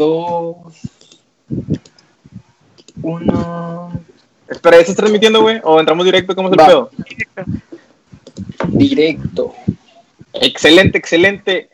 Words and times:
dos, 0.00 0.56
uno. 3.02 3.92
Espera, 4.48 4.76
¿ya 4.78 4.80
estás 4.80 4.96
transmitiendo, 4.96 5.42
güey? 5.42 5.60
¿O 5.62 5.78
entramos 5.78 6.04
directo? 6.06 6.34
¿Cómo 6.34 6.48
es 6.48 6.54
el 6.54 6.60
Va. 6.60 6.66
pedo? 6.66 6.90
Directo. 8.68 9.54
Excelente, 10.32 10.96
excelente. 10.98 11.68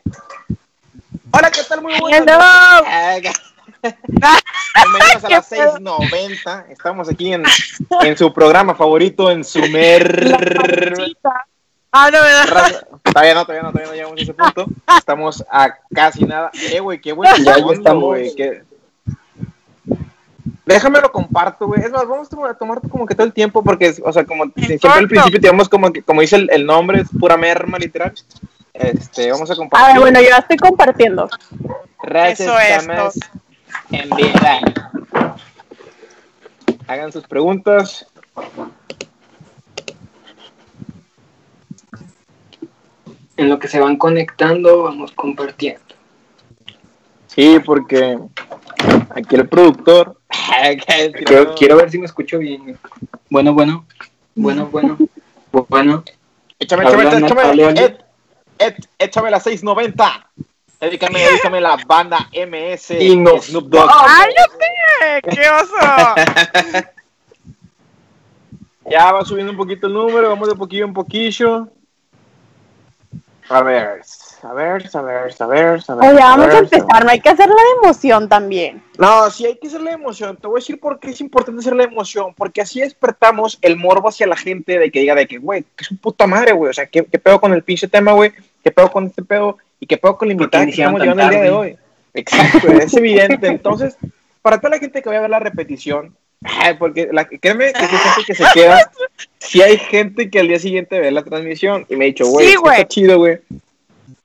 Hola, 1.31 1.49
¿qué 1.51 1.61
tal? 1.67 1.81
Muy 1.81 1.97
buenas 1.99 2.21
Hello. 2.21 2.37
noches. 3.21 3.33
Bienvenidos 4.75 5.23
a 5.23 5.29
las 5.29 5.51
6.90. 5.51 6.65
Estamos 6.69 7.09
aquí 7.09 7.33
en, 7.33 7.43
en 8.01 8.17
su 8.17 8.33
programa 8.33 8.75
favorito, 8.75 9.31
en 9.31 9.45
su 9.45 9.59
mer... 9.69 10.35
Ah, 11.91 12.09
no, 12.11 12.19
¿verdad? 12.21 12.87
Todavía 13.03 13.33
no, 13.33 13.45
todavía 13.45 13.63
no, 13.63 13.71
todavía 13.71 13.87
no 13.91 13.95
llegamos 13.95 14.19
a 14.19 14.23
ese 14.23 14.33
punto. 14.33 14.65
Estamos 14.97 15.45
a 15.49 15.73
casi 15.93 16.25
nada. 16.25 16.51
Eh, 16.71 16.79
güey, 16.79 16.99
qué 16.99 17.13
bueno. 17.13 17.33
Ya, 17.43 17.57
ya 17.57 17.73
estamos. 17.73 18.03
güey. 18.03 18.35
qué- 18.35 18.63
Déjame 20.65 20.99
lo 20.99 21.11
comparto, 21.13 21.65
güey. 21.65 21.81
Es 21.81 21.91
más, 21.91 22.05
vamos 22.07 22.27
a 22.27 22.53
tomar 22.55 22.81
como 22.89 23.05
que 23.05 23.15
todo 23.15 23.25
el 23.25 23.31
tiempo 23.31 23.63
porque, 23.63 23.95
o 24.03 24.11
sea, 24.11 24.25
como 24.25 24.45
siempre 24.55 24.89
al 24.89 25.07
principio 25.07 25.39
digamos 25.39 25.69
como 25.69 25.93
que, 25.93 26.01
como 26.03 26.19
dice 26.19 26.35
el, 26.35 26.49
el 26.51 26.65
nombre, 26.65 27.01
es 27.01 27.07
pura 27.17 27.37
merma, 27.37 27.77
literal. 27.77 28.13
Este, 28.73 29.31
vamos 29.31 29.49
a 29.49 29.55
compartir. 29.55 29.93
ver, 29.93 30.01
bueno, 30.01 30.19
yo 30.21 30.27
ya 30.29 30.37
estoy 30.39 30.57
compartiendo. 30.57 31.29
Gracias, 32.03 32.41
Eso 32.41 32.59
es 32.59 32.77
estamos 32.81 33.19
en 33.91 34.09
vida. 34.09 34.59
Hagan 36.87 37.11
sus 37.13 37.25
preguntas. 37.27 38.05
En 43.37 43.49
lo 43.49 43.59
que 43.59 43.67
se 43.67 43.79
van 43.79 43.97
conectando, 43.97 44.83
vamos 44.83 45.11
compartiendo. 45.11 45.81
Sí, 47.27 47.59
porque 47.63 48.17
aquí 49.11 49.35
el 49.35 49.47
productor. 49.47 50.17
Quiero, 51.25 51.53
quiero 51.55 51.77
ver 51.77 51.91
si 51.91 51.99
me 51.99 52.05
escucho 52.05 52.39
bien. 52.39 52.77
Bueno, 53.29 53.53
bueno. 53.53 53.85
Bueno, 54.33 54.65
bueno. 54.67 54.97
Bueno. 55.51 56.03
Échame, 56.57 56.85
échame, 56.85 57.03
échame. 57.03 57.69
Ed, 57.79 57.95
Ed, 58.57 58.73
échame 58.97 59.29
la 59.29 59.39
690. 59.39 60.29
Dedícame, 60.79 61.19
dedícame 61.19 61.61
la 61.61 61.77
banda 61.87 62.29
MS 62.33 62.91
Y 62.99 63.15
no. 63.15 63.39
Snoop 63.41 63.69
Dogg. 63.69 63.89
¡Cállate! 63.89 65.29
¡Qué 65.29 65.49
oso! 65.49 66.85
Ya 68.89 69.11
va 69.11 69.25
subiendo 69.25 69.51
un 69.51 69.57
poquito 69.57 69.87
el 69.87 69.93
número, 69.93 70.29
vamos 70.29 70.47
de 70.47 70.55
poquillo 70.55 70.85
en 70.85 70.93
poquillo. 70.93 71.67
A 73.49 73.63
ver, 73.63 74.01
a 74.43 74.53
ver, 74.53 74.89
a 74.93 75.01
ver, 75.01 75.33
a 75.39 75.47
ver, 75.47 75.81
a 75.87 75.95
ver. 75.95 76.09
Oye, 76.09 76.19
vamos 76.19 76.47
ver, 76.47 76.55
a 76.55 76.59
empezar, 76.59 77.05
no 77.05 77.09
hay 77.09 77.19
que 77.21 77.29
hacer 77.29 77.47
la 77.47 77.55
de 77.55 77.69
emoción 77.81 78.27
también. 78.27 78.83
No, 78.97 79.29
sí 79.31 79.45
hay 79.45 79.57
que 79.57 79.67
hacer 79.67 79.81
la 79.81 79.91
emoción. 79.91 80.35
Te 80.35 80.47
voy 80.47 80.59
a 80.59 80.61
decir 80.61 80.79
por 80.79 80.99
qué 80.99 81.11
es 81.11 81.21
importante 81.21 81.61
hacer 81.61 81.75
la 81.75 81.85
emoción. 81.85 82.33
Porque 82.35 82.61
así 82.61 82.81
despertamos 82.81 83.57
el 83.61 83.77
morbo 83.77 84.09
hacia 84.09 84.27
la 84.27 84.35
gente 84.35 84.77
de 84.77 84.91
que 84.91 84.99
diga 84.99 85.15
de 85.15 85.27
que, 85.27 85.37
güey, 85.37 85.63
que 85.63 85.83
es 85.83 85.91
un 85.91 85.97
puta 85.97 86.27
madre, 86.27 86.51
güey. 86.51 86.71
O 86.71 86.73
sea, 86.73 86.87
¿qué, 86.87 87.05
qué 87.05 87.19
pedo 87.19 87.39
con 87.39 87.53
el 87.53 87.63
pinche 87.63 87.87
tema, 87.87 88.11
güey? 88.11 88.33
¿Qué 88.63 88.71
pedo 88.71 88.91
con 88.91 89.05
este 89.05 89.23
pedo? 89.23 89.57
¿Y 89.79 89.85
qué 89.85 89.97
pedo 89.97 90.17
con 90.17 90.27
la 90.27 90.33
invitada 90.33 90.65
que 90.65 90.71
estamos 90.71 91.01
llevando 91.01 91.23
el 91.23 91.29
día 91.29 91.41
de 91.41 91.51
hoy? 91.51 91.77
Exacto, 92.13 92.67
es 92.71 92.93
evidente. 92.95 93.47
Entonces, 93.47 93.97
para 94.41 94.57
toda 94.57 94.71
la 94.71 94.79
gente 94.79 95.01
que 95.01 95.09
vaya 95.09 95.19
a 95.19 95.21
ver 95.21 95.29
la 95.29 95.39
repetición, 95.39 96.15
ay, 96.43 96.75
porque 96.75 97.09
la, 97.11 97.25
créeme 97.25 97.71
que 97.73 97.79
hay 97.79 97.87
gente 97.87 98.23
que 98.25 98.35
se 98.35 98.43
queda. 98.53 98.91
Si 99.39 99.61
hay 99.61 99.77
gente 99.77 100.29
que 100.29 100.39
al 100.39 100.47
día 100.47 100.59
siguiente 100.59 100.99
ve 100.99 101.11
la 101.11 101.23
transmisión 101.23 101.85
y 101.89 101.95
me 101.95 102.05
ha 102.05 102.07
dicho, 102.07 102.25
güey, 102.27 102.47
Sí, 102.47 102.53
esto 102.53 102.71
está 102.71 102.87
chido, 102.87 103.17
güey. 103.17 103.39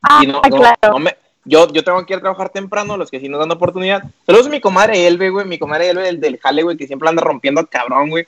Ah, 0.03 0.21
Y 0.23 0.27
no, 0.27 0.35
no, 0.35 0.57
claro. 0.57 0.77
no 0.93 0.99
me- 0.99 1.17
yo, 1.45 1.67
yo 1.73 1.83
tengo 1.83 2.05
que 2.07 2.13
ir 2.13 2.19
a 2.19 2.23
trabajar 2.23 2.51
temprano, 2.51 2.97
los 2.97 3.11
que 3.11 3.19
sí 3.19 3.29
nos 3.29 3.41
dan 3.41 3.51
oportunidad. 3.51 4.03
Saludos 4.27 4.47
a 4.47 4.51
mi 4.51 4.61
comadre 4.61 5.07
Elbe, 5.09 5.31
güey, 5.31 5.45
mi 5.47 5.59
comadre 5.59 5.89
Elbe 5.91 6.03
del, 6.03 6.21
del 6.21 6.39
jale, 6.39 6.63
güey, 6.63 6.77
que 6.77 6.87
siempre 6.87 7.09
anda 7.09 7.23
rompiendo 7.23 7.61
al 7.61 7.69
cabrón, 7.69 8.11
güey. 8.11 8.27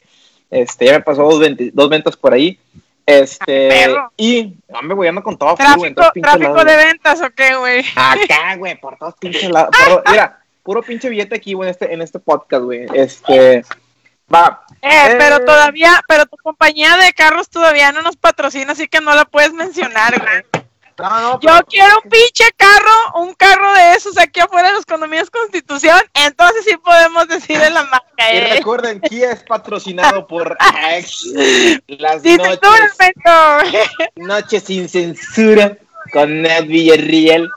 Este, 0.51 0.87
ya 0.87 0.93
me 0.93 1.01
pasó 1.01 1.23
dos, 1.23 1.41
venti- 1.41 1.71
dos 1.73 1.89
ventas 1.89 2.17
por 2.17 2.33
ahí. 2.35 2.58
Este, 3.07 3.69
Perro. 3.69 4.11
y, 4.17 4.55
hombre, 4.69 4.95
güey, 4.97 5.08
ando 5.11 5.23
con 5.23 5.37
todo 5.37 5.57
full, 5.57 5.77
güey, 5.77 5.95
¿Tráfico, 5.95 6.23
tráfico 6.25 6.55
lados, 6.55 6.64
de 6.67 6.75
güey. 6.75 6.87
ventas 6.87 7.20
o 7.20 7.31
qué, 7.31 7.55
güey? 7.57 7.85
Acá, 7.95 8.57
güey, 8.57 8.81
por 8.81 8.97
todos 8.97 9.14
pinches 9.20 9.51
lados. 9.51 9.70
Mira, 10.11 10.41
puro 10.63 10.83
pinche 10.83 11.08
billete 11.08 11.37
aquí, 11.37 11.53
güey, 11.53 11.69
en 11.69 11.70
este, 11.73 11.92
en 11.95 12.03
este 12.03 12.19
podcast, 12.19 12.64
güey. 12.64 12.87
Este, 12.95 13.63
va. 14.33 14.64
Eh, 14.83 14.89
Eh. 14.90 15.17
pero 15.18 15.40
todavía, 15.45 16.02
pero 16.07 16.27
tu 16.27 16.36
compañía 16.39 16.96
de 16.96 17.12
carros 17.12 17.48
todavía 17.48 17.92
no 17.92 18.02
nos 18.02 18.17
patrocina, 18.17 18.73
así 18.73 18.86
que 18.89 19.01
no 19.01 19.14
la 19.14 19.24
puedes 19.24 19.52
mencionar, 19.52 20.20
güey. 20.20 20.64
No, 20.96 21.20
no, 21.20 21.40
Yo 21.40 21.51
quiero 21.68 21.92
un 22.05 22.08
pinche 22.08 22.45
carro, 22.57 23.20
un 23.20 23.34
carro 23.34 23.74
de 23.74 23.95
esos 23.95 24.17
aquí 24.17 24.39
afuera 24.39 24.68
de 24.68 24.74
los 24.74 24.86
condominios 24.86 25.29
Constitución, 25.29 26.01
entonces 26.14 26.64
sí 26.64 26.77
podemos 26.77 27.27
decir 27.27 27.61
en 27.61 27.74
la 27.74 27.83
marca, 27.83 28.33
Y 28.33 28.36
eh. 28.36 28.48
recuerden, 28.58 29.01
Kia 29.01 29.33
es 29.33 29.42
patrocinado 29.42 30.24
por 30.29 30.57
las 31.89 32.23
noches. 32.23 32.61
seguramente. 32.96 33.90
Noche 34.17 34.61
sin 34.61 34.89
censura 34.89 35.77
con 36.13 36.42
Ned 36.42 36.67
Villarreal. 36.67 37.51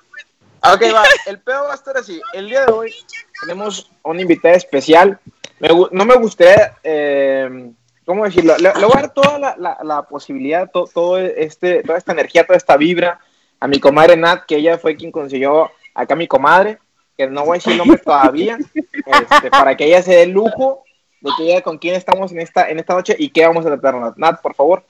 Ok, 0.64 0.82
va. 0.94 1.04
El 1.28 1.40
pedo 1.40 1.66
va 1.66 1.74
a 1.74 1.76
estar 1.76 1.96
así. 1.96 2.20
El 2.34 2.50
día 2.50 2.66
de 2.66 2.72
hoy 2.72 2.96
tenemos 3.42 3.92
una 4.02 4.22
invitada 4.22 4.56
especial. 4.56 5.20
Me 5.60 5.70
no 5.92 6.06
me 6.06 6.16
gustaría, 6.16 6.76
eh, 6.84 7.72
¿cómo 8.06 8.26
decirlo? 8.26 8.56
Le, 8.58 8.74
le 8.76 8.86
voy 8.86 8.94
a 8.98 9.02
dar 9.02 9.14
toda 9.14 9.40
la, 9.40 9.56
la- 9.58 9.78
la 9.84 10.04
posibilidad, 10.04 10.70
to- 10.70 10.90
todo 10.94 11.18
este, 11.18 11.82
toda 11.84 11.98
esta 11.98 12.12
energía, 12.12 12.46
toda 12.46 12.58
esta 12.58 12.78
vibra 12.78 13.20
a 13.60 13.68
mi 13.68 13.80
comadre 13.80 14.16
Nat, 14.16 14.46
que 14.46 14.58
ella 14.58 14.78
fue 14.78 14.96
quien 14.96 15.12
consiguió 15.12 15.72
acá 15.96 16.14
a 16.14 16.18
mi 16.18 16.28
comadre, 16.28 16.78
que 17.18 17.26
no 17.28 17.42
voy 17.44 17.56
a 17.56 17.58
decir 17.58 17.72
el 17.72 17.80
nombre 17.80 17.98
todavía, 17.98 18.58
este, 18.84 19.50
para 19.50 19.76
que 19.76 19.86
ella 19.86 20.04
se 20.04 20.12
dé 20.12 20.24
el 20.24 20.30
lujo 20.32 20.84
de 21.22 21.32
que 21.36 21.44
diga 21.44 21.62
con 21.62 21.80
quién 21.80 21.96
estamos 21.96 22.32
en 22.32 22.40
esta, 22.40 22.70
en 22.70 22.78
esta 22.78 22.94
noche 22.94 23.16
y 23.18 23.30
qué 23.32 23.48
vamos 23.48 23.66
a 23.66 23.70
tratar. 23.70 23.96
Nat, 23.96 24.18
Nat, 24.18 24.42
por 24.42 24.54
favor. 24.54 24.84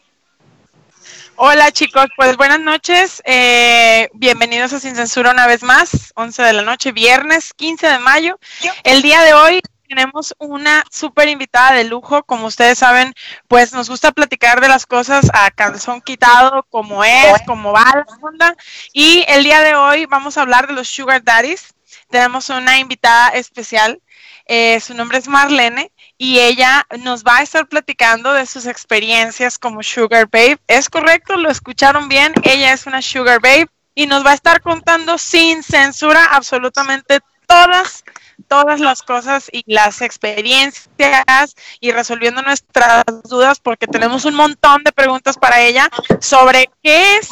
Hola 1.37 1.71
chicos, 1.71 2.07
pues 2.17 2.35
buenas 2.35 2.59
noches, 2.59 3.21
eh, 3.23 4.09
bienvenidos 4.13 4.73
a 4.73 4.79
Sin 4.79 4.95
Censura 4.95 5.31
una 5.31 5.45
vez 5.47 5.61
más, 5.63 6.11
11 6.15 6.41
de 6.43 6.51
la 6.53 6.63
noche, 6.63 6.91
viernes 6.91 7.53
15 7.53 7.87
de 7.87 7.99
mayo. 7.99 8.39
El 8.83 9.01
día 9.03 9.21
de 9.21 9.33
hoy 9.35 9.61
tenemos 9.87 10.35
una 10.37 10.83
súper 10.91 11.29
invitada 11.29 11.73
de 11.73 11.83
lujo, 11.83 12.23
como 12.23 12.47
ustedes 12.47 12.77
saben, 12.77 13.13
pues 13.47 13.73
nos 13.73 13.89
gusta 13.89 14.11
platicar 14.11 14.61
de 14.61 14.67
las 14.67 14.85
cosas 14.85 15.27
a 15.33 15.49
calzón 15.51 16.01
quitado, 16.01 16.65
como 16.69 17.03
es, 17.03 17.41
como 17.45 17.71
va 17.71 17.83
la 17.83 18.05
onda. 18.21 18.55
Y 18.93 19.25
el 19.27 19.43
día 19.43 19.61
de 19.61 19.75
hoy 19.75 20.05
vamos 20.05 20.37
a 20.37 20.41
hablar 20.41 20.67
de 20.67 20.73
los 20.73 20.87
Sugar 20.87 21.23
Daddies. 21.23 21.73
Tenemos 22.09 22.49
una 22.49 22.79
invitada 22.79 23.29
especial, 23.29 24.01
eh, 24.45 24.79
su 24.79 24.93
nombre 24.93 25.17
es 25.17 25.27
Marlene 25.27 25.91
y 26.17 26.39
ella 26.39 26.85
nos 26.99 27.23
va 27.23 27.37
a 27.37 27.41
estar 27.41 27.67
platicando 27.67 28.33
de 28.33 28.45
sus 28.45 28.65
experiencias 28.65 29.59
como 29.59 29.83
Sugar 29.83 30.27
Babe. 30.31 30.57
¿Es 30.67 30.89
correcto? 30.89 31.35
¿Lo 31.37 31.49
escucharon 31.49 32.07
bien? 32.07 32.33
Ella 32.43 32.73
es 32.73 32.87
una 32.87 33.01
Sugar 33.01 33.39
Babe 33.41 33.67
y 33.93 34.05
nos 34.05 34.25
va 34.25 34.31
a 34.31 34.35
estar 34.35 34.61
contando 34.61 35.17
sin 35.17 35.63
censura 35.63 36.25
absolutamente 36.25 37.19
todas 37.47 38.03
todas 38.47 38.79
las 38.79 39.01
cosas 39.01 39.49
y 39.51 39.63
las 39.65 40.01
experiencias 40.01 41.55
y 41.79 41.91
resolviendo 41.91 42.41
nuestras 42.41 43.03
dudas 43.23 43.59
porque 43.59 43.87
tenemos 43.87 44.25
un 44.25 44.35
montón 44.35 44.83
de 44.83 44.91
preguntas 44.91 45.37
para 45.37 45.61
ella 45.61 45.89
sobre 46.19 46.69
qué 46.83 47.17
es 47.17 47.29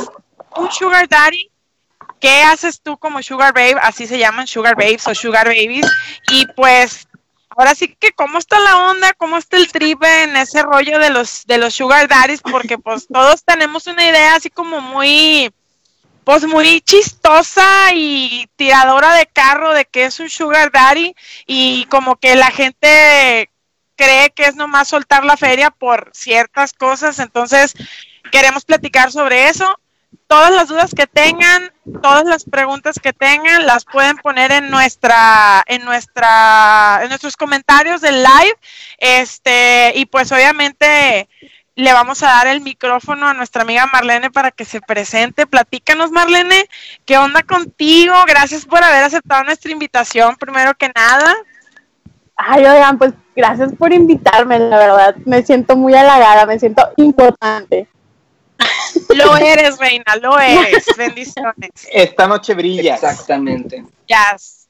un 0.56 0.72
sugar 0.72 1.08
daddy, 1.08 1.52
qué 2.20 2.42
haces 2.44 2.82
tú 2.82 2.98
como 2.98 3.22
sugar 3.22 3.54
babe, 3.54 3.76
así 3.82 4.08
se 4.08 4.18
llaman 4.18 4.48
sugar 4.48 4.76
babes 4.76 5.08
o 5.08 5.16
sugar 5.16 5.48
babies 5.48 5.88
y 6.30 6.46
pues 6.56 7.08
ahora 7.50 7.76
sí 7.76 7.96
que 8.00 8.12
cómo 8.12 8.38
está 8.38 8.60
la 8.60 8.90
onda, 8.90 9.14
cómo 9.14 9.38
está 9.38 9.58
el 9.58 9.72
trip 9.72 10.04
en 10.04 10.36
ese 10.36 10.64
rollo 10.64 11.00
de 11.00 11.10
los 11.10 11.46
de 11.46 11.58
los 11.58 11.74
sugar 11.74 12.08
daddies 12.08 12.42
porque 12.42 12.78
pues 12.78 13.08
todos 13.08 13.44
tenemos 13.44 13.88
una 13.88 14.04
idea 14.04 14.36
así 14.36 14.50
como 14.50 14.82
muy 14.82 15.52
pues 16.26 16.44
muy 16.46 16.82
chistosa 16.82 17.94
y 17.94 18.50
tiradora 18.56 19.14
de 19.14 19.28
carro 19.28 19.74
de 19.74 19.86
que 19.86 20.06
es 20.06 20.20
un 20.20 20.30
sugar 20.30 20.72
daddy 20.72 21.16
y 21.46 21.86
como 21.86 22.16
que 22.18 22.36
la 22.36 22.50
gente 22.52 23.52
cree 23.96 24.32
que 24.32 24.46
es 24.46 24.56
nomás 24.56 24.88
soltar 24.88 25.24
la 25.24 25.38
feria 25.38 25.70
por 25.70 26.10
ciertas 26.14 26.74
cosas, 26.74 27.20
entonces 27.20 27.76
queremos 28.32 28.66
platicar 28.66 29.12
sobre 29.12 29.50
eso. 29.50 29.80
Todas 30.28 30.52
las 30.52 30.70
dudas 30.70 30.96
que 30.96 31.06
tengan, 31.06 31.72
todas 32.02 32.26
las 32.26 32.46
preguntas 32.46 33.00
que 33.00 33.14
tengan, 33.14 33.68
las 33.68 33.86
pueden 33.86 34.18
poner 34.18 34.52
en 34.52 34.72
nuestra, 34.72 35.62
en 35.68 35.86
nuestra, 35.86 37.02
en 37.04 37.10
nuestros 37.10 37.38
comentarios 37.38 38.02
del 38.02 38.24
live. 38.24 38.58
Este, 38.98 39.94
y 39.96 40.08
pues 40.08 40.32
obviamente 40.32 41.30
le 41.76 41.92
vamos 41.92 42.24
a 42.24 42.28
dar 42.28 42.48
el 42.48 42.62
micrófono 42.62 43.28
a 43.28 43.34
nuestra 43.34 43.64
amiga 43.64 43.86
Marlene 43.92 44.32
para 44.32 44.52
que 44.52 44.64
se 44.64 44.82
presente. 44.82 45.46
Platícanos, 45.46 46.12
Marlene, 46.12 46.68
¿qué 47.06 47.18
onda 47.18 47.44
contigo? 47.44 48.16
Gracias 48.28 48.66
por 48.66 48.82
haber 48.84 49.04
aceptado 49.04 49.44
nuestra 49.44 49.72
invitación, 49.72 50.36
primero 50.38 50.74
que 50.76 50.90
nada. 50.96 51.36
Ay, 52.38 52.66
oigan, 52.66 52.98
pues 52.98 53.14
gracias 53.36 53.74
por 53.74 53.94
invitarme, 53.94 54.58
la 54.60 54.78
verdad. 54.78 55.16
Me 55.26 55.44
siento 55.44 55.76
muy 55.76 55.94
halagada, 55.94 56.46
me 56.46 56.60
siento 56.60 56.90
importante. 56.98 57.88
Lo 59.14 59.36
eres, 59.36 59.78
reina, 59.78 60.16
lo 60.22 60.40
eres. 60.40 60.86
Bendiciones. 60.98 61.72
Esta 61.92 62.28
noche 62.28 62.54
brilla. 62.54 62.96
Exactamente. 62.96 63.84
Yes. 64.08 64.65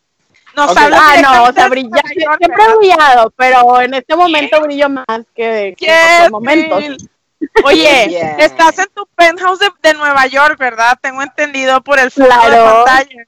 Nos 0.55 0.71
Ok. 0.71 0.77
habla 0.77 0.97
Ah, 1.01 1.21
no, 1.21 1.43
o 1.43 1.53
sea, 1.53 1.67
brilla, 1.67 1.89
de 1.89 2.23
York, 2.23 2.37
siempre 2.39 2.63
he 2.63 2.77
brillado, 2.77 3.29
pero 3.35 3.81
en 3.81 3.93
este 3.93 4.15
momento 4.15 4.61
brillo 4.61 4.89
más 4.89 5.05
que, 5.35 5.75
que 5.77 5.87
en 5.87 6.15
otros 6.17 6.31
momentos. 6.31 6.79
Bill. 6.79 6.97
Oye, 7.65 8.07
Yeah. 8.09 8.37
estás 8.37 8.79
en 8.79 8.85
tu 8.95 9.05
penthouse 9.15 9.59
de, 9.59 9.69
de 9.83 9.93
Nueva 9.93 10.25
York, 10.27 10.57
¿verdad? 10.57 10.97
Tengo 11.01 11.21
entendido 11.21 11.81
por 11.81 11.99
el 11.99 12.09
fondo 12.11 12.29
de 12.29 12.35
Claro. 12.47 12.83
pantalla. 12.85 13.23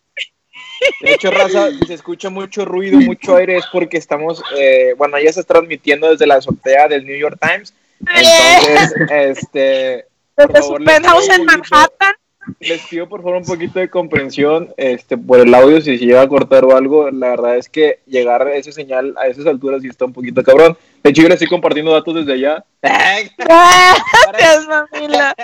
De 1.02 1.14
hecho, 1.14 1.32
Raza, 1.32 1.70
si 1.72 1.86
se 1.88 1.94
escucha 1.96 2.30
mucho 2.30 2.64
ruido, 2.64 3.00
mucho 3.00 3.36
aire, 3.36 3.58
es 3.58 3.66
porque 3.72 3.98
estamos, 3.98 4.42
eh, 4.56 4.94
bueno, 4.98 5.18
ya 5.20 5.34
se 5.34 5.42
está 5.42 5.56
transmitiendo 5.56 6.10
desde 6.10 6.26
la 6.28 6.36
azotea 6.36 6.88
del 6.88 7.06
New 7.06 7.18
York 7.18 7.38
Times. 7.42 7.74
Entonces, 8.00 8.94
este, 9.10 10.06
Desde 10.38 10.62
su 10.62 10.76
penthouse 10.86 11.30
en 11.30 11.46
Manhattan. 11.46 12.14
Les 12.60 12.82
pido 12.88 13.10
por 13.10 13.22
favor 13.22 13.38
un 13.38 13.46
poquito 13.46 13.80
de 13.80 13.90
comprensión 13.90 14.74
este, 14.78 15.18
por 15.18 15.40
el 15.40 15.54
audio, 15.54 15.82
si 15.82 15.98
se 15.98 16.06
llega 16.06 16.22
a 16.22 16.28
cortar 16.28 16.64
o 16.66 16.76
algo. 16.76 17.10
La 17.12 17.30
verdad 17.30 17.58
es 17.58 17.70
que 17.70 18.00
llegar 18.06 18.42
a 18.42 18.56
esa 18.56 18.72
señal 18.72 19.16
a 19.18 19.28
esas 19.28 19.46
alturas 19.46 19.82
sí 19.82 19.88
está 19.88 20.06
un 20.06 20.14
poquito 20.14 20.44
cabrón. 20.44 20.78
De 21.04 21.10
hecho, 21.10 21.22
yo 21.22 21.28
estoy 21.28 21.48
compartiendo 21.48 21.92
datos 21.92 22.16
desde 22.16 22.34
allá. 22.34 22.66
Gracias, 22.82 24.68
mamila. 24.68 25.36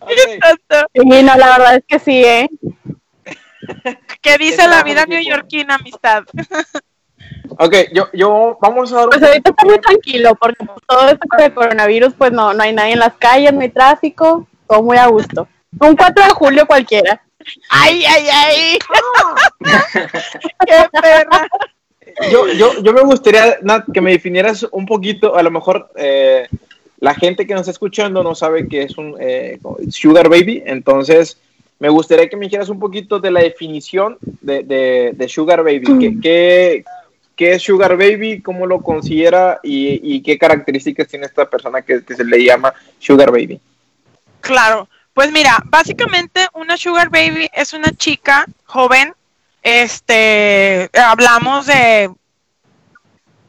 Ok, 0.00 0.10
Sí, 0.94 1.22
no, 1.22 1.36
la 1.36 1.58
verdad 1.58 1.76
es 1.76 1.84
que 1.86 1.98
sí, 1.98 2.24
¿eh? 2.24 2.48
¿Qué 4.22 4.38
dice 4.38 4.66
la 4.68 4.82
vida 4.82 5.04
neoyorquina, 5.06 5.74
amistad? 5.74 6.24
ok, 7.50 7.74
yo, 7.92 8.08
yo, 8.12 8.58
vamos 8.60 8.92
a 8.92 8.96
dar 8.96 9.08
Pues 9.08 9.22
ahorita 9.22 9.50
está 9.50 9.64
muy 9.64 9.78
tranquilo, 9.78 10.34
porque 10.40 10.64
por 10.64 10.80
todo 10.86 11.08
esto 11.08 11.26
con 11.28 11.40
el 11.40 11.54
coronavirus, 11.54 12.14
pues 12.14 12.32
no, 12.32 12.54
no 12.54 12.62
hay 12.62 12.72
nadie 12.72 12.92
en 12.92 13.00
las 13.00 13.14
calles, 13.14 13.52
no 13.52 13.60
hay 13.60 13.68
tráfico, 13.68 14.46
todo 14.68 14.82
muy 14.82 14.96
a 14.96 15.06
gusto. 15.06 15.48
Un 15.80 15.96
4 15.96 16.24
de 16.24 16.30
julio 16.30 16.66
cualquiera. 16.66 17.22
¡Ay, 17.70 18.04
ay, 18.04 18.26
ay! 18.32 18.78
¡Qué 20.66 21.00
perra! 21.00 21.48
yo, 22.30 22.48
yo, 22.52 22.82
yo 22.82 22.92
me 22.92 23.02
gustaría, 23.02 23.58
Nat, 23.62 23.84
que 23.92 24.00
me 24.00 24.12
definieras 24.12 24.66
un 24.72 24.86
poquito, 24.86 25.36
a 25.36 25.42
lo 25.42 25.50
mejor 25.50 25.90
eh, 25.96 26.48
la 27.00 27.14
gente 27.14 27.46
que 27.46 27.54
nos 27.54 27.62
está 27.62 27.70
escuchando 27.72 28.22
no 28.22 28.34
sabe 28.34 28.66
que 28.68 28.82
es 28.82 28.98
un 28.98 29.14
eh, 29.20 29.58
sugar 29.90 30.28
baby, 30.28 30.62
entonces 30.66 31.38
me 31.78 31.88
gustaría 31.88 32.28
que 32.28 32.36
me 32.36 32.46
dijeras 32.46 32.70
un 32.70 32.80
poquito 32.80 33.20
de 33.20 33.30
la 33.30 33.40
definición 33.40 34.18
de, 34.20 34.64
de- 34.64 35.12
de 35.14 35.28
sugar 35.28 35.62
baby. 35.62 35.84
¿Qué, 36.00 36.16
qué, 36.20 36.84
qué 37.36 37.52
es 37.52 37.62
sugar 37.62 37.96
baby? 37.96 38.42
¿Cómo 38.42 38.66
lo 38.66 38.80
considera? 38.82 39.60
Y, 39.62 40.00
y 40.16 40.20
qué 40.22 40.36
características 40.36 41.06
tiene 41.06 41.26
esta 41.26 41.48
persona 41.48 41.82
que, 41.82 42.02
que 42.04 42.16
se 42.16 42.24
le 42.24 42.42
llama 42.44 42.74
sugar 42.98 43.30
baby? 43.30 43.60
Claro, 44.40 44.88
pues 45.18 45.32
mira, 45.32 45.60
básicamente 45.64 46.46
una 46.52 46.76
sugar 46.76 47.08
baby 47.10 47.50
es 47.52 47.72
una 47.72 47.90
chica 47.90 48.46
joven, 48.66 49.16
este, 49.64 50.88
hablamos 50.94 51.66
de 51.66 52.08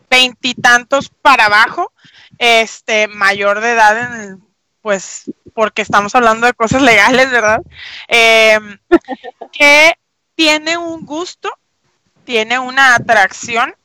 veintitantos 0.10 1.12
para 1.22 1.46
abajo, 1.46 1.94
este, 2.40 3.08
mayor 3.08 3.62
de 3.62 3.74
edad 3.74 4.00
en 4.00 4.20
el, 4.20 4.38
pues, 4.82 5.32
porque 5.54 5.84
estamos 5.84 6.16
hablando 6.16 6.48
de 6.48 6.54
cosas 6.54 6.82
legales, 6.82 7.30
¿verdad? 7.30 7.62
Em, 8.08 8.80
que 9.54 9.94
tiene 10.34 10.76
un 10.76 11.06
gusto, 11.06 11.52
tiene 12.24 12.58
una 12.58 12.96
atracción 12.96 13.76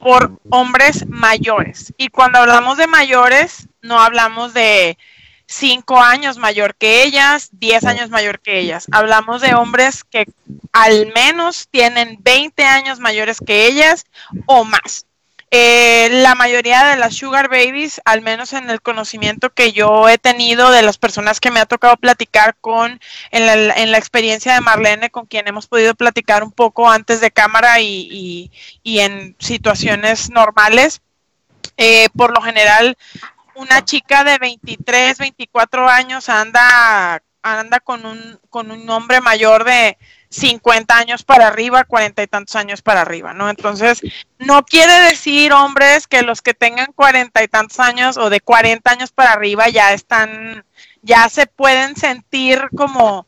por 0.00 0.32
hombres 0.50 1.06
mayores. 1.06 1.94
Y 1.96 2.08
cuando 2.08 2.40
hablamos 2.40 2.76
de 2.76 2.88
mayores, 2.88 3.68
no 3.82 4.00
hablamos 4.00 4.52
de 4.52 4.98
cinco 5.48 5.98
años 6.00 6.36
mayor 6.36 6.76
que 6.76 7.02
ellas, 7.04 7.48
10 7.52 7.84
años 7.84 8.10
mayor 8.10 8.40
que 8.40 8.60
ellas. 8.60 8.86
Hablamos 8.92 9.40
de 9.40 9.54
hombres 9.54 10.04
que 10.04 10.26
al 10.72 11.10
menos 11.14 11.68
tienen 11.70 12.18
20 12.20 12.64
años 12.64 13.00
mayores 13.00 13.38
que 13.44 13.66
ellas 13.66 14.06
o 14.46 14.64
más. 14.64 15.06
Eh, 15.50 16.10
la 16.12 16.34
mayoría 16.34 16.84
de 16.84 16.98
las 16.98 17.16
sugar 17.16 17.48
babies, 17.48 18.02
al 18.04 18.20
menos 18.20 18.52
en 18.52 18.68
el 18.68 18.82
conocimiento 18.82 19.48
que 19.48 19.72
yo 19.72 20.06
he 20.06 20.18
tenido 20.18 20.70
de 20.70 20.82
las 20.82 20.98
personas 20.98 21.40
que 21.40 21.50
me 21.50 21.58
ha 21.60 21.64
tocado 21.64 21.96
platicar 21.96 22.54
con, 22.60 23.00
en 23.30 23.46
la, 23.46 23.54
en 23.76 23.90
la 23.90 23.96
experiencia 23.96 24.52
de 24.52 24.60
Marlene, 24.60 25.08
con 25.08 25.24
quien 25.24 25.48
hemos 25.48 25.66
podido 25.66 25.94
platicar 25.94 26.42
un 26.44 26.52
poco 26.52 26.90
antes 26.90 27.22
de 27.22 27.30
cámara 27.30 27.80
y, 27.80 27.86
y- 28.12 28.50
y 28.82 28.98
en 29.00 29.36
situaciones 29.38 30.28
normales, 30.28 31.00
eh, 31.78 32.08
por 32.16 32.34
lo 32.34 32.42
general 32.42 32.96
una 33.58 33.84
chica 33.84 34.24
de 34.24 34.38
23, 34.38 35.18
24 35.18 35.88
años 35.88 36.28
anda, 36.28 37.22
anda 37.42 37.80
con, 37.80 38.06
un, 38.06 38.38
con 38.48 38.70
un 38.70 38.88
hombre 38.88 39.20
mayor 39.20 39.64
de 39.64 39.98
50 40.30 40.96
años 40.96 41.24
para 41.24 41.48
arriba, 41.48 41.84
40 41.84 42.22
y 42.22 42.26
tantos 42.28 42.54
años 42.54 42.82
para 42.82 43.00
arriba, 43.00 43.34
¿no? 43.34 43.50
Entonces, 43.50 44.00
no 44.38 44.64
quiere 44.64 44.92
decir, 45.10 45.52
hombres, 45.52 46.06
que 46.06 46.22
los 46.22 46.40
que 46.40 46.54
tengan 46.54 46.92
40 46.92 47.42
y 47.42 47.48
tantos 47.48 47.80
años 47.80 48.16
o 48.16 48.30
de 48.30 48.40
40 48.40 48.90
años 48.90 49.10
para 49.10 49.32
arriba 49.32 49.68
ya 49.68 49.92
están, 49.92 50.64
ya 51.02 51.28
se 51.28 51.46
pueden 51.46 51.96
sentir 51.96 52.68
como 52.76 53.26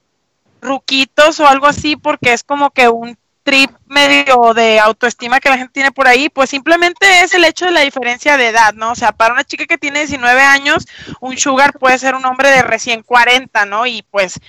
ruquitos 0.61 1.41
o 1.41 1.49
algo 1.49 1.67
así, 1.67 1.97
porque 1.97 2.33
es 2.33 2.45
como 2.45 2.71
que 2.71 2.89
un 2.89 3.17
trip 3.43 3.71
medio 3.87 4.53
de 4.55 4.79
autoestima 4.79 5.41
que 5.41 5.49
la 5.49 5.59
gente 5.59 5.73
tiene 5.73 5.93
por 5.93 6.07
ahí, 6.07 6.29
pues 6.29 6.51
simplemente 6.51 7.23
es 7.23 7.35
el 7.35 7.45
hecho 7.45 7.67
de 7.67 7.73
la 7.73 7.81
diferencia 7.81 8.37
de 8.37 8.49
edad, 8.49 8.75
¿no? 8.75 8.93
O 8.93 8.95
sea, 8.95 9.13
para 9.13 9.33
una 9.33 9.45
chica 9.45 9.67
que 9.67 9.79
tiene 9.79 10.01
19 10.01 10.41
años, 10.41 10.87
un 11.21 11.37
sugar 11.39 11.73
puede 11.79 11.99
ser 11.99 12.15
un 12.15 12.25
hombre 12.27 12.51
de 12.51 12.63
recién 12.63 13.03
40, 13.03 13.67
¿no? 13.67 13.87
Y 13.87 14.03
pues 14.11 14.41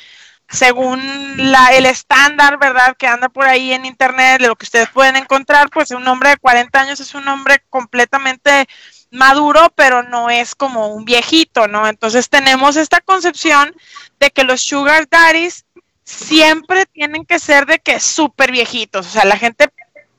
según 0.50 1.02
la, 1.38 1.70
el 1.70 1.86
estándar, 1.86 2.60
¿verdad? 2.60 2.96
Que 2.98 3.08
anda 3.08 3.30
por 3.30 3.46
ahí 3.46 3.72
en 3.72 3.86
internet, 3.86 4.42
de 4.42 4.48
lo 4.48 4.56
que 4.56 4.66
ustedes 4.66 4.90
pueden 4.90 5.16
encontrar, 5.16 5.70
pues 5.70 5.92
un 5.92 6.08
hombre 6.08 6.32
de 6.32 6.38
40 6.38 6.80
años 6.80 7.00
es 7.00 7.16
un 7.16 7.28
hombre 7.28 7.64
completamente 7.70 8.68
maduro, 9.12 9.72
pero 9.76 10.04
no 10.04 10.30
es 10.30 10.56
como 10.56 10.88
un 10.88 11.06
viejito, 11.06 11.68
¿no? 11.68 11.88
Entonces 11.88 12.30
tenemos 12.30 12.76
esta 12.76 13.02
concepción 13.02 13.74
de 14.20 14.32
que 14.32 14.44
los 14.44 14.62
sugar 14.62 15.08
daddies 15.10 15.66
siempre 16.04 16.86
tienen 16.86 17.26
que 17.26 17.40
ser 17.40 17.66
de 17.66 17.80
que 17.80 18.00
súper 18.00 18.52
viejitos. 18.52 19.08
O 19.08 19.10
sea, 19.10 19.26
la 19.26 19.38
gente 19.38 19.70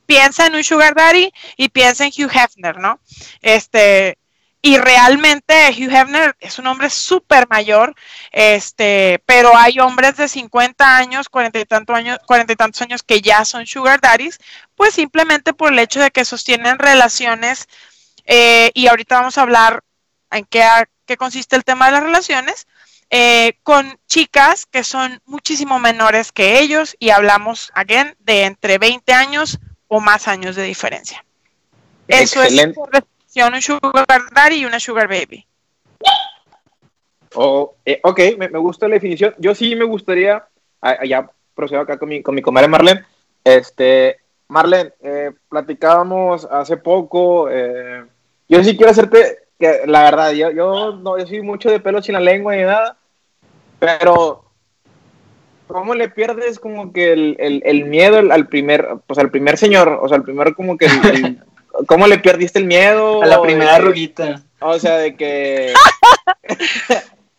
piensa 0.07 0.47
en 0.47 0.55
un 0.55 0.65
sugar 0.65 0.95
daddy 0.95 1.33
y 1.57 1.69
piensa 1.69 2.05
en 2.05 2.13
Hugh 2.17 2.31
Hefner, 2.31 2.79
¿no? 2.79 3.01
Este, 3.41 4.19
y 4.65 4.79
realmente 4.79 5.71
Hugh 5.71 5.93
Hefner 5.93 6.37
es 6.39 6.61
un 6.61 6.69
hombre 6.69 6.89
súper 6.89 7.49
mayor, 7.49 7.97
este, 8.31 9.21
pero 9.27 9.57
hay 9.57 9.81
hombres 9.81 10.17
de 10.17 10.29
50 10.29 10.97
años, 10.97 11.29
40 11.29 11.59
y, 11.59 11.65
tantos 11.65 11.97
años, 11.97 12.19
40 12.27 12.53
y 12.53 12.57
tantos 12.57 12.83
años 12.83 13.03
que 13.03 13.21
ya 13.21 13.45
son 13.45 13.67
sugar 13.67 14.01
daddies, 14.01 14.39
pues 14.77 14.95
simplemente 14.95 15.53
por 15.53 15.73
el 15.73 15.81
hecho 15.81 16.01
de 16.01 16.13
que 16.13 16.25
sostienen 16.25 16.79
relaciones, 16.79 17.67
eh, 18.25 18.71
y 18.75 18.87
ahorita 18.87 19.17
vamos 19.17 19.37
a 19.37 19.43
hablar 19.43 19.83
en 20.31 20.45
qué, 20.45 20.65
qué 21.07 21.17
consiste 21.17 21.57
el 21.57 21.65
tema 21.65 21.87
de 21.87 21.93
las 21.93 22.05
relaciones, 22.05 22.69
eh, 23.15 23.59
con 23.63 23.99
chicas 24.07 24.65
que 24.65 24.83
son 24.83 25.21
muchísimo 25.27 25.79
menores 25.79 26.33
que 26.33 26.61
ellos 26.61 26.97
y 26.99 27.11
hablamos, 27.11 27.71
again, 27.75 28.17
de 28.21 28.45
entre 28.45 28.79
20 28.79 29.13
años 29.13 29.59
o 29.87 30.01
más 30.01 30.29
años 30.29 30.57
de 30.57 30.63
diferencia. 30.63 31.23
Eso 32.09 32.43
Excelente. 32.43 32.71
es 32.71 32.75
por 32.75 32.91
definición 32.91 33.53
un 33.53 33.61
sugar 33.61 34.07
daddy 34.33 34.57
y 34.57 34.65
una 34.65 34.81
sugar 34.81 35.09
baby. 35.09 35.47
Oh, 37.35 37.75
eh, 37.85 38.01
ok, 38.03 38.19
me, 38.39 38.49
me 38.49 38.59
gusta 38.59 38.89
la 38.89 38.95
definición. 38.95 39.35
Yo 39.37 39.55
sí 39.55 39.77
me 39.77 39.85
gustaría, 39.85 40.43
ah, 40.81 41.05
ya 41.05 41.31
procedo 41.55 41.83
acá 41.83 41.99
con 41.99 42.09
mi, 42.09 42.23
con 42.23 42.35
mi 42.35 42.41
comadre 42.41 42.69
Marlene. 42.69 43.05
Este, 43.45 44.21
Marlene, 44.49 44.95
eh, 45.03 45.33
platicábamos 45.51 46.47
hace 46.51 46.79
poco. 46.79 47.51
eh, 47.51 48.05
yo 48.49 48.65
sí 48.65 48.75
quiero 48.75 48.91
hacerte, 48.91 49.41
que 49.59 49.83
la 49.87 50.03
verdad, 50.03 50.33
yo, 50.33 50.51
yo 50.51 50.93
no 50.93 51.19
yo 51.19 51.27
soy 51.27 51.43
mucho 51.43 51.71
de 51.71 51.79
pelo 51.79 52.03
sin 52.03 52.15
la 52.15 52.21
lengua 52.21 52.57
ni 52.57 52.63
nada, 52.63 52.97
pero 53.83 54.45
¿cómo 55.67 55.95
le 55.95 56.09
pierdes 56.09 56.61
como 56.61 56.93
que 56.93 57.13
el, 57.13 57.37
el, 57.41 57.63
el 57.65 57.85
miedo 57.87 58.19
al, 58.19 58.31
al 58.31 58.47
primer, 58.47 58.87
pues 59.07 59.19
al 59.19 59.31
primer 59.31 59.59
señor? 59.59 59.99
O 60.01 60.07
sea, 60.09 60.19
al 60.19 60.23
primer 60.23 60.55
como 60.55 60.77
que 60.79 60.87
el- 60.87 61.07
el- 61.25 61.39
¿Cómo 61.89 62.07
le 62.07 62.19
perdiste 62.19 62.59
el 62.59 62.67
miedo? 62.67 63.23
A 63.23 63.27
la 63.27 63.41
primera 63.43 63.73
De 63.73 63.79
que- 63.81 63.85
ruguita. 63.87 64.43
O 64.61 64.79
sea, 64.79 64.99
de 64.99 65.17
que... 65.17 65.73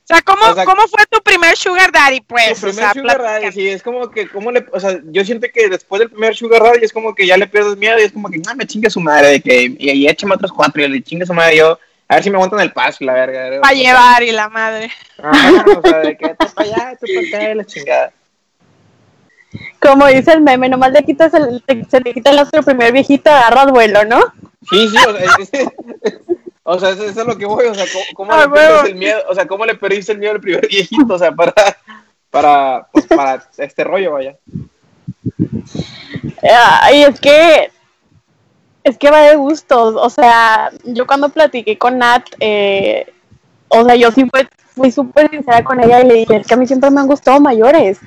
O 0.04 0.06
sea, 0.06 0.22
¿cómo, 0.22 0.44
O 0.52 0.54
sea, 0.54 0.66
¿cómo 0.66 0.82
fue 0.88 1.06
tu 1.10 1.22
primer 1.24 1.56
sugar 1.56 1.90
daddy? 1.92 2.20
Pues, 2.22 2.60
Tu 2.60 2.68
o 2.68 2.70
primer 2.72 2.74
sea, 2.76 2.92
sugar 2.94 3.22
daddy, 3.22 3.52
sí, 3.54 3.70
es 3.70 3.82
como 3.82 4.10
que, 4.12 4.28
¿cómo 4.28 4.52
le, 4.52 4.66
o 4.74 4.80
sea, 4.80 5.00
yo 5.06 5.24
siento 5.24 5.48
que 5.54 5.70
después 5.70 6.00
del 6.00 6.10
primer 6.10 6.36
sugar 6.36 6.62
daddy 6.62 6.84
es 6.84 6.92
como 6.92 7.16
que 7.16 7.26
ya 7.26 7.38
le 7.38 7.48
pierdes 7.48 7.78
miedo 7.78 7.98
y 7.98 8.04
es 8.04 8.12
como 8.12 8.30
que, 8.30 8.40
no, 8.40 8.54
me 8.56 8.68
chingue 8.68 8.90
su 8.90 9.00
madre, 9.00 9.30
de 9.30 9.40
que, 9.42 9.64
y, 9.80 9.92
y 9.92 10.08
échame 10.10 10.36
otros 10.36 10.52
cuatro 10.52 10.84
y 10.84 10.90
le 10.90 11.02
chingue 11.02 11.26
su 11.26 11.34
madre 11.34 11.56
yo, 11.58 11.80
a 12.14 12.16
ver 12.16 12.24
si 12.24 12.30
me 12.30 12.36
aguantan 12.38 12.60
el 12.62 12.72
paso, 12.72 13.04
la 13.04 13.14
verga. 13.14 13.62
Para 13.62 13.74
llevar 13.76 14.24
y 14.24 14.32
la 14.32 14.50
madre. 14.50 14.92
Ajá, 15.22 15.66
o 15.78 15.82
sea, 15.88 15.98
de 16.00 16.18
que 16.18 16.30
tú 16.30 16.46
para 16.54 16.70
allá, 16.70 16.98
tú 17.00 17.08
para 17.14 17.28
acá, 17.40 17.52
y 17.52 17.56
la 17.56 17.66
chingada. 17.66 18.14
Como 19.80 20.08
dice 20.08 20.32
el 20.34 20.42
meme, 20.42 20.70
nomás 20.70 20.92
le 20.92 21.04
quitas 21.04 21.34
el, 21.34 21.62
te- 21.66 21.86
se 21.86 22.00
le 22.00 22.14
quita 22.14 22.32
el 22.32 22.40
otro 22.40 22.64
primer 22.64 22.92
viejito, 22.92 23.30
agarras 23.30 23.68
vuelo, 23.72 24.04
¿no? 24.06 24.20
Sí, 24.70 24.88
sí, 24.90 24.98
o 24.98 25.12
sea, 25.16 25.24
es, 25.26 25.50
es- 25.52 25.68
o 26.64 26.80
sea, 26.80 26.90
eso, 26.92 27.04
eso 27.04 27.22
es 27.22 27.28
lo 27.28 27.38
que 27.38 27.46
voy, 27.46 27.66
o 27.66 27.76
sea, 27.76 27.86
¿cómo, 27.92 28.06
cómo 28.16 28.34
Ah, 28.34 28.46
le 28.46 28.52
huevo. 28.52 28.84
el 28.88 28.96
miedo, 28.96 29.22
o 29.30 29.36
sea, 29.36 29.46
cómo 29.46 29.66
le 29.66 29.76
perdiste 29.76 30.12
el 30.14 30.20
miedo 30.20 30.34
al 30.34 30.40
primer 30.42 30.68
viejito, 30.68 31.14
o 31.14 31.20
sea, 31.20 31.32
para, 31.32 31.54
para, 32.32 32.88
pues, 32.92 33.06
para 33.08 33.44
este 33.58 33.84
rollo, 33.84 34.14
vaya. 34.14 34.36
Y 36.94 37.02
es 37.04 37.20
que 37.20 37.72
es 38.84 38.98
que 38.98 39.12
va 39.12 39.22
de 39.22 39.36
gustos, 39.36 39.96
o 39.98 40.10
sea, 40.10 40.72
yo 40.84 41.08
cuando 41.08 41.30
platiqué 41.30 41.78
con 41.78 42.00
Nat, 42.00 42.24
eh, 42.40 43.06
o 43.70 43.84
sea, 43.86 43.96
yo 43.96 44.12
sí 44.12 44.26
fui, 44.76 44.92
súper 44.92 45.30
sincera 45.30 45.64
con 45.64 45.84
ella 45.84 46.02
y 46.02 46.08
le 46.08 46.14
dije, 46.16 46.36
es 46.38 46.48
que 46.48 46.54
a 46.54 46.58
mí 46.58 46.68
siempre 46.68 46.90
me 46.90 47.00
han 47.02 47.08
gustado 47.08 47.40
mayores. 47.40 48.00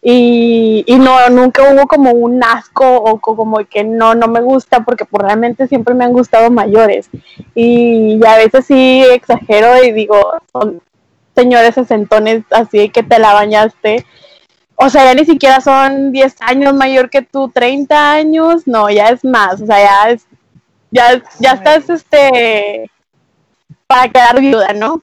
Y, 0.00 0.84
y 0.86 0.96
no, 0.96 1.28
nunca 1.30 1.72
hubo 1.72 1.86
como 1.88 2.12
un 2.12 2.42
asco 2.42 2.86
o 2.86 3.18
como 3.20 3.58
que 3.66 3.82
no, 3.82 4.14
no 4.14 4.28
me 4.28 4.40
gusta, 4.40 4.84
porque 4.84 5.04
pues, 5.04 5.22
realmente 5.22 5.66
siempre 5.66 5.94
me 5.94 6.04
han 6.04 6.12
gustado 6.12 6.50
mayores. 6.50 7.10
Y, 7.54 8.20
a 8.24 8.36
veces 8.36 8.66
sí 8.66 9.02
exagero 9.12 9.82
y 9.82 9.92
digo, 9.92 10.16
son 10.52 10.80
señores 11.34 11.74
sesentones 11.74 12.42
así 12.50 12.88
que 12.90 13.02
te 13.02 13.18
la 13.18 13.32
bañaste. 13.32 14.04
O 14.80 14.88
sea, 14.88 15.06
ya 15.06 15.14
ni 15.14 15.24
siquiera 15.24 15.60
son 15.60 16.12
10 16.12 16.36
años 16.40 16.72
mayor 16.72 17.10
que 17.10 17.22
tú, 17.22 17.50
30 17.52 18.12
años, 18.12 18.62
no, 18.66 18.88
ya 18.88 19.08
es 19.08 19.24
más, 19.24 19.60
o 19.60 19.66
sea, 19.66 19.76
ya 19.76 20.10
es, 20.10 20.24
ya, 20.92 21.20
ya 21.40 21.52
estás, 21.52 21.90
este, 21.90 22.88
para 23.88 24.08
quedar 24.08 24.40
viuda, 24.40 24.72
¿no? 24.74 25.02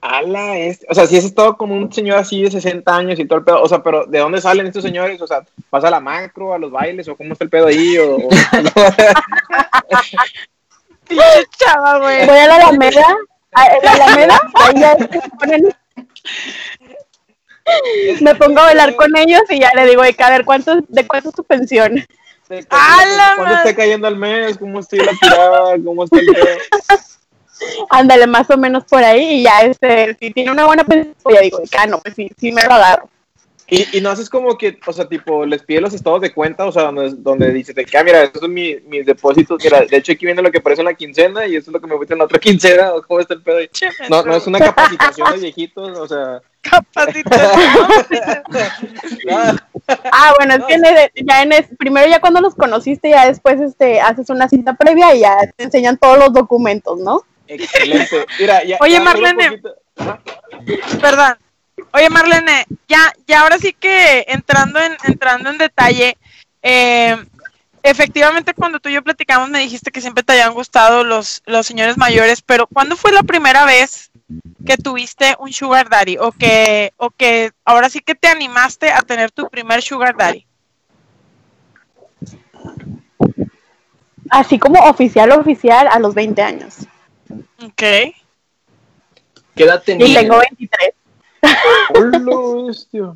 Ala, 0.00 0.58
este, 0.58 0.86
o 0.88 0.94
sea, 0.94 1.08
si 1.08 1.16
es 1.16 1.34
todo 1.34 1.56
como 1.56 1.74
un 1.74 1.92
señor 1.92 2.18
así 2.18 2.40
de 2.40 2.52
60 2.52 2.96
años 2.96 3.18
y 3.18 3.24
todo 3.24 3.40
el 3.40 3.44
pedo, 3.44 3.62
o 3.62 3.68
sea, 3.68 3.82
pero 3.82 4.06
¿de 4.06 4.20
dónde 4.20 4.40
salen 4.40 4.68
estos 4.68 4.84
señores? 4.84 5.20
O 5.20 5.26
sea, 5.26 5.44
¿vas 5.68 5.82
a 5.82 5.90
la 5.90 5.98
macro, 5.98 6.54
a 6.54 6.58
los 6.58 6.70
bailes 6.70 7.08
o 7.08 7.16
cómo 7.16 7.32
está 7.32 7.42
el 7.44 7.50
pedo 7.50 7.66
ahí? 7.66 7.98
O, 7.98 8.16
chava, 11.58 11.98
güey. 11.98 12.26
Voy 12.26 12.38
a 12.38 12.46
la 12.46 12.54
Alameda, 12.54 13.06
a 13.50 13.64
la 13.82 13.92
Alameda, 13.92 14.40
ahí 14.54 14.80
ya 14.80 14.96
se 14.96 15.08
ponen... 15.36 15.74
Me 18.20 18.34
pongo 18.34 18.60
a 18.60 18.64
bailar 18.64 18.96
con 18.96 19.16
ellos 19.16 19.42
y 19.50 19.60
ya 19.60 19.70
le 19.74 19.86
digo, 19.86 20.02
a 20.02 20.30
ver, 20.30 20.44
¿cuánto, 20.44 20.80
¿de 20.88 21.06
cuánto 21.06 21.30
es 21.30 21.34
tu 21.34 21.44
pensión? 21.44 22.06
¿Cuándo 23.36 23.56
está 23.56 23.74
cayendo 23.74 24.06
al 24.06 24.16
mes? 24.16 24.56
¿Cómo 24.56 24.80
estoy 24.80 25.00
la 25.00 25.12
tirada? 25.20 25.76
¿Cómo 25.84 26.04
está 26.04 26.18
el 26.18 26.26
ándale 27.90 28.26
más 28.26 28.48
o 28.50 28.56
menos 28.56 28.84
por 28.84 29.02
ahí 29.02 29.40
y 29.40 29.42
ya 29.42 29.62
este, 29.62 30.16
si 30.18 30.30
tiene 30.30 30.52
una 30.52 30.64
buena 30.64 30.84
pues 30.84 31.08
ya 31.30 31.40
digo, 31.40 31.60
ah, 31.76 31.86
no, 31.86 31.98
pues 31.98 32.14
sí, 32.14 32.30
sí 32.38 32.52
me 32.52 32.62
lo 32.64 32.72
agarro. 32.72 33.08
Y, 33.70 33.98
y 33.98 34.00
no 34.00 34.08
haces 34.08 34.30
como 34.30 34.56
que, 34.56 34.78
o 34.86 34.92
sea, 34.94 35.06
tipo, 35.06 35.44
les 35.44 35.62
pide 35.62 35.82
los 35.82 35.92
estados 35.92 36.22
de 36.22 36.32
cuenta, 36.32 36.64
o 36.64 36.72
sea, 36.72 36.84
donde, 36.84 37.14
donde 37.18 37.52
dices 37.52 37.74
de 37.74 37.84
que, 37.84 37.98
ah, 37.98 38.02
mira, 38.02 38.22
estos 38.22 38.40
son 38.40 38.54
mis, 38.54 38.82
mis 38.84 39.04
depósitos, 39.04 39.62
mira, 39.62 39.82
de 39.82 39.94
hecho 39.94 40.12
aquí 40.12 40.24
viene 40.24 40.40
lo 40.40 40.50
que 40.50 40.56
aparece 40.56 40.80
en 40.80 40.86
la 40.86 40.94
quincena 40.94 41.46
y 41.46 41.56
esto 41.56 41.70
es 41.70 41.74
lo 41.74 41.80
que 41.80 41.86
me 41.86 41.94
voy 41.94 42.06
en 42.08 42.16
la 42.16 42.24
otra 42.24 42.38
quincena, 42.38 42.94
o 42.94 43.02
cómo 43.02 43.20
está 43.20 43.34
el 43.34 43.42
pedo. 43.42 43.58
No, 44.08 44.22
no 44.22 44.36
es 44.36 44.46
una 44.46 44.58
capacitación 44.58 45.32
de 45.32 45.40
viejitos, 45.40 45.98
o 45.98 46.08
sea. 46.08 46.40
Capacitación. 46.62 47.46
ah, 50.12 50.32
bueno, 50.38 50.54
es 50.54 50.64
que 50.64 51.24
ya 51.24 51.42
en 51.42 51.76
primero 51.76 52.08
ya 52.08 52.20
cuando 52.20 52.40
los 52.40 52.54
conociste, 52.54 53.10
ya 53.10 53.26
después 53.26 53.60
este, 53.60 54.00
haces 54.00 54.30
una 54.30 54.48
cita 54.48 54.74
previa 54.74 55.14
y 55.14 55.20
ya 55.20 55.36
te 55.54 55.64
enseñan 55.64 55.98
todos 55.98 56.18
los 56.18 56.32
documentos, 56.32 56.98
¿no? 57.00 57.22
Excelente. 57.46 58.24
Mira, 58.38 58.64
ya, 58.64 58.78
Oye, 58.80 58.98
Marlene. 59.00 59.60
Perdón. 61.00 61.36
Oye, 61.92 62.10
Marlene, 62.10 62.66
ya, 62.88 63.12
ya 63.26 63.40
ahora 63.40 63.58
sí 63.58 63.72
que 63.72 64.24
entrando 64.28 64.80
en, 64.80 64.96
entrando 65.04 65.50
en 65.50 65.58
detalle, 65.58 66.16
eh, 66.62 67.16
efectivamente 67.82 68.54
cuando 68.54 68.80
tú 68.80 68.88
y 68.88 68.94
yo 68.94 69.02
platicamos 69.02 69.48
me 69.48 69.60
dijiste 69.60 69.90
que 69.90 70.00
siempre 70.00 70.22
te 70.22 70.32
habían 70.32 70.54
gustado 70.54 71.04
los, 71.04 71.42
los 71.46 71.66
señores 71.66 71.96
mayores, 71.96 72.42
pero 72.42 72.66
¿cuándo 72.66 72.96
fue 72.96 73.12
la 73.12 73.22
primera 73.22 73.64
vez 73.64 74.10
que 74.66 74.76
tuviste 74.76 75.34
un 75.38 75.52
sugar 75.52 75.88
daddy 75.88 76.18
o 76.18 76.32
que, 76.32 76.92
o 76.96 77.10
que 77.10 77.52
ahora 77.64 77.88
sí 77.88 78.00
que 78.00 78.14
te 78.14 78.28
animaste 78.28 78.90
a 78.90 79.02
tener 79.02 79.30
tu 79.30 79.48
primer 79.48 79.82
sugar 79.82 80.16
daddy? 80.16 80.46
Así 84.30 84.58
como 84.58 84.80
oficial, 84.84 85.32
oficial, 85.32 85.88
a 85.90 85.98
los 85.98 86.14
20 86.14 86.42
años. 86.42 86.86
Ok. 87.62 87.82
¿Qué 89.58 89.64
edad 89.64 89.82
Y 89.86 90.14
tengo 90.14 90.38
23. 90.38 90.90
Hola, 91.94 93.14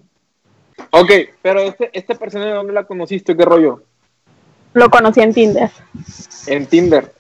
Ok, 0.90 1.10
pero 1.42 1.60
este, 1.60 1.90
este 1.92 2.14
personaje, 2.14 2.50
¿de 2.50 2.56
dónde 2.56 2.72
la 2.72 2.84
conociste? 2.84 3.36
¿Qué 3.36 3.44
rollo? 3.44 3.82
Lo 4.74 4.90
conocí 4.90 5.20
en 5.20 5.34
Tinder. 5.34 5.70
En 6.46 6.66
Tinder. 6.66 7.12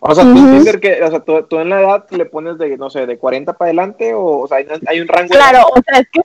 O 0.00 0.14
sea, 0.14 0.24
en 0.24 0.34
Tinder, 0.34 0.80
que, 0.80 1.02
o 1.02 1.10
sea, 1.10 1.20
tú, 1.20 1.58
en 1.58 1.68
la 1.68 1.80
edad 1.80 2.06
le 2.10 2.26
pones 2.26 2.58
de, 2.58 2.76
no 2.76 2.90
sé, 2.90 3.06
de 3.06 3.18
40 3.18 3.52
para 3.52 3.68
adelante, 3.68 4.14
o, 4.14 4.40
o 4.40 4.48
sea, 4.48 4.58
hay, 4.86 5.00
un 5.00 5.08
rango. 5.08 5.28
Claro, 5.28 5.66
o 5.72 5.80
sea, 5.82 6.00
es 6.00 6.08
que 6.10 6.20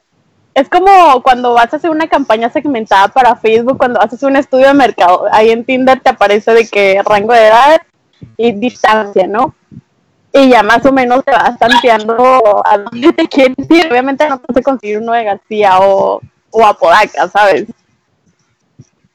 es 0.56 0.70
como 0.70 1.22
cuando 1.22 1.54
vas 1.54 1.72
a 1.72 1.78
hacer 1.78 1.92
una 1.92 2.08
campaña 2.08 2.50
segmentada 2.50 3.10
para 3.10 3.36
Facebook, 3.36 3.78
cuando 3.78 4.02
haces 4.02 4.24
un 4.24 4.36
estudio 4.36 4.68
de 4.68 4.74
mercado. 4.74 5.26
Ahí 5.32 5.52
en 5.52 5.64
Tinder 5.64 6.00
te 6.00 6.10
aparece 6.10 6.52
de 6.54 6.68
qué 6.68 7.02
rango 7.06 7.34
de 7.34 7.48
edad 7.48 7.82
y 8.38 8.52
distancia, 8.54 9.28
¿no? 9.28 9.54
Y 10.40 10.50
ya 10.50 10.64
más 10.64 10.86
o 10.86 10.92
menos 10.92 11.24
te 11.24 11.32
vas 11.32 11.58
tanteando 11.58 12.62
a 12.66 12.78
dónde 12.78 13.14
te 13.14 13.28
quieres 13.28 13.58
ir. 13.70 13.88
Obviamente 13.90 14.28
no 14.28 14.40
te 14.40 14.62
conseguir 14.62 15.00
uno 15.00 15.14
de 15.14 15.24
García 15.24 15.80
o, 15.80 16.22
o 16.52 16.66
Apodaca, 16.66 17.28
¿sabes? 17.28 17.66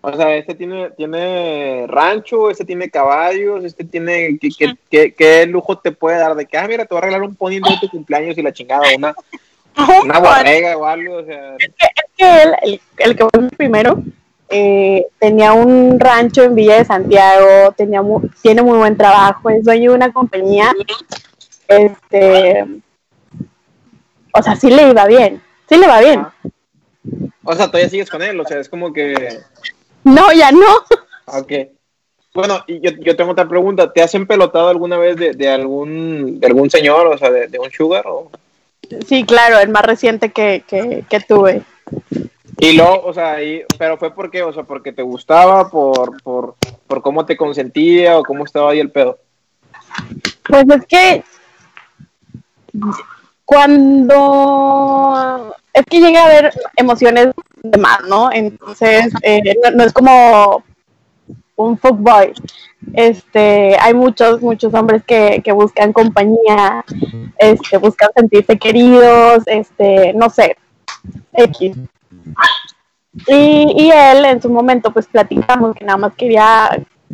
O 0.05 0.13
sea, 0.17 0.35
este 0.35 0.55
tiene, 0.55 0.91
tiene 0.91 1.87
rancho, 1.87 2.51
este 2.51 2.65
tiene 2.65 2.91
caballos, 2.91 3.65
este 3.65 3.85
tiene... 3.85 4.37
¿qué, 4.41 4.75
qué, 4.91 5.15
qué, 5.15 5.47
lujo 5.47 5.79
te 5.79 5.93
puede 5.93 6.19
dar? 6.19 6.35
De 6.35 6.45
que, 6.45 6.59
ah, 6.59 6.67
mira, 6.67 6.85
te 6.85 6.93
voy 6.93 6.99
a 6.99 7.07
regalar 7.07 7.29
un 7.29 7.37
pony 7.37 7.61
de 7.61 7.79
tu 7.81 7.89
cumpleaños 7.89 8.37
y 8.37 8.43
la 8.43 8.53
chingada, 8.53 8.83
una, 8.97 9.15
una 10.03 10.19
borrega 10.19 10.77
o 10.77 10.85
algo, 10.85 11.19
o 11.19 11.25
sea... 11.25 11.55
Es 11.57 11.71
que, 11.79 11.87
es 11.87 12.11
que 12.17 12.43
él, 12.43 12.55
el, 12.63 12.81
el 12.99 13.17
que 13.17 13.27
fue 13.33 13.49
primero, 13.51 14.03
eh, 14.55 15.07
tenía 15.19 15.55
un 15.55 15.99
rancho 15.99 16.43
en 16.43 16.55
Villa 16.55 16.77
de 16.77 16.85
Santiago, 16.85 17.73
tenía 17.75 18.03
tiene 18.43 18.61
muy 18.61 18.77
buen 18.77 18.99
trabajo, 18.99 19.49
es 19.49 19.65
dueño 19.65 19.93
de 19.93 19.97
una 19.97 20.13
compañía. 20.13 20.71
Este, 21.67 22.63
o 24.35 24.43
sea, 24.43 24.55
sí 24.55 24.69
le 24.69 24.91
iba 24.91 25.07
bien, 25.07 25.43
sí 25.67 25.77
le 25.77 25.87
va 25.87 26.01
bien. 26.01 26.27
O 27.45 27.55
sea, 27.55 27.69
todavía 27.69 27.89
sigues 27.89 28.11
con 28.11 28.21
él, 28.21 28.39
o 28.39 28.45
sea, 28.45 28.61
es 28.61 28.69
como 28.69 28.93
que... 28.93 29.41
No, 30.05 30.31
ya 30.33 30.53
no. 30.53 30.67
Ok. 31.27 31.53
Bueno, 32.35 32.63
yo, 32.69 32.91
yo 33.01 33.17
tengo 33.17 33.33
otra 33.33 33.49
pregunta. 33.49 33.91
¿Te 33.91 34.03
has 34.03 34.15
empelotado 34.15 34.69
alguna 34.69 34.99
vez 34.99 35.17
de, 35.17 35.49
algún, 35.49 36.41
de 36.41 36.47
algún 36.47 36.69
señor, 36.69 37.07
o 37.07 37.17
sea, 37.17 37.31
de, 37.31 37.59
un 37.59 37.71
sugar? 37.71 38.05
O... 38.07 38.31
Sí, 39.07 39.25
claro, 39.25 39.59
el 39.59 39.71
más 39.71 39.85
reciente 39.85 40.31
que, 40.31 40.63
que, 40.67 41.05
que 41.09 41.21
tuve. 41.21 41.63
Y 42.63 42.73
luego, 42.75 43.03
o 43.07 43.13
sea, 43.13 43.39
pero 43.77 43.99
fue 43.99 44.15
porque, 44.15 44.41
o 44.45 44.53
sea, 44.53 44.63
porque 44.63 44.93
te 44.93 45.03
gustaba, 45.03 45.69
por, 45.69 46.23
por, 46.23 46.55
por 46.87 47.03
cómo 47.03 47.27
te 47.27 47.37
consentía 47.37 48.17
o 48.17 48.23
cómo 48.23 48.45
estaba 48.45 48.71
ahí 48.71 48.79
el 48.79 48.93
pedo. 48.93 49.19
Pues 50.49 50.65
es 50.69 50.87
que 50.87 51.25
cuando 53.45 54.37
es 55.73 55.85
que 55.87 55.99
llega 55.99 56.23
a 56.23 56.27
haber 56.27 56.53
emociones 56.77 57.31
de 57.65 57.79
más, 57.79 58.03
¿no? 58.09 58.31
Entonces, 58.31 59.13
eh, 59.23 59.43
no, 59.75 59.83
es 59.83 59.93
como 59.93 60.63
un 61.57 61.77
fuckboy. 61.77 62.33
Este, 62.95 63.77
hay 63.77 63.93
muchos, 63.93 64.41
muchos 64.41 64.73
hombres 64.73 65.03
que, 65.03 65.43
que 65.43 65.51
buscan 65.51 65.93
compañía, 65.93 66.85
este, 67.39 67.79
buscan 67.79 68.11
sentirse 68.15 68.57
queridos, 68.57 69.43
este, 69.47 70.13
no 70.13 70.31
sé, 70.31 70.57
X. 71.33 71.77
Y, 73.29 73.75
y 73.77 73.91
él 73.91 74.25
en 74.25 74.41
su 74.41 74.49
momento 74.49 74.91
pues 74.93 75.07
platicamos 75.07 75.75
que 75.75 75.85
nada 75.85 75.99
más 75.99 76.15
quería 76.15 76.71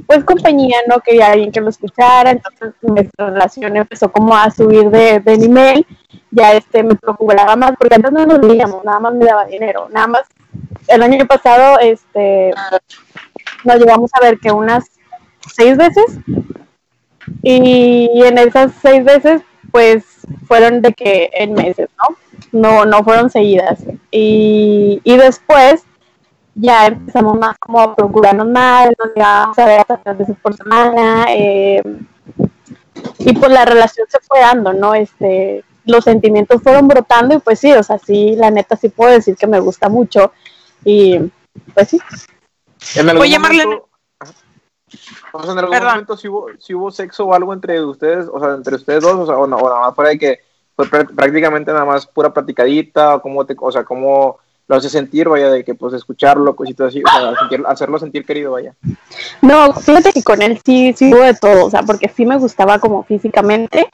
pues 0.07 0.25
compañía, 0.25 0.77
no 0.89 1.01
quería 1.01 1.33
alguien 1.33 1.51
que 1.51 1.61
lo 1.61 1.71
escuchara, 1.71 2.31
entonces 2.31 2.73
nuestra 2.83 3.31
relación 3.31 3.77
empezó 3.77 4.11
como 4.11 4.37
a 4.37 4.51
subir 4.51 4.91
de, 4.91 5.21
de 5.21 5.39
nivel, 5.39 5.87
ya 6.31 6.53
este 6.53 6.83
me 6.83 6.95
preocupaba 6.95 7.57
más, 7.57 7.73
porque 7.79 7.97
antes 7.97 8.13
no 8.13 8.25
nos 8.25 8.41
veíamos, 8.41 8.85
nada 8.85 9.01
más 9.01 9.15
me 9.15 9.25
daba 9.25 9.45
dinero, 9.47 9.89
nada 9.91 10.07
más. 10.07 10.23
El 10.87 11.03
año 11.03 11.27
pasado 11.27 11.79
este 11.81 12.53
nos 13.65 13.77
llevamos 13.77 14.11
a 14.15 14.21
ver 14.21 14.39
que 14.39 14.53
unas 14.53 14.85
seis 15.53 15.77
veces. 15.77 16.19
Y 17.43 18.23
en 18.25 18.39
esas 18.39 18.73
seis 18.81 19.05
veces 19.05 19.43
pues 19.71 20.05
fueron 20.47 20.81
de 20.81 20.93
que 20.93 21.31
en 21.35 21.55
meses, 21.55 21.89
¿no? 21.99 22.17
No, 22.53 22.85
no 22.85 23.05
fueron 23.05 23.31
seguidas. 23.31 23.81
Y, 24.11 25.01
y 25.05 25.17
después 25.17 25.85
ya 26.55 26.87
empezamos 26.87 27.39
más 27.39 27.57
como 27.59 27.81
a 27.81 27.95
procurarnos 27.95 28.49
más, 28.49 28.89
nos 28.99 29.15
llevábamos 29.15 29.59
a 29.59 29.67
ver 29.67 29.81
hasta 29.81 29.97
tres 29.99 30.19
veces 30.19 30.37
por 30.43 30.57
semana. 30.57 31.27
Eh, 31.31 31.83
y 33.21 33.33
pues 33.33 33.53
la 33.53 33.65
relación 33.65 34.07
se 34.09 34.19
fue 34.21 34.41
dando, 34.41 34.73
¿no? 34.73 34.95
Este, 34.95 35.65
los 35.85 36.05
sentimientos 36.05 36.63
fueron 36.63 36.89
brotando 36.89 37.35
y 37.35 37.39
pues 37.39 37.61
sí, 37.61 37.73
o 37.73 37.83
sea, 37.83 37.99
sí, 37.99 38.35
la 38.37 38.51
neta 38.51 38.77
sí 38.77 38.89
puedo 38.89 39.13
decir 39.13 39.37
que 39.37 39.47
me 39.47 39.61
gusta 39.61 39.89
mucho. 39.89 40.33
Y 40.85 41.19
pues 41.75 41.89
sí. 41.89 42.01
Oye, 43.19 43.39
Marlene. 43.39 43.83
O 45.33 45.43
sea, 45.43 45.53
en 45.53 45.59
algún 45.59 45.79
momento 45.79 46.17
si 46.17 46.29
hubo, 46.29 46.47
si 46.59 46.75
hubo 46.75 46.91
sexo 46.91 47.27
o 47.27 47.35
algo 47.35 47.53
entre 47.53 47.85
ustedes, 47.85 48.27
o 48.33 48.41
sea, 48.41 48.55
entre 48.55 48.77
ustedes 48.77 49.03
dos, 49.03 49.15
o 49.15 49.27
sea, 49.27 49.37
o, 49.37 49.47
nada 49.47 49.81
más 49.81 49.95
fuera 49.95 50.11
de 50.11 50.19
que 50.19 50.41
prácticamente 50.87 51.73
nada 51.73 51.85
más 51.85 52.07
pura 52.07 52.33
platicadita, 52.33 53.17
o 53.17 53.23
cómo 53.23 53.45
te, 53.45 53.57
o 53.59 53.73
sea, 53.73 53.85
cómo 53.85 54.39
lo 54.69 54.77
hace 54.77 54.91
sentir, 54.91 55.29
vaya, 55.29 55.51
de 55.51 55.65
que 55.65 55.75
pues 55.75 55.95
escucharlo, 55.95 56.55
cositas 56.55 56.89
así, 56.89 57.03
o 57.03 57.09
sea, 57.11 57.71
hacerlo 57.71 57.99
sentir 57.99 58.25
querido, 58.25 58.53
vaya. 58.53 58.75
No, 59.41 59.73
fíjate 59.73 60.13
que 60.13 60.23
con 60.23 60.43
él 60.43 60.61
sí, 60.65 60.93
sí 60.95 61.11
de 61.11 61.35
todo, 61.35 61.67
o 61.67 61.71
sea, 61.71 61.83
porque 61.83 62.09
sí 62.09 62.27
me 62.27 62.37
gustaba 62.37 62.79
como 62.79 63.03
físicamente, 63.03 63.89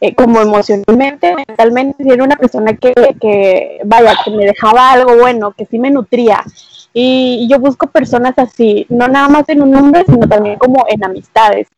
eh, 0.00 0.14
como 0.14 0.40
emocionalmente, 0.40 1.34
mentalmente, 1.34 2.04
era 2.06 2.22
una 2.22 2.36
persona 2.36 2.76
que, 2.76 2.92
que, 3.20 3.80
vaya, 3.84 4.14
que 4.24 4.30
me 4.30 4.44
dejaba 4.44 4.92
algo 4.92 5.16
bueno, 5.16 5.52
que 5.52 5.64
sí 5.64 5.78
me 5.78 5.90
nutría. 5.90 6.44
Y, 6.92 7.48
yo 7.50 7.58
busco 7.58 7.86
personas 7.86 8.34
así, 8.38 8.86
no 8.88 9.08
nada 9.08 9.28
más 9.28 9.48
en 9.48 9.62
un 9.62 9.74
hombre, 9.74 10.04
sino 10.06 10.28
también 10.28 10.58
como 10.58 10.84
en 10.88 11.04
amistades. 11.04 11.68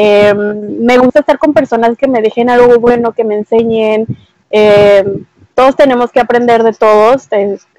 Eh, 0.00 0.32
me 0.32 0.96
gusta 0.96 1.20
estar 1.20 1.38
con 1.38 1.52
personas 1.52 1.98
que 1.98 2.06
me 2.06 2.22
dejen 2.22 2.48
algo 2.48 2.78
bueno, 2.78 3.10
que 3.12 3.24
me 3.24 3.34
enseñen. 3.34 4.06
Eh, 4.48 5.04
todos 5.56 5.74
tenemos 5.74 6.12
que 6.12 6.20
aprender 6.20 6.62
de 6.62 6.72
todos 6.72 7.26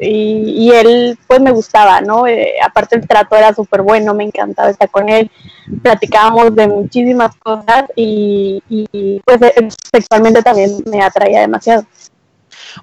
y, 0.02 0.70
él 0.74 1.18
pues 1.28 1.40
me 1.40 1.52
gustaba, 1.52 2.02
¿no? 2.02 2.28
Eh, 2.28 2.56
aparte 2.62 2.98
el 2.98 3.08
trato 3.08 3.38
era 3.38 3.54
súper 3.54 3.84
bueno, 3.84 4.14
me 4.14 4.26
encantaba 4.26 4.70
estar 4.70 4.90
con 4.90 5.08
él, 5.08 5.32
platicábamos 5.82 6.54
de 6.58 6.68
muchísimas 6.68 7.38
cosas 7.38 7.86
y, 7.96 8.62
pues 9.24 9.42
eh, 9.42 9.70
sexualmente 9.90 10.44
también 10.44 10.84
me 10.88 11.02
atraía 11.02 11.40
demasiado. 11.40 11.86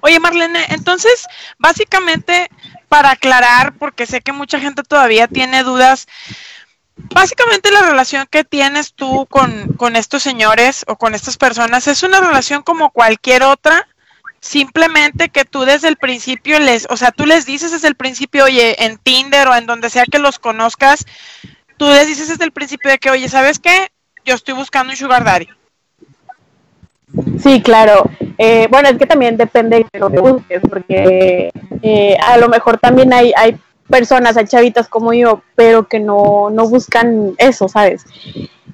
Oye 0.01 0.19
Marlene, 0.19 0.65
entonces 0.69 1.27
básicamente 1.59 2.49
para 2.89 3.11
aclarar, 3.11 3.73
porque 3.77 4.07
sé 4.07 4.21
que 4.21 4.31
mucha 4.31 4.59
gente 4.59 4.81
todavía 4.81 5.27
tiene 5.27 5.61
dudas, 5.61 6.07
básicamente 7.13 7.71
la 7.71 7.81
relación 7.81 8.27
que 8.29 8.43
tienes 8.43 8.93
tú 8.93 9.25
con, 9.29 9.73
con 9.73 9.95
estos 9.95 10.23
señores 10.23 10.83
o 10.87 10.95
con 10.97 11.15
estas 11.15 11.37
personas 11.37 11.87
es 11.87 12.03
una 12.03 12.19
relación 12.19 12.63
como 12.63 12.91
cualquier 12.91 13.43
otra 13.43 13.87
Simplemente 14.39 15.29
que 15.29 15.45
tú 15.45 15.65
desde 15.65 15.87
el 15.87 15.97
principio 15.97 16.59
les, 16.59 16.87
o 16.89 16.97
sea, 16.97 17.11
tú 17.11 17.25
les 17.25 17.45
dices 17.45 17.71
desde 17.71 17.87
el 17.87 17.95
principio, 17.95 18.45
oye, 18.45 18.83
en 18.85 18.97
Tinder 18.97 19.47
o 19.47 19.55
en 19.55 19.65
donde 19.65 19.89
sea 19.89 20.05
que 20.05 20.19
los 20.19 20.37
conozcas, 20.37 21.05
tú 21.77 21.85
les 21.87 22.07
dices 22.07 22.29
desde 22.29 22.45
el 22.45 22.51
principio 22.51 22.91
de 22.91 22.99
que, 22.99 23.09
oye, 23.09 23.29
¿sabes 23.29 23.59
qué? 23.59 23.89
Yo 24.25 24.35
estoy 24.35 24.53
buscando 24.53 24.91
un 24.91 24.97
sugar 24.97 25.23
daddy. 25.23 25.47
Sí, 27.41 27.61
claro. 27.61 28.09
Eh, 28.37 28.67
bueno, 28.69 28.89
es 28.89 28.97
que 28.97 29.07
también 29.07 29.37
depende 29.37 29.85
de 29.91 29.99
lo 29.99 30.11
que 30.11 30.19
busques, 30.19 30.61
porque 30.69 31.51
eh, 31.81 32.17
a 32.25 32.37
lo 32.37 32.47
mejor 32.47 32.77
también 32.77 33.11
hay, 33.13 33.33
hay 33.35 33.57
personas, 33.89 34.37
hay 34.37 34.45
chavitas 34.45 34.87
como 34.87 35.13
yo, 35.13 35.41
pero 35.55 35.87
que 35.87 35.99
no, 35.99 36.49
no 36.49 36.67
buscan 36.67 37.33
eso, 37.37 37.67
¿sabes? 37.67 38.05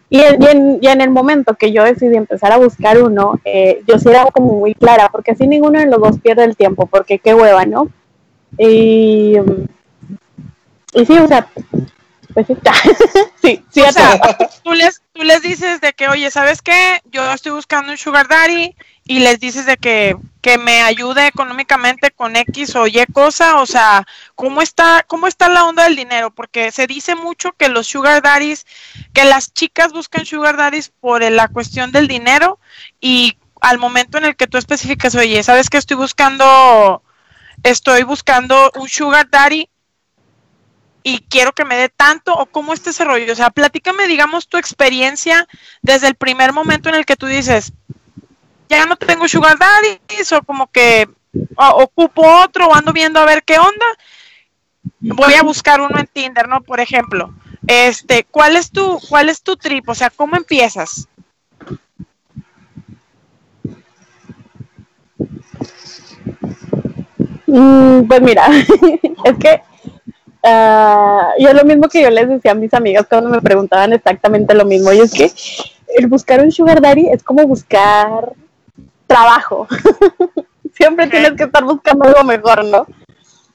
Y, 0.10 0.20
en, 0.20 0.80
en, 0.82 1.02
el 1.02 1.10
momento 1.10 1.56
que 1.56 1.72
yo 1.72 1.84
decidí 1.84 2.16
empezar 2.16 2.52
a 2.52 2.58
buscar 2.58 3.02
uno, 3.02 3.40
eh, 3.46 3.82
yo 3.88 3.98
sí 3.98 4.10
era 4.10 4.26
como 4.26 4.60
muy 4.60 4.76
clara, 4.76 5.10
porque 5.12 5.32
así 5.32 5.48
ninguno 5.48 5.80
de 5.80 5.88
los 5.88 6.00
dos 6.00 6.20
pierde 6.20 6.44
el 6.44 6.56
tiempo, 6.56 6.86
porque 6.86 7.18
qué 7.18 7.34
hueva, 7.34 7.66
¿no? 7.66 7.90
Y, 8.58 9.38
y 10.94 11.06
sí, 11.06 11.18
o 11.18 11.28
sea, 11.28 11.48
pues 12.34 12.48
sí, 12.48 12.58
sí, 13.42 13.66
sí 13.70 13.82
o 13.82 13.92
sea, 13.92 14.20
tú 14.64 14.74
les, 14.74 15.02
tú 15.14 15.24
les 15.24 15.42
dices 15.42 15.82
de 15.82 15.94
que, 15.94 16.08
oye, 16.08 16.30
¿sabes 16.32 16.62
qué? 16.62 17.02
Yo 17.12 17.32
estoy 17.32 17.52
buscando 17.52 17.92
un 17.92 17.98
sugar 17.98 18.28
daddy 18.28 18.76
y 19.06 19.20
les 19.20 19.40
dices 19.40 19.66
de 19.66 19.78
que, 19.78 20.16
que 20.42 20.58
me 20.58 20.82
ayude 20.82 21.28
económicamente 21.28 22.12
con 22.12 22.36
X 22.36 22.76
o 22.76 22.88
Y 22.88 23.06
cosa, 23.12 23.60
o 23.60 23.66
sea, 23.66 24.06
¿cómo 24.36 24.62
está, 24.62 25.04
cómo 25.08 25.28
está 25.28 25.50
la 25.50 25.66
onda 25.66 25.84
del 25.84 25.96
dinero? 25.96 26.32
Porque 26.32 26.72
se 26.72 26.88
dice 26.88 27.16
mucho 27.16 27.52
que 27.52 27.70
los 27.70 27.88
sugar 27.88 28.22
daddies, 28.22 28.66
que 29.14 29.26
las 29.26 29.54
chicas 29.54 29.92
buscan 29.92 30.26
sugar 30.26 30.56
daddies 30.56 30.90
por 31.00 31.22
la 31.22 31.50
cuestión 31.50 31.92
del 31.92 32.08
dinero 32.08 32.60
y 33.02 33.38
al 33.60 33.78
momento 33.78 34.18
en 34.18 34.26
el 34.26 34.36
que 34.36 34.48
tú 34.48 34.58
especificas, 34.58 35.16
oye, 35.16 35.44
¿sabes 35.44 35.70
que 35.70 35.78
estoy 35.78 35.98
buscando, 35.98 37.04
estoy 37.64 38.04
buscando 38.04 38.72
un 38.76 38.88
sugar 38.88 39.30
daddy? 39.30 39.70
y 41.06 41.20
quiero 41.30 41.52
que 41.52 41.66
me 41.66 41.76
dé 41.76 41.90
tanto 41.90 42.34
o 42.34 42.46
cómo 42.46 42.74
está 42.74 42.90
ese 42.90 43.04
rollo. 43.04 43.34
O 43.34 43.36
sea, 43.36 43.50
platícame, 43.50 44.08
digamos, 44.08 44.48
tu 44.48 44.58
experiencia 44.58 45.48
desde 45.82 46.08
el 46.08 46.16
primer 46.16 46.54
momento 46.54 46.88
en 46.88 46.96
el 46.96 47.06
que 47.06 47.18
tú 47.18 47.26
dices, 47.26 47.74
ya 48.76 48.86
no 48.86 48.96
tengo 48.96 49.28
sugar 49.28 49.58
daddy 49.58 50.00
o 50.36 50.42
como 50.44 50.68
que 50.68 51.08
ocupo 51.56 52.22
otro 52.44 52.68
o 52.68 52.76
ando 52.76 52.94
viendo 52.94 53.20
a 53.20 53.26
ver 53.26 53.44
qué 53.44 53.58
onda. 53.58 53.86
Voy 55.00 55.34
a 55.34 55.44
buscar 55.44 55.82
uno 55.82 55.98
en 56.00 56.08
Tinder, 56.08 56.48
¿no? 56.48 56.62
Por 56.62 56.80
ejemplo. 56.80 57.34
Este, 57.68 58.26
¿cuál 58.30 58.56
es 58.56 58.72
tu 58.72 59.00
cuál 59.10 59.30
es 59.30 59.42
tu 59.42 59.56
trip? 59.56 59.88
O 59.88 59.96
sea, 59.96 60.10
¿cómo 60.10 60.36
empiezas? 60.36 61.08
Mm, 67.48 68.08
pues 68.08 68.22
mira, 68.22 68.48
es 69.26 69.38
que 69.40 69.62
uh, 70.44 71.40
y 71.40 71.46
es 71.46 71.54
lo 71.54 71.64
mismo 71.66 71.88
que 71.88 72.02
yo 72.02 72.10
les 72.10 72.28
decía 72.28 72.52
a 72.52 72.56
mis 72.56 72.74
amigas 72.74 73.06
cuando 73.08 73.30
me 73.30 73.42
preguntaban 73.42 73.94
exactamente 73.94 74.54
lo 74.54 74.66
mismo. 74.66 74.92
Y 74.92 75.00
es 75.00 75.14
que 75.14 75.32
el 75.96 76.08
buscar 76.08 76.42
un 76.42 76.52
sugar 76.52 76.82
daddy 76.82 77.10
es 77.10 77.24
como 77.24 77.46
buscar 77.46 78.34
trabajo. 79.14 79.68
Siempre 80.74 81.08
tienes 81.08 81.34
que 81.34 81.44
estar 81.44 81.64
buscando 81.64 82.06
algo 82.06 82.24
mejor, 82.24 82.66
¿no? 82.66 82.88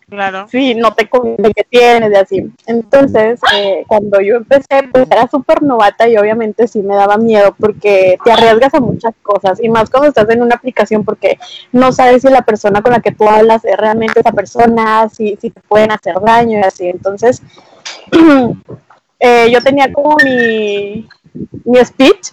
Claro. 0.09 0.47
Sí, 0.49 0.75
no 0.75 0.94
te 0.94 1.07
conviene 1.07 1.53
que 1.53 1.64
tienes 1.64 2.11
y 2.12 2.14
así. 2.14 2.53
Entonces, 2.66 3.40
eh, 3.55 3.85
cuando 3.87 4.21
yo 4.23 4.37
empecé, 4.37 4.88
pues 4.90 5.07
era 5.11 5.29
súper 5.29 5.62
novata 5.62 6.09
y 6.09 6.16
obviamente 6.16 6.66
sí 6.66 6.81
me 6.83 6.94
daba 6.94 7.18
miedo 7.18 7.55
porque 7.59 8.16
te 8.25 8.33
arriesgas 8.33 8.73
a 8.73 8.81
muchas 8.81 9.14
cosas 9.21 9.62
y 9.62 9.68
más 9.68 9.90
cuando 9.90 10.09
estás 10.09 10.31
en 10.31 10.40
una 10.40 10.55
aplicación 10.55 11.05
porque 11.05 11.38
no 11.73 11.92
sabes 11.92 12.23
si 12.23 12.31
la 12.31 12.40
persona 12.40 12.81
con 12.81 12.92
la 12.92 13.01
que 13.01 13.12
tú 13.12 13.29
hablas 13.29 13.66
es 13.66 13.77
realmente 13.77 14.21
esa 14.21 14.33
persona, 14.33 15.11
si, 15.11 15.37
si 15.42 15.51
te 15.51 15.61
pueden 15.68 15.90
hacer 15.92 16.14
daño 16.25 16.59
y 16.59 16.62
así. 16.62 16.88
Entonces, 16.88 17.42
eh, 19.21 19.51
yo 19.53 19.62
tenía 19.62 19.92
como 19.92 20.16
mi, 20.25 21.07
mi 21.64 21.85
speech 21.85 22.33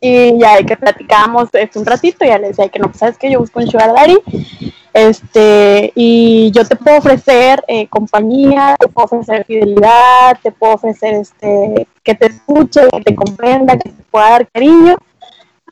y 0.00 0.38
ya 0.38 0.62
que 0.62 0.76
platicábamos 0.76 1.48
este, 1.52 1.78
un 1.78 1.86
ratito, 1.86 2.24
ya 2.24 2.38
le 2.38 2.48
decía 2.48 2.68
que 2.68 2.78
no, 2.78 2.86
pues, 2.86 2.98
sabes 2.98 3.18
que 3.18 3.30
yo 3.30 3.40
busco 3.40 3.60
un 3.60 3.70
sugar 3.70 3.94
daddy, 3.94 4.18
este, 4.92 5.92
y 5.94 6.50
yo 6.52 6.64
te 6.64 6.76
puedo 6.76 6.98
ofrecer 6.98 7.62
eh, 7.68 7.86
compañía, 7.88 8.76
te 8.78 8.88
puedo 8.88 9.06
ofrecer 9.06 9.44
fidelidad, 9.44 10.38
te 10.42 10.52
puedo 10.52 10.74
ofrecer 10.74 11.14
este, 11.14 11.86
que 12.02 12.14
te 12.14 12.26
escuche, 12.26 12.88
que 12.90 13.00
te 13.00 13.14
comprenda, 13.14 13.78
que 13.78 13.90
te 13.90 14.02
pueda 14.10 14.30
dar 14.30 14.48
cariño, 14.48 14.96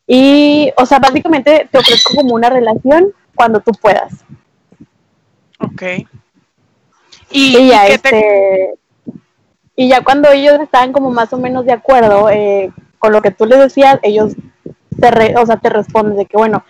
y, 0.06 0.72
o 0.76 0.84
sea, 0.84 0.98
básicamente 0.98 1.68
te 1.70 1.78
ofrezco 1.78 2.14
como 2.16 2.34
una 2.34 2.50
relación 2.50 3.12
cuando 3.34 3.60
tú 3.60 3.72
puedas. 3.72 4.24
Ok. 5.58 5.82
Y, 7.30 7.68
ya, 7.68 7.86
este, 7.86 8.74
y 9.74 9.88
ya 9.88 10.02
cuando 10.02 10.30
ellos 10.30 10.60
estaban 10.60 10.92
como 10.92 11.10
más 11.10 11.32
o 11.32 11.38
menos 11.38 11.64
de 11.64 11.72
acuerdo, 11.72 12.30
eh, 12.30 12.70
con 13.04 13.12
lo 13.12 13.20
que 13.20 13.32
tú 13.32 13.44
les 13.44 13.58
decías, 13.58 13.98
ellos 14.02 14.32
te, 14.98 15.36
o 15.36 15.44
sea, 15.44 15.58
te 15.58 15.68
responden 15.68 16.16
de 16.16 16.24
que, 16.24 16.38
bueno, 16.38 16.64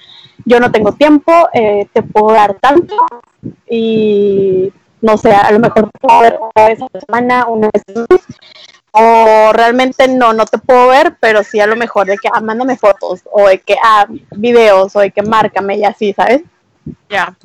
yo 0.44 0.58
no 0.58 0.72
tengo 0.72 0.90
tiempo, 0.90 1.32
eh, 1.52 1.86
te 1.92 2.02
puedo 2.02 2.34
dar 2.34 2.54
tanto 2.54 2.96
y 3.70 4.72
no 5.00 5.16
sé, 5.16 5.30
a 5.30 5.52
lo 5.52 5.60
mejor 5.60 5.88
te 5.92 5.98
puedo 6.00 6.20
ver 6.22 6.40
una 6.40 6.66
vez 6.66 6.82
a 6.82 6.88
la 6.92 7.00
semana, 7.00 7.46
una 7.46 7.70
vez 7.72 7.84
o 8.90 9.52
realmente 9.52 10.08
no, 10.08 10.32
no 10.32 10.44
te 10.44 10.58
puedo 10.58 10.88
ver, 10.88 11.16
pero 11.20 11.44
sí 11.44 11.60
a 11.60 11.68
lo 11.68 11.76
mejor 11.76 12.08
de 12.08 12.18
que, 12.18 12.28
ah, 12.32 12.40
mándame 12.40 12.76
fotos, 12.76 13.20
o 13.30 13.46
de 13.46 13.60
que, 13.60 13.76
ah, 13.80 14.08
videos, 14.32 14.96
o 14.96 15.00
de 15.00 15.12
que 15.12 15.22
márcame 15.22 15.76
y 15.76 15.84
así, 15.84 16.14
¿sabes? 16.14 16.42
Ya. 17.08 17.36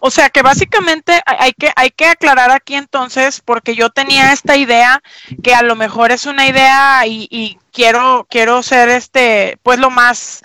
O 0.00 0.10
sea 0.10 0.28
que 0.28 0.42
básicamente 0.42 1.20
hay 1.24 1.52
que, 1.52 1.72
hay 1.76 1.90
que 1.90 2.06
aclarar 2.06 2.50
aquí 2.50 2.74
entonces, 2.74 3.40
porque 3.40 3.74
yo 3.74 3.90
tenía 3.90 4.32
esta 4.32 4.56
idea 4.56 5.02
que 5.42 5.54
a 5.54 5.62
lo 5.62 5.76
mejor 5.76 6.10
es 6.12 6.26
una 6.26 6.46
idea 6.46 7.06
y, 7.06 7.58
quiero, 7.72 8.26
quiero 8.28 8.62
ser 8.62 8.88
este, 8.88 9.58
pues 9.62 9.78
lo 9.78 9.90
más 9.90 10.42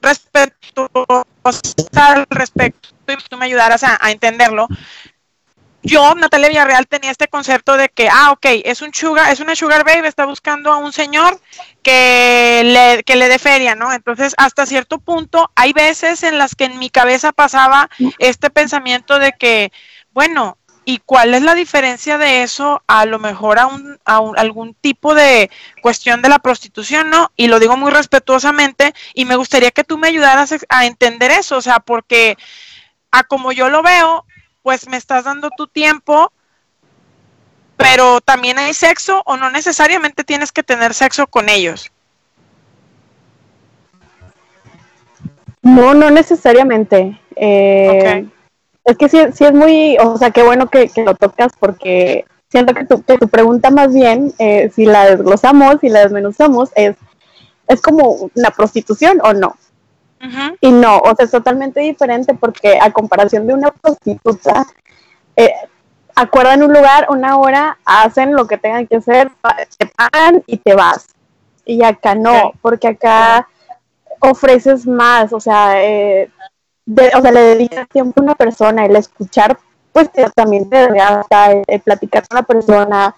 respetuosa 0.00 1.24
al 1.94 2.26
respecto 2.30 2.88
y 3.08 3.16
tú 3.28 3.36
me 3.36 3.46
ayudaras 3.46 3.84
a 3.84 4.10
entenderlo 4.10 4.68
yo, 5.82 6.14
Natalia 6.14 6.48
Villarreal, 6.48 6.86
tenía 6.86 7.10
este 7.10 7.28
concepto 7.28 7.76
de 7.76 7.88
que, 7.88 8.08
ah, 8.08 8.32
ok, 8.32 8.46
es 8.64 8.82
un 8.82 8.94
sugar, 8.94 9.32
es 9.32 9.40
una 9.40 9.56
sugar 9.56 9.84
baby, 9.84 10.06
está 10.06 10.26
buscando 10.26 10.72
a 10.72 10.76
un 10.76 10.92
señor 10.92 11.40
que 11.82 12.62
le, 12.64 13.02
que 13.02 13.16
le 13.16 13.28
dé 13.28 13.38
feria, 13.38 13.74
¿no? 13.74 13.92
Entonces, 13.92 14.34
hasta 14.36 14.66
cierto 14.66 14.98
punto, 14.98 15.50
hay 15.56 15.72
veces 15.72 16.22
en 16.22 16.38
las 16.38 16.54
que 16.54 16.64
en 16.64 16.78
mi 16.78 16.88
cabeza 16.88 17.32
pasaba 17.32 17.90
este 18.18 18.50
pensamiento 18.50 19.18
de 19.18 19.32
que, 19.32 19.72
bueno, 20.12 20.56
¿y 20.84 20.98
cuál 20.98 21.34
es 21.34 21.42
la 21.42 21.54
diferencia 21.54 22.18
de 22.18 22.42
eso 22.42 22.82
a 22.86 23.04
lo 23.04 23.18
mejor 23.18 23.58
a, 23.58 23.66
un, 23.66 23.98
a 24.04 24.20
algún 24.36 24.74
tipo 24.74 25.14
de 25.14 25.50
cuestión 25.80 26.22
de 26.22 26.28
la 26.28 26.38
prostitución, 26.38 27.10
¿no? 27.10 27.32
Y 27.36 27.48
lo 27.48 27.58
digo 27.58 27.76
muy 27.76 27.90
respetuosamente 27.90 28.94
y 29.14 29.24
me 29.24 29.36
gustaría 29.36 29.70
que 29.72 29.84
tú 29.84 29.98
me 29.98 30.08
ayudaras 30.08 30.54
a 30.68 30.86
entender 30.86 31.30
eso, 31.32 31.56
o 31.56 31.62
sea, 31.62 31.80
porque 31.80 32.36
a 33.10 33.24
como 33.24 33.52
yo 33.52 33.68
lo 33.68 33.82
veo, 33.82 34.24
pues 34.62 34.88
me 34.88 34.96
estás 34.96 35.24
dando 35.24 35.50
tu 35.56 35.66
tiempo, 35.66 36.32
pero 37.76 38.20
también 38.20 38.58
hay 38.58 38.74
sexo 38.74 39.22
o 39.24 39.36
no 39.36 39.50
necesariamente 39.50 40.24
tienes 40.24 40.52
que 40.52 40.62
tener 40.62 40.94
sexo 40.94 41.26
con 41.26 41.48
ellos. 41.48 41.90
No, 45.62 45.94
no 45.94 46.10
necesariamente. 46.10 47.18
Eh, 47.36 48.26
es 48.84 48.96
que 48.96 49.08
sí, 49.08 49.18
sí 49.32 49.44
es 49.44 49.52
muy, 49.52 49.96
o 49.98 50.16
sea, 50.16 50.30
qué 50.30 50.42
bueno 50.42 50.68
que, 50.68 50.90
lo 51.04 51.14
tocas 51.14 51.52
porque 51.58 52.24
siento 52.50 52.74
que 52.74 52.84
tu, 52.84 53.02
que 53.02 53.16
tu 53.16 53.28
pregunta 53.28 53.70
más 53.70 53.94
bien, 53.94 54.32
eh, 54.38 54.70
si 54.74 54.84
la 54.84 55.06
desglosamos, 55.06 55.76
si 55.80 55.88
la 55.88 56.00
desmenuzamos, 56.00 56.70
es, 56.74 56.96
es 57.68 57.80
como 57.80 58.30
una 58.34 58.50
prostitución 58.50 59.20
o 59.22 59.32
no. 59.32 59.56
Y 60.60 60.70
no, 60.70 60.98
o 60.98 61.14
sea, 61.16 61.24
es 61.24 61.30
totalmente 61.30 61.80
diferente 61.80 62.34
porque 62.34 62.78
a 62.80 62.92
comparación 62.92 63.46
de 63.46 63.54
una 63.54 63.72
prostituta, 63.72 64.64
eh, 65.36 65.52
acuerdan 66.14 66.62
un 66.62 66.72
lugar, 66.72 67.06
una 67.10 67.36
hora, 67.36 67.78
hacen 67.84 68.34
lo 68.34 68.46
que 68.46 68.56
tengan 68.56 68.86
que 68.86 68.96
hacer, 68.96 69.32
te 69.78 69.86
pagan 69.86 70.42
y 70.46 70.58
te 70.58 70.74
vas. 70.74 71.08
Y 71.64 71.82
acá 71.82 72.14
no, 72.14 72.52
porque 72.60 72.88
acá 72.88 73.48
ofreces 74.20 74.86
más, 74.86 75.32
o 75.32 75.40
sea, 75.40 75.82
eh, 75.82 76.30
o 76.86 77.20
sea, 77.20 77.32
le 77.32 77.40
dedicas 77.40 77.88
tiempo 77.88 78.20
a 78.20 78.24
una 78.24 78.34
persona, 78.34 78.84
el 78.84 78.94
escuchar, 78.96 79.58
pues 79.92 80.08
también 80.34 80.70
te 80.70 80.88
da 80.88 81.52
el, 81.66 81.80
platicar 81.80 82.26
con 82.28 82.36
la 82.36 82.42
persona, 82.42 83.16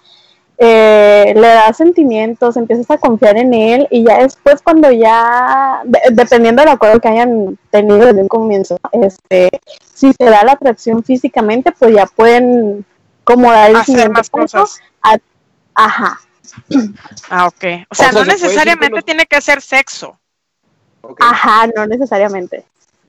eh, 0.57 1.33
le 1.35 1.47
das 1.47 1.77
sentimientos, 1.77 2.55
empiezas 2.55 2.89
a 2.89 2.97
confiar 2.97 3.37
en 3.37 3.53
él 3.53 3.87
y 3.91 4.05
ya 4.05 4.19
después 4.19 4.61
cuando 4.61 4.89
ya, 4.91 5.81
dependiendo 6.11 6.61
del 6.61 6.71
acuerdo 6.71 7.01
que 7.01 7.09
hayan 7.09 7.57
tenido 7.71 8.05
desde 8.05 8.21
un 8.21 8.27
comienzo, 8.27 8.79
este, 8.93 9.49
si 9.93 10.13
te 10.13 10.25
da 10.25 10.43
la 10.43 10.53
atracción 10.53 11.03
físicamente, 11.03 11.73
pues 11.77 11.93
ya 11.93 12.05
pueden 12.05 12.85
como 13.25 13.51
dar 13.51 13.69
el 13.69 13.75
Hacer 13.75 14.09
más 14.09 14.29
cosas. 14.29 14.79
ajá. 15.73 16.19
Ah, 17.29 17.47
ok. 17.47 17.65
O 17.89 17.95
sea, 17.95 18.11
no 18.13 18.23
necesariamente 18.23 19.01
tiene 19.01 19.25
que 19.25 19.41
ser 19.41 19.61
sexo. 19.61 20.17
Ajá, 21.19 21.67
no 21.75 21.85
necesariamente. 21.85 22.63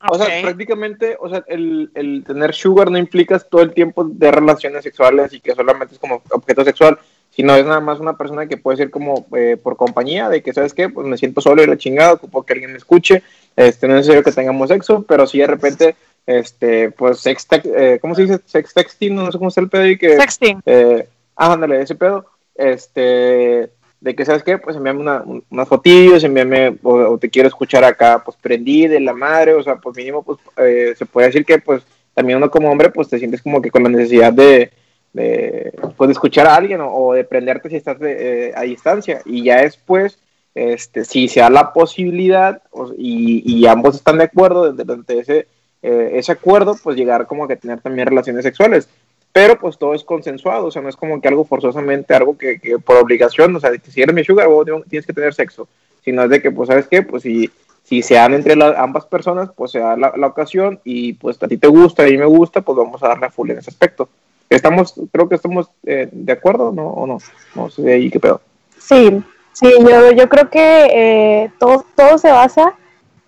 O 0.08 0.18
sea, 0.18 0.42
prácticamente, 0.42 1.16
o 1.18 1.28
sea, 1.28 1.44
el, 1.48 1.90
el, 1.94 2.24
tener 2.24 2.54
sugar 2.54 2.90
no 2.90 2.98
implica 2.98 3.38
todo 3.38 3.62
el 3.62 3.72
tiempo 3.72 4.04
de 4.04 4.30
relaciones 4.30 4.82
sexuales 4.82 5.32
y 5.32 5.40
que 5.40 5.54
solamente 5.54 5.94
es 5.94 6.00
como 6.00 6.22
objeto 6.30 6.64
sexual, 6.64 6.98
sino 7.36 7.54
es 7.54 7.66
nada 7.66 7.80
más 7.80 8.00
una 8.00 8.16
persona 8.16 8.46
que 8.46 8.56
puede 8.56 8.78
ser 8.78 8.90
como 8.90 9.26
eh, 9.36 9.58
por 9.62 9.76
compañía, 9.76 10.30
de 10.30 10.42
que, 10.42 10.54
¿sabes 10.54 10.72
qué? 10.72 10.88
Pues 10.88 11.06
me 11.06 11.18
siento 11.18 11.42
solo 11.42 11.62
y 11.62 11.66
la 11.66 11.76
chingada, 11.76 12.14
ocupo 12.14 12.42
que 12.42 12.54
alguien 12.54 12.72
me 12.72 12.78
escuche, 12.78 13.22
este, 13.54 13.86
no 13.86 13.92
es 13.92 13.98
necesario 13.98 14.22
que 14.22 14.32
tengamos 14.32 14.70
sexo, 14.70 15.04
pero 15.06 15.26
si 15.26 15.38
de 15.38 15.46
repente, 15.46 15.96
este, 16.24 16.90
pues, 16.92 17.20
sex 17.20 17.46
eh, 17.52 17.98
¿cómo 18.00 18.14
se 18.14 18.22
dice? 18.22 18.40
Sex 18.46 18.72
texting, 18.72 19.14
no 19.14 19.30
sé 19.30 19.36
cómo 19.36 19.48
está 19.48 19.60
el 19.60 19.68
pedo 19.68 19.86
y 19.86 19.98
que... 19.98 20.16
Sexting. 20.16 20.62
Eh, 20.64 21.06
ah, 21.36 21.52
ándale, 21.52 21.82
ese 21.82 21.94
pedo, 21.94 22.24
este 22.54 23.70
de 24.00 24.14
que, 24.14 24.24
¿sabes 24.24 24.42
qué? 24.42 24.56
Pues 24.56 24.76
envíame 24.76 25.00
una, 25.00 25.24
unas 25.50 25.68
fotillos, 25.68 26.22
envíame, 26.24 26.78
o, 26.82 27.18
te 27.18 27.28
quiero 27.28 27.48
escuchar 27.48 27.84
acá, 27.84 28.22
pues 28.24 28.36
prendí 28.40 28.86
de 28.86 29.00
la 29.00 29.12
madre, 29.12 29.54
o 29.54 29.62
sea, 29.62 29.76
pues 29.76 29.96
mínimo, 29.96 30.22
pues 30.22 30.38
eh, 30.58 30.94
se 30.96 31.06
puede 31.06 31.26
decir 31.26 31.44
que, 31.44 31.58
pues, 31.58 31.82
también 32.14 32.38
uno 32.38 32.50
como 32.50 32.70
hombre, 32.70 32.90
pues 32.90 33.08
te 33.08 33.18
sientes 33.18 33.42
como 33.42 33.60
que 33.60 33.70
con 33.70 33.82
la 33.82 33.88
necesidad 33.88 34.32
de, 34.32 34.70
de 35.16 35.72
pues, 35.96 36.08
de 36.08 36.12
escuchar 36.12 36.46
a 36.46 36.54
alguien 36.54 36.80
o, 36.82 37.12
de 37.12 37.24
prenderte 37.24 37.68
si 37.70 37.76
estás 37.76 37.96
eh, 38.00 38.52
a 38.54 38.62
distancia, 38.62 39.22
y 39.24 39.42
ya 39.42 39.62
después, 39.62 40.18
este, 40.54 41.04
si 41.04 41.28
se 41.28 41.40
da 41.40 41.50
la 41.50 41.72
posibilidad 41.72 42.62
y, 42.96 43.42
y, 43.44 43.66
ambos 43.66 43.96
están 43.96 44.18
de 44.18 44.24
acuerdo, 44.24 44.72
durante 44.72 45.18
ese, 45.18 45.46
eh, 45.82 46.10
ese 46.14 46.32
acuerdo, 46.32 46.76
pues 46.82 46.96
llegar 46.96 47.26
como 47.26 47.48
que 47.48 47.56
tener 47.56 47.80
también 47.80 48.08
relaciones 48.08 48.44
sexuales 48.44 48.88
pero 49.36 49.58
pues 49.58 49.76
todo 49.76 49.92
es 49.92 50.02
consensuado, 50.02 50.64
o 50.64 50.70
sea, 50.70 50.80
no 50.80 50.88
es 50.88 50.96
como 50.96 51.20
que 51.20 51.28
algo 51.28 51.44
forzosamente, 51.44 52.14
algo 52.14 52.38
que, 52.38 52.58
por 52.82 52.96
obligación, 52.96 53.54
o 53.54 53.60
sea, 53.60 53.70
si 53.86 54.00
eres 54.00 54.14
mi 54.14 54.24
sugar, 54.24 54.48
vos 54.48 54.66
tienes 54.88 55.04
que 55.04 55.12
tener 55.12 55.34
sexo, 55.34 55.68
sino 56.02 56.22
es 56.22 56.30
de 56.30 56.40
que, 56.40 56.50
pues, 56.50 56.68
¿sabes 56.68 56.86
qué? 56.88 57.02
Pues 57.02 57.22
si, 57.22 57.50
si 57.82 58.00
se 58.00 58.14
dan 58.14 58.32
entre 58.32 58.54
ambas 58.78 59.04
personas, 59.04 59.50
pues 59.54 59.72
se 59.72 59.80
da 59.80 59.94
la, 59.94 60.26
ocasión 60.26 60.80
y 60.84 61.12
pues 61.12 61.36
a 61.42 61.48
ti 61.48 61.58
te 61.58 61.68
gusta, 61.68 62.02
a 62.02 62.06
mí 62.06 62.16
me 62.16 62.24
gusta, 62.24 62.62
pues 62.62 62.78
vamos 62.78 63.02
a 63.02 63.08
darle 63.08 63.26
a 63.26 63.30
full 63.30 63.50
en 63.50 63.58
ese 63.58 63.68
aspecto. 63.68 64.08
Estamos, 64.48 64.94
creo 65.12 65.28
que 65.28 65.34
estamos 65.34 65.70
eh, 65.84 66.08
de 66.12 66.32
acuerdo, 66.32 66.72
¿no? 66.72 66.88
¿O 66.88 67.06
no? 67.06 67.18
No 67.54 67.70
sé 67.70 67.92
ahí 67.92 68.10
qué 68.10 68.20
pedo. 68.20 68.40
Sí, 68.78 69.22
sí, 69.52 69.72
yo, 69.80 70.12
yo 70.12 70.28
creo 70.28 70.50
que 70.50 70.86
eh, 70.92 71.52
todo, 71.58 71.84
todo 71.96 72.18
se 72.18 72.30
basa 72.30 72.74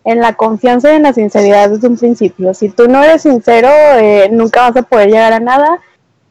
en 0.05 0.21
la 0.21 0.35
confianza 0.35 0.93
y 0.93 0.97
en 0.97 1.03
la 1.03 1.13
sinceridad 1.13 1.69
desde 1.69 1.89
un 1.89 1.99
principio. 1.99 2.55
Si 2.55 2.71
tú 2.71 2.89
no 2.89 3.03
eres 3.03 3.23
sincero, 3.23 3.69
eh, 3.69 4.29
nunca 4.33 4.63
vas 4.63 4.77
a 4.77 4.83
poder 4.83 5.09
llegar 5.11 5.35
a 5.35 5.41
nada 5.41 5.81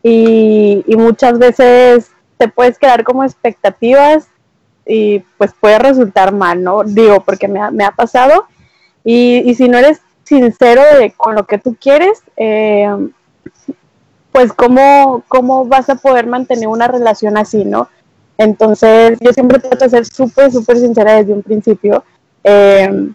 y, 0.02 0.84
muchas 0.97 1.38
veces 1.38 2.12
te 2.38 2.47
puedes 2.47 2.80
quedar 2.80 3.04
como 3.04 3.23
expectativas 3.23 4.30
y 4.86 5.19
pues 5.38 5.54
puede 5.60 5.78
resultar 5.78 6.34
mal, 6.34 6.63
¿no? 6.63 6.84
Digo, 6.84 7.21
porque 7.23 7.47
me 7.47 7.60
ha, 7.60 7.69
me 7.69 7.84
ha 7.84 7.91
pasado. 7.91 8.47
Y, 9.04 9.54
si 9.56 9.69
no 9.69 9.78
eres 9.78 10.02
sincero 10.23 10.82
con 11.15 11.36
lo 11.36 11.45
que 11.45 11.58
tú 11.58 11.76
quieres, 11.80 12.23
eh, 12.36 12.89
pues 14.31 14.53
¿cómo, 14.53 15.23
cómo 15.27 15.65
vas 15.65 15.89
a 15.89 15.95
poder 15.95 16.27
mantener 16.27 16.67
una 16.67 16.87
relación 16.87 17.37
así, 17.37 17.65
¿no? 17.65 17.89
Entonces 18.37 19.17
yo 19.19 19.33
siempre 19.33 19.59
trato 19.59 19.85
de 19.85 19.89
ser 19.89 20.05
súper, 20.05 20.51
súper 20.51 20.77
sincera 20.77 21.15
desde 21.15 21.33
un 21.33 21.41
principio, 21.41 22.03
eh, 22.43 23.09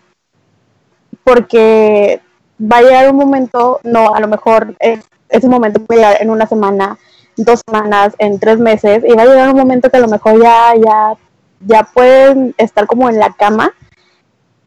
porque 1.24 2.20
va 2.60 2.78
a 2.78 2.82
llegar 2.82 3.10
un 3.10 3.16
momento, 3.16 3.80
no, 3.84 4.14
a 4.14 4.20
lo 4.20 4.28
mejor 4.28 4.74
es 4.80 5.00
ese 5.32 5.48
momento 5.48 5.80
puede 5.84 6.00
llegar 6.00 6.16
en 6.20 6.30
una 6.30 6.46
semana, 6.46 6.98
dos 7.36 7.60
semanas, 7.66 8.14
en 8.18 8.38
tres 8.38 8.58
meses, 8.58 9.02
y 9.06 9.12
va 9.14 9.22
a 9.22 9.26
llegar 9.26 9.48
un 9.48 9.56
momento 9.56 9.90
que 9.90 9.96
a 9.96 10.00
lo 10.00 10.08
mejor 10.08 10.40
ya, 10.40 10.74
ya, 10.76 11.14
ya 11.60 11.88
pueden 11.94 12.54
estar 12.58 12.86
como 12.86 13.08
en 13.08 13.18
la 13.18 13.32
cama 13.32 13.72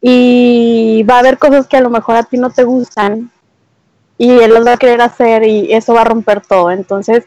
y 0.00 1.04
va 1.08 1.16
a 1.16 1.18
haber 1.20 1.38
cosas 1.38 1.66
que 1.66 1.76
a 1.76 1.80
lo 1.80 1.90
mejor 1.90 2.16
a 2.16 2.24
ti 2.24 2.36
no 2.36 2.50
te 2.50 2.64
gustan 2.64 3.30
y 4.18 4.30
él 4.30 4.54
las 4.54 4.66
va 4.66 4.72
a 4.72 4.78
querer 4.78 5.00
hacer 5.00 5.44
y 5.44 5.72
eso 5.72 5.94
va 5.94 6.02
a 6.02 6.04
romper 6.04 6.40
todo. 6.40 6.70
Entonces, 6.70 7.24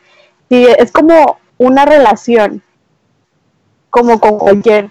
sí, 0.50 0.68
es 0.78 0.92
como 0.92 1.38
una 1.58 1.86
relación, 1.86 2.64
como 3.90 4.20
con 4.20 4.38
cualquier 4.38 4.90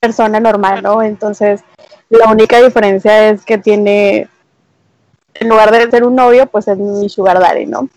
persona 0.00 0.40
normal, 0.40 0.82
¿no? 0.82 1.02
Entonces, 1.02 1.62
la 2.08 2.30
única 2.30 2.60
diferencia 2.60 3.28
es 3.30 3.44
que 3.44 3.58
tiene 3.58 4.28
en 5.34 5.48
lugar 5.48 5.70
de 5.70 5.90
ser 5.90 6.04
un 6.04 6.16
novio, 6.16 6.46
pues 6.46 6.68
es 6.68 6.76
mi 6.76 7.08
sugar 7.08 7.38
daddy, 7.38 7.66
¿no? 7.66 7.88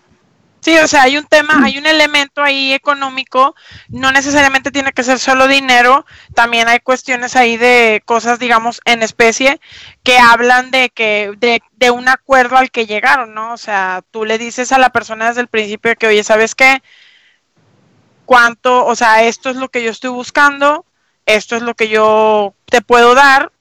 Sí, 0.63 0.77
o 0.77 0.87
sea, 0.87 1.03
hay 1.03 1.17
un 1.17 1.25
tema, 1.25 1.59
hay 1.61 1.77
un 1.77 1.85
elemento 1.85 2.41
ahí 2.41 2.71
económico, 2.73 3.53
no 3.89 4.13
necesariamente 4.13 4.71
tiene 4.71 4.93
que 4.93 5.03
ser 5.03 5.19
solo 5.19 5.47
dinero, 5.49 6.05
también 6.35 6.69
hay 6.69 6.79
cuestiones 6.79 7.35
ahí 7.35 7.57
de 7.57 8.01
cosas, 8.05 8.39
digamos, 8.39 8.79
en 8.85 9.03
especie, 9.03 9.59
que 10.03 10.17
hablan 10.19 10.71
de 10.71 10.89
que, 10.89 11.33
de, 11.37 11.61
de 11.73 11.91
un 11.91 12.07
acuerdo 12.07 12.55
al 12.55 12.71
que 12.71 12.85
llegaron, 12.85 13.33
¿no? 13.33 13.51
O 13.53 13.57
sea, 13.57 14.03
tú 14.09 14.23
le 14.23 14.37
dices 14.37 14.71
a 14.71 14.77
la 14.77 14.91
persona 14.91 15.27
desde 15.27 15.41
el 15.41 15.49
principio 15.49 15.95
que, 15.97 16.07
oye, 16.07 16.23
¿sabes 16.23 16.55
qué? 16.55 16.81
¿Cuánto? 18.25 18.85
O 18.85 18.95
sea, 18.95 19.23
esto 19.23 19.49
es 19.49 19.55
lo 19.57 19.69
que 19.69 19.83
yo 19.83 19.91
estoy 19.91 20.09
buscando, 20.09 20.85
esto 21.25 21.55
es 21.55 21.61
lo 21.61 21.75
que 21.75 21.89
yo 21.89 22.55
te 22.65 22.81
puedo 22.81 23.15
dar, 23.15 23.51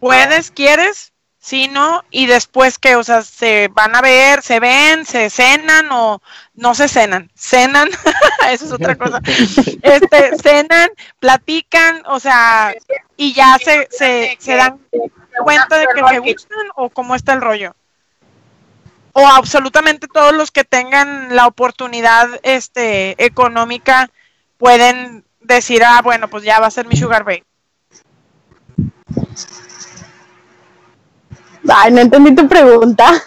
¿puedes? 0.00 0.50
¿Quieres? 0.50 1.09
Sí, 1.42 1.68
¿no? 1.68 2.02
Y 2.10 2.26
después 2.26 2.78
que, 2.78 2.96
o 2.96 3.02
sea, 3.02 3.22
se 3.22 3.68
van 3.68 3.96
a 3.96 4.02
ver, 4.02 4.42
se 4.42 4.60
ven, 4.60 5.06
se 5.06 5.30
cenan 5.30 5.88
o 5.90 6.20
no 6.54 6.74
se 6.74 6.86
cenan, 6.86 7.30
cenan, 7.34 7.88
eso 8.50 8.66
es 8.66 8.72
otra 8.72 8.94
cosa. 8.96 9.22
Este, 9.82 10.36
cenan, 10.38 10.90
platican, 11.18 12.02
o 12.06 12.20
sea, 12.20 12.74
y 13.16 13.32
ya 13.32 13.56
se, 13.58 13.88
se, 13.90 14.36
se 14.38 14.54
dan 14.54 14.80
cuenta 15.42 15.78
de 15.78 15.86
que 15.94 16.08
se 16.08 16.18
gustan 16.18 16.66
o 16.76 16.90
cómo 16.90 17.14
está 17.14 17.32
el 17.32 17.40
rollo. 17.40 17.74
O 19.12 19.26
absolutamente 19.26 20.08
todos 20.08 20.34
los 20.34 20.50
que 20.50 20.64
tengan 20.64 21.34
la 21.34 21.46
oportunidad 21.46 22.28
este 22.42 23.22
económica 23.24 24.10
pueden 24.58 25.24
decir, 25.40 25.82
ah, 25.84 26.00
bueno, 26.02 26.28
pues 26.28 26.44
ya 26.44 26.60
va 26.60 26.66
a 26.66 26.70
ser 26.70 26.86
mi 26.86 26.96
sugar 26.96 27.24
babe. 27.24 27.44
Ay, 31.68 31.92
no 31.92 32.00
entendí 32.00 32.34
tu 32.34 32.48
pregunta. 32.48 33.22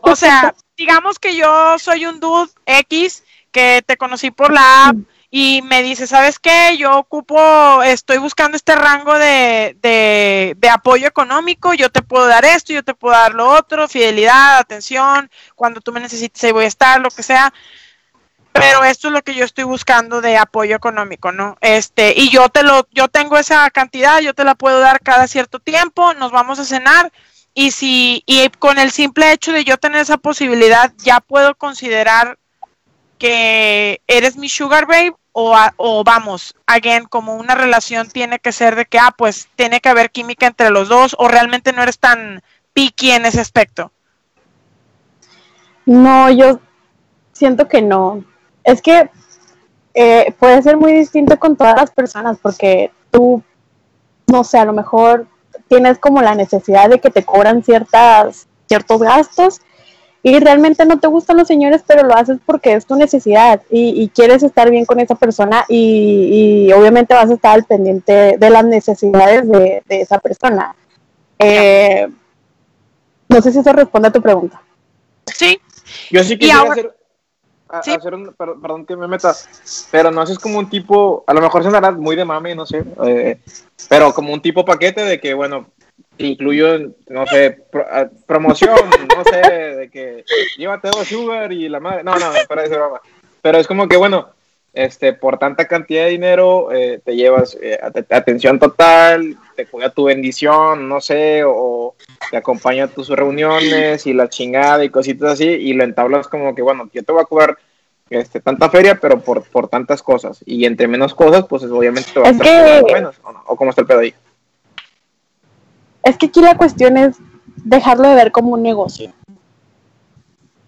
O 0.00 0.16
sea, 0.16 0.54
digamos 0.76 1.18
que 1.18 1.36
yo 1.36 1.78
soy 1.78 2.06
un 2.06 2.20
dude 2.20 2.50
X 2.66 3.24
que 3.50 3.82
te 3.86 3.96
conocí 3.96 4.30
por 4.30 4.52
la 4.52 4.88
app 4.88 4.96
y 5.30 5.62
me 5.62 5.82
dice, 5.82 6.06
¿sabes 6.06 6.38
qué? 6.38 6.76
Yo 6.76 6.98
ocupo, 6.98 7.82
estoy 7.82 8.18
buscando 8.18 8.56
este 8.56 8.74
rango 8.74 9.18
de, 9.18 9.76
de, 9.80 10.54
de, 10.58 10.68
apoyo 10.68 11.06
económico, 11.08 11.72
yo 11.72 11.88
te 11.88 12.02
puedo 12.02 12.26
dar 12.26 12.44
esto, 12.44 12.74
yo 12.74 12.82
te 12.82 12.94
puedo 12.94 13.14
dar 13.16 13.34
lo 13.34 13.48
otro, 13.48 13.88
fidelidad, 13.88 14.58
atención, 14.58 15.30
cuando 15.54 15.80
tú 15.80 15.90
me 15.90 16.00
necesites 16.00 16.44
ahí 16.44 16.52
voy 16.52 16.64
a 16.64 16.68
estar, 16.68 17.00
lo 17.00 17.10
que 17.10 17.22
sea. 17.22 17.52
Pero 18.52 18.84
esto 18.84 19.08
es 19.08 19.14
lo 19.14 19.22
que 19.22 19.34
yo 19.34 19.46
estoy 19.46 19.64
buscando 19.64 20.20
de 20.20 20.36
apoyo 20.36 20.76
económico, 20.76 21.32
¿no? 21.32 21.56
Este, 21.62 22.12
y 22.14 22.28
yo 22.28 22.50
te 22.50 22.62
lo, 22.62 22.86
yo 22.90 23.08
tengo 23.08 23.38
esa 23.38 23.70
cantidad, 23.70 24.20
yo 24.20 24.34
te 24.34 24.44
la 24.44 24.54
puedo 24.54 24.80
dar 24.80 25.00
cada 25.00 25.26
cierto 25.26 25.58
tiempo, 25.58 26.12
nos 26.12 26.30
vamos 26.30 26.58
a 26.58 26.66
cenar, 26.66 27.10
y 27.54 27.70
si 27.70 28.22
y 28.26 28.48
con 28.58 28.78
el 28.78 28.90
simple 28.90 29.32
hecho 29.32 29.52
de 29.52 29.64
yo 29.64 29.76
tener 29.76 30.00
esa 30.00 30.16
posibilidad 30.16 30.92
ya 30.98 31.20
puedo 31.20 31.54
considerar 31.54 32.38
que 33.18 34.00
eres 34.06 34.36
mi 34.36 34.48
sugar 34.48 34.86
babe 34.86 35.14
o, 35.32 35.56
o 35.76 36.04
vamos, 36.04 36.54
again, 36.66 37.04
como 37.04 37.36
una 37.36 37.54
relación 37.54 38.08
tiene 38.08 38.38
que 38.38 38.52
ser 38.52 38.76
de 38.76 38.84
que, 38.84 38.98
ah, 38.98 39.14
pues 39.16 39.48
tiene 39.56 39.80
que 39.80 39.88
haber 39.88 40.10
química 40.10 40.46
entre 40.46 40.70
los 40.70 40.88
dos 40.88 41.16
o 41.18 41.28
realmente 41.28 41.72
no 41.72 41.82
eres 41.82 41.98
tan 41.98 42.42
picky 42.74 43.12
en 43.12 43.24
ese 43.24 43.40
aspecto. 43.40 43.92
No, 45.86 46.30
yo 46.30 46.60
siento 47.32 47.66
que 47.66 47.82
no. 47.82 48.24
Es 48.62 48.82
que 48.82 49.10
eh, 49.94 50.34
puede 50.38 50.62
ser 50.62 50.76
muy 50.76 50.92
distinto 50.92 51.38
con 51.38 51.56
todas 51.56 51.76
las 51.76 51.90
personas 51.90 52.38
porque 52.40 52.92
tú, 53.10 53.42
no 54.26 54.44
sé, 54.44 54.58
a 54.58 54.64
lo 54.64 54.72
mejor 54.72 55.26
tienes 55.68 55.98
como 55.98 56.22
la 56.22 56.34
necesidad 56.34 56.88
de 56.88 57.00
que 57.00 57.10
te 57.10 57.24
cobran 57.24 57.62
ciertas, 57.62 58.46
ciertos 58.66 59.00
gastos 59.00 59.60
y 60.22 60.38
realmente 60.38 60.86
no 60.86 61.00
te 61.00 61.08
gustan 61.08 61.36
los 61.36 61.48
señores, 61.48 61.82
pero 61.86 62.04
lo 62.04 62.14
haces 62.14 62.38
porque 62.46 62.74
es 62.74 62.86
tu 62.86 62.94
necesidad 62.94 63.60
y, 63.70 64.08
quieres 64.14 64.42
estar 64.42 64.70
bien 64.70 64.84
con 64.84 65.00
esa 65.00 65.16
persona 65.16 65.64
y, 65.68 66.70
obviamente 66.72 67.14
vas 67.14 67.30
a 67.30 67.34
estar 67.34 67.54
al 67.54 67.64
pendiente 67.64 68.36
de 68.38 68.50
las 68.50 68.64
necesidades 68.64 69.48
de, 69.48 69.82
esa 69.88 70.18
persona. 70.18 70.76
Eh, 71.38 72.08
no 73.28 73.42
sé 73.42 73.50
si 73.50 73.58
eso 73.58 73.72
responde 73.72 74.08
a 74.08 74.12
tu 74.12 74.22
pregunta. 74.22 74.62
Sí. 75.26 75.58
Yo 76.10 76.22
sí 76.22 76.38
quisiera 76.38 76.70
hacer, 76.70 76.94
hacer 77.72 78.14
un, 78.14 78.34
perdón, 78.34 78.86
que 78.86 78.96
me 78.96 79.08
meta, 79.08 79.34
pero 79.90 80.10
no 80.10 80.22
es 80.22 80.38
como 80.38 80.58
un 80.58 80.68
tipo, 80.68 81.24
a 81.26 81.34
lo 81.34 81.40
mejor 81.40 81.62
sonará 81.62 81.90
muy 81.92 82.16
de 82.16 82.24
mami, 82.24 82.54
no 82.54 82.66
sé, 82.66 82.84
eh, 83.06 83.38
pero 83.88 84.12
como 84.12 84.32
un 84.32 84.42
tipo 84.42 84.64
paquete 84.64 85.02
de 85.02 85.20
que, 85.20 85.34
bueno, 85.34 85.66
incluyo, 86.18 86.92
no 87.08 87.26
sé, 87.26 87.64
promoción, 88.26 88.76
no 89.16 89.24
sé, 89.24 89.50
de 89.50 89.90
que 89.90 90.24
llévate 90.56 90.88
dos 90.88 91.08
sugar 91.08 91.52
y 91.52 91.68
la 91.68 91.80
madre. 91.80 92.04
No, 92.04 92.14
no, 92.18 92.26
para 92.48 92.64
eso 92.64 92.74
broma. 92.74 93.00
Pero 93.40 93.58
es 93.58 93.66
como 93.66 93.88
que, 93.88 93.96
bueno, 93.96 94.30
este, 94.72 95.12
por 95.12 95.38
tanta 95.38 95.66
cantidad 95.66 96.04
de 96.04 96.10
dinero 96.10 96.72
eh, 96.72 97.00
te 97.04 97.16
llevas 97.16 97.56
eh, 97.60 97.78
atención 98.10 98.58
total, 98.58 99.36
te 99.54 99.66
cuida 99.66 99.90
tu 99.90 100.04
bendición, 100.04 100.88
no 100.88 101.00
sé, 101.00 101.42
o 101.44 101.94
te 102.30 102.36
acompaña 102.36 102.84
a 102.84 102.88
tus 102.88 103.08
reuniones 103.08 104.06
y 104.06 104.12
la 104.12 104.28
chingada 104.28 104.84
y 104.84 104.90
cositas 104.90 105.32
así, 105.32 105.46
y 105.46 105.72
lo 105.74 105.84
entablas 105.84 106.28
como 106.28 106.54
que, 106.54 106.62
bueno, 106.62 106.88
yo 106.92 107.02
te 107.02 107.12
voy 107.12 107.22
a 107.22 107.26
cobrar 107.26 107.58
este, 108.10 108.40
tanta 108.40 108.68
feria, 108.68 108.98
pero 109.00 109.20
por, 109.20 109.42
por 109.44 109.68
tantas 109.68 110.02
cosas. 110.02 110.40
Y 110.44 110.66
entre 110.66 110.86
menos 110.88 111.14
cosas, 111.14 111.46
pues 111.46 111.62
obviamente 111.64 112.10
te 112.12 112.20
va 112.20 112.28
a 112.28 112.30
estar 112.30 112.84
menos. 112.84 113.16
¿o, 113.22 113.32
no? 113.32 113.42
¿O 113.46 113.56
cómo 113.56 113.70
está 113.70 113.82
el 113.82 113.86
pedo 113.86 114.00
ahí? 114.00 114.14
Es 116.02 116.16
que 116.18 116.26
aquí 116.26 116.40
la 116.40 116.56
cuestión 116.56 116.96
es 116.96 117.16
dejarlo 117.56 118.08
de 118.08 118.14
ver 118.14 118.32
como 118.32 118.50
un 118.50 118.62
negocio. 118.62 119.12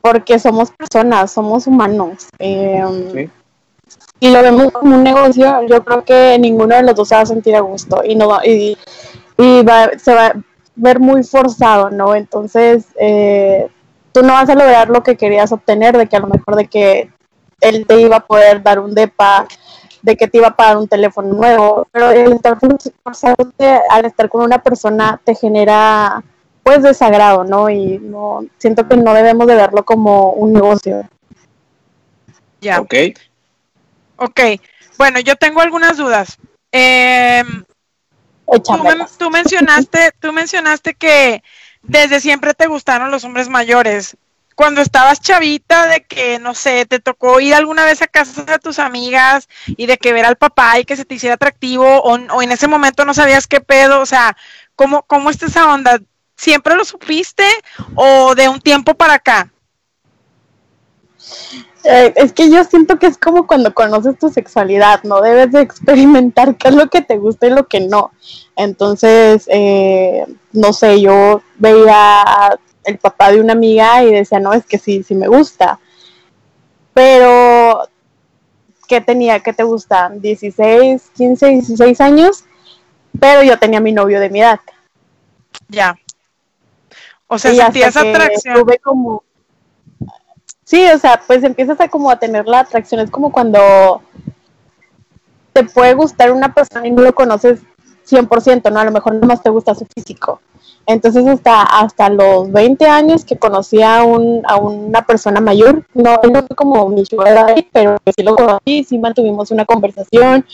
Porque 0.00 0.38
somos 0.38 0.70
personas, 0.70 1.32
somos 1.32 1.66
humanos. 1.66 2.28
Eh, 2.38 3.28
Y 4.24 4.30
lo 4.30 4.42
vemos 4.42 4.72
como 4.72 4.96
un 4.96 5.04
negocio, 5.04 5.66
yo 5.66 5.84
creo 5.84 6.02
que 6.02 6.38
ninguno 6.38 6.74
de 6.74 6.82
los 6.82 6.94
dos 6.94 7.08
se 7.08 7.14
va 7.14 7.20
a 7.20 7.26
sentir 7.26 7.54
a 7.54 7.60
gusto 7.60 8.02
y 8.02 8.16
no 8.16 8.42
y, 8.42 8.74
y 9.36 9.62
se 9.98 10.14
va 10.14 10.28
a 10.28 10.32
ver 10.76 10.98
muy 10.98 11.22
forzado, 11.24 11.90
¿no? 11.90 12.14
Entonces, 12.14 12.86
eh, 12.98 13.68
tú 14.12 14.22
no 14.22 14.32
vas 14.32 14.48
a 14.48 14.54
lograr 14.54 14.88
lo 14.88 15.02
que 15.02 15.18
querías 15.18 15.52
obtener, 15.52 15.98
de 15.98 16.06
que 16.06 16.16
a 16.16 16.20
lo 16.20 16.28
mejor 16.28 16.56
de 16.56 16.68
que 16.68 17.10
él 17.60 17.86
te 17.86 18.00
iba 18.00 18.16
a 18.16 18.26
poder 18.26 18.62
dar 18.62 18.78
un 18.78 18.94
depa 18.94 19.46
de 20.00 20.16
que 20.16 20.26
te 20.26 20.38
iba 20.38 20.48
a 20.48 20.56
pagar 20.56 20.78
un 20.78 20.88
teléfono 20.88 21.34
nuevo, 21.34 21.86
pero 21.92 22.10
el 22.10 22.32
estar 22.32 22.56
al 23.90 24.04
estar 24.06 24.28
con 24.30 24.42
una 24.42 24.62
persona 24.62 25.20
te 25.22 25.34
genera 25.34 26.24
pues 26.62 26.82
desagrado, 26.82 27.44
¿no? 27.44 27.68
Y 27.68 27.98
no 27.98 28.40
siento 28.56 28.88
que 28.88 28.96
no 28.96 29.12
debemos 29.12 29.46
de 29.46 29.54
verlo 29.54 29.84
como 29.84 30.30
un 30.30 30.54
negocio. 30.54 31.06
Ya. 32.62 32.80
Ok. 32.80 32.94
Ok. 34.16 34.40
Bueno, 34.96 35.20
yo 35.20 35.36
tengo 35.36 35.60
algunas 35.60 35.96
dudas. 35.96 36.38
Eh, 36.72 37.44
tú, 39.18 39.30
mencionaste, 39.30 40.12
tú 40.20 40.32
mencionaste 40.32 40.94
que 40.94 41.42
desde 41.82 42.20
siempre 42.20 42.54
te 42.54 42.66
gustaron 42.66 43.10
los 43.10 43.24
hombres 43.24 43.48
mayores 43.48 44.16
cuando 44.54 44.80
estabas 44.80 45.20
chavita 45.20 45.86
de 45.86 46.04
que, 46.04 46.38
no 46.38 46.54
sé, 46.54 46.86
te 46.86 47.00
tocó 47.00 47.40
ir 47.40 47.54
alguna 47.54 47.84
vez 47.84 48.02
a 48.02 48.06
casa 48.06 48.44
de 48.44 48.58
tus 48.58 48.78
amigas 48.78 49.48
y 49.66 49.86
de 49.86 49.98
que 49.98 50.12
ver 50.12 50.24
al 50.24 50.36
papá 50.36 50.78
y 50.78 50.84
que 50.84 50.96
se 50.96 51.04
te 51.04 51.16
hiciera 51.16 51.34
atractivo 51.34 52.00
o, 52.02 52.42
en 52.42 52.52
ese 52.52 52.68
momento 52.68 53.04
no 53.04 53.14
sabías 53.14 53.46
qué 53.46 53.60
pedo, 53.60 54.00
o 54.00 54.06
sea, 54.06 54.36
¿cómo, 54.76 55.02
¿cómo 55.02 55.30
está 55.30 55.46
esa 55.46 55.72
onda? 55.72 56.00
¿Siempre 56.36 56.74
lo 56.74 56.84
supiste 56.84 57.46
o 57.94 58.34
de 58.34 58.48
un 58.48 58.60
tiempo 58.60 58.94
para 58.94 59.14
acá? 59.14 59.50
Eh, 61.84 62.14
es 62.16 62.32
que 62.32 62.50
yo 62.50 62.64
siento 62.64 62.98
que 62.98 63.06
es 63.06 63.18
como 63.18 63.46
cuando 63.46 63.74
conoces 63.74 64.18
tu 64.18 64.30
sexualidad, 64.30 65.02
no 65.02 65.20
debes 65.20 65.52
de 65.52 65.60
experimentar 65.60 66.56
qué 66.56 66.68
es 66.68 66.74
lo 66.74 66.88
que 66.88 67.02
te 67.02 67.18
gusta 67.18 67.46
y 67.46 67.50
lo 67.50 67.66
que 67.66 67.80
no. 67.80 68.10
Entonces, 68.56 69.44
eh, 69.48 70.24
no 70.52 70.72
sé, 70.72 71.00
yo 71.00 71.42
veía 71.56 72.58
el 72.84 72.98
papá 72.98 73.32
de 73.32 73.40
una 73.40 73.52
amiga 73.52 74.02
y 74.02 74.12
decía, 74.12 74.40
no, 74.40 74.54
es 74.54 74.64
que 74.64 74.78
sí, 74.78 75.02
sí 75.02 75.14
me 75.14 75.28
gusta. 75.28 75.78
Pero, 76.94 77.88
¿qué 78.88 79.00
tenía? 79.00 79.40
¿Qué 79.40 79.52
te 79.52 79.64
gusta? 79.64 80.10
16, 80.14 81.10
15, 81.14 81.46
16 81.48 82.00
años, 82.00 82.44
pero 83.20 83.42
yo 83.42 83.58
tenía 83.58 83.80
mi 83.80 83.92
novio 83.92 84.20
de 84.20 84.30
mi 84.30 84.40
edad. 84.40 84.60
Ya. 85.68 85.96
O 87.26 87.38
sea, 87.38 87.52
sentías 87.52 87.96
atracción. 87.96 88.54
Tuve 88.54 88.78
como... 88.78 89.23
Sí, 90.74 90.84
o 90.92 90.98
sea, 90.98 91.22
pues 91.24 91.44
empiezas 91.44 91.80
a 91.80 91.86
como 91.86 92.10
a 92.10 92.18
tener 92.18 92.48
la 92.48 92.58
atracción. 92.58 93.00
Es 93.00 93.08
como 93.08 93.30
cuando 93.30 94.02
te 95.52 95.62
puede 95.62 95.94
gustar 95.94 96.32
una 96.32 96.52
persona 96.52 96.84
y 96.84 96.90
no 96.90 97.02
lo 97.02 97.14
conoces 97.14 97.60
100%, 98.04 98.72
¿no? 98.72 98.80
A 98.80 98.84
lo 98.84 98.90
mejor 98.90 99.14
no 99.14 99.24
más 99.24 99.40
te 99.40 99.50
gusta 99.50 99.76
su 99.76 99.86
físico 99.94 100.40
entonces 100.86 101.26
hasta, 101.26 101.62
hasta 101.62 102.08
los 102.10 102.50
20 102.52 102.86
años 102.86 103.24
que 103.24 103.38
conocí 103.38 103.82
a, 103.82 104.02
un, 104.02 104.42
a 104.46 104.56
una 104.56 105.06
persona 105.06 105.40
mayor, 105.40 105.86
no, 105.94 106.16
no 106.30 106.42
fue 106.46 106.56
como 106.56 106.88
mi 106.88 107.04
sugar 107.06 107.54
pero 107.72 107.96
sí 108.16 108.22
lo 108.22 108.36
conocí, 108.36 108.84
sí 108.84 108.98
mantuvimos 108.98 109.50
una 109.50 109.64
conversación, 109.64 110.44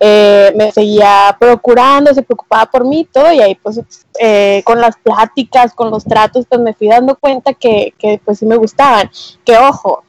eh, 0.00 0.52
me 0.56 0.72
seguía 0.72 1.36
procurando, 1.38 2.12
se 2.12 2.22
preocupaba 2.22 2.66
por 2.66 2.84
mí 2.84 3.08
todo 3.10 3.32
y 3.32 3.40
ahí 3.40 3.54
pues 3.54 3.80
eh, 4.18 4.62
con 4.64 4.80
las 4.80 4.96
pláticas, 4.96 5.74
con 5.74 5.90
los 5.90 6.04
tratos, 6.04 6.46
pues 6.48 6.60
me 6.60 6.74
fui 6.74 6.88
dando 6.88 7.16
cuenta 7.16 7.54
que, 7.54 7.94
que 7.98 8.20
pues 8.24 8.38
sí 8.38 8.46
me 8.46 8.56
gustaban. 8.56 9.10
Que 9.44 9.56
ojo, 9.56 10.04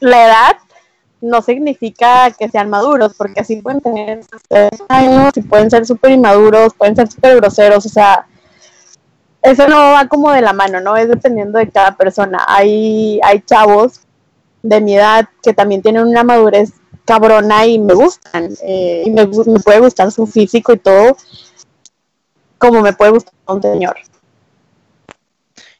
la 0.00 0.26
edad 0.26 0.56
no 1.20 1.42
significa 1.42 2.30
que 2.30 2.48
sean 2.48 2.70
maduros, 2.70 3.14
porque 3.16 3.40
así 3.40 3.56
pueden 3.60 3.80
tener 3.80 4.20
años 4.88 5.32
y 5.36 5.42
pueden 5.42 5.70
ser 5.70 5.86
súper 5.86 6.12
inmaduros, 6.12 6.74
pueden 6.74 6.96
ser 6.96 7.10
súper 7.10 7.36
groseros, 7.36 7.84
o 7.86 7.88
sea, 7.88 8.26
eso 9.46 9.68
no 9.68 9.92
va 9.92 10.08
como 10.08 10.32
de 10.32 10.42
la 10.42 10.52
mano, 10.52 10.80
¿no? 10.80 10.96
Es 10.96 11.08
dependiendo 11.08 11.58
de 11.58 11.70
cada 11.70 11.96
persona. 11.96 12.44
Hay, 12.48 13.20
hay 13.22 13.40
chavos 13.40 14.00
de 14.62 14.80
mi 14.80 14.96
edad 14.96 15.28
que 15.42 15.54
también 15.54 15.82
tienen 15.82 16.04
una 16.04 16.24
madurez 16.24 16.72
cabrona 17.04 17.64
y 17.64 17.78
me 17.78 17.94
gustan. 17.94 18.50
Eh, 18.62 19.04
y 19.06 19.10
me, 19.10 19.26
puede 19.26 19.80
gustar 19.80 20.10
su 20.10 20.26
físico 20.26 20.72
y 20.72 20.78
todo, 20.78 21.16
como 22.58 22.82
me 22.82 22.92
puede 22.92 23.12
gustar 23.12 23.34
un 23.46 23.62
señor. 23.62 23.96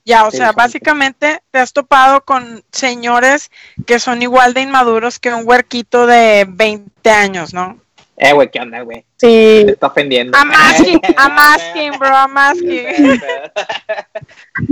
Ya, 0.05 0.25
o 0.25 0.31
sea, 0.31 0.53
básicamente 0.53 1.43
te 1.51 1.59
has 1.59 1.73
topado 1.73 2.21
con 2.21 2.63
señores 2.71 3.51
que 3.85 3.99
son 3.99 4.23
igual 4.23 4.55
de 4.55 4.61
inmaduros 4.61 5.19
que 5.19 5.35
un 5.35 5.43
huerquito 5.45 6.07
de 6.07 6.47
20 6.49 7.11
años, 7.11 7.53
¿no? 7.53 7.81
Eh, 8.17 8.33
güey, 8.33 8.51
¿qué 8.51 8.61
onda, 8.61 8.81
güey? 8.81 9.05
Sí. 9.17 9.63
Te 9.67 9.73
está 9.73 9.89
ofendiendo. 9.89 10.37
I'm 10.37 10.51
asking, 10.51 11.01
I'm 11.19 11.39
asking, 11.39 11.99
bro, 11.99 12.09
I'm 12.09 12.37
asking. 12.37 13.21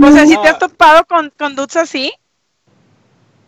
o 0.01 0.11
sea, 0.11 0.25
¿sí 0.25 0.35
te 0.41 0.47
has 0.47 0.59
topado 0.59 1.05
con, 1.05 1.31
con 1.37 1.55
dudes 1.55 1.75
así? 1.75 2.11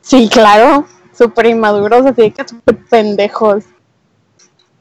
Sí, 0.01 0.29
claro. 0.29 0.87
Súper 1.13 1.47
inmaduros, 1.47 2.05
así 2.05 2.29
que 2.31 2.47
súper 2.47 2.77
pendejos. 2.85 3.63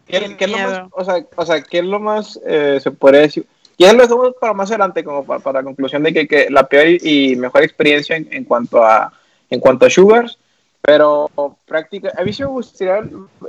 ¿Qué, 0.06 0.36
es 0.38 0.50
lo 0.50 0.58
más, 0.58 0.82
o 0.92 1.04
sea, 1.04 1.26
o 1.34 1.46
sea, 1.46 1.62
¿qué 1.62 1.78
es 1.78 1.84
lo 1.84 1.98
más, 1.98 2.38
eh, 2.46 2.78
se 2.80 2.90
puede 2.92 3.22
decir? 3.22 3.46
Y 3.76 3.84
eso 3.84 3.94
lo 3.96 4.02
dejamos 4.02 4.34
para 4.40 4.52
más 4.52 4.70
adelante, 4.70 5.02
como 5.02 5.24
para, 5.24 5.40
para 5.40 5.60
la 5.60 5.64
conclusión 5.64 6.02
de 6.02 6.12
que, 6.12 6.28
que 6.28 6.48
la 6.50 6.68
peor 6.68 6.86
y, 6.88 7.34
mejor 7.36 7.62
experiencia 7.62 8.16
en, 8.16 8.28
en, 8.30 8.44
cuanto 8.44 8.84
a 8.84 9.12
en 9.50 9.60
cuanto 9.60 9.86
a 9.86 9.90
Sugars 9.90 10.38
pero 10.86 11.28
práctica, 11.64 12.12
a 12.16 12.22
mí 12.22 12.32
sí 12.32 12.44
me 12.44 12.48
gustaría 12.48 13.00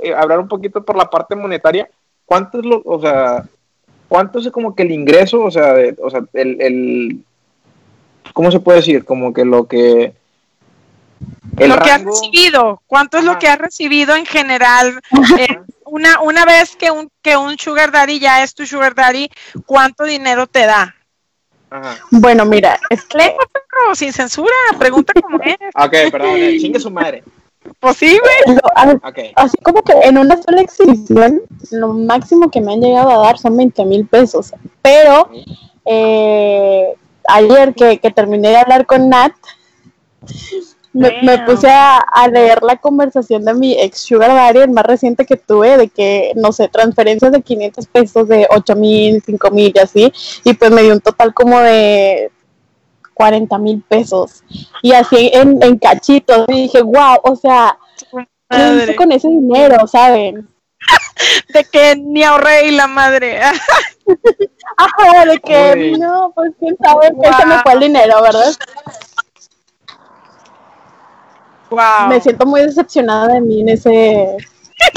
eh, 0.02 0.12
hablar 0.12 0.40
un 0.40 0.48
poquito 0.48 0.84
por 0.84 0.96
la 0.96 1.08
parte 1.08 1.36
monetaria. 1.36 1.88
¿Cuánto 2.26 2.58
es 2.58 2.66
lo, 2.66 2.82
o 2.84 3.00
sea, 3.00 3.44
cuánto 4.08 4.40
es 4.40 4.50
como 4.50 4.74
que 4.74 4.82
el 4.82 4.90
ingreso, 4.90 5.42
o 5.44 5.50
sea, 5.50 5.74
o 6.02 6.10
sea 6.10 6.22
el, 6.32 6.60
el, 6.60 7.24
¿cómo 8.32 8.50
se 8.50 8.58
puede 8.58 8.78
decir? 8.78 9.04
Como 9.04 9.32
que 9.32 9.44
lo 9.44 9.68
que... 9.68 10.12
El 11.56 11.70
lo 11.70 11.78
que 11.78 11.90
has 11.92 12.02
recibido, 12.02 12.82
¿cuánto 12.88 13.18
es 13.18 13.24
lo 13.24 13.38
que 13.38 13.46
has 13.46 13.58
recibido 13.58 14.16
en 14.16 14.26
general? 14.26 15.00
Eh, 15.38 15.60
una, 15.84 16.20
una 16.20 16.44
vez 16.44 16.74
que 16.74 16.90
un, 16.90 17.08
que 17.22 17.36
un 17.36 17.56
sugar 17.56 17.92
daddy 17.92 18.18
ya 18.18 18.42
es 18.42 18.52
tu 18.52 18.66
sugar 18.66 18.96
daddy, 18.96 19.30
¿cuánto 19.64 20.04
dinero 20.04 20.48
te 20.48 20.66
da? 20.66 20.96
Bueno, 22.10 22.44
mira, 22.44 22.78
es 22.90 23.04
que... 23.04 23.36
sin 23.94 24.12
censura, 24.12 24.52
pregunta 24.78 25.12
cómo 25.20 25.38
es. 25.44 25.56
ok, 25.74 26.12
perdón, 26.12 26.36
chingue 26.58 26.80
su 26.80 26.90
madre. 26.90 27.22
Posible. 27.80 28.30
Pues 28.44 29.30
así 29.36 29.56
como 29.58 29.82
que 29.82 29.92
en 29.92 30.18
una 30.18 30.40
sola 30.42 30.62
exhibición, 30.62 31.42
lo 31.70 31.92
máximo 31.92 32.50
que 32.50 32.60
me 32.60 32.72
han 32.72 32.80
llegado 32.80 33.10
a 33.10 33.26
dar 33.26 33.38
son 33.38 33.56
20 33.56 33.84
mil 33.84 34.06
pesos. 34.06 34.52
Pero 34.82 35.30
eh, 35.84 36.94
ayer 37.28 37.74
que, 37.74 37.98
terminé 38.14 38.48
de 38.50 38.56
hablar 38.56 38.86
con 38.86 39.08
Nat, 39.08 39.32
me, 40.92 41.38
puse 41.46 41.68
a, 41.70 41.98
a 41.98 42.28
leer 42.28 42.62
la 42.62 42.76
conversación 42.76 43.44
de 43.44 43.54
mi 43.54 43.72
ex 43.80 44.00
Sugar 44.00 44.30
Daddy, 44.34 44.60
el 44.60 44.70
más 44.70 44.84
reciente 44.84 45.26
que 45.26 45.36
tuve, 45.36 45.76
de 45.76 45.88
que, 45.88 46.32
no 46.36 46.50
sé, 46.52 46.68
transferencias 46.68 47.30
de 47.32 47.42
500 47.42 47.86
pesos, 47.86 48.28
de 48.28 48.46
8 48.50 48.74
mil, 48.76 49.22
5 49.24 49.50
mil 49.50 49.72
y 49.74 49.78
así, 49.78 50.12
y 50.44 50.54
pues 50.54 50.70
me 50.70 50.82
dio 50.82 50.92
un 50.94 51.00
total 51.00 51.34
como 51.34 51.58
de 51.60 52.30
40 53.14 53.58
mil 53.58 53.82
pesos. 53.86 54.42
Y 54.82 54.92
así 54.92 55.30
en, 55.32 55.62
en 55.62 55.78
cachitos, 55.78 56.46
y 56.48 56.62
dije, 56.62 56.82
wow, 56.82 57.18
o 57.22 57.36
sea, 57.36 57.76
¿qué 58.10 58.26
Madre. 58.56 58.82
hice 58.84 58.96
con 58.96 59.12
ese 59.12 59.28
dinero, 59.28 59.86
saben? 59.86 60.48
De 61.52 61.64
que 61.64 61.96
ni 61.96 62.22
ahorré 62.22 62.68
y 62.68 62.70
la 62.70 62.86
madre. 62.86 63.40
Ajá, 64.76 65.24
de 65.26 65.38
que, 65.40 65.90
Uy. 65.92 65.98
no, 65.98 66.32
pues 66.34 66.52
quién 66.60 66.76
sabe 66.82 67.08
qué 67.20 67.32
se 67.34 67.46
me 67.46 67.54
Wow. 67.54 67.62
fue 67.64 67.72
el 67.72 67.80
dinero, 67.80 68.22
¿verdad? 68.22 68.52
Wow. 71.70 72.08
Me 72.08 72.20
siento 72.20 72.46
muy 72.46 72.60
decepcionada 72.62 73.34
de 73.34 73.40
mí 73.40 73.60
en 73.60 73.68
ese... 73.70 74.36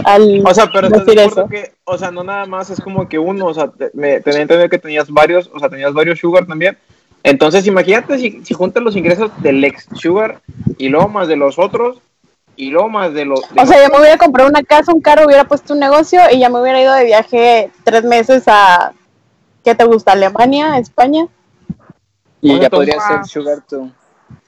Al 0.06 0.44
O 0.46 0.54
sea, 0.54 0.70
pero 0.72 0.90
decir 0.90 1.20
acuerdo 1.20 1.42
eso. 1.42 1.48
que, 1.48 1.74
o 1.84 1.98
sea, 1.98 2.12
no 2.12 2.24
nada 2.24 2.46
más 2.46 2.70
es 2.70 2.80
como 2.80 3.08
que 3.10 3.18
uno, 3.18 3.48
o 3.48 3.54
sea, 3.54 3.68
te, 3.70 3.90
me, 3.94 4.22
tenía 4.22 4.42
entendido 4.42 4.70
que 4.70 4.78
tenías 4.78 5.10
varios, 5.10 5.50
o 5.54 5.60
sea, 5.60 5.70
tenías 5.70 5.94
varios 5.94 6.20
sugar 6.20 6.46
también. 6.46 6.78
Entonces, 7.24 7.68
imagínate 7.68 8.18
si, 8.18 8.44
si 8.44 8.54
juntas 8.54 8.84
los 8.84 8.96
ingresos 8.96 9.32
del 9.42 9.64
ex 9.64 9.88
sugar 9.96 10.42
y 10.78 10.90
luego 10.90 11.08
más 11.08 11.28
de 11.28 11.36
los 11.36 11.60
otros 11.60 12.00
y 12.56 12.70
luego 12.70 12.90
más 12.90 13.14
de 13.14 13.26
los... 13.26 13.42
de 13.42 13.62
O 13.62 13.66
sea, 13.66 13.78
los- 13.78 13.88
ya 13.88 13.90
me 13.90 14.00
hubiera 14.00 14.18
comprado 14.18 14.50
una 14.50 14.64
casa, 14.64 14.94
un 14.94 15.02
carro, 15.02 15.26
hubiera 15.26 15.46
puesto 15.46 15.74
un 15.74 15.80
negocio 15.80 16.20
y 16.32 16.40
ya 16.40 16.50
me 16.50 16.62
hubiera 16.62 16.82
ido 16.82 16.94
de 16.94 17.06
viaje 17.06 17.72
tres 17.84 18.04
meses 18.04 18.44
a, 18.48 18.94
¿qué 19.64 19.74
te 19.76 19.84
gusta? 19.84 20.12
¿Alemania? 20.14 20.78
¿España? 20.78 21.28
Y 22.42 22.60
ya 22.60 22.70
podría 22.70 23.00
ser 23.00 23.26
Sugar 23.26 23.60
tú. 23.68 23.92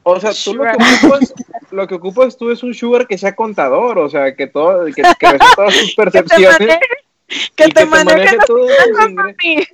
O 0.03 0.19
sea, 0.19 0.31
tú 0.31 0.55
lo 0.55 0.63
que, 0.63 0.71
Sugar. 0.71 0.77
ocupas, 1.03 1.33
lo 1.73 1.87
que 1.87 1.95
ocupas 1.95 2.37
tú 2.37 2.51
es 2.51 2.63
un 2.63 2.73
sugar 2.73 3.07
que 3.07 3.17
sea 3.17 3.35
contador, 3.35 3.97
o 3.97 4.09
sea, 4.09 4.35
que 4.35 4.47
todo, 4.47 4.85
que, 4.85 4.93
que 4.93 5.01
todas 5.55 5.73
sus 5.73 5.95
que 5.95 5.95
te 5.95 6.03
percepciones. 6.03 6.59
maneje, 6.59 6.79
que 7.55 7.67
te 7.69 7.85
maneje 7.85 8.35
ingresos. 8.35 9.13
mami. 9.13 9.67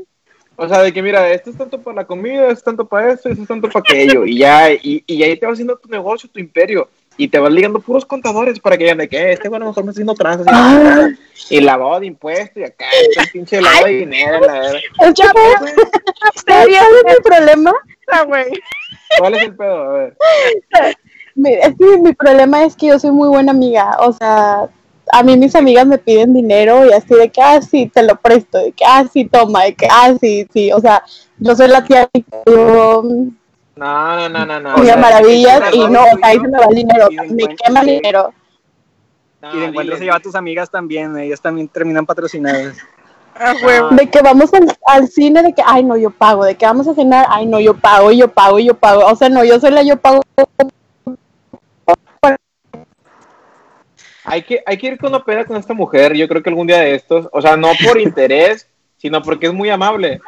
O 0.55 0.67
sea, 0.67 0.81
de 0.81 0.91
que 0.91 1.01
mira, 1.01 1.31
esto 1.31 1.51
es 1.51 1.57
tanto 1.57 1.81
para 1.81 1.97
la 1.97 2.05
comida, 2.05 2.43
esto 2.47 2.53
es 2.53 2.63
tanto 2.63 2.85
para 2.85 3.13
esto, 3.13 3.29
esto 3.29 3.43
es 3.43 3.47
tanto 3.47 3.69
para 3.69 3.79
aquello. 3.79 4.25
Y 4.25 4.39
ya, 4.39 4.71
y, 4.71 5.03
y 5.07 5.23
ahí 5.23 5.37
te 5.37 5.45
vas 5.45 5.53
haciendo 5.53 5.77
tu 5.77 5.87
negocio, 5.87 6.29
tu 6.29 6.39
imperio. 6.39 6.89
Y 7.15 7.27
te 7.27 7.39
vas 7.39 7.51
ligando 7.51 7.79
puros 7.79 8.05
contadores 8.05 8.59
para 8.59 8.77
que 8.77 8.85
digan 8.85 8.97
de 8.97 9.09
que 9.09 9.33
este 9.33 9.49
bueno 9.49 9.65
a 9.65 9.67
lo 9.67 9.71
mejor 9.71 9.83
me 9.83 9.91
está 9.91 9.97
haciendo 9.97 10.13
tranzas 10.15 11.17
y, 11.49 11.57
y 11.57 11.61
lavado 11.61 11.99
de 11.99 12.05
impuestos 12.05 12.57
y 12.57 12.63
acá 12.63 12.85
está 13.09 13.23
el 13.23 13.29
pinche 13.29 13.61
lavado 13.61 13.85
de 13.87 13.91
dinero, 13.91 14.39
la 14.39 14.53
verdad. 14.53 14.79
¿sabes 14.97 15.75
Sería 16.45 16.81
mi 17.05 17.15
problema? 17.21 17.73
esa, 18.07 18.23
güey. 18.23 18.51
¿Cuál 19.17 19.33
es 19.35 19.43
el 19.43 19.55
pedo? 19.55 19.81
A 19.83 19.93
ver. 19.93 20.17
Mi- 21.39 21.53
Es 21.53 21.75
que 21.77 21.97
mi 21.97 22.13
problema 22.13 22.63
es 22.63 22.75
que 22.75 22.87
yo 22.87 22.99
soy 22.99 23.11
muy 23.11 23.29
buena 23.29 23.51
amiga. 23.51 23.97
O 24.01 24.11
sea, 24.11 24.67
a 25.11 25.23
mí 25.23 25.37
mis 25.37 25.55
amigas 25.55 25.87
me 25.87 25.97
piden 25.97 26.33
dinero 26.33 26.85
y 26.85 26.91
así 26.91 27.13
de 27.15 27.29
que, 27.29 27.41
ah, 27.41 27.61
sí, 27.61 27.87
te 27.87 28.03
lo 28.03 28.15
presto. 28.17 28.57
De 28.57 28.71
que, 28.73 28.83
ah, 28.85 29.05
sí, 29.11 29.25
toma. 29.25 29.63
De 29.63 29.73
que, 29.73 29.87
ah, 29.89 30.13
sí, 30.19 30.47
sí. 30.53 30.71
O 30.71 30.79
sea, 30.79 31.03
yo 31.37 31.55
soy 31.55 31.67
la 31.69 31.83
tía 31.83 32.07
que 32.13 32.23
yo 32.45 33.03
No, 33.75 34.29
no, 34.29 34.29
no, 34.29 34.45
no, 34.45 34.59
no. 34.59 34.69
Mira, 34.77 34.81
O 34.81 34.83
sea, 34.83 34.97
maravillas 34.97 35.61
y 35.73 35.79
no, 35.87 36.01
o 36.01 36.17
sea, 36.17 36.17
ahí 36.23 36.39
se 36.39 36.47
me 36.47 36.57
va 36.59 36.65
el 36.69 36.75
dinero. 36.75 37.07
Me 37.29 37.55
quema 37.55 37.79
el 37.81 37.87
dinero. 37.87 38.33
No, 39.41 39.55
y 39.55 39.59
de 39.59 39.65
encuentro 39.67 39.95
se 39.97 40.03
lleva 40.03 40.17
a 40.17 40.19
tus 40.19 40.35
amigas 40.35 40.69
también, 40.69 41.17
ellas 41.17 41.39
también 41.39 41.69
terminan 41.69 42.05
patrocinadas. 42.05 42.75
A 43.39 43.53
huevo. 43.53 43.89
De 43.91 44.09
que 44.09 44.21
vamos 44.21 44.53
al, 44.53 44.67
al 44.85 45.07
cine, 45.07 45.41
de 45.41 45.53
que, 45.53 45.61
ay, 45.65 45.85
no, 45.85 45.95
yo 45.95 46.09
pago. 46.09 46.43
De 46.43 46.55
que 46.55 46.65
vamos 46.65 46.89
a 46.89 46.93
cenar, 46.93 47.25
ay, 47.29 47.45
no, 47.45 47.57
yo 47.61 47.73
pago, 47.73 48.11
yo 48.11 48.27
pago, 48.27 48.59
yo 48.59 48.73
pago. 48.73 49.05
O 49.05 49.15
sea, 49.15 49.29
no, 49.29 49.45
yo 49.45 49.61
soy 49.61 49.71
la 49.71 49.81
yo 49.81 49.95
pago. 49.95 50.21
Hay 54.31 54.43
que, 54.43 54.61
hay 54.65 54.77
que 54.77 54.87
ir 54.87 54.97
con 54.97 55.09
una 55.09 55.23
peda 55.23 55.43
con 55.43 55.57
esta 55.57 55.73
mujer, 55.73 56.13
yo 56.13 56.27
creo 56.27 56.43
que 56.43 56.49
algún 56.49 56.67
día 56.67 56.79
de 56.79 56.93
estos, 56.93 57.27
o 57.31 57.41
sea, 57.41 57.57
no 57.57 57.71
por 57.83 57.99
interés, 58.01 58.67
sino 58.97 59.23
porque 59.23 59.47
es 59.47 59.53
muy 59.53 59.69
amable. 59.69 60.21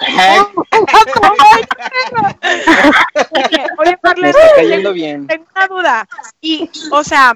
Oye, 3.31 3.65
Oye, 3.77 3.97
Marlene, 4.01 4.29
está 4.29 4.55
cayendo 4.55 4.93
bien. 4.93 5.27
tengo 5.27 5.45
una 5.55 5.67
duda. 5.67 6.07
Y, 6.39 6.69
o 6.91 7.03
sea, 7.03 7.33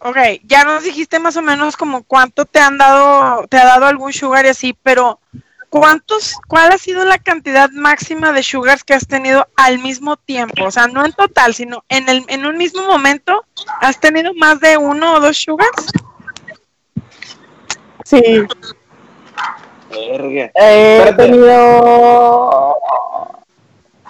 ok, 0.00 0.16
ya 0.44 0.64
nos 0.64 0.82
dijiste 0.82 1.20
más 1.20 1.36
o 1.36 1.42
menos 1.42 1.76
como 1.76 2.02
cuánto 2.02 2.44
te 2.44 2.58
han 2.58 2.76
dado, 2.78 3.46
te 3.46 3.58
ha 3.58 3.64
dado 3.66 3.86
algún 3.86 4.12
sugar 4.12 4.46
y 4.46 4.48
así, 4.48 4.76
pero 4.82 5.20
¿cuántos, 5.70 6.36
cuál 6.48 6.72
ha 6.72 6.78
sido 6.78 7.04
la 7.04 7.18
cantidad 7.18 7.70
máxima 7.70 8.32
de 8.32 8.42
sugars 8.42 8.84
que 8.84 8.92
has 8.92 9.06
tenido 9.06 9.46
al 9.56 9.78
mismo 9.78 10.16
tiempo? 10.16 10.64
O 10.64 10.70
sea, 10.70 10.88
no 10.88 11.06
en 11.06 11.12
total, 11.12 11.54
sino 11.54 11.84
en 11.88 12.08
el, 12.08 12.24
en 12.28 12.44
un 12.44 12.58
mismo 12.58 12.82
momento, 12.82 13.44
¿has 13.80 13.98
tenido 13.98 14.34
más 14.34 14.60
de 14.60 14.76
uno 14.76 15.14
o 15.14 15.20
dos 15.20 15.38
sugars? 15.38 15.86
Sí, 18.04 18.20
Verga. 19.88 20.50
eh, 20.54 21.04
he 21.08 21.12
tenido. 21.14 22.76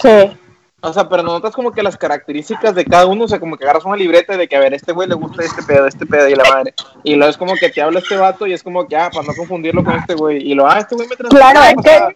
¿Qué? 0.01 0.40
O 0.83 0.93
sea, 0.95 1.09
pero 1.09 1.23
no 1.23 1.33
notas 1.33 1.55
como 1.55 1.73
que 1.73 1.83
las 1.83 1.97
características 1.99 2.75
de 2.75 2.85
cada 2.87 3.07
uno, 3.07 3.25
o 3.25 3.29
sea, 3.29 3.39
como 3.39 3.57
que 3.57 3.65
agarras 3.65 3.85
una 3.85 3.97
libreta 3.97 4.37
de 4.37 4.49
que, 4.49 4.57
a 4.57 4.61
ver, 4.61 4.73
este 4.73 4.93
güey 4.93 5.09
le 5.09 5.15
gusta 5.15 5.43
este 5.43 5.63
pedo, 5.63 5.87
este 5.87 6.07
pedo 6.07 6.27
y 6.29 6.35
la 6.35 6.45
madre. 6.45 6.73
Y 7.05 7.17
luego 7.17 7.31
es 7.31 7.37
como 7.37 7.55
que 7.55 7.69
te 7.69 7.83
habla 7.83 7.99
este 7.99 8.17
vato 8.17 8.47
y 8.47 8.55
es 8.55 8.63
como 8.63 8.89
que, 8.89 8.97
ah, 8.97 9.11
para 9.13 9.27
no 9.27 9.35
confundirlo 9.35 9.85
con 9.85 9.95
este 9.95 10.15
güey. 10.15 10.39
Y 10.51 10.55
lo, 10.55 10.67
ah, 10.67 10.79
este 10.79 10.95
güey 10.97 11.07
me 11.09 11.17
Claro, 11.17 11.61
la 11.61 11.71
es 11.71 11.77
que- 11.77 11.83
pasada. 11.83 12.09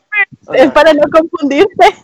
O 0.47 0.53
sea, 0.55 0.65
Es 0.65 0.71
para 0.73 0.93
no 0.95 1.03
confundirte. 1.13 1.95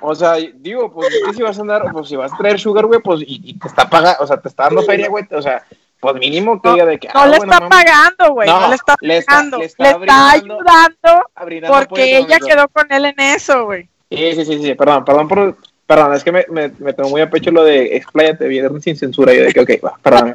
O 0.00 0.14
sea, 0.14 0.34
digo, 0.34 0.90
pues 0.92 1.08
si 1.34 1.42
vas 1.42 1.58
a 1.58 1.60
andar, 1.62 1.90
pues 1.92 2.08
si 2.08 2.16
vas 2.16 2.32
a 2.32 2.36
traer 2.36 2.58
sugar, 2.60 2.86
güey, 2.86 3.00
pues 3.00 3.20
y, 3.22 3.40
y 3.44 3.58
te 3.58 3.68
está 3.68 3.88
pagando, 3.88 4.22
o 4.22 4.26
sea, 4.26 4.38
te 4.40 4.48
está 4.48 4.64
dando 4.64 4.82
feria, 4.82 5.08
güey, 5.08 5.24
o 5.30 5.42
sea, 5.42 5.64
pues 5.98 6.14
mínimo 6.16 6.60
que 6.60 6.70
diga 6.70 6.84
de 6.84 6.98
que. 6.98 7.08
No 7.08 7.20
ah, 7.20 7.26
le 7.26 7.36
bueno, 7.38 7.52
está 7.54 7.68
pagando, 7.68 8.32
güey, 8.34 8.48
no, 8.48 8.60
No, 8.60 8.68
le 8.68 8.74
está 8.76 8.94
le 9.00 9.16
está- 9.18 9.32
pagando, 9.32 9.56
le 9.58 9.62
le 9.62 9.66
está 9.66 9.84
está, 9.90 9.98
brindando- 9.98 10.58
ayudando 10.60 11.24
porque 11.68 12.18
ella 12.18 12.38
quedó 12.38 12.68
con 12.68 12.90
él 12.92 13.06
en 13.06 13.14
eso, 13.18 13.64
güey. 13.64 13.88
Sí, 14.16 14.32
sí, 14.34 14.44
sí, 14.44 14.62
sí, 14.62 14.74
perdón, 14.74 15.04
perdón 15.04 15.28
por. 15.28 15.56
Perdón, 15.86 16.14
es 16.14 16.24
que 16.24 16.32
me, 16.32 16.46
me, 16.48 16.72
me 16.78 16.94
tengo 16.94 17.10
muy 17.10 17.20
a 17.20 17.28
pecho 17.28 17.50
lo 17.50 17.62
de 17.62 17.94
expláyate, 17.96 18.48
viernes 18.48 18.82
sin 18.84 18.96
censura. 18.96 19.34
Yo 19.34 19.42
de 19.42 19.52
que, 19.52 19.60
ok, 19.60 19.70
va, 19.84 19.98
perdón. 20.02 20.32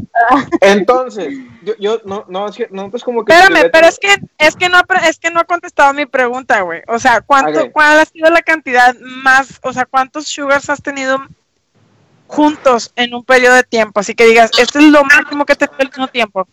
Entonces, 0.60 1.34
yo, 1.62 1.74
yo 1.80 2.00
no, 2.04 2.24
no, 2.28 2.48
es 2.48 2.56
que- 2.56 2.68
no, 2.70 2.88
pues 2.90 3.02
como 3.02 3.24
que. 3.24 3.32
Espérame, 3.32 3.68
pero 3.72 3.88
es 3.88 3.98
que 3.98 4.14
es 4.38 4.54
que 4.54 4.68
no 4.68 4.80
es 5.04 5.18
que 5.18 5.30
no 5.30 5.40
ha 5.40 5.44
contestado 5.44 5.92
mi 5.92 6.06
pregunta, 6.06 6.60
güey. 6.60 6.82
O 6.86 6.98
sea, 7.00 7.20
¿cuánto 7.20 7.70
cuál 7.72 7.98
ha 7.98 8.04
sido 8.04 8.30
la 8.30 8.42
cantidad 8.42 8.94
más, 9.00 9.58
o 9.62 9.72
sea, 9.72 9.86
cuántos 9.86 10.28
sugars 10.28 10.70
has 10.70 10.82
tenido 10.82 11.18
juntos 12.28 12.92
en 12.96 13.14
un 13.14 13.24
periodo 13.24 13.56
de 13.56 13.64
tiempo? 13.64 14.00
Así 14.00 14.14
que 14.14 14.26
digas, 14.26 14.50
esto 14.58 14.78
es 14.78 14.84
lo 14.86 15.04
máximo 15.04 15.44
que 15.44 15.56
te 15.56 15.64
al 15.64 15.88
mismo 15.88 16.08
tiempo. 16.08 16.46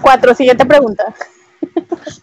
Cuatro, 0.00 0.34
siguiente 0.34 0.66
pregunta. 0.66 1.14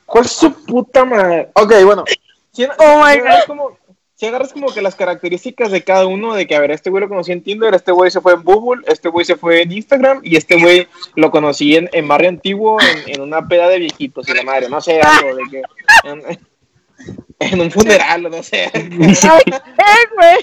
¿Cuál 0.05 0.25
es 0.25 0.31
su 0.31 0.53
puta 0.65 1.05
madre? 1.05 1.49
Ok, 1.53 1.73
bueno. 1.85 2.03
Si, 2.51 2.65
Oh 2.65 3.07
si 3.07 3.19
agarras 3.19 3.45
como, 3.45 3.77
si 4.15 4.25
agarras 4.27 4.53
como 4.53 4.73
que 4.73 4.81
las 4.81 4.95
características 4.95 5.71
de 5.71 5.83
cada 5.83 6.05
uno, 6.05 6.35
de 6.35 6.45
que, 6.45 6.55
a 6.55 6.59
ver, 6.59 6.71
este 6.71 6.89
güey 6.89 7.01
lo 7.01 7.09
conocí 7.09 7.31
en 7.31 7.41
Tinder, 7.41 7.73
este 7.73 7.91
güey 7.91 8.11
se 8.11 8.21
fue 8.21 8.33
en 8.33 8.43
Google, 8.43 8.83
este 8.87 9.09
güey 9.09 9.25
se 9.25 9.35
fue 9.35 9.61
en 9.63 9.71
Instagram, 9.71 10.19
y 10.23 10.35
este 10.35 10.61
güey 10.61 10.87
lo 11.15 11.31
conocí 11.31 11.75
en, 11.75 11.89
en 11.91 12.07
barrio 12.07 12.29
antiguo, 12.29 12.77
en, 12.81 13.15
en 13.15 13.21
una 13.21 13.47
peda 13.47 13.67
de 13.67 13.79
viejitos 13.79 14.27
y 14.29 14.33
la 14.33 14.43
madre, 14.43 14.69
no 14.69 14.79
sé, 14.79 15.01
algo 15.01 15.35
de 15.35 15.43
que. 15.49 15.61
En, 16.03 16.39
en 17.39 17.61
un 17.61 17.71
funeral, 17.71 18.23
no 18.23 18.43
sé. 18.43 18.69
¿qué, 18.71 18.89
güey? 20.15 20.37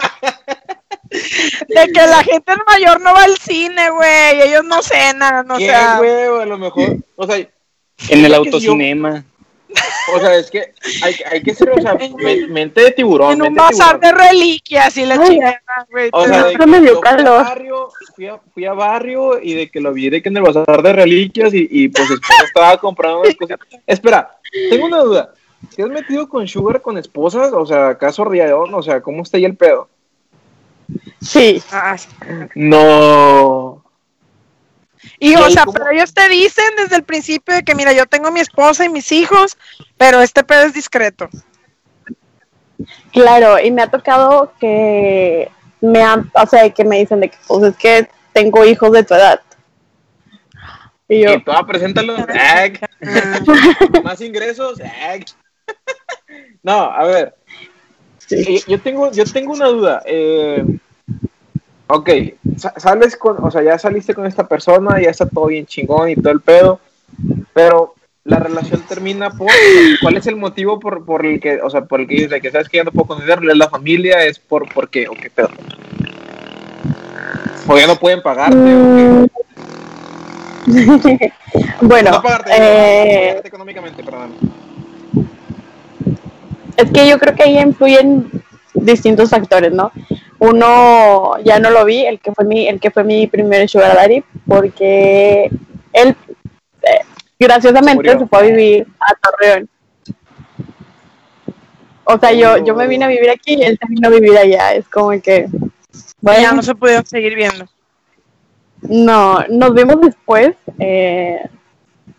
De 1.69 1.93
que 1.93 2.01
la 2.07 2.23
gente 2.25 2.53
mayor 2.67 3.01
no 3.01 3.15
va 3.15 3.23
al 3.23 3.39
cine, 3.39 3.91
güey, 3.91 4.43
ellos 4.43 4.65
no 4.65 4.83
cenan, 4.83 5.51
o 5.51 5.57
¿Qué, 5.57 5.67
sea, 5.67 5.99
güey? 5.99 6.43
A 6.43 6.47
lo 6.47 6.59
mejor, 6.59 6.97
o 7.17 7.27
sea, 7.27 7.37
En 7.37 8.25
el 8.25 8.35
autocinema. 8.35 9.25
O 10.15 10.21
sea, 10.21 10.35
es 10.37 10.51
que 10.51 10.73
hay, 11.03 11.15
hay 11.31 11.43
que 11.43 11.55
ser, 11.55 11.71
o 11.71 11.81
sea, 11.81 11.95
men- 12.17 12.53
mente 12.53 12.81
de 12.83 12.91
tiburón. 12.93 13.33
en 13.35 13.43
un 13.43 13.55
de 13.55 13.61
bazar 13.61 14.01
tiburón. 14.01 14.19
de 14.19 14.25
reliquias 14.29 14.97
y 14.97 15.05
la 15.07 15.15
Ay, 15.15 15.29
chingada, 15.29 15.61
güey. 15.91 16.09
O 16.13 16.27
sea, 16.27 16.45
de 16.45 16.53
Pero 16.53 16.67
me 16.67 16.81
dio 16.81 16.95
yo 16.95 17.01
fui 17.01 17.07
a 17.21 17.31
barrio, 17.43 17.89
fui 18.17 18.27
a, 18.27 18.41
fui 18.55 18.65
a 18.67 18.73
barrio 18.73 19.41
y 19.43 19.55
de 19.55 19.71
que 19.71 19.81
lo 19.81 19.93
vi 19.93 20.09
de 20.11 20.23
que 20.23 20.29
en 20.31 20.37
el 20.39 20.43
bazar 20.43 20.83
de 20.83 20.93
reliquias 20.93 21.53
y, 21.55 21.69
y 21.71 21.89
pues 21.89 22.09
después 22.09 22.39
estaba 22.47 22.77
comprando 22.79 23.21
unas 23.21 23.35
cosas. 23.37 23.59
Espera, 23.87 24.39
tengo 24.71 24.87
una 24.87 24.99
duda. 25.01 25.35
¿Te 25.75 25.83
has 25.83 25.89
metido 25.89 26.29
con 26.29 26.47
Sugar 26.47 26.81
con 26.81 26.97
esposas? 26.99 27.53
O 27.53 27.67
sea, 27.67 27.89
¿acaso 27.89 28.25
Riadón? 28.25 28.73
O 28.75 28.83
sea, 28.83 29.01
¿cómo 29.01 29.23
está 29.25 29.37
ahí 29.39 29.45
el 29.45 29.57
pedo? 29.57 29.89
Sí. 31.21 31.61
Ah, 31.73 31.97
No. 32.55 33.68
Y, 35.19 35.33
¿Y 35.33 35.37
o 35.37 35.51
sea, 35.51 35.65
pero 35.67 35.91
ellos 35.91 36.13
te 36.15 36.29
dicen 36.29 36.65
desde 36.77 36.97
el 36.97 37.03
principio 37.05 37.55
de 37.55 37.63
que, 37.63 37.75
mira, 37.75 37.93
yo 37.93 38.07
tengo 38.07 38.31
mi 38.31 38.41
esposa 38.41 38.85
y 38.85 38.89
mis 38.89 39.11
hijos, 39.13 39.57
pero 39.97 40.21
este 40.23 40.45
pedo 40.45 40.63
es 40.63 40.75
discreto. 40.75 41.29
Claro, 43.13 43.59
y 43.59 43.71
me 43.71 43.83
ha 43.83 43.91
tocado 43.91 44.53
que 44.61 45.51
me 45.81 46.03
han, 46.03 46.31
o 46.35 46.47
sea, 46.47 46.69
que 46.71 46.85
me 46.85 46.99
dicen 46.99 47.21
de 47.21 47.31
que 47.31 47.37
pues 47.47 47.63
es 47.65 47.77
que 47.77 48.09
tengo 48.33 48.65
hijos 48.65 48.93
de 48.93 49.05
tu 49.05 49.15
edad. 49.15 49.41
Y 51.09 51.23
yo, 51.23 51.33
Y 51.33 51.43
toda 51.43 51.67
preséntalo. 51.67 52.15
Ag. 52.17 52.81
Más 54.05 54.21
ingresos. 54.21 54.81
Ag. 54.81 55.25
No, 56.63 56.83
a 56.91 57.05
ver. 57.05 57.35
sí. 58.19 58.37
Eh, 58.57 58.63
Yo 58.67 58.81
tengo, 58.81 59.11
yo 59.13 59.25
tengo 59.25 59.53
una 59.53 59.67
duda. 59.69 60.03
Eh, 60.05 60.63
ok, 61.89 62.11
sales 62.77 63.17
con, 63.17 63.43
o 63.43 63.51
sea, 63.51 63.63
ya 63.63 63.79
saliste 63.79 64.15
con 64.15 64.27
esta 64.27 64.47
persona, 64.47 65.01
ya 65.01 65.11
está 65.11 65.29
todo 65.29 65.47
bien 65.47 65.67
chingón 65.67 66.11
y 66.11 66.17
todo 66.17 66.33
el 66.33 66.41
pedo, 66.41 66.81
pero 67.53 67.95
la 68.25 68.39
relación 68.39 68.83
termina 68.83 69.31
por, 69.31 69.49
¿cuál 70.03 70.17
es 70.19 70.27
el 70.27 70.37
motivo 70.37 70.79
por, 70.79 71.05
por 71.05 71.25
el 71.25 71.41
que, 71.41 71.61
o 71.63 71.71
sea, 71.71 71.87
por 71.87 72.01
el 72.01 72.07
que 72.07 72.15
dices 72.15 72.43
que 72.43 72.51
sabes 72.51 72.69
que 72.69 72.77
ya 72.77 72.85
no 72.85 72.93
puedo 72.93 73.09
considerarle 73.09 73.55
la 73.55 73.71
familia? 73.71 74.25
¿Es 74.25 74.39
por, 74.39 74.73
por 74.73 74.91
qué 74.91 75.09
o 75.09 75.13
qué 75.13 75.31
pedo? 75.31 75.49
¿O 77.67 77.79
ya 77.79 77.87
no 77.87 77.97
pueden 77.97 78.23
pagarte? 78.23 78.57
Mm. 78.57 79.27
bueno, 81.81 82.11
no 82.11 82.23
pagarte, 82.23 82.51
eh, 82.55 83.29
pagarte 83.29 83.49
económicamente, 83.49 84.05
perdón. 84.05 84.33
es 86.77 86.91
que 86.93 87.09
yo 87.09 87.19
creo 87.19 87.35
que 87.35 87.43
ahí 87.43 87.59
influyen 87.59 88.31
distintos 88.85 89.31
factores, 89.31 89.73
¿no? 89.73 89.93
Uno 90.39 91.35
ya 91.45 91.59
no 91.59 91.71
lo 91.71 91.85
vi, 91.85 92.07
el 92.07 92.21
que 92.21 92.33
fue 92.33 92.45
mi, 92.45 92.69
el 92.69 92.81
que 92.81 92.91
fue 92.91 93.05
mi 93.05 93.27
primer 93.27 93.69
sugar 93.69 93.95
daddy, 93.97 94.25
porque 94.47 95.51
él 95.93 96.17
eh, 96.83 97.01
graciosamente 97.39 98.11
Se 98.13 98.19
se, 98.19 98.27
fue 98.27 98.39
a 98.39 98.43
vivir 98.43 98.87
a 99.01 99.15
Torreón. 99.17 99.69
O 102.05 102.19
sea, 102.19 102.33
yo, 102.33 102.57
yo 102.65 102.75
me 102.75 102.87
vine 102.89 103.05
a 103.05 103.09
vivir 103.09 103.31
aquí 103.31 103.55
y 103.55 103.63
él 103.63 103.79
se 103.81 103.87
vino 103.89 104.09
a 104.09 104.11
vivir 104.11 104.37
allá. 104.37 104.75
Es 104.75 104.89
como 104.89 105.11
que, 105.21 105.49
Bueno, 106.21 106.41
ya 106.41 106.53
no 106.53 106.63
se 106.63 106.75
pudieron 106.75 107.07
seguir 107.07 107.35
viendo. 107.35 107.67
no, 108.83 109.45
nos 109.49 109.75
vimos 109.75 110.01
después, 110.01 110.55
eh, 110.79 111.41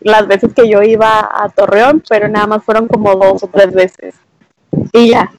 las 0.01 0.27
veces 0.27 0.53
que 0.53 0.69
yo 0.69 0.81
iba 0.83 1.19
a 1.33 1.49
Torreón, 1.49 2.03
pero 2.07 2.27
nada 2.27 2.47
más 2.47 2.63
fueron 2.63 2.87
como 2.87 3.15
dos 3.15 3.43
o 3.43 3.47
tres 3.47 3.73
veces. 3.73 4.15
Y 4.93 5.11
ya. 5.11 5.31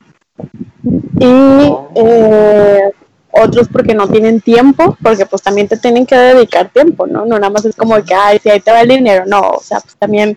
Y 1.18 1.72
eh, 1.96 2.90
otros 3.32 3.68
porque 3.68 3.94
no 3.94 4.08
tienen 4.08 4.40
tiempo, 4.40 4.96
porque 5.02 5.26
pues 5.26 5.42
también 5.42 5.68
te 5.68 5.76
tienen 5.76 6.06
que 6.06 6.16
dedicar 6.16 6.68
tiempo, 6.70 7.06
¿no? 7.06 7.24
No 7.26 7.38
nada 7.38 7.50
más 7.50 7.64
es 7.64 7.76
como 7.76 7.94
que, 8.04 8.14
ay, 8.14 8.38
si 8.42 8.50
ahí 8.50 8.60
te 8.60 8.70
va 8.72 8.80
el 8.80 8.88
dinero, 8.88 9.24
no, 9.26 9.40
o 9.40 9.60
sea, 9.60 9.80
pues 9.80 9.96
también 9.96 10.36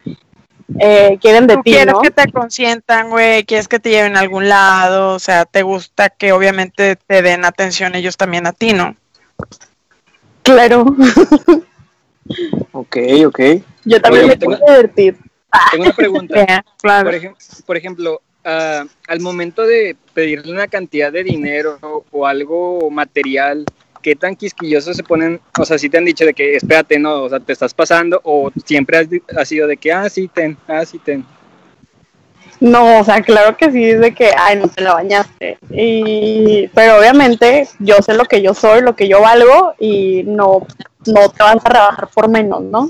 eh, 0.80 1.18
quieren 1.22 1.48
de 1.48 1.56
Tú 1.56 1.62
ti, 1.64 1.72
quieres 1.72 1.94
¿no? 1.94 2.02
que 2.02 2.12
te 2.12 2.32
consientan, 2.32 3.10
güey, 3.10 3.44
quieres 3.46 3.68
que 3.68 3.80
te 3.80 3.90
lleven 3.90 4.16
a 4.16 4.20
algún 4.22 4.48
lado, 4.50 5.14
o 5.16 5.20
sea, 5.20 5.46
te 5.46 5.62
gusta 5.64 6.10
que 6.10 6.32
obviamente 6.34 6.96
te 6.96 7.22
den 7.22 7.46
atención 7.46 7.96
ellos 7.96 8.18
también 8.18 8.46
a 8.48 8.52
ti, 8.54 8.74
¿no? 8.74 8.96
Claro, 10.44 10.86
Ok, 12.72 12.98
ok. 13.26 13.40
yo 13.86 14.02
también 14.02 14.26
Oye, 14.26 14.32
me 14.34 14.38
tengo- 14.38 14.58
quiero 14.58 14.74
divertir. 14.74 15.18
Tengo 15.72 15.84
una 15.84 15.94
pregunta. 15.94 16.36
Claro. 16.82 17.10
Por, 17.10 17.14
ejem- 17.20 17.64
por 17.66 17.78
ejemplo, 17.78 18.22
ah, 18.46 18.86
al 19.08 19.20
momento 19.20 19.64
de 19.64 19.96
pedirle 20.14 20.52
una 20.52 20.68
cantidad 20.68 21.12
de 21.12 21.24
dinero 21.24 21.80
o 22.12 22.28
algo 22.28 22.90
material, 22.90 23.66
¿qué 24.04 24.16
tan 24.16 24.36
quisquillosos 24.36 24.96
se 24.96 25.04
ponen? 25.04 25.42
O 25.58 25.66
sea, 25.66 25.80
si 25.80 25.90
te 25.90 25.98
han 25.98 26.06
dicho 26.06 26.26
de 26.26 26.34
que 26.34 26.56
espérate, 26.56 27.00
no, 27.00 27.24
o 27.24 27.30
sea, 27.30 27.40
te 27.40 27.54
estás 27.54 27.74
pasando, 27.74 28.22
o 28.24 28.52
siempre 28.66 28.98
has, 29.36 29.48
sido 29.48 29.68
de 29.68 29.78
que, 29.78 29.92
ah, 29.92 30.08
sí, 30.10 30.28
ten, 30.28 30.56
ah, 30.68 30.86
sí, 30.86 31.00
ten. 31.00 31.26
No, 32.60 33.00
o 33.00 33.04
sea, 33.04 33.22
claro 33.22 33.58
que 33.58 33.72
sí, 33.72 33.84
es 33.84 34.00
de 34.00 34.14
que, 34.14 34.32
ay, 34.38 34.58
no 34.58 34.68
te 34.68 34.84
la 34.84 34.94
bañaste. 34.94 35.58
Y, 35.72 36.70
pero 36.74 37.00
obviamente 37.00 37.68
yo 37.80 37.96
sé 38.02 38.14
lo 38.14 38.26
que 38.26 38.42
yo 38.42 38.54
soy, 38.54 38.82
lo 38.82 38.96
que 38.96 39.08
yo 39.08 39.22
valgo 39.22 39.74
y 39.80 40.24
no, 40.24 40.66
no 41.08 41.30
te 41.30 41.44
vas 41.44 41.66
a 41.66 41.70
rebajar 41.70 42.08
por 42.14 42.30
menos, 42.30 42.62
¿no? 42.62 42.90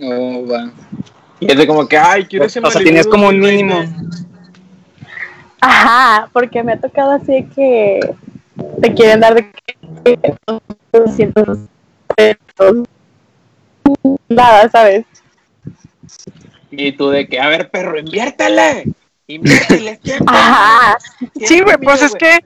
Oh, 0.00 0.46
va. 0.46 0.70
Y 1.40 1.50
es 1.50 1.56
de 1.56 1.66
como 1.66 1.86
que, 1.86 1.96
ay, 1.96 2.24
quiero 2.26 2.46
ese 2.46 2.60
O 2.60 2.70
sea, 2.70 2.82
tienes 2.82 3.06
como 3.06 3.28
un 3.28 3.40
2020. 3.40 3.74
mínimo. 3.74 4.18
Ajá, 5.60 6.28
porque 6.32 6.62
me 6.62 6.72
ha 6.72 6.80
tocado 6.80 7.12
así 7.12 7.32
de 7.32 7.48
que 7.48 8.14
te 8.80 8.94
quieren 8.94 9.20
dar 9.20 9.34
de 9.34 9.50
que 9.50 10.34
200 10.92 11.58
pesos. 12.16 12.86
Nada, 14.28 14.68
¿sabes? 14.68 15.04
Y 16.70 16.92
tú 16.92 17.08
de 17.08 17.26
que, 17.28 17.40
a 17.40 17.48
ver, 17.48 17.70
perro, 17.70 17.98
inviértele. 17.98 18.92
Inviértele 19.26 19.96
tiempo. 20.02 20.26
Ajá. 20.28 20.98
Sí, 21.44 21.60
güey, 21.60 21.76
pues 21.78 22.02
es 22.02 22.14
que, 22.14 22.38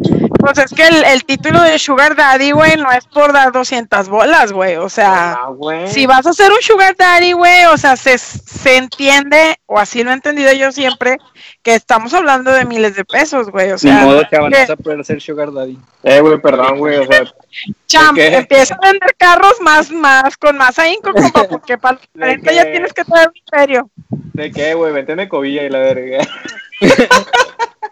pues 0.45 0.59
es 0.59 0.73
que 0.75 0.87
el, 0.87 1.05
el 1.05 1.25
título 1.25 1.63
de 1.63 1.79
Sugar 1.79 2.15
Daddy, 2.17 2.51
güey, 2.51 2.77
no 2.77 2.91
es 2.93 3.05
por 3.07 3.33
dar 3.33 3.53
200 3.53 4.09
bolas, 4.09 4.53
güey, 4.53 4.77
o 4.77 4.89
sea, 4.89 5.33
Ah, 5.39 5.49
si 5.87 6.07
vas 6.07 6.27
a 6.27 6.33
ser 6.33 6.51
un 6.53 6.61
Sugar 6.61 6.95
Daddy, 6.97 7.33
güey, 7.33 7.65
o 7.67 7.79
sea, 7.79 7.97
se, 7.97 8.19
se 8.19 8.77
entiende, 8.77 9.57
o 9.67 9.79
así 9.79 10.03
lo 10.03 10.11
he 10.11 10.15
entendido 10.15 10.53
yo 10.53 10.73
siempre, 10.73 11.19
que 11.63 11.75
estamos 11.75 12.13
hablando 12.13 12.51
de 12.53 12.65
miles 12.65 12.97
de 12.97 13.05
pesos, 13.05 13.51
güey, 13.51 13.69
o 13.71 13.75
Ni 13.75 13.79
sea, 13.79 14.01
modo, 14.05 14.23
chaval, 14.31 14.53
que- 14.53 14.59
vas 14.61 14.71
a 14.71 14.77
poder 14.77 15.05
ser 15.05 15.21
sugar 15.21 15.53
daddy. 15.53 15.79
Eh, 16.03 16.21
güey, 16.21 16.41
perdón, 16.41 16.79
güey, 16.79 16.99
o 16.99 17.07
sea, 17.07 17.23
empieza 18.17 18.75
a 18.75 18.91
vender 18.91 19.15
carros 19.17 19.61
más, 19.61 19.91
más, 19.91 20.37
con 20.37 20.57
más 20.59 20.79
ahínco, 20.79 21.13
compa, 21.13 21.45
porque 21.45 21.79
para 21.79 21.95
los 21.95 22.03
¿De 22.15 22.41
40 22.41 22.53
ya 22.53 22.65
tienes 22.71 22.93
que 22.93 23.05
traer 23.05 23.29
un 23.29 23.37
imperio. 23.37 23.91
¿de 24.33 24.51
qué, 24.51 24.75
güey? 24.75 24.93
Vente 24.93 25.15
de 25.15 25.29
cobilla 25.29 25.63
y 25.63 25.69
la 25.69 25.79
verga. 25.79 26.27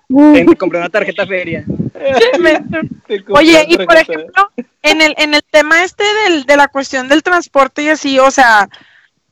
Te 0.09 0.57
compré 0.57 0.79
una 0.81 0.89
tarjeta 0.89 1.27
feria. 1.27 1.65
Oye, 3.31 3.67
y 3.69 3.77
por 3.77 3.97
ejemplo, 3.97 4.51
en 4.83 5.01
el, 5.01 5.15
en 5.19 5.35
el 5.35 5.43
tema 5.51 5.83
este 5.85 6.05
del, 6.25 6.45
de 6.45 6.57
la 6.57 6.69
cuestión 6.69 7.09
del 7.09 7.23
transporte 7.23 7.83
y 7.83 7.89
así, 7.89 8.19
o 8.19 8.31
sea, 8.31 8.69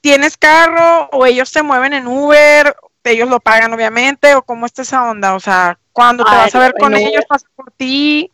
¿tienes 0.00 0.36
carro 0.36 1.08
o 1.12 1.26
ellos 1.26 1.48
se 1.48 1.62
mueven 1.62 1.92
en 1.92 2.06
Uber? 2.06 2.74
Ellos 3.04 3.28
lo 3.30 3.40
pagan, 3.40 3.72
obviamente, 3.72 4.34
o 4.34 4.42
cómo 4.42 4.66
está 4.66 4.82
esa 4.82 5.08
onda? 5.10 5.34
O 5.34 5.40
sea, 5.40 5.78
cuando 5.92 6.24
te 6.24 6.30
Ay, 6.30 6.36
vas 6.36 6.54
a 6.54 6.58
ver 6.58 6.74
con 6.78 6.92
Uber. 6.92 7.06
ellos, 7.08 7.24
pasa 7.26 7.46
por 7.56 7.70
ti. 7.72 8.30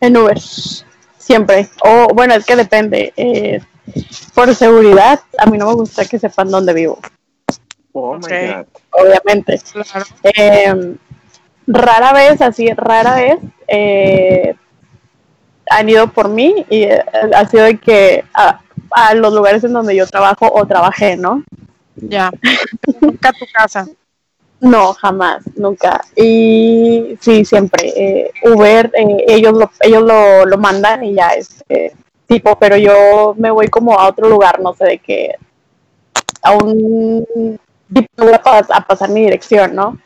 En 0.00 0.16
Uber, 0.16 0.38
siempre. 1.18 1.68
O 1.84 2.08
bueno, 2.14 2.34
es 2.34 2.44
que 2.44 2.56
depende. 2.56 3.12
eh, 3.16 3.60
por 4.34 4.54
seguridad, 4.54 5.20
a 5.38 5.46
mí 5.46 5.58
no 5.58 5.66
me 5.66 5.74
gusta 5.74 6.04
que 6.04 6.18
sepan 6.18 6.50
dónde 6.50 6.72
vivo, 6.72 6.98
Oh, 7.92 8.16
Ok. 8.16 8.30
my 8.30 8.46
God. 8.54 8.66
obviamente. 8.90 9.60
Claro. 9.72 10.06
Eh, 10.22 10.94
rara 11.72 12.12
vez, 12.12 12.40
así, 12.42 12.68
rara 12.74 13.14
vez, 13.16 13.38
eh, 13.68 14.54
han 15.70 15.88
ido 15.88 16.08
por 16.12 16.28
mí 16.28 16.66
y 16.68 16.82
eh, 16.84 17.04
ha 17.34 17.46
sido 17.46 17.64
de 17.64 17.78
que 17.78 18.24
a, 18.34 18.60
a 18.90 19.14
los 19.14 19.32
lugares 19.32 19.62
en 19.64 19.72
donde 19.72 19.94
yo 19.96 20.06
trabajo 20.06 20.50
o 20.52 20.66
trabajé, 20.66 21.16
¿no? 21.16 21.44
Ya. 21.96 22.30
Nunca 23.00 23.30
a 23.30 23.32
tu 23.32 23.46
casa. 23.54 23.88
No, 24.60 24.94
jamás, 24.94 25.44
nunca. 25.56 26.02
Y 26.16 27.16
sí, 27.20 27.44
siempre. 27.44 27.88
eh, 27.96 28.32
Uber, 28.44 28.90
eh, 28.94 29.24
ellos 29.28 29.54
lo, 29.54 29.70
ellos 29.80 30.02
lo, 30.04 30.46
lo 30.46 30.58
mandan 30.58 31.04
y 31.04 31.14
ya 31.14 31.30
es 31.30 31.64
eh, 31.68 31.92
tipo, 32.26 32.58
pero 32.58 32.76
yo 32.76 33.34
me 33.38 33.50
voy 33.50 33.68
como 33.68 33.98
a 33.98 34.08
otro 34.08 34.28
lugar, 34.28 34.60
no 34.60 34.74
sé 34.74 34.84
de 34.86 34.98
qué, 34.98 35.36
a 36.42 36.52
un 36.52 37.58
tipo 37.92 38.22
a 38.44 38.86
pasar 38.86 39.10
mi 39.10 39.22
dirección, 39.22 39.74
¿no? 39.74 39.98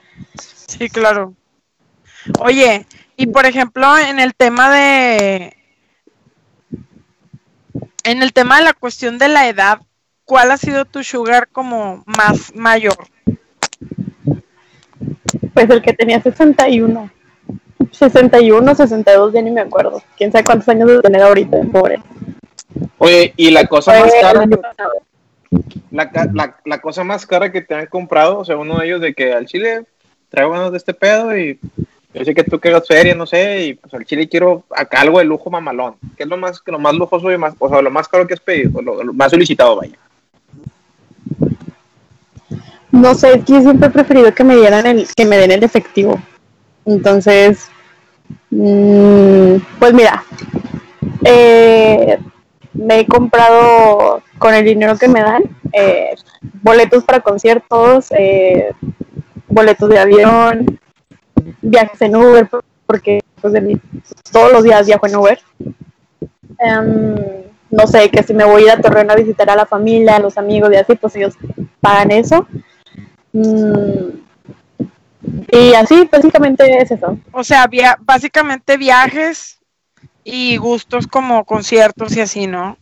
Sí, 0.69 0.89
claro. 0.89 1.35
Oye, 2.41 2.87
y 3.17 3.27
por 3.27 3.47
ejemplo, 3.47 3.97
en 3.99 4.19
el 4.21 4.35
tema 4.35 4.71
de. 4.75 5.57
En 8.05 8.23
el 8.23 8.33
tema 8.33 8.59
de 8.59 8.65
la 8.65 8.73
cuestión 8.75 9.19
de 9.19 9.29
la 9.29 9.49
edad, 9.49 9.81
¿cuál 10.25 10.51
ha 10.51 10.57
sido 10.57 10.85
tu 10.85 11.03
sugar 11.03 11.49
como 11.49 12.03
más 12.07 12.55
mayor? 12.55 12.97
Pues 15.55 15.71
el 15.71 15.83
que 15.83 15.93
tenía 15.93 16.21
61. 16.21 17.11
61, 17.93 18.75
62, 18.75 19.33
ya 19.33 19.43
ni 19.43 19.51
me 19.53 19.61
acuerdo. 19.61 20.03
Quién 20.17 20.33
sabe 20.33 20.45
cuántos 20.45 20.69
años 20.69 20.89
de 20.89 21.01
tener 21.01 21.23
ahorita, 21.23 21.59
pobre. 21.73 22.01
Oye, 22.99 23.33
y 23.37 23.51
la 23.51 23.67
cosa 23.67 23.93
más 24.01 24.13
el 24.15 24.21
cara, 24.21 24.47
la, 25.93 26.11
ca- 26.11 26.29
la, 26.33 26.57
la 26.65 26.81
cosa 26.81 27.05
más 27.05 27.25
cara 27.25 27.53
que 27.53 27.61
te 27.63 27.75
han 27.75 27.87
comprado, 27.87 28.39
o 28.41 28.45
sea, 28.45 28.57
uno 28.57 28.79
de 28.79 28.87
ellos 28.87 29.01
de 29.01 29.15
que 29.15 29.33
al 29.33 29.47
chile 29.47 29.87
traigo 30.29 30.51
ganas 30.53 30.73
de 30.73 30.79
este 30.79 30.93
pedo 30.93 31.37
y 31.37 31.61
yo 32.15 32.25
sé 32.25 32.33
que 32.33 32.45
tú 32.45 32.61
quieres 32.61 32.87
feria, 32.87 33.15
no 33.15 33.27
sé, 33.27 33.67
y 33.67 33.75
pues 33.75 33.93
al 33.93 34.05
chile 34.05 34.29
quiero 34.29 34.63
acá 34.71 35.01
algo 35.01 35.19
de 35.19 35.25
lujo 35.25 35.51
mamalón. 35.51 35.97
¿Qué 36.17 36.23
es 36.23 36.29
lo 36.29 36.37
más, 36.37 36.63
lo 36.65 36.79
más 36.79 36.95
lujoso 36.95 37.31
y 37.33 37.37
más, 37.37 37.55
o 37.59 37.69
sea, 37.69 37.83
lo 37.83 37.91
más 37.91 38.07
caro 38.07 38.27
que 38.27 38.35
has 38.35 38.41
pedido? 38.41 38.81
Lo, 38.81 39.13
más 39.13 39.33
solicitado, 39.33 39.77
vaya. 39.77 39.99
No 42.93 43.15
sé, 43.17 43.39
es 43.39 43.45
que 43.45 43.61
siempre 43.61 43.89
he 43.89 43.91
preferido 43.91 44.33
que 44.33 44.45
me 44.45 44.55
dieran 44.57 44.87
el, 44.87 45.09
que 45.17 45.25
me 45.25 45.39
den 45.39 45.51
el 45.51 45.65
efectivo. 45.65 46.23
Entonces, 46.85 47.69
mm, 48.51 49.57
pues 49.81 49.93
mira, 49.93 50.25
eh, 51.25 52.19
me 52.75 53.01
he 53.01 53.07
comprado 53.07 54.23
con 54.39 54.55
el 54.55 54.65
dinero 54.65 54.97
que 54.97 55.09
me 55.09 55.21
dan 55.21 55.43
eh, 55.73 56.15
boletos 56.63 57.03
para 57.03 57.21
conciertos, 57.21 58.13
eh, 58.13 58.71
boletos 59.49 59.89
de 59.89 59.99
avión, 59.99 60.79
viajes 61.63 62.01
en 62.03 62.17
Uber, 62.17 62.49
porque 62.87 63.21
pues, 63.41 63.55
todos 64.33 64.53
los 64.53 64.63
días 64.63 64.87
viajo 64.87 65.07
en 65.07 65.17
Uber. 65.17 65.41
Em, 66.59 67.15
no 67.71 67.87
sé, 67.87 68.11
que 68.11 68.23
si 68.23 68.33
me 68.35 68.45
voy 68.45 68.63
a 68.63 68.65
ir 68.67 68.71
a 68.71 68.81
Torreón 68.81 69.11
a 69.11 69.17
visitar 69.17 69.51
a 69.51 69.57
la 69.57 69.67
familia, 69.67 70.17
a 70.17 70.21
los 70.21 70.39
amigos 70.39 70.71
y 70.73 70.77
así, 70.77 70.95
pues 70.95 71.17
ellos 71.17 71.35
pagan 71.81 72.11
eso. 72.13 72.47
Mm, 73.33 74.11
y 75.51 75.75
así, 75.75 76.09
básicamente 76.11 76.79
es 76.79 76.91
eso. 76.91 77.19
O 77.33 77.43
sea, 77.43 77.67
via- 77.67 77.99
básicamente 78.01 78.77
viajes 78.77 79.59
y 80.23 80.57
gustos 80.57 81.07
como 81.07 81.45
conciertos 81.45 82.17
y 82.17 82.21
así, 82.21 82.47
¿no? 82.47 82.77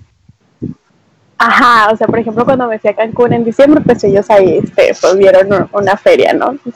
Ajá, 1.38 1.90
o 1.92 1.96
sea, 1.96 2.06
por 2.06 2.20
ejemplo, 2.20 2.44
cuando 2.44 2.68
me 2.68 2.78
fui 2.78 2.90
a 2.90 2.94
Cancún 2.94 3.32
en 3.32 3.44
diciembre, 3.44 3.80
pues 3.84 4.04
ellos 4.04 4.30
ahí 4.30 4.58
este, 4.62 4.94
pues, 5.00 5.16
vieron 5.16 5.68
una 5.72 5.96
feria, 5.96 6.32
¿no? 6.32 6.56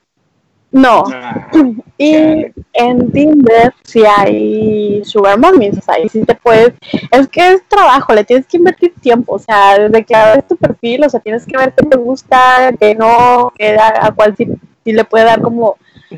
No. 0.71 1.03
Ah, 1.13 1.49
Y 2.01 2.45
en 2.71 3.11
Tinder 3.11 3.73
sí 3.83 4.03
hay 4.05 5.03
sugar 5.03 5.37
mommies, 5.37 5.77
o 5.79 5.81
sea, 5.81 5.95
ahí 5.95 6.07
sí 6.07 6.23
te 6.23 6.33
puedes, 6.33 6.73
es 7.11 7.27
que 7.27 7.51
es 7.51 7.67
trabajo, 7.67 8.13
le 8.13 8.23
tienes 8.23 8.47
que 8.47 8.55
invertir 8.55 8.93
tiempo, 9.01 9.33
o 9.33 9.39
sea, 9.39 9.77
desde 9.77 10.05
que 10.05 10.15
abres 10.15 10.47
tu 10.47 10.55
perfil, 10.55 11.03
o 11.03 11.09
sea, 11.09 11.19
tienes 11.19 11.45
que 11.45 11.57
ver 11.57 11.73
qué 11.75 11.85
te 11.85 11.97
gusta, 11.97 12.71
qué 12.79 12.95
no, 12.95 13.51
qué 13.57 13.75
a, 13.75 14.07
a 14.07 14.11
cuál 14.13 14.33
sí, 14.37 14.47
sí 14.85 14.93
le 14.93 15.03
puede 15.03 15.25
dar 15.25 15.41
como 15.41 15.75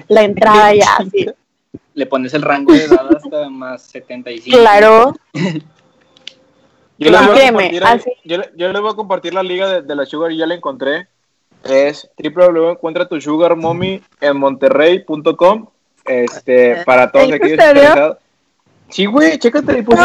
la 0.08 0.22
entrada 0.22 0.72
ya, 0.76 0.97
así. 0.99 1.28
Le 1.93 2.06
pones 2.06 2.34
el 2.34 2.41
rango 2.41 2.72
de 2.74 2.86
edad 2.86 3.06
hasta 3.16 3.49
más 3.49 3.82
75. 3.82 4.58
Claro, 4.58 5.14
Yo 6.97 7.10
les, 7.10 7.28
voy 7.28 7.39
a 7.39 7.52
compartir 7.52 8.14
yo, 8.24 8.38
le- 8.38 8.52
yo 8.56 8.72
les 8.72 8.82
voy 8.82 8.91
a 8.91 8.95
compartir 8.95 9.34
la 9.34 9.41
liga 9.41 9.68
de, 9.68 9.82
de 9.82 9.95
la 9.95 10.06
Sugar 10.06 10.32
y 10.32 10.38
ya 10.38 10.45
la 10.45 10.54
encontré. 10.54 11.08
Es 11.64 12.09
www.encuentratusugarmommy 12.18 14.03
en 14.20 14.38
monterrey.com 14.38 15.68
este, 16.05 16.84
para 16.86 17.12
todos 17.12 17.28
¿En 17.28 17.34
aquellos 17.36 17.59
interesados. 17.59 18.18
Sí, 18.89 19.05
güey, 19.05 19.38
chécate 19.38 19.72
ahí. 19.72 19.82
puse 19.84 20.01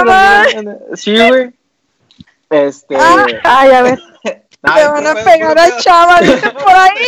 Sí, 0.94 1.16
güey. 1.16 1.52
Este. 2.50 2.96
Ah. 2.96 3.26
ay, 3.42 3.70
a 3.72 3.82
ver, 3.82 3.98
Te 4.74 4.88
van 4.88 5.06
a 5.06 5.14
pegar 5.14 5.54
pedo, 5.54 5.78
chava, 5.80 6.20
dice 6.22 6.50
por 6.50 6.72
ahí. 6.72 7.06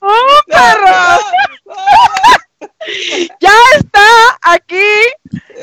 ¡Uh, 0.00 0.08
perro! 0.46 1.20
Ya 3.40 3.52
está 3.76 4.38
aquí, 4.42 4.90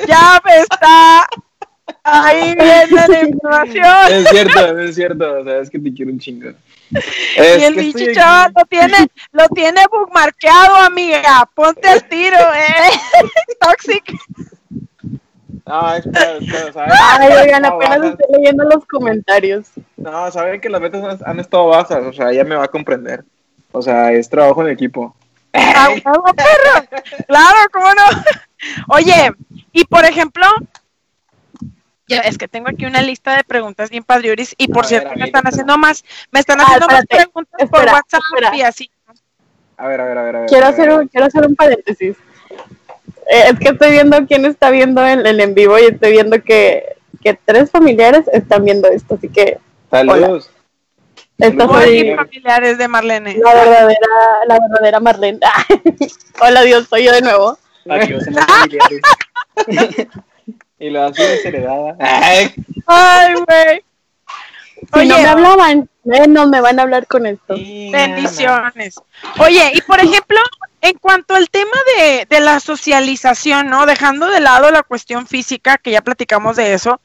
ya 0.07 0.41
está. 0.45 1.27
Ahí 2.03 2.55
viene 2.55 3.07
la 3.07 3.21
información. 3.21 4.11
Es 4.11 4.29
cierto, 4.29 4.79
es 4.79 4.95
cierto. 4.95 5.39
O 5.39 5.43
sea, 5.43 5.59
es 5.59 5.69
que 5.69 5.79
te 5.79 5.93
quiero 5.93 6.11
un 6.11 6.19
chingo. 6.19 6.51
Y 6.91 7.63
el 7.63 7.75
bicho 7.75 8.21
lo 8.55 8.65
tiene, 8.65 9.07
lo 9.31 9.47
tiene 9.49 9.81
bookmarkeado, 9.91 10.75
amiga. 10.77 11.49
Ponte 11.53 11.87
al 11.87 12.07
tiro, 12.07 12.37
eh. 12.55 12.91
Toxic. 13.59 14.13
No, 15.65 15.95
espera, 15.95 16.37
espera, 16.37 16.85
ay, 17.19 17.31
oigan, 17.41 17.65
apenas 17.65 17.99
bajas. 17.99 18.11
estoy 18.11 18.37
leyendo 18.37 18.63
los 18.65 18.85
comentarios. 18.85 19.67
No, 19.97 20.29
saben 20.29 20.61
que 20.61 20.69
las 20.69 20.79
metas 20.79 21.03
han, 21.03 21.19
han 21.27 21.39
estado 21.39 21.67
bajas, 21.67 22.03
o 22.05 22.13
sea, 22.13 22.29
ella 22.29 22.43
me 22.43 22.55
va 22.55 22.65
a 22.65 22.67
comprender. 22.67 23.23
O 23.71 23.81
sea, 23.81 24.11
es 24.11 24.29
trabajo 24.29 24.61
en 24.61 24.69
equipo. 24.69 25.15
¡A 25.53 25.89
huevo, 25.89 26.33
perro! 26.35 27.03
Claro, 27.27 27.57
¿cómo 27.71 27.87
no? 27.87 28.95
Oye, 28.95 29.31
y 29.71 29.85
por 29.85 30.05
ejemplo, 30.05 30.45
ya 32.07 32.19
es 32.21 32.37
que 32.37 32.47
tengo 32.47 32.69
aquí 32.69 32.85
una 32.85 33.01
lista 33.01 33.35
de 33.35 33.43
preguntas 33.43 33.89
bien 33.89 34.03
padriuris 34.03 34.55
y 34.57 34.67
por 34.69 34.85
A 34.85 34.87
cierto 34.87 35.09
ver, 35.09 35.17
me 35.17 35.25
están 35.25 35.47
haciendo 35.47 35.77
más, 35.77 36.03
me 36.31 36.39
están 36.39 36.59
Ah, 36.59 36.63
haciendo 36.63 36.87
más 36.89 37.03
espérate, 37.03 37.07
preguntas 37.07 37.53
espera, 37.57 37.85
por 37.85 37.93
WhatsApp 37.93 38.25
espera. 38.31 38.51
y 38.51 38.61
así. 38.61 38.91
A 39.77 39.87
ver, 39.87 40.01
a 40.01 40.05
ver, 40.05 40.17
a 40.17 40.23
ver. 40.23 40.35
A 40.35 40.39
ver 40.41 40.49
Quiero 40.49 40.65
a 40.65 40.69
ver, 40.71 40.73
hacer 40.73 40.89
a 40.89 40.93
ver. 40.93 41.01
un, 41.01 41.07
quiero 41.07 41.25
hacer 41.27 41.45
un 41.45 41.55
paréntesis. 41.55 42.17
Eh, 43.27 43.43
es 43.51 43.59
que 43.59 43.69
estoy 43.69 43.91
viendo 43.91 44.25
quién 44.27 44.45
está 44.45 44.69
viendo 44.69 45.03
el, 45.05 45.25
el 45.25 45.39
en 45.39 45.53
vivo 45.55 45.77
y 45.79 45.83
estoy 45.85 46.11
viendo 46.11 46.41
que, 46.43 46.97
que 47.21 47.33
tres 47.33 47.71
familiares 47.71 48.27
están 48.31 48.63
viendo 48.65 48.87
esto, 48.89 49.15
así 49.15 49.29
que 49.29 49.59
Saludos. 49.89 50.51
esta 51.37 51.67
Hola, 51.67 51.85
Hoy 51.85 51.85
soy 51.97 52.11
familiares 52.15 52.77
de 52.77 52.87
Marlene. 52.87 53.43
la 53.43 53.53
verdadera, 53.53 54.07
la 54.47 54.59
verdadera 54.59 54.99
Marlene. 54.99 55.39
Hola 56.41 56.61
Dios, 56.63 56.87
soy 56.87 57.05
yo 57.05 57.11
de 57.13 57.21
nuevo. 57.21 57.57
Adiós, 57.87 58.23
familiares. 58.47 59.05
Y 60.85 60.91
la 60.91 61.07
así 61.07 61.23
desheredada. 61.23 61.95
Ay, 61.99 62.53
Ay, 62.85 63.33
güey. 63.33 63.83
Si 64.93 64.99
Oye, 64.99 65.07
no 65.07 65.17
me 65.17 65.25
hablaban, 65.25 65.89
menos 66.03 66.47
me 66.47 66.61
van 66.61 66.79
a 66.79 66.83
hablar 66.83 67.07
con 67.07 67.25
esto. 67.25 67.55
Bendiciones. 67.55 68.95
Oye, 69.39 69.71
y 69.73 69.81
por 69.81 69.99
ejemplo, 69.99 70.37
en 70.81 70.95
cuanto 70.99 71.33
al 71.33 71.49
tema 71.49 71.75
de, 71.97 72.27
de 72.29 72.39
la 72.39 72.59
socialización, 72.59 73.67
¿no? 73.67 73.87
Dejando 73.87 74.27
de 74.27 74.41
lado 74.41 74.69
la 74.69 74.83
cuestión 74.83 75.25
física, 75.25 75.79
que 75.79 75.89
ya 75.89 76.01
platicamos 76.01 76.55
de 76.55 76.75
eso, 76.75 77.01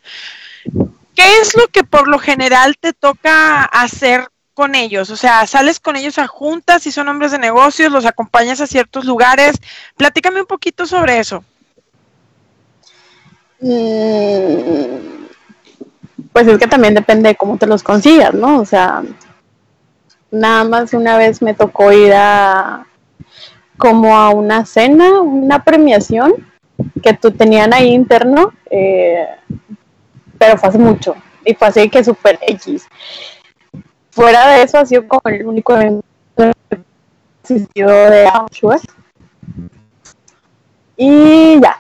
¿qué 1.17 1.39
es 1.41 1.57
lo 1.57 1.67
que 1.69 1.83
por 1.83 2.07
lo 2.07 2.19
general 2.19 2.77
te 2.77 2.93
toca 2.93 3.65
hacer 3.65 4.29
con 4.53 4.75
ellos? 4.75 5.09
O 5.09 5.17
sea, 5.17 5.47
sales 5.47 5.81
con 5.81 5.97
ellos 5.97 6.19
a 6.19 6.27
juntas, 6.27 6.83
si 6.83 6.93
son 6.93 7.09
hombres 7.09 7.33
de 7.33 7.39
negocios, 7.39 7.91
los 7.91 8.05
acompañas 8.05 8.61
a 8.61 8.67
ciertos 8.67 9.07
lugares. 9.07 9.57
Platícame 9.97 10.43
un 10.43 10.47
poquito 10.47 10.87
sobre 10.87 11.19
eso. 11.19 11.43
Mm, 13.63 15.27
Pues 16.33 16.47
es 16.47 16.59
que 16.59 16.67
también 16.67 16.95
depende 16.95 17.29
de 17.31 17.37
cómo 17.37 17.57
te 17.59 17.67
los 17.67 17.83
consigas, 17.83 18.35
¿no? 18.35 18.61
O 18.61 18.65
sea, 18.65 19.03
nada 20.31 20.65
más 20.65 20.93
una 20.95 21.17
vez 21.19 21.43
me 21.43 21.55
tocó 21.55 21.93
ir 21.93 22.13
a 22.15 22.87
como 23.77 24.17
a 24.17 24.31
una 24.31 24.67
cena, 24.67 25.21
una 25.21 25.65
premiación 25.65 26.35
que 27.03 27.15
tú 27.15 27.31
tenían 27.33 27.75
ahí 27.75 27.91
interno, 27.93 28.53
eh, 28.71 29.27
pero 30.39 30.57
fue 30.59 30.69
hace 30.69 30.79
mucho 30.79 31.15
y 31.45 31.55
fue 31.55 31.69
así 31.69 31.89
que 31.89 32.05
super 32.05 32.39
X. 32.43 32.87
Fuera 34.11 34.47
de 34.49 34.63
eso 34.63 34.79
ha 34.79 34.87
sido 34.87 35.07
como 35.09 35.23
el 35.25 35.45
único 35.47 35.75
evento 35.75 36.05
asistido 37.45 37.91
de 37.91 38.27
Auschwitz. 38.27 38.85
Y 40.97 41.61
ya, 41.61 41.77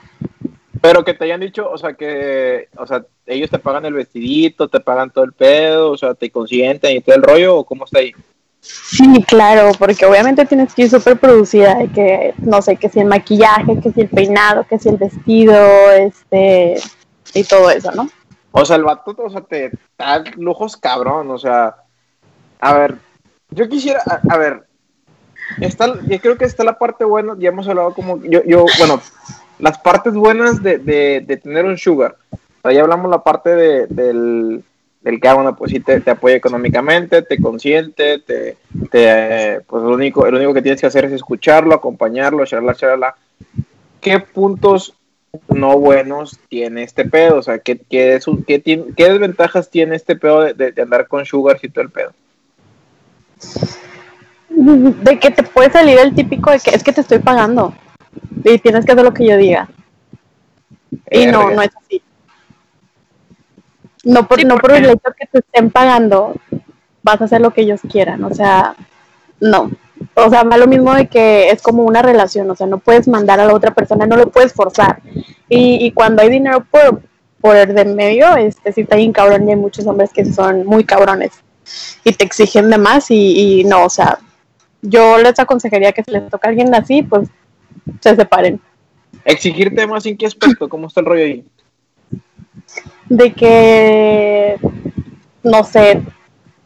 Pero 0.81 1.05
que 1.05 1.15
te 1.15 1.25
hayan 1.25 1.41
dicho, 1.41 1.69
o 1.71 1.77
sea, 1.77 1.93
que, 1.95 2.69
o 2.77 2.87
sea, 2.87 3.05
ellos 3.27 3.51
te 3.51 3.59
pagan 3.59 3.85
el 3.85 3.93
vestidito, 3.93 4.69
te 4.69 4.81
pagan 4.81 5.11
todo 5.11 5.25
el 5.25 5.33
pedo, 5.33 5.91
o 5.91 5.99
sea, 5.99 6.15
te 6.15 6.31
consienten 6.31 6.97
y 6.97 7.01
todo 7.01 7.17
el 7.17 7.23
rollo, 7.23 7.57
o 7.59 7.65
cómo 7.65 7.85
está 7.85 7.99
ahí. 7.99 8.15
Sí, 8.61 9.23
claro, 9.27 9.73
porque 9.79 10.05
obviamente 10.05 10.45
tienes 10.45 10.75
que 10.75 10.83
ir 10.83 10.91
súper 10.91 11.19
producida, 11.19 11.77
de 11.77 11.89
que 11.89 12.35
no 12.39 12.61
sé, 12.61 12.77
que 12.77 12.89
si 12.89 13.01
el 13.01 13.07
maquillaje, 13.07 13.81
que 13.81 13.91
si 13.91 14.03
el 14.03 14.09
peinado, 14.09 14.67
que 14.69 14.79
si 14.79 14.89
el 14.91 14.97
vestido, 14.97 15.55
este, 15.93 16.75
y 17.35 17.45
todo 17.45 17.71
eso, 17.71 17.91
¿no? 17.93 18.09
O 18.53 18.65
sea, 18.65 18.77
el 18.77 18.85
vato, 18.85 19.15
o 19.19 19.31
sea, 19.31 19.41
te 19.43 19.71
da 19.97 20.23
lujos 20.37 20.77
cabrón, 20.77 21.31
o 21.31 21.39
sea, 21.39 21.77
a 22.61 22.75
ver, 22.75 22.97
yo 23.51 23.69
quisiera, 23.69 24.03
a, 24.07 24.21
a 24.35 24.39
ver, 24.39 24.67
está, 25.61 25.95
yo 26.07 26.21
creo 26.21 26.37
que 26.37 26.45
está 26.45 26.63
la 26.63 26.79
parte 26.79 27.05
buena, 27.05 27.37
ya 27.39 27.49
hemos 27.49 27.67
hablado 27.67 27.95
como, 27.95 28.21
yo, 28.23 28.43
yo 28.45 28.67
bueno, 28.79 29.01
las 29.61 29.79
partes 29.79 30.15
buenas 30.15 30.63
de, 30.63 30.79
de, 30.79 31.25
de 31.27 31.37
tener 31.37 31.65
un 31.65 31.79
sugar, 31.79 32.17
ya 32.65 32.83
hablamos 32.83 33.11
la 33.11 33.23
parte 33.23 33.51
de, 33.51 33.87
del, 33.87 34.63
del 35.01 35.21
que 35.21 35.29
ah, 35.29 35.35
bueno, 35.35 35.57
pues 35.57 35.71
sí 35.71 35.81
te, 35.81 36.01
te 36.01 36.11
apoya 36.11 36.37
económicamente, 36.37 37.23
te 37.23 37.41
consiente, 37.41 38.19
te, 38.19 38.57
te 38.91 39.61
pues 39.67 39.83
lo 39.83 39.91
único, 39.91 40.27
el 40.27 40.35
único 40.35 40.53
que 40.53 40.63
tienes 40.63 40.81
que 40.81 40.87
hacer 40.87 41.07
es 41.07 41.13
escucharlo, 41.13 41.75
acompañarlo, 41.75 42.45
charla, 42.45 42.75
charla. 42.75 43.15
¿Qué 44.01 44.21
puntos 44.21 44.95
no 45.49 45.79
buenos 45.79 46.39
tiene 46.49 46.83
este 46.83 47.05
pedo? 47.05 47.39
O 47.39 47.43
sea, 47.43 47.59
¿qué, 47.59 47.79
qué, 47.79 48.21
qué, 48.47 48.63
qué 48.63 49.09
desventajas 49.09 49.71
tiene 49.71 49.97
este 49.97 50.17
pedo 50.17 50.43
de, 50.43 50.73
de, 50.73 50.83
andar 50.83 51.09
con 51.09 51.25
sugar 51.25 51.59
y 51.63 51.69
todo 51.69 51.85
el 51.85 51.91
pedo? 51.91 52.13
De 54.49 55.19
que 55.19 55.31
te 55.31 55.43
puede 55.43 55.71
salir 55.71 55.99
el 55.99 56.15
típico 56.15 56.51
de 56.51 56.61
que 56.61 56.71
es 56.71 56.83
que 56.83 56.93
te 56.93 57.01
estoy 57.01 57.21
pagando 57.21 57.75
y 58.45 58.59
tienes 58.59 58.85
que 58.85 58.93
hacer 58.93 59.05
lo 59.05 59.15
que 59.15 59.27
yo 59.27 59.37
diga. 59.37 59.69
Y 61.11 61.27
no, 61.27 61.51
no 61.51 61.63
es 61.63 61.71
así. 61.77 62.03
No 64.05 64.27
por, 64.27 64.45
no 64.45 64.57
por 64.57 64.73
el 64.73 64.87
hecho 64.87 65.11
que 65.17 65.27
te 65.27 65.39
estén 65.41 65.71
pagando, 65.71 66.35
vas 67.03 67.21
a 67.21 67.25
hacer 67.25 67.41
lo 67.41 67.53
que 67.53 67.63
ellos 67.63 67.81
quieran. 67.91 68.25
O 68.25 68.35
sea, 68.35 68.75
no. 69.41 69.71
O 70.15 70.31
sea, 70.31 70.43
va 70.45 70.57
lo 70.57 70.67
mismo 70.67 70.95
de 70.95 71.07
que 71.07 71.51
es 71.51 71.61
como 71.61 71.85
una 71.85 72.01
relación. 72.01 72.51
O 72.51 72.57
sea, 72.57 72.67
no 72.67 72.79
puedes 72.79 73.07
mandar 73.09 73.41
a 73.41 73.45
la 73.45 73.55
otra 73.55 73.73
persona, 73.73 74.07
no 74.07 74.17
lo 74.17 74.31
puedes 74.31 74.53
forzar. 74.53 75.01
Y, 75.49 75.85
y 75.85 75.93
cuando 75.93 76.23
hay 76.23 76.31
dinero 76.31 76.65
por, 76.71 77.03
por 77.41 77.57
el 77.57 77.75
de 77.75 77.85
medio, 77.85 78.37
este 78.37 78.73
sí 78.73 78.83
está 78.83 78.97
bien 78.97 79.13
cabrón 79.13 79.47
y 79.47 79.53
hay 79.53 79.57
muchos 79.57 79.87
hombres 79.87 80.11
que 80.13 80.25
son 80.25 80.65
muy 80.65 80.85
cabrones 80.85 81.33
y 82.05 82.13
te 82.13 82.25
exigen 82.25 82.71
de 82.71 82.79
más 82.79 83.11
y, 83.11 83.61
y 83.61 83.65
no, 83.65 83.85
o 83.85 83.91
sea, 83.91 84.19
yo 84.83 85.19
les 85.19 85.39
aconsejaría 85.39 85.93
que 85.93 86.03
si 86.03 86.11
les 86.11 86.29
toca 86.29 86.49
a 86.49 86.51
alguien 86.51 86.75
así, 86.75 87.03
pues 87.03 87.29
se 88.01 88.17
separen. 88.17 88.61
Exigirte 89.25 89.87
más 89.87 90.07
en 90.07 90.17
qué 90.17 90.27
aspecto, 90.27 90.69
¿cómo 90.69 90.87
está 90.87 91.01
el 91.01 91.07
rollo 91.07 91.25
ahí? 91.25 91.45
De 93.09 93.33
que, 93.33 94.57
no 95.43 95.65
sé, 95.65 96.03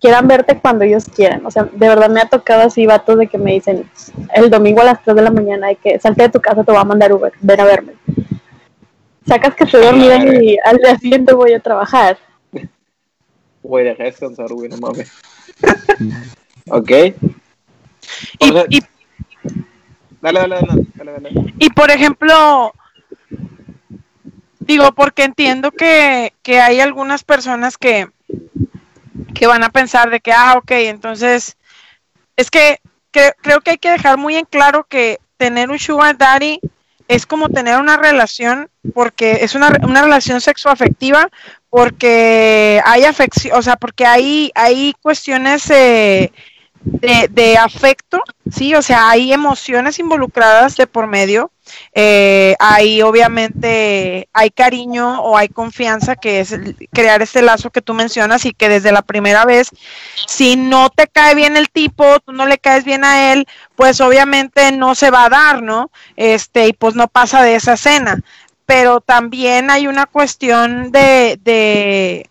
quieran 0.01 0.29
verte 0.29 0.59
cuando 0.59 0.85
ellos 0.85 1.05
quieran. 1.07 1.45
O 1.47 1.51
sea, 1.51 1.65
de 1.65 1.89
verdad 1.89 2.11
me 2.11 2.21
ha 2.21 2.29
tocado 2.29 2.63
así 2.63 2.87
vatos 2.87 3.19
de 3.19 3.27
que 3.27 3.39
me 3.39 3.53
dicen 3.53 3.89
el 4.35 4.51
domingo 4.51 4.83
a 4.83 4.85
las 4.85 5.03
3 5.03 5.17
de 5.17 5.23
la 5.23 5.31
mañana 5.31 5.69
de 5.69 5.77
que 5.77 5.99
salte 5.99 6.25
de 6.25 6.29
tu 6.29 6.41
casa, 6.41 6.63
te 6.63 6.71
voy 6.71 6.81
a 6.81 6.85
mandar 6.85 7.13
Uber, 7.13 7.33
ven 7.41 7.61
a 7.61 7.65
verme. 7.65 7.95
Sacas 9.27 9.55
que 9.55 9.65
estoy 9.65 9.83
dormida 9.83 10.19
y 10.19 10.59
al 10.63 10.77
día 10.77 10.99
siguiente 10.99 11.33
voy 11.33 11.55
a 11.55 11.61
trabajar. 11.61 12.19
Voy 13.63 13.89
a 13.89 13.95
descansar, 13.95 14.53
güey, 14.53 14.69
no 14.69 14.77
mames. 14.77 15.11
ok. 16.71 16.91
Y, 18.41 18.77
y, 18.77 18.81
Dale, 20.25 20.41
dale, 20.41 20.57
dale, 20.67 20.87
dale, 20.95 21.13
dale. 21.13 21.55
Y 21.59 21.69
por 21.69 21.91
ejemplo, 21.91 22.73
digo, 24.59 24.93
porque 24.93 25.25
entiendo 25.25 25.71
que, 25.71 26.33
que 26.43 26.61
hay 26.63 26.81
algunas 26.81 27.25
personas 27.25 27.77
que, 27.77 28.09
que 29.35 29.47
van 29.47 29.63
a 29.63 29.69
pensar 29.69 30.09
de 30.09 30.21
que, 30.21 30.33
ah, 30.33 30.55
ok, 30.57 30.71
entonces, 30.71 31.59
es 32.39 32.51
que, 32.51 32.81
creo 33.11 33.61
que 33.61 33.73
hay 33.73 33.77
que 33.77 33.91
dejar 33.91 34.17
muy 34.17 34.37
en 34.37 34.47
claro 34.47 34.85
que 34.85 35.21
tener 35.37 35.69
un 35.69 35.79
sugar 35.79 36.17
daddy 36.17 36.59
es 37.07 37.27
como 37.27 37.51
tener 37.51 37.79
una 37.79 37.99
relación, 37.99 38.71
porque 38.95 39.41
es 39.43 39.55
una, 39.55 39.77
una 39.83 40.01
relación 40.01 40.41
sexoafectiva, 40.41 41.29
porque 41.69 42.81
hay 42.83 43.05
afección, 43.05 43.59
o 43.59 43.61
sea, 43.61 43.77
porque 43.77 44.07
hay, 44.07 44.51
hay 44.55 44.95
cuestiones 45.03 45.71
eh, 45.71 46.33
de, 46.85 47.29
de, 47.31 47.57
afecto, 47.57 48.23
sí, 48.51 48.75
o 48.75 48.83
sea, 48.83 49.09
hay 49.09 49.33
emociones 49.33 49.99
involucradas 49.99 50.77
de 50.77 50.87
por 50.87 51.07
medio, 51.07 51.51
eh, 51.95 52.55
hay 52.59 53.01
obviamente, 53.01 54.29
hay 54.33 54.51
cariño 54.51 55.23
o 55.23 55.37
hay 55.37 55.49
confianza, 55.49 56.17
que 56.17 56.41
es 56.41 56.55
crear 56.93 57.23
este 57.23 57.43
lazo 57.43 57.71
que 57.71 57.81
tú 57.81 57.95
mencionas 57.95 58.45
y 58.45 58.53
que 58.53 58.69
desde 58.69 58.93
la 58.93 59.03
primera 59.03 59.45
vez, 59.47 59.71
si 60.27 60.57
no 60.57 60.91
te 60.91 61.07
cae 61.07 61.35
bien 61.35 61.57
el 61.57 61.71
tipo, 61.71 62.21
tú 62.21 62.33
no 62.33 62.47
le 62.47 62.59
caes 62.59 62.85
bien 62.85 63.05
a 63.05 63.33
él, 63.33 63.47
pues 63.77 64.01
obviamente 64.01 64.71
no 64.73 64.95
se 64.95 65.11
va 65.11 65.25
a 65.25 65.31
dar, 65.31 65.63
¿no? 65.63 65.91
Este, 66.17 66.69
y 66.69 66.73
pues 66.75 66.95
no 66.95 67.09
pasa 67.09 67.43
de 67.43 67.55
esa 67.55 67.75
escena. 67.75 68.21
Pero 68.67 69.01
también 69.01 69.71
hay 69.71 69.87
una 69.87 70.07
cuestión 70.07 70.91
de, 70.91 71.39
de 71.43 72.31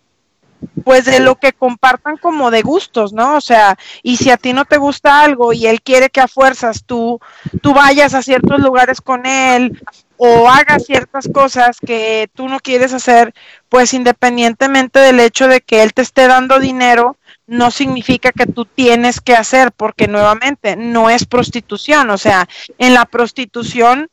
pues 0.83 1.05
de 1.05 1.19
lo 1.19 1.35
que 1.35 1.53
compartan 1.53 2.17
como 2.17 2.51
de 2.51 2.61
gustos, 2.61 3.13
¿no? 3.13 3.35
O 3.37 3.41
sea, 3.41 3.77
y 4.01 4.17
si 4.17 4.29
a 4.29 4.37
ti 4.37 4.53
no 4.53 4.65
te 4.65 4.77
gusta 4.77 5.21
algo 5.21 5.53
y 5.53 5.67
él 5.67 5.81
quiere 5.81 6.09
que 6.09 6.21
a 6.21 6.27
fuerzas 6.27 6.83
tú, 6.85 7.19
tú 7.61 7.73
vayas 7.73 8.13
a 8.13 8.21
ciertos 8.21 8.59
lugares 8.59 9.01
con 9.01 9.25
él 9.25 9.81
o 10.17 10.49
hagas 10.49 10.85
ciertas 10.85 11.27
cosas 11.33 11.77
que 11.79 12.29
tú 12.33 12.47
no 12.47 12.59
quieres 12.59 12.93
hacer, 12.93 13.33
pues 13.69 13.93
independientemente 13.93 14.99
del 14.99 15.19
hecho 15.19 15.47
de 15.47 15.61
que 15.61 15.83
él 15.83 15.93
te 15.93 16.01
esté 16.01 16.27
dando 16.27 16.59
dinero, 16.59 17.17
no 17.47 17.71
significa 17.71 18.31
que 18.31 18.45
tú 18.45 18.65
tienes 18.65 19.19
que 19.19 19.35
hacer, 19.35 19.71
porque 19.71 20.07
nuevamente 20.07 20.75
no 20.75 21.09
es 21.09 21.25
prostitución, 21.25 22.09
o 22.09 22.17
sea, 22.17 22.47
en 22.77 22.93
la 22.93 23.05
prostitución 23.05 24.09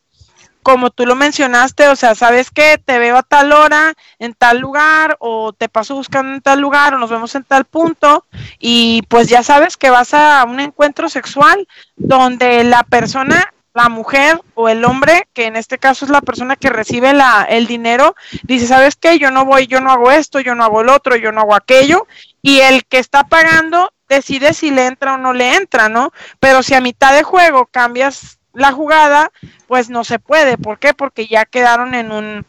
como 0.63 0.91
tú 0.91 1.07
lo 1.07 1.15
mencionaste, 1.15 1.89
o 1.89 1.97
sea, 1.97 2.15
sabes 2.15 2.51
que 2.51 2.79
te 2.79 2.99
veo 2.99 3.17
a 3.17 3.23
tal 3.23 3.53
hora, 3.53 3.95
en 4.19 4.35
tal 4.35 4.59
lugar, 4.59 5.17
o 5.21 5.53
te 5.53 5.69
paso 5.69 5.95
buscando 5.95 6.35
en 6.35 6.41
tal 6.41 6.61
lugar, 6.61 6.95
o 6.95 6.99
nos 6.99 7.11
vemos 7.11 7.35
en 7.35 7.45
tal 7.45 7.65
punto, 7.65 8.27
y 8.59 9.03
pues 9.09 9.29
ya 9.29 9.43
sabes 9.43 9.77
que 9.77 9.91
vas 9.91 10.15
a 10.15 10.45
un 10.45 10.61
encuentro 10.61 11.09
sexual 11.09 11.67
donde 11.97 12.65
la 12.65 12.83
persona, 12.83 13.53
la 13.73 13.89
mujer 13.89 14.41
o 14.55 14.69
el 14.69 14.85
hombre, 14.85 15.29
que 15.33 15.47
en 15.47 15.57
este 15.57 15.79
caso 15.79 16.05
es 16.05 16.11
la 16.11 16.21
persona 16.21 16.57
que 16.57 16.71
recibe 16.71 17.13
la, 17.15 17.47
el 17.49 17.67
dinero, 17.67 18.15
dice, 18.43 18.67
¿sabes 18.67 18.97
qué? 18.97 19.19
Yo 19.19 19.31
no 19.31 19.45
voy, 19.45 19.67
yo 19.67 19.81
no 19.81 19.93
hago 19.93 20.11
esto, 20.11 20.41
yo 20.41 20.55
no 20.55 20.65
hago 20.65 20.81
el 20.81 20.89
otro, 20.89 21.17
yo 21.17 21.33
no 21.33 21.43
hago 21.43 21.55
aquello, 21.55 22.07
y 22.43 22.61
el 22.61 22.85
que 22.85 22.99
está 22.99 23.25
pagando 23.25 23.93
decide 24.09 24.55
si 24.55 24.73
le 24.73 24.87
entra 24.87 25.15
o 25.15 25.19
no 25.19 25.33
le 25.33 25.55
entra, 25.55 25.89
¿no? 25.89 26.13
Pero 26.41 26.63
si 26.63 26.75
a 26.75 26.81
mitad 26.81 27.15
de 27.15 27.23
juego 27.23 27.67
cambias 27.67 28.40
la 28.53 28.73
jugada, 28.73 29.31
pues 29.67 29.91
no 29.91 30.05
se 30.05 30.19
puede. 30.19 30.59
¿Por 30.59 30.79
qué? 30.79 30.95
Porque 30.95 31.27
ya 31.27 31.45
quedaron 31.45 31.95
en 31.95 32.13
un, 32.13 32.45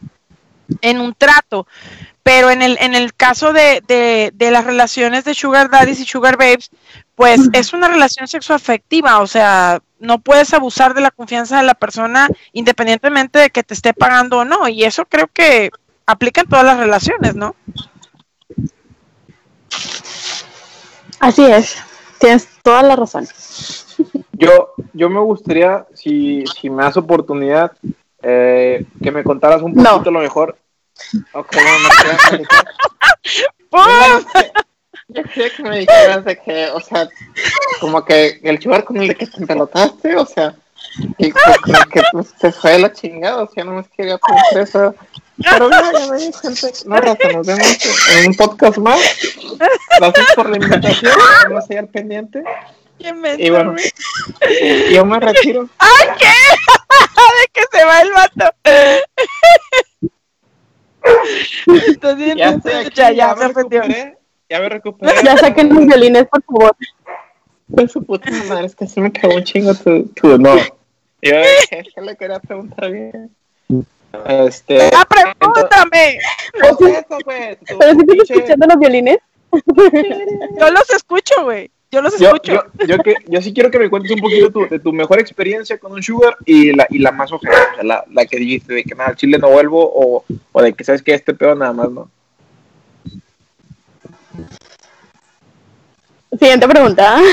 en 0.80 1.00
un 1.00 1.14
trato. 1.14 1.66
Pero 2.22 2.50
en 2.50 2.62
el, 2.62 2.78
en 2.80 2.94
el 2.94 3.14
caso 3.14 3.52
de, 3.52 3.82
de, 4.32 4.50
las 4.50 4.64
relaciones 4.64 5.24
de 5.24 5.34
Sugar 5.34 5.70
Daddies 5.70 6.00
y 6.00 6.04
Sugar 6.04 6.36
Babes, 6.36 6.70
pues 7.16 7.40
es 7.52 7.72
una 7.72 7.88
relación 7.88 8.28
sexoafectiva, 8.28 9.20
o 9.20 9.26
sea, 9.26 9.80
no 9.98 10.20
puedes 10.20 10.54
abusar 10.54 10.94
de 10.94 11.00
la 11.00 11.10
confianza 11.10 11.56
de 11.56 11.64
la 11.64 11.74
persona 11.74 12.28
independientemente 12.52 13.40
de 13.40 13.50
que 13.50 13.64
te 13.64 13.74
esté 13.74 13.92
pagando 13.92 14.38
o 14.38 14.44
no. 14.44 14.68
Y 14.68 14.84
eso 14.84 15.04
creo 15.06 15.28
que 15.32 15.70
aplica 16.06 16.42
en 16.42 16.48
todas 16.48 16.64
las 16.64 16.78
relaciones, 16.78 17.34
¿no? 17.34 17.56
Así 21.18 21.44
es, 21.44 21.76
tienes 22.18 22.48
toda 22.62 22.82
la 22.82 22.96
razón. 22.96 23.26
Yo, 24.32 24.72
yo 24.92 25.08
me 25.08 25.20
gustaría, 25.20 25.86
si, 25.94 26.44
si 26.46 26.68
me 26.68 26.82
das 26.82 26.96
oportunidad, 26.96 27.72
eh, 28.22 28.84
que 29.02 29.10
me 29.10 29.24
contaras 29.24 29.62
un 29.62 29.74
poquito 29.74 30.10
lo 30.10 30.20
mejor. 30.20 30.56
Ok, 31.32 31.56
no, 33.72 33.80
Yo 35.08 35.22
quería 35.24 35.50
que 35.50 35.62
me 35.62 35.78
dijeras 35.80 36.24
de 36.24 36.38
que, 36.38 36.70
o 36.70 36.80
sea, 36.80 37.08
como 37.80 38.04
que 38.04 38.40
el 38.42 38.58
chubar 38.58 38.84
con 38.84 38.96
el 38.96 39.16
que 39.16 39.26
te 39.26 39.46
pelotaste, 39.46 40.16
o 40.16 40.24
sea, 40.24 40.54
y 41.18 41.32
que, 41.32 41.40
que, 41.92 42.02
pues, 42.12 42.32
te 42.34 42.52
fue 42.52 42.78
la 42.78 42.92
chingada, 42.92 43.42
o 43.42 43.50
sea, 43.50 43.64
no 43.64 43.72
me 43.72 43.84
quería 43.84 44.18
conocer 44.18 44.62
eso. 44.62 44.94
Pero 45.38 45.70
ya, 45.70 45.92
ya 45.92 46.06
me 46.10 46.18
di 46.18 46.32
gente. 46.32 46.72
No, 46.86 46.96
Rafa, 46.96 47.28
nos 47.32 47.46
vemos 47.46 47.78
en 48.16 48.28
un 48.28 48.34
podcast 48.34 48.78
más. 48.78 49.00
Gracias 49.98 50.26
por 50.34 50.50
la 50.50 50.56
invitación, 50.56 51.12
vamos 51.44 51.68
a 51.68 51.74
ir 51.74 51.86
pendiente 51.88 52.44
y 53.38 53.50
bueno, 53.50 53.74
yo 54.90 55.04
me 55.04 55.20
retiro. 55.20 55.68
¡Ay, 55.78 56.08
qué! 56.18 56.26
De 57.32 57.48
que 57.52 57.62
se 57.70 57.84
va 57.84 58.00
el 58.00 58.12
vato. 58.12 58.54
Entonces, 61.66 62.36
ya, 62.36 62.60
ya, 62.94 63.10
ya, 63.12 63.34
me 63.34 63.48
recuperé. 63.48 64.18
Ya 64.48 64.60
me 64.60 64.68
recuperé. 64.68 65.12
Ya 65.24 65.36
saquen 65.36 65.74
los 65.74 65.86
violines, 65.86 66.26
por 66.26 66.42
favor. 66.42 66.76
Con 67.74 67.88
su 67.88 68.04
puta 68.04 68.30
madre, 68.48 68.66
es 68.66 68.76
que 68.76 68.86
se 68.86 69.00
me 69.00 69.10
cagó 69.10 69.34
un 69.34 69.44
chingo 69.44 69.74
tu, 69.74 70.04
tu 70.08 70.38
no. 70.38 70.56
Yo 70.56 70.66
¿qué 71.70 72.00
le 72.00 72.16
quería 72.16 72.40
preguntar 72.40 72.90
bien. 72.90 73.34
Este. 74.26 74.90
¡Ah, 74.92 75.06
pregúntame! 75.08 76.18
Entonces, 76.52 77.04
pues, 77.24 77.58
¿Pero 77.66 77.94
si 77.94 78.00
estás 78.00 78.30
escuchando 78.30 78.66
los 78.66 78.78
violines? 78.78 79.18
Yo 80.58 80.70
los 80.70 80.90
escucho, 80.90 81.44
güey. 81.44 81.70
Yo 81.92 82.00
los 82.00 82.14
escucho. 82.14 82.64
Yo, 82.78 82.86
yo, 82.86 82.98
que, 83.02 83.16
yo, 83.28 83.42
sí 83.42 83.52
quiero 83.52 83.70
que 83.70 83.78
me 83.78 83.90
cuentes 83.90 84.12
un 84.12 84.20
poquito 84.20 84.50
tu, 84.50 84.66
de 84.66 84.78
tu 84.78 84.94
mejor 84.94 85.20
experiencia 85.20 85.78
con 85.78 85.92
un 85.92 86.02
sugar 86.02 86.38
y 86.46 86.74
la, 86.74 86.86
y 86.88 86.98
la 86.98 87.12
más 87.12 87.30
ojera, 87.30 87.54
o 87.70 87.74
sea, 87.74 87.84
la, 87.84 88.02
la, 88.10 88.24
que 88.24 88.38
dijiste 88.38 88.72
de 88.72 88.82
que 88.82 88.94
nada, 88.94 89.10
al 89.10 89.16
chile 89.16 89.36
no 89.36 89.50
vuelvo 89.50 89.92
o, 89.94 90.24
o 90.52 90.62
de 90.62 90.72
que 90.72 90.84
sabes 90.84 91.02
que 91.02 91.12
este 91.12 91.34
pedo 91.34 91.54
nada 91.54 91.74
más 91.74 91.90
no. 91.90 92.08
Siguiente 96.38 96.66
pregunta. 96.66 97.20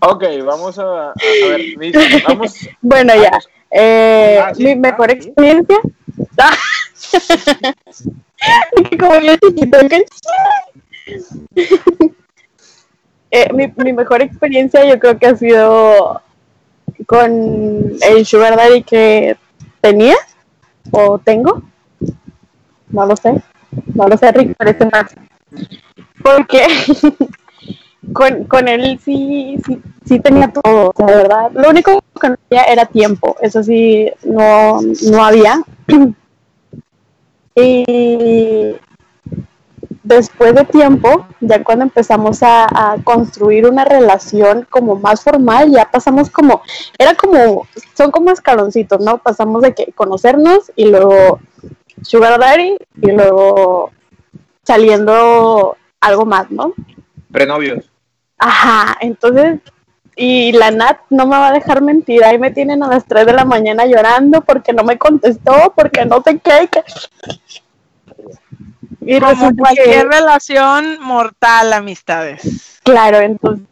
Ok, 0.00 0.24
vamos 0.44 0.76
a, 0.78 1.10
a, 1.10 1.14
ver, 1.48 1.60
vamos. 2.26 2.52
Bueno, 2.82 3.14
ya. 3.14 3.38
Eh, 3.70 4.40
ah, 4.42 4.52
mi 4.58 4.74
mejor 4.74 5.08
ah, 5.08 5.12
experiencia. 5.12 5.76
como 8.98 9.20
yo 9.20 9.36
chiquito, 9.36 9.78
que- 9.88 10.04
Eh, 13.36 13.52
mi, 13.52 13.66
mi 13.82 13.92
mejor 13.92 14.22
experiencia 14.22 14.84
yo 14.84 14.96
creo 15.00 15.18
que 15.18 15.26
ha 15.26 15.34
sido 15.34 16.22
con 17.04 17.32
el 18.00 18.24
sugar 18.24 18.56
daddy 18.56 18.84
que 18.84 19.36
tenía 19.80 20.14
o 20.92 21.18
tengo. 21.18 21.64
No 22.90 23.06
lo 23.06 23.16
sé. 23.16 23.42
No 23.92 24.06
lo 24.06 24.16
sé, 24.16 24.30
Rick, 24.30 24.56
parece 24.56 24.84
más. 24.86 25.12
Porque 26.22 26.64
con, 28.12 28.44
con 28.44 28.68
él 28.68 29.00
sí, 29.04 29.56
sí, 29.66 29.82
sí 30.04 30.20
tenía 30.20 30.52
todo, 30.52 30.92
de 30.96 31.04
verdad. 31.04 31.50
Lo 31.54 31.70
único 31.70 32.04
que 32.20 32.28
no 32.28 32.36
había 32.52 32.62
era 32.72 32.86
tiempo. 32.86 33.34
Eso 33.40 33.64
sí, 33.64 34.12
no, 34.24 34.80
no 35.10 35.24
había. 35.24 35.60
Y 37.56 38.74
después 40.04 40.54
de 40.54 40.64
tiempo, 40.64 41.26
ya 41.40 41.64
cuando 41.64 41.84
empezamos 41.84 42.42
a, 42.42 42.64
a 42.64 42.96
construir 43.02 43.66
una 43.66 43.84
relación 43.84 44.66
como 44.70 44.94
más 44.96 45.22
formal, 45.24 45.70
ya 45.72 45.90
pasamos 45.90 46.30
como, 46.30 46.62
era 46.98 47.14
como, 47.14 47.66
son 47.96 48.10
como 48.10 48.30
escaloncitos, 48.30 49.00
¿no? 49.00 49.18
Pasamos 49.18 49.62
de 49.62 49.74
que 49.74 49.92
conocernos 49.92 50.70
y 50.76 50.84
luego 50.84 51.40
sugar 52.02 52.38
daddy 52.38 52.76
y 53.00 53.10
luego 53.10 53.90
saliendo 54.62 55.76
algo 56.00 56.24
más, 56.26 56.50
¿no? 56.50 56.72
Prenovios. 57.32 57.90
Ajá, 58.38 58.96
entonces, 59.00 59.60
y 60.16 60.52
la 60.52 60.70
Nat 60.70 60.98
no 61.10 61.24
me 61.26 61.36
va 61.36 61.48
a 61.48 61.52
dejar 61.52 61.82
mentir, 61.82 62.24
ahí 62.24 62.38
me 62.38 62.50
tienen 62.50 62.82
a 62.82 62.88
las 62.88 63.04
3 63.06 63.26
de 63.26 63.32
la 63.32 63.44
mañana 63.44 63.86
llorando 63.86 64.42
porque 64.42 64.72
no 64.72 64.84
me 64.84 64.98
contestó, 64.98 65.72
porque 65.74 66.04
no 66.04 66.22
sé 66.22 66.38
qué. 66.38 66.68
que- 66.70 66.84
Y 69.00 69.18
Como 69.18 69.54
cualquier 69.56 70.08
que, 70.08 70.16
relación 70.16 70.98
mortal, 71.00 71.72
amistades. 71.72 72.80
claro, 72.82 73.18
entonces, 73.20 73.66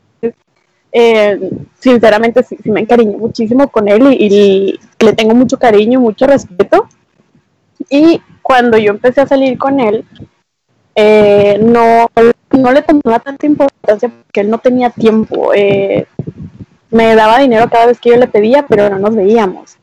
eh, 0.92 1.38
sinceramente 1.78 2.42
sí, 2.42 2.56
sí 2.62 2.70
me 2.70 2.80
encariñé 2.80 3.16
muchísimo 3.16 3.68
con 3.68 3.88
él 3.88 4.12
y, 4.12 4.26
y 4.26 4.80
le 5.04 5.12
tengo 5.14 5.34
mucho 5.34 5.58
cariño 5.58 5.98
y 5.98 6.02
mucho 6.02 6.26
respeto. 6.26 6.88
Y 7.88 8.20
cuando 8.42 8.78
yo 8.78 8.90
empecé 8.90 9.20
a 9.22 9.26
salir 9.26 9.58
con 9.58 9.80
él, 9.80 10.04
eh, 10.94 11.58
no, 11.62 12.08
no 12.52 12.72
le 12.72 12.82
tomaba 12.82 13.20
tanta 13.20 13.46
importancia 13.46 14.08
porque 14.10 14.40
él 14.40 14.50
no 14.50 14.58
tenía 14.58 14.90
tiempo. 14.90 15.52
eh, 15.54 16.06
me 16.90 17.14
daba 17.14 17.38
dinero 17.38 17.68
cada 17.70 17.86
vez 17.86 17.98
que 18.00 18.10
yo 18.10 18.16
le 18.16 18.26
pedía, 18.28 18.66
pero 18.66 18.88
no 18.90 18.98
nos 18.98 19.16
veíamos. 19.16 19.76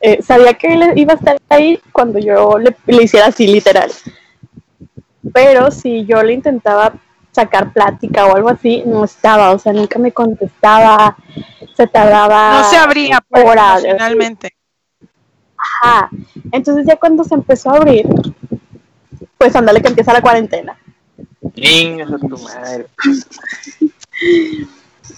Eh, 0.00 0.22
sabía 0.22 0.54
que 0.54 0.74
él 0.74 0.92
iba 0.96 1.12
a 1.14 1.16
estar 1.16 1.36
ahí 1.48 1.80
cuando 1.92 2.18
yo 2.18 2.58
le, 2.58 2.74
le 2.86 3.02
hiciera 3.04 3.26
así, 3.26 3.46
literal. 3.48 3.90
Pero 5.32 5.70
si 5.70 6.04
yo 6.06 6.22
le 6.22 6.32
intentaba 6.34 6.94
sacar 7.32 7.72
plática 7.72 8.26
o 8.26 8.36
algo 8.36 8.48
así, 8.48 8.82
no 8.86 9.04
estaba, 9.04 9.52
o 9.52 9.58
sea, 9.58 9.72
nunca 9.72 9.98
me 9.98 10.12
contestaba, 10.12 11.16
se 11.76 11.86
tardaba 11.86 12.60
No 12.60 12.64
se 12.70 12.76
abría 12.76 13.20
pues, 13.28 13.44
horas. 13.44 13.84
emocionalmente. 13.84 14.50
Ajá. 15.56 16.10
Entonces 16.52 16.86
ya 16.86 16.96
cuando 16.96 17.24
se 17.24 17.34
empezó 17.34 17.70
a 17.70 17.76
abrir, 17.76 18.06
pues 19.36 19.54
ándale 19.54 19.80
que 19.80 19.88
empieza 19.88 20.12
la 20.12 20.20
cuarentena. 20.22 20.76
Tu 21.54 22.38
madre. 22.38 22.86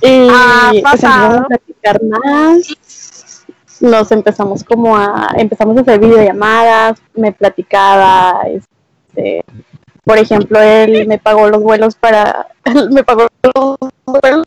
Y 0.02 0.28
Ha 0.30 0.68
pues 0.70 0.82
pasado. 0.82 1.36
empezamos 1.36 1.40
a 1.40 1.46
platicar 1.46 2.00
más. 2.04 3.44
Nos 3.80 4.12
empezamos 4.12 4.62
como 4.64 4.96
a, 4.96 5.32
empezamos 5.36 5.76
a 5.76 5.80
hacer 5.80 5.98
videollamadas, 5.98 7.00
me 7.14 7.32
platicaba, 7.32 8.42
este, 8.46 9.44
por 10.04 10.18
ejemplo, 10.18 10.60
él 10.60 11.06
me 11.06 11.18
pagó 11.18 11.48
los 11.48 11.62
vuelos 11.62 11.94
para, 11.94 12.48
me 12.90 13.02
pagó 13.04 13.26
los 13.54 13.78
vuelos 14.06 14.46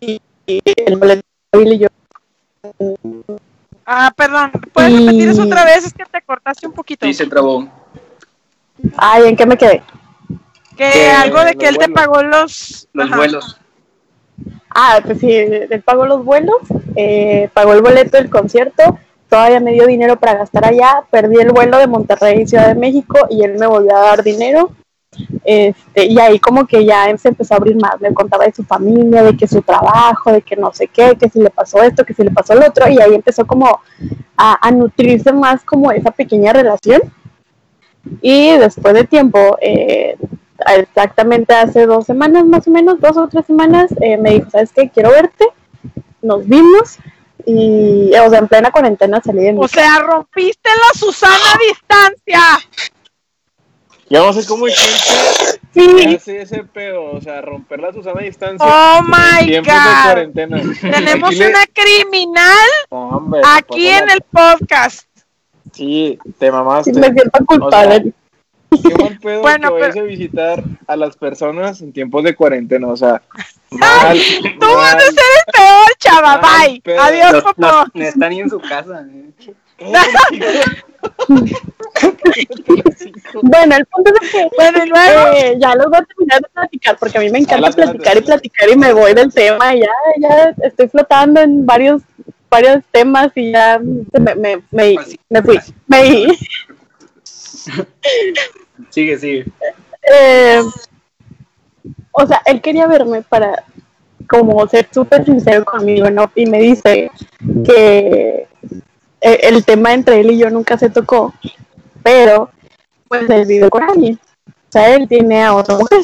y, 0.00 0.20
y 0.46 0.62
el 0.86 0.96
boleto 0.96 1.22
y 1.54 1.78
yo 1.78 1.88
Ah, 3.86 4.12
perdón. 4.14 4.50
¿Puedes 4.72 4.92
Y- 4.92 4.98
repetir 5.06 5.28
eso 5.30 5.42
otra 5.44 5.64
vez? 5.64 5.86
Es 5.86 5.94
que 5.94 6.04
te 6.04 6.20
cortaste 6.22 6.66
un 6.66 6.72
poquito. 6.74 7.06
Sí, 7.06 7.14
se 7.14 7.26
trabó. 7.26 7.66
Ay, 8.96 9.28
¿en 9.28 9.36
qué 9.36 9.46
me 9.46 9.56
quedé? 9.56 9.82
Que 10.76 10.90
Que 10.92 11.10
algo 11.10 11.40
de 11.42 11.54
que 11.56 11.68
él 11.68 11.78
te 11.78 11.88
pagó 11.88 12.22
los... 12.22 12.86
Los 12.92 13.06
Ajá. 13.06 13.16
vuelos. 13.16 13.58
Ah, 14.70 15.00
pues 15.02 15.18
sí, 15.20 15.32
él 15.32 15.82
pagó 15.84 16.06
los 16.06 16.24
vuelos, 16.24 16.56
eh, 16.94 17.48
pagó 17.54 17.72
el 17.72 17.80
boleto 17.82 18.18
del 18.18 18.30
concierto, 18.30 18.98
todavía 19.28 19.60
me 19.60 19.72
dio 19.72 19.86
dinero 19.86 20.18
para 20.18 20.34
gastar 20.34 20.64
allá, 20.64 21.04
perdí 21.10 21.36
el 21.40 21.52
vuelo 21.52 21.78
de 21.78 21.86
Monterrey 21.86 22.46
Ciudad 22.46 22.68
de 22.68 22.74
México 22.74 23.26
y 23.30 23.42
él 23.42 23.58
me 23.58 23.66
volvió 23.66 23.96
a 23.96 24.00
dar 24.00 24.22
dinero. 24.22 24.70
Este, 25.44 26.06
y 26.06 26.18
ahí 26.18 26.38
como 26.38 26.66
que 26.66 26.84
ya 26.84 27.16
se 27.16 27.28
empezó 27.28 27.54
a 27.54 27.56
abrir 27.56 27.76
más, 27.76 28.00
me 28.00 28.12
contaba 28.12 28.44
de 28.44 28.52
su 28.52 28.62
familia, 28.62 29.22
de 29.22 29.36
que 29.36 29.48
su 29.48 29.62
trabajo, 29.62 30.30
de 30.30 30.42
que 30.42 30.54
no 30.54 30.72
sé 30.72 30.86
qué, 30.86 31.16
que 31.18 31.28
si 31.28 31.40
le 31.40 31.50
pasó 31.50 31.82
esto, 31.82 32.04
que 32.04 32.14
si 32.14 32.22
le 32.22 32.30
pasó 32.30 32.54
lo 32.54 32.66
otro, 32.66 32.88
y 32.88 33.00
ahí 33.00 33.14
empezó 33.14 33.46
como 33.46 33.80
a, 34.36 34.66
a 34.66 34.70
nutrirse 34.70 35.32
más 35.32 35.64
como 35.64 35.90
esa 35.90 36.10
pequeña 36.10 36.52
relación. 36.52 37.00
Y 38.20 38.56
después 38.58 38.94
de 38.94 39.04
tiempo, 39.04 39.56
eh, 39.60 40.16
exactamente 40.76 41.54
hace 41.54 41.86
dos 41.86 42.04
semanas 42.04 42.44
más 42.44 42.66
o 42.66 42.70
menos, 42.70 43.00
dos 43.00 43.16
o 43.16 43.28
tres 43.28 43.46
semanas, 43.46 43.90
eh, 44.00 44.16
me 44.16 44.34
dijo, 44.34 44.50
¿sabes 44.50 44.72
qué? 44.72 44.88
Quiero 44.88 45.10
verte. 45.10 45.46
Nos 46.20 46.46
vimos 46.46 46.98
y, 47.46 48.10
o 48.16 48.30
sea, 48.30 48.38
en 48.40 48.48
plena 48.48 48.70
cuarentena 48.70 49.20
salí 49.24 49.44
de 49.44 49.52
mi 49.52 49.64
O 49.64 49.68
sea, 49.68 49.98
rompiste 50.00 50.68
la 50.68 50.98
Susana 50.98 51.34
a 51.54 51.58
distancia. 51.66 52.40
Yo 54.10 54.24
no 54.26 54.32
sé 54.32 54.46
cómo 54.46 54.66
hay 54.66 54.72
gente 54.72 55.58
que 55.74 55.80
Sí, 56.08 56.14
hace 56.16 56.40
ese 56.42 56.64
pedo, 56.64 57.12
o 57.12 57.20
sea, 57.20 57.40
romper 57.42 57.78
la 57.80 57.92
Susana 57.92 58.20
a 58.20 58.24
distancia. 58.24 58.66
Oh 58.66 59.02
my 59.02 59.46
tiempos 59.46 59.72
de 59.74 59.78
God. 59.80 60.02
cuarentena. 60.04 60.62
Tenemos 60.80 61.28
Aquí 61.30 61.38
le- 61.38 61.48
una 61.48 61.66
criminal 61.72 62.68
Hombre, 62.88 63.40
aquí 63.44 63.86
pasó 63.88 63.98
en 64.02 64.06
la- 64.06 64.12
el 64.14 64.20
podcast. 64.22 65.08
Sí, 65.72 66.18
te 66.38 66.50
mamaste. 66.50 66.94
sí 66.94 66.98
me 66.98 67.12
siento 67.12 67.44
culpable. 67.46 68.12
Qué 68.70 68.94
mal 69.02 69.18
pedo 69.20 69.40
Bueno, 69.42 69.68
que 69.68 69.74
vayas 69.74 69.94
pero- 69.94 70.04
a 70.04 70.08
visitar 70.08 70.62
a 70.86 70.96
las 70.96 71.16
personas 71.16 71.80
en 71.80 71.92
tiempos 71.92 72.22
de 72.24 72.34
cuarentena, 72.34 72.86
o 72.88 72.96
sea, 72.96 73.22
mal, 73.70 74.18
Tú 74.60 74.66
vas 74.66 74.92
a 74.92 74.96
mal. 74.96 75.00
ser 75.00 75.10
el 75.12 75.52
peor, 75.52 75.88
chava. 75.98 76.36
Bye. 76.40 76.80
pero- 76.84 77.02
Adiós, 77.02 77.32
Los- 77.32 77.42
papá. 77.44 77.54
no, 77.58 77.84
no 77.94 78.04
están 78.04 78.30
ni 78.30 78.40
en 78.40 78.50
su 78.50 78.60
casa. 78.60 79.04
eh. 79.08 79.54
Bueno, 83.42 83.76
el 83.76 83.86
punto 83.86 84.12
es 84.22 84.30
que 84.30 84.48
Bueno, 84.56 84.84
y 84.84 84.88
luego. 84.88 85.32
eh, 85.34 85.56
ya 85.60 85.74
los 85.74 85.86
voy 85.86 85.98
a 85.98 86.04
terminar 86.04 86.40
de 86.40 86.48
platicar 86.52 86.96
porque 86.98 87.18
a 87.18 87.20
mí 87.20 87.30
me 87.30 87.38
encanta 87.38 87.70
platicar 87.70 88.16
y 88.16 88.20
platicar 88.22 88.68
y 88.70 88.76
me 88.76 88.92
voy 88.92 89.14
del 89.14 89.32
tema 89.32 89.74
y 89.74 89.80
ya, 89.80 89.86
ya 90.20 90.54
estoy 90.66 90.88
flotando 90.88 91.40
en 91.40 91.64
varios 91.66 92.02
varios 92.50 92.82
temas 92.90 93.30
y 93.34 93.52
ya 93.52 93.78
me, 93.80 94.34
me, 94.34 94.62
me, 94.70 94.98
me 95.30 95.42
fui. 95.42 95.58
Me, 95.86 96.26
Sigue, 98.90 99.18
sigue. 99.18 99.44
eh, 100.02 100.62
o 102.12 102.26
sea, 102.26 102.40
él 102.46 102.60
quería 102.60 102.86
verme 102.86 103.22
para 103.22 103.64
como 104.28 104.66
ser 104.68 104.88
súper 104.92 105.24
sincero 105.24 105.64
conmigo, 105.64 106.10
¿no? 106.10 106.30
Y 106.34 106.46
me 106.46 106.60
dice 106.60 107.10
que 107.64 108.46
eh, 109.20 109.40
el 109.42 109.64
tema 109.64 109.94
entre 109.94 110.20
él 110.20 110.30
y 110.30 110.38
yo 110.38 110.50
nunca 110.50 110.76
se 110.78 110.90
tocó, 110.90 111.34
pero 112.02 112.50
pues 113.08 113.28
él 113.30 113.46
vive 113.46 113.68
con 113.70 113.82
alguien. 113.82 114.18
O 114.46 114.70
sea, 114.70 114.94
él 114.94 115.08
tiene 115.08 115.42
a 115.42 115.54
otra 115.54 115.76
mujer. 115.76 116.02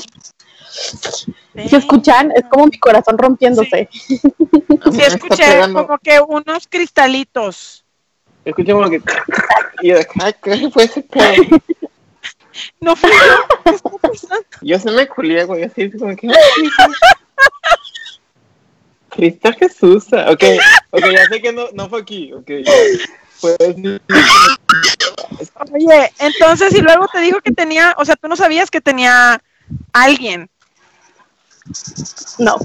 Si 0.70 1.76
escuchan, 1.76 2.32
es 2.34 2.44
como 2.50 2.66
mi 2.66 2.78
corazón 2.78 3.16
rompiéndose. 3.18 3.88
Sí, 3.92 4.20
Está 4.70 5.06
escuché 5.06 5.72
como 5.72 5.98
que 5.98 6.20
unos 6.20 6.66
cristalitos. 6.68 7.83
Escuché 8.44 8.72
como 8.72 8.90
que. 8.90 9.00
Y 9.82 9.88
yo 9.88 9.96
¿qué 10.42 10.70
fue 10.70 10.84
ese 10.84 11.02
pedo? 11.02 11.60
No 12.80 12.94
fui 12.94 13.10
yo. 13.10 13.62
¿Qué 13.64 13.70
está 13.70 13.90
pasando? 13.90 14.44
Yo 14.60 14.78
se 14.78 14.90
me 14.90 15.08
culié, 15.08 15.44
güey, 15.44 15.64
así 15.64 15.90
como 15.90 16.14
que. 16.14 16.28
Cristo 19.10 19.52
Jesús. 19.58 20.06
Ok, 20.12 20.44
ok, 20.90 21.04
ya 21.12 21.26
sé 21.26 21.40
que 21.40 21.52
no, 21.52 21.68
no 21.72 21.88
fue 21.88 22.00
aquí. 22.00 22.32
Ok, 22.32 22.48
ya. 22.64 22.72
Pues, 23.40 23.56
Oye, 25.72 26.12
entonces, 26.18 26.74
y 26.74 26.80
luego 26.80 27.06
te 27.12 27.20
dijo 27.20 27.40
que 27.40 27.52
tenía, 27.52 27.94
o 27.98 28.04
sea, 28.04 28.16
tú 28.16 28.28
no 28.28 28.36
sabías 28.36 28.70
que 28.70 28.80
tenía 28.80 29.42
alguien. 29.92 30.48
No. 32.38 32.56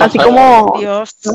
Así 0.00 0.18
como. 0.18 0.76
Dios. 0.78 1.16
¿no? 1.24 1.32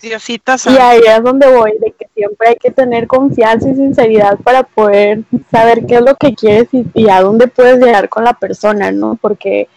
Diosita 0.00 0.56
Y 0.66 0.76
ahí 0.76 1.00
es 1.06 1.22
donde 1.22 1.46
voy, 1.48 1.72
de 1.80 1.92
que 1.92 2.08
siempre 2.14 2.48
hay 2.48 2.56
que 2.56 2.70
tener 2.70 3.06
confianza 3.06 3.68
y 3.68 3.74
sinceridad 3.74 4.38
para 4.38 4.62
poder 4.62 5.22
saber 5.50 5.86
qué 5.86 5.96
es 5.96 6.02
lo 6.02 6.14
que 6.16 6.34
quieres 6.34 6.68
y, 6.72 6.86
y 6.94 7.08
a 7.08 7.20
dónde 7.20 7.48
puedes 7.48 7.78
llegar 7.78 8.08
con 8.08 8.24
la 8.24 8.34
persona, 8.34 8.92
¿no? 8.92 9.18
Porque 9.20 9.68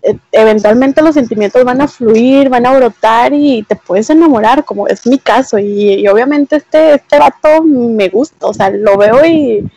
eh, 0.00 0.16
eventualmente 0.30 1.02
los 1.02 1.14
sentimientos 1.14 1.64
van 1.64 1.80
a 1.80 1.88
fluir, 1.88 2.48
van 2.48 2.66
a 2.66 2.76
brotar 2.76 3.32
y 3.34 3.64
te 3.64 3.74
puedes 3.74 4.08
enamorar, 4.10 4.64
como 4.64 4.86
es 4.86 5.06
mi 5.06 5.18
caso. 5.18 5.58
Y, 5.58 6.06
obviamente 6.06 6.56
este, 6.56 6.94
este 6.94 7.18
vato 7.18 7.62
me 7.64 8.08
gusta, 8.08 8.46
o 8.46 8.54
sea, 8.54 8.70
lo 8.70 8.96
veo 8.96 9.24
y 9.24 9.68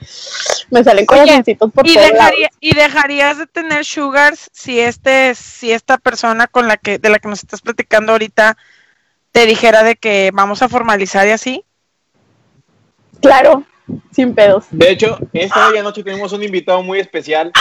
me 0.70 0.84
salen 0.84 1.06
corazoncitos 1.06 1.72
por 1.72 1.88
¿y, 1.88 1.97
¿Y 2.60 2.76
dejarías 2.76 3.39
de 3.39 3.47
tener 3.47 3.84
sugars 3.84 4.49
si 4.54 4.80
este, 4.80 5.34
si 5.34 5.72
esta 5.72 5.97
persona 5.97 6.45
con 6.47 6.68
la 6.68 6.78
que, 6.78 6.99
de 6.99 7.10
la 7.10 7.18
que 7.18 7.28
nos 7.28 7.39
estás 7.39 7.62
platicando 7.62 8.12
ahorita 8.12 8.58
te 9.32 9.45
dijera 9.45 9.84
de 9.84 9.95
que 9.95 10.32
vamos 10.34 10.61
a 10.61 10.69
formalizar 10.69 11.27
y 11.27 11.32
así? 11.32 11.65
Claro, 13.21 13.63
sin 14.11 14.34
pedos. 14.34 14.65
De 14.71 14.91
hecho, 14.91 15.17
esta 15.34 15.71
noche 15.84 16.03
tenemos 16.03 16.34
un 16.34 16.43
invitado 16.43 16.82
muy 16.84 16.99
especial. 16.99 17.51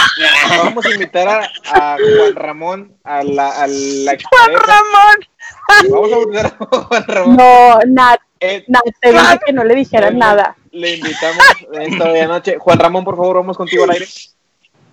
Vamos 0.63 0.85
a 0.85 0.91
invitar 0.91 1.27
a, 1.29 1.97
Juan 1.97 2.35
Ramón 2.35 2.97
a 3.03 3.23
la, 3.23 3.49
a 3.49 3.67
la 3.67 4.17
Juan 4.29 4.53
Ramón. 4.53 5.89
Vamos 5.89 6.11
a 6.11 6.15
invitar 6.17 6.45
a 6.45 6.65
Juan 6.65 7.07
Ramón. 7.07 7.37
No, 7.37 7.79
nada. 7.87 8.19
Eh, 8.39 8.65
te 8.99 9.11
dije 9.11 9.39
que 9.45 9.53
no 9.53 9.63
le 9.63 9.75
dijeran 9.75 10.17
nada. 10.17 10.55
Le 10.71 10.95
invitamos 10.95 11.37
esta 11.73 12.27
noche. 12.27 12.57
Juan 12.57 12.79
Ramón, 12.79 13.03
por 13.03 13.15
favor, 13.15 13.35
vamos 13.37 13.55
contigo 13.55 13.83
al 13.83 13.91
aire. 13.91 14.07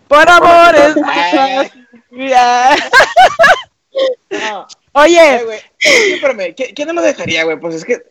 Por 0.07 0.29
amor, 0.29 0.74
es 0.74 0.95
Oye, 4.93 5.41
espérame, 5.78 6.55
¿quién 6.55 6.89
no 6.89 6.95
lo 6.95 7.03
dejaría, 7.03 7.45
güey? 7.45 7.59
Pues 7.59 7.74
es 7.76 7.84
que 7.84 8.03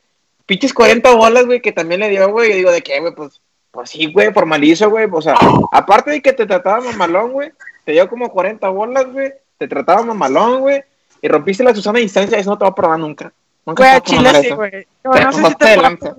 pinches 0.45 0.73
40 0.73 1.11
bolas, 1.15 1.45
güey, 1.45 1.61
que 1.61 1.71
también 1.71 1.99
le 1.99 2.09
dio, 2.09 2.29
güey. 2.29 2.51
Y 2.51 2.55
digo, 2.55 2.71
¿de 2.71 2.81
qué, 2.81 2.99
güey? 2.99 3.13
Pues, 3.13 3.41
pues 3.71 3.89
sí, 3.89 4.11
güey, 4.11 4.33
formalizo, 4.33 4.89
güey. 4.89 5.07
O 5.11 5.21
sea, 5.21 5.35
aparte 5.71 6.11
de 6.11 6.21
que 6.21 6.33
te 6.33 6.45
trataba 6.45 6.81
mamalón, 6.81 7.31
güey, 7.31 7.51
te 7.85 7.91
dio 7.91 8.09
como 8.09 8.29
40 8.29 8.67
bolas, 8.69 9.05
güey. 9.11 9.33
Te 9.57 9.67
trataba 9.67 10.03
mamalón, 10.03 10.61
güey. 10.61 10.83
Y 11.21 11.27
rompiste 11.27 11.63
la 11.63 11.75
Susana 11.75 11.99
a 11.99 12.01
distancia, 12.01 12.37
eso 12.37 12.51
no 12.51 12.57
te 12.57 12.65
va 12.65 12.69
a 12.69 12.75
probar 12.75 12.99
nunca. 12.99 13.31
Nunca 13.65 13.83
güey, 13.83 13.95
a 13.95 14.01
Chile 14.01 14.41
sí, 14.41 14.49
güey. 14.49 14.87
No, 15.03 15.11
no 15.13 15.31
sé 15.31 15.43
si 15.43 15.55
te 15.55 15.75
puedo 15.75 16.17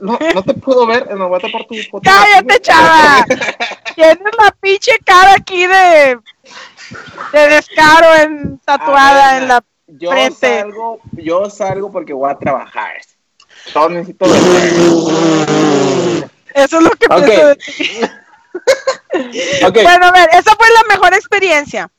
no, 0.00 0.18
no 0.34 0.42
te 0.42 0.54
puedo 0.54 0.86
ver, 0.86 1.06
me 1.14 1.24
voy 1.24 1.38
a 1.38 1.40
tapar 1.40 1.64
tu 1.64 1.74
foto. 1.90 2.02
¡Cállate, 2.10 2.60
chava! 2.60 3.24
Tienes 3.94 4.18
la 4.38 4.50
pinche 4.60 4.98
cara 5.04 5.34
aquí 5.34 5.66
de, 5.66 6.18
de 7.32 7.48
descaro 7.48 8.14
en, 8.14 8.58
tatuada 8.58 9.38
en 9.38 9.48
la 9.48 9.64
yo 9.88 10.10
salgo, 10.38 11.00
yo 11.12 11.48
salgo 11.48 11.90
porque 11.90 12.12
voy 12.12 12.30
a 12.30 12.38
trabajar. 12.38 12.98
necesito 13.90 14.26
Eso 14.26 14.42
es 16.54 16.72
lo 16.72 16.90
que 16.90 17.08
pienso 17.08 17.46
de 17.48 17.56
ti. 17.56 18.00
Bueno, 19.10 20.06
a 20.06 20.12
ver, 20.12 20.28
esa 20.32 20.54
fue 20.56 20.66
la 20.70 20.94
mejor 20.94 21.14
experiencia. 21.14 21.90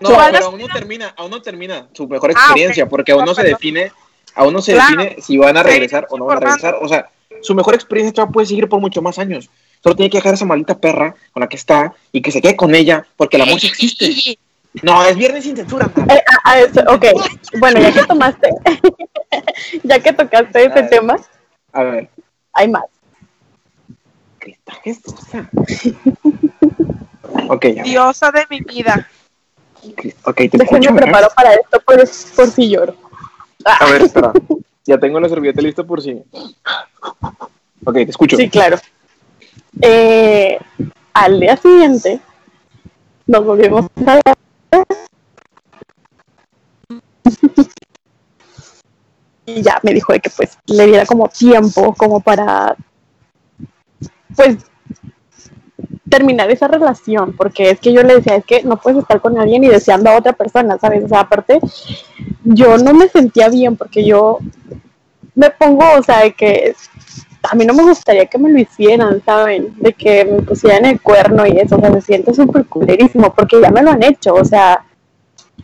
No, 0.00 0.10
pero 0.30 0.46
aún 0.46 0.60
no 0.60 0.68
termina, 0.68 1.14
aún 1.16 1.30
no 1.30 1.40
termina 1.40 1.88
su 1.92 2.06
mejor 2.06 2.30
ah, 2.30 2.32
experiencia, 2.32 2.86
porque 2.86 3.12
aún 3.12 3.24
no 3.24 3.34
se 3.34 3.44
define, 3.44 3.92
aún 4.34 4.52
no 4.52 4.60
se 4.60 4.74
define 4.74 5.16
si 5.20 5.38
van 5.38 5.56
a 5.56 5.62
regresar 5.62 6.06
o 6.10 6.18
no 6.18 6.26
van 6.26 6.36
a 6.38 6.40
regresar. 6.40 6.76
O 6.80 6.88
sea, 6.88 7.10
su 7.40 7.54
mejor 7.54 7.74
experiencia 7.74 8.26
puede 8.26 8.46
seguir 8.46 8.68
por 8.68 8.80
mucho 8.80 9.00
más 9.00 9.18
años. 9.18 9.48
Solo 9.82 9.96
tiene 9.96 10.10
que 10.10 10.18
dejar 10.18 10.32
a 10.32 10.34
esa 10.34 10.44
maldita 10.44 10.78
perra 10.78 11.14
con 11.32 11.40
la 11.40 11.48
que 11.48 11.56
está 11.56 11.94
y 12.12 12.20
que 12.20 12.30
se 12.30 12.40
quede 12.40 12.56
con 12.56 12.74
ella, 12.74 13.06
porque 13.16 13.38
la 13.38 13.44
amor 13.44 13.58
existe. 13.62 14.38
No, 14.82 15.04
es 15.04 15.16
viernes 15.16 15.44
sin 15.44 15.56
censura. 15.56 15.90
Eh, 16.50 16.72
ok, 16.88 17.04
bueno, 17.58 17.78
ya 17.78 17.92
que 17.92 18.04
tomaste, 18.04 18.48
ya 19.82 19.98
que 20.00 20.14
tocaste 20.14 20.64
ese 20.64 20.82
tema, 20.84 21.16
a 21.72 21.82
ver, 21.82 22.08
hay 22.54 22.68
más. 22.68 22.84
ok, 27.48 27.66
ya. 27.66 27.82
Diosa 27.82 28.30
de 28.30 28.46
mi 28.48 28.60
vida. 28.60 29.06
Okay, 30.24 30.48
te 30.48 30.58
Déjenme 30.58 30.92
preparo 30.92 31.28
para 31.36 31.54
esto 31.54 31.80
por, 31.80 31.96
por 32.34 32.50
si 32.50 32.70
lloro. 32.70 32.96
A 33.64 33.84
ver, 33.86 34.02
espera. 34.02 34.32
Ya 34.84 34.98
tengo 34.98 35.20
la 35.20 35.28
servilleta 35.28 35.60
lista 35.60 35.84
por 35.84 36.00
si. 36.00 36.22
Ok, 37.84 37.94
te 37.94 38.02
escucho. 38.04 38.36
Sí, 38.36 38.48
claro. 38.48 38.78
Eh, 39.80 40.58
al 41.14 41.40
día 41.40 41.56
siguiente 41.56 42.20
nos 43.26 43.44
volvimos 43.44 43.86
a 44.06 44.20
y 49.46 49.62
ya 49.62 49.78
me 49.82 49.94
dijo 49.94 50.12
de 50.12 50.20
que 50.20 50.30
pues 50.30 50.58
le 50.66 50.86
diera 50.86 51.06
como 51.06 51.28
tiempo 51.28 51.94
como 51.94 52.20
para 52.20 52.76
pues 54.36 54.58
terminar 56.08 56.50
esa 56.50 56.68
relación, 56.68 57.34
porque 57.36 57.70
es 57.70 57.80
que 57.80 57.92
yo 57.92 58.02
le 58.02 58.16
decía, 58.16 58.36
es 58.36 58.44
que 58.44 58.62
no 58.62 58.78
puedes 58.78 59.00
estar 59.00 59.20
con 59.20 59.38
alguien 59.38 59.64
y 59.64 59.68
deseando 59.68 60.10
a 60.10 60.16
otra 60.16 60.32
persona, 60.32 60.78
¿sabes? 60.78 61.04
O 61.04 61.08
sea, 61.08 61.20
aparte, 61.20 61.60
yo 62.44 62.78
no 62.78 62.94
me 62.94 63.08
sentía 63.08 63.48
bien 63.48 63.76
porque 63.76 64.04
yo 64.04 64.38
me 65.34 65.50
pongo, 65.50 65.84
o 65.98 66.02
sea, 66.02 66.22
de 66.22 66.32
que 66.32 66.74
a 67.50 67.54
mí 67.54 67.64
no 67.64 67.74
me 67.74 67.82
gustaría 67.82 68.26
que 68.26 68.38
me 68.38 68.50
lo 68.50 68.58
hicieran, 68.58 69.22
¿saben? 69.24 69.74
De 69.76 69.92
que 69.92 70.24
me 70.24 70.42
pusieran 70.42 70.84
el 70.84 71.00
cuerno 71.00 71.46
y 71.46 71.58
eso, 71.58 71.76
o 71.76 71.80
sea, 71.80 71.92
se 71.92 72.00
siente 72.02 72.34
súper 72.34 72.66
culerísimo, 72.66 73.34
porque 73.34 73.60
ya 73.60 73.70
me 73.70 73.82
lo 73.82 73.90
han 73.90 74.02
hecho, 74.02 74.34
o 74.34 74.44
sea, 74.44 74.84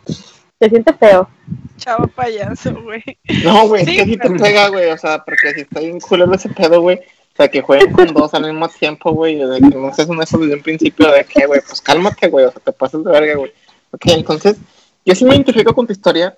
se 0.05 0.69
siente 0.69 0.93
feo. 0.93 1.29
Chavo 1.77 2.07
payaso, 2.07 2.73
güey. 2.81 3.03
No, 3.43 3.67
güey, 3.67 3.83
es 3.83 3.89
que 3.89 4.05
si 4.05 4.17
te 4.17 4.29
pega, 4.31 4.69
güey, 4.69 4.89
o 4.89 4.97
sea, 4.97 5.23
porque 5.23 5.53
si 5.53 5.61
está 5.61 5.79
bien 5.81 5.99
culero 5.99 6.33
ese 6.33 6.49
pedo, 6.49 6.81
güey, 6.81 6.97
o 6.97 7.35
sea, 7.35 7.49
que 7.49 7.61
jueguen 7.61 7.91
con 7.91 8.13
dos 8.13 8.33
al 8.33 8.45
mismo 8.45 8.67
tiempo, 8.69 9.11
güey, 9.11 9.35
de 9.35 9.59
que 9.59 9.75
no 9.75 9.93
seas 9.93 10.07
un 10.09 10.21
eso 10.23 10.37
desde 10.37 10.55
un 10.55 10.63
principio, 10.63 11.11
de 11.11 11.23
que, 11.25 11.45
güey, 11.45 11.61
pues 11.67 11.81
cálmate, 11.81 12.29
güey, 12.29 12.45
o 12.45 12.51
sea, 12.51 12.61
te 12.63 12.71
pasas 12.71 13.03
de 13.03 13.11
verga, 13.11 13.35
güey. 13.35 13.51
Ok, 13.91 14.05
entonces, 14.07 14.57
yo 15.05 15.13
sí 15.13 15.25
me 15.25 15.35
identifico 15.35 15.75
con 15.75 15.85
tu 15.85 15.93
historia, 15.93 16.35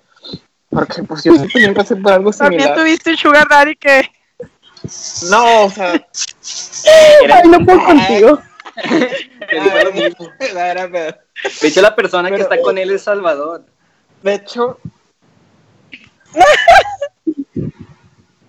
porque, 0.68 1.02
pues, 1.04 1.24
yo 1.24 1.34
siempre 1.34 1.72
pasé 1.72 1.96
por 1.96 2.12
algo 2.12 2.32
similar. 2.32 2.74
También 2.74 2.74
tuviste 2.74 3.16
Sugar 3.16 3.48
Daddy 3.48 3.76
que 3.76 4.10
no, 5.30 5.64
o 5.64 5.70
sea. 5.70 5.92
Ay, 5.92 7.48
no 7.48 7.64
puedo 7.64 7.84
contigo. 7.84 8.40
De 11.60 11.68
hecho, 11.68 11.80
la 11.80 11.96
persona 11.96 12.30
que 12.30 12.42
está 12.42 12.60
con 12.60 12.78
él 12.78 12.90
es 12.90 13.02
Salvador. 13.02 13.64
De 14.22 14.34
hecho. 14.34 14.78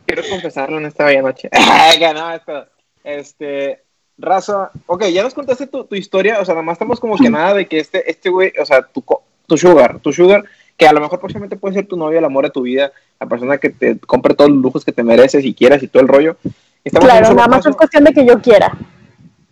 quiero 0.06 0.24
confesarlo 0.30 0.78
en 0.78 0.86
esta 0.86 1.06
bella 1.06 1.22
noche. 1.22 1.50
no, 2.14 2.32
esto, 2.34 2.68
este. 3.04 3.84
Raza, 4.22 4.72
ok, 4.86 5.06
ya 5.06 5.24
nos 5.24 5.34
contaste 5.34 5.68
tu, 5.68 5.86
tu, 5.86 5.96
historia, 5.96 6.42
o 6.42 6.46
sea, 6.46 6.54
nada 6.54 6.66
más 6.66 6.74
estamos 6.74 7.00
como 7.00 7.16
que 7.16 7.30
nada 7.30 7.54
de 7.54 7.70
que 7.70 7.80
este, 7.80 8.12
este 8.12 8.30
güey, 8.30 8.52
o 8.60 8.66
sea, 8.66 8.82
tu, 8.82 9.02
tu 9.48 9.58
sugar, 9.58 10.00
tu 10.00 10.12
sugar, 10.12 10.44
que 10.80 10.88
a 10.88 10.94
lo 10.94 11.02
mejor 11.02 11.20
próximamente 11.20 11.58
puede 11.58 11.76
ser 11.76 11.88
tu 11.88 11.98
novio, 11.98 12.18
el 12.18 12.26
amor 12.26 12.46
de 12.46 12.52
tu 12.52 12.62
vida, 12.62 12.94
la 13.20 13.28
persona 13.28 13.58
que 13.58 13.70
te 13.70 14.00
compre 14.00 14.34
todos 14.34 14.50
los 14.50 14.62
lujos 14.62 14.86
que 14.86 14.94
te 14.94 15.04
mereces 15.04 15.44
y 15.44 15.54
quieras 15.54 15.84
y 15.84 15.90
todo 15.90 16.02
el 16.02 16.08
rollo. 16.08 16.38
claro, 16.86 17.34
nada 17.34 17.50
más 17.50 17.66
es 17.66 17.76
cuestión 17.76 18.06
de 18.06 18.14
que 18.14 18.26
yo 18.26 18.42
quiera. 18.42 18.72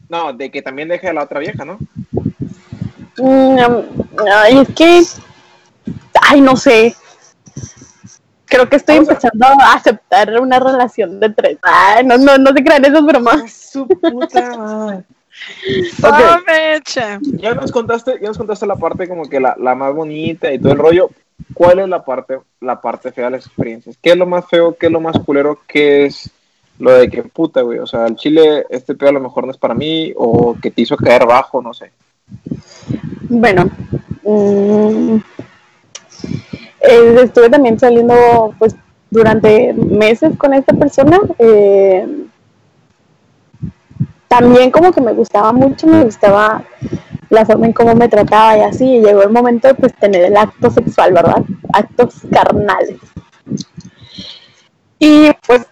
No, 0.07 0.31
de 0.31 0.49
que 0.49 0.61
también 0.61 0.87
deje 0.87 1.09
a 1.09 1.13
la 1.13 1.23
otra 1.23 1.41
vieja, 1.41 1.65
¿no? 1.65 1.79
Mm, 3.17 3.57
ay, 4.31 4.59
es 4.59 4.69
que. 4.73 5.03
Ay, 6.21 6.39
no 6.39 6.55
sé. 6.55 6.95
Creo 8.45 8.69
que 8.69 8.77
estoy 8.77 8.95
empezando 8.95 9.45
a 9.45 9.73
aceptar 9.73 10.39
una 10.39 10.59
relación 10.59 11.19
de 11.19 11.29
tres. 11.31 11.57
Ay, 11.61 12.05
no, 12.05 12.17
no, 12.17 12.37
no 12.37 12.53
se 12.53 12.63
crean 12.63 12.85
esas 12.85 13.03
bromas. 13.03 13.51
Su 13.51 13.85
puta 13.85 15.03
Ya 17.33 17.53
nos 17.53 17.71
contaste, 17.71 18.19
ya 18.21 18.27
nos 18.27 18.37
contaste 18.37 18.65
la 18.65 18.75
parte 18.75 19.07
como 19.07 19.29
que 19.29 19.39
la, 19.39 19.55
la, 19.59 19.75
más 19.75 19.93
bonita 19.93 20.51
y 20.51 20.59
todo 20.59 20.73
el 20.73 20.79
rollo. 20.79 21.09
¿Cuál 21.53 21.79
es 21.79 21.87
la 21.87 22.03
parte, 22.03 22.39
la 22.61 22.81
parte 22.81 23.11
fea 23.11 23.25
de 23.25 23.31
las 23.31 23.45
experiencias? 23.45 23.97
¿Qué 24.01 24.11
es 24.11 24.17
lo 24.17 24.25
más 24.25 24.45
feo? 24.47 24.75
¿Qué 24.75 24.87
es 24.87 24.91
lo 24.91 24.99
más 24.99 25.17
culero? 25.19 25.59
¿Qué 25.67 26.05
es 26.05 26.31
lo 26.79 26.91
de 26.91 27.09
que 27.09 27.23
puta, 27.23 27.61
güey? 27.61 27.79
O 27.79 27.87
sea, 27.87 28.07
el 28.07 28.15
chile, 28.15 28.65
este 28.69 28.95
pedo 28.95 29.09
a 29.09 29.13
lo 29.13 29.21
mejor 29.21 29.45
no 29.45 29.51
es 29.51 29.57
para 29.57 29.73
mí, 29.73 30.13
o 30.15 30.55
que 30.61 30.71
te 30.71 30.81
hizo 30.81 30.97
caer 30.97 31.25
bajo, 31.25 31.61
no 31.61 31.73
sé. 31.73 31.91
Bueno, 33.29 33.69
mm, 34.23 35.17
eh, 36.81 37.15
estuve 37.23 37.49
también 37.49 37.79
saliendo, 37.79 38.53
pues, 38.57 38.75
durante 39.09 39.73
meses 39.73 40.35
con 40.37 40.53
esta 40.53 40.73
persona. 40.73 41.19
Eh, 41.37 42.05
también 44.27 44.71
como 44.71 44.91
que 44.91 45.01
me 45.01 45.13
gustaba 45.13 45.51
mucho, 45.53 45.87
me 45.87 46.03
gustaba 46.03 46.63
la 47.29 47.45
forma 47.45 47.67
en 47.67 47.73
cómo 47.73 47.95
me 47.95 48.09
trataba 48.09 48.57
y 48.57 48.61
así, 48.61 48.85
y 48.85 49.01
llegó 49.01 49.23
el 49.23 49.31
momento 49.31 49.67
de 49.67 49.75
pues 49.75 49.93
tener 49.93 50.23
el 50.23 50.37
acto 50.37 50.69
sexual, 50.69 51.13
¿verdad? 51.13 51.43
Actos 51.73 52.15
carnales. 52.31 52.97
Y 54.99 55.31
pues 55.45 55.65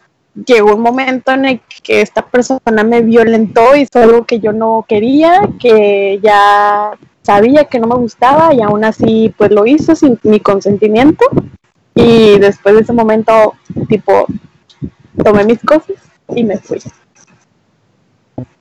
llegó 0.45 0.75
un 0.75 0.81
momento 0.81 1.31
en 1.31 1.45
el 1.45 1.61
que 1.83 2.01
esta 2.01 2.21
persona 2.21 2.83
me 2.83 3.01
violentó, 3.01 3.75
hizo 3.75 3.99
algo 3.99 4.25
que 4.25 4.39
yo 4.39 4.51
no 4.51 4.85
quería, 4.87 5.41
que 5.59 6.19
ya 6.21 6.91
sabía 7.23 7.65
que 7.65 7.79
no 7.79 7.87
me 7.87 7.95
gustaba 7.95 8.53
y 8.53 8.61
aún 8.61 8.83
así 8.83 9.33
pues 9.37 9.51
lo 9.51 9.65
hizo 9.65 9.95
sin 9.95 10.19
mi 10.23 10.39
consentimiento. 10.39 11.25
Y 11.95 12.37
después 12.39 12.75
de 12.75 12.81
ese 12.81 12.91
momento, 12.91 13.53
tipo, 13.87 14.25
tomé 15.23 15.45
mis 15.45 15.61
cosas 15.61 15.95
y 16.35 16.43
me 16.43 16.57
fui. 16.57 16.79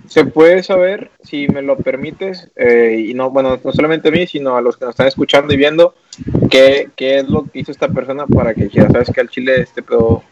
Se 0.06 0.24
puede 0.24 0.62
saber, 0.62 1.10
si 1.22 1.48
me 1.48 1.62
lo 1.62 1.76
permites, 1.76 2.50
eh, 2.56 3.04
y 3.08 3.14
no, 3.14 3.30
bueno, 3.30 3.58
no 3.62 3.72
solamente 3.72 4.08
a 4.08 4.12
mí, 4.12 4.26
sino 4.26 4.56
a 4.56 4.60
los 4.60 4.76
que 4.76 4.84
nos 4.84 4.92
están 4.92 5.06
escuchando 5.08 5.52
y 5.54 5.56
viendo, 5.56 5.94
qué, 6.50 6.90
qué 6.96 7.18
es 7.20 7.28
lo 7.28 7.44
que 7.44 7.60
hizo 7.60 7.72
esta 7.72 7.88
persona 7.88 8.26
para 8.26 8.54
que 8.54 8.68
ya 8.68 8.88
sabes 8.90 9.10
que 9.10 9.20
al 9.20 9.28
chile 9.28 9.60
este 9.62 9.82
pedo. 9.82 10.22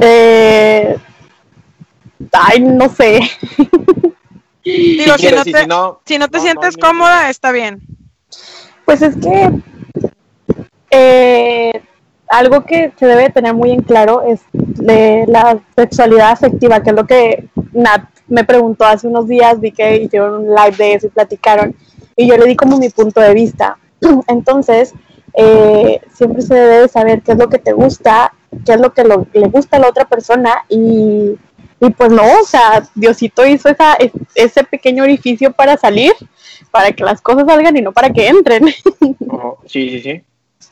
Eh, 0.00 0.96
ay, 2.32 2.60
no 2.60 2.88
sé. 2.88 3.20
Digo, 4.64 5.14
si, 5.16 5.20
quieres, 5.20 5.38
no 5.38 5.44
te, 5.44 5.60
si 5.62 5.66
no- 5.66 6.00
si 6.04 6.18
no 6.18 6.28
te 6.28 6.38
no, 6.38 6.42
sientes 6.44 6.76
no, 6.76 6.82
no, 6.82 6.88
cómoda, 6.88 7.30
está 7.30 7.52
bien. 7.52 7.80
Pues 8.84 9.02
es 9.02 9.16
que 9.16 9.50
eh, 10.90 11.72
algo 12.28 12.64
que 12.64 12.92
se 12.98 13.06
debe 13.06 13.30
tener 13.30 13.54
muy 13.54 13.70
en 13.70 13.82
claro 13.82 14.22
es 14.22 14.40
de 14.76 15.24
la 15.28 15.58
sexualidad 15.76 16.30
afectiva, 16.32 16.82
que 16.82 16.90
es 16.90 16.96
lo 16.96 17.06
que 17.06 17.48
Nat 17.72 18.02
me 18.28 18.44
preguntó 18.44 18.84
hace 18.84 19.06
unos 19.08 19.26
días, 19.26 19.60
vi 19.60 19.72
que 19.72 19.96
hicieron 20.02 20.46
un 20.48 20.54
live 20.54 20.76
de 20.76 20.94
eso 20.94 21.06
y 21.06 21.10
platicaron, 21.10 21.74
y 22.16 22.28
yo 22.28 22.36
le 22.36 22.46
di 22.46 22.56
como 22.56 22.78
mi 22.78 22.88
punto 22.90 23.20
de 23.20 23.34
vista. 23.34 23.76
Entonces, 24.28 24.92
eh, 25.34 26.00
siempre 26.12 26.42
se 26.42 26.54
debe 26.54 26.88
saber 26.88 27.22
qué 27.22 27.32
es 27.32 27.38
lo 27.38 27.48
que 27.48 27.58
te 27.58 27.72
gusta, 27.72 28.32
qué 28.64 28.72
es 28.74 28.80
lo 28.80 28.92
que 28.92 29.04
le 29.04 29.48
gusta 29.48 29.76
a 29.76 29.80
la 29.80 29.88
otra 29.88 30.04
persona 30.04 30.64
y, 30.68 31.36
y 31.80 31.90
pues 31.96 32.10
no, 32.10 32.22
o 32.40 32.44
sea, 32.44 32.82
Diosito 32.94 33.46
hizo 33.46 33.68
esa, 33.68 33.94
es- 33.94 34.12
ese 34.34 34.64
pequeño 34.64 35.02
orificio 35.04 35.52
para 35.52 35.76
salir, 35.76 36.12
para 36.70 36.92
que 36.92 37.04
las 37.04 37.20
cosas 37.20 37.46
salgan 37.46 37.76
y 37.76 37.82
no 37.82 37.92
para 37.92 38.10
que 38.10 38.28
entren. 38.28 38.64
Ojo, 39.28 39.58
sí, 39.66 39.90
sí, 39.90 40.00
sí. 40.02 40.22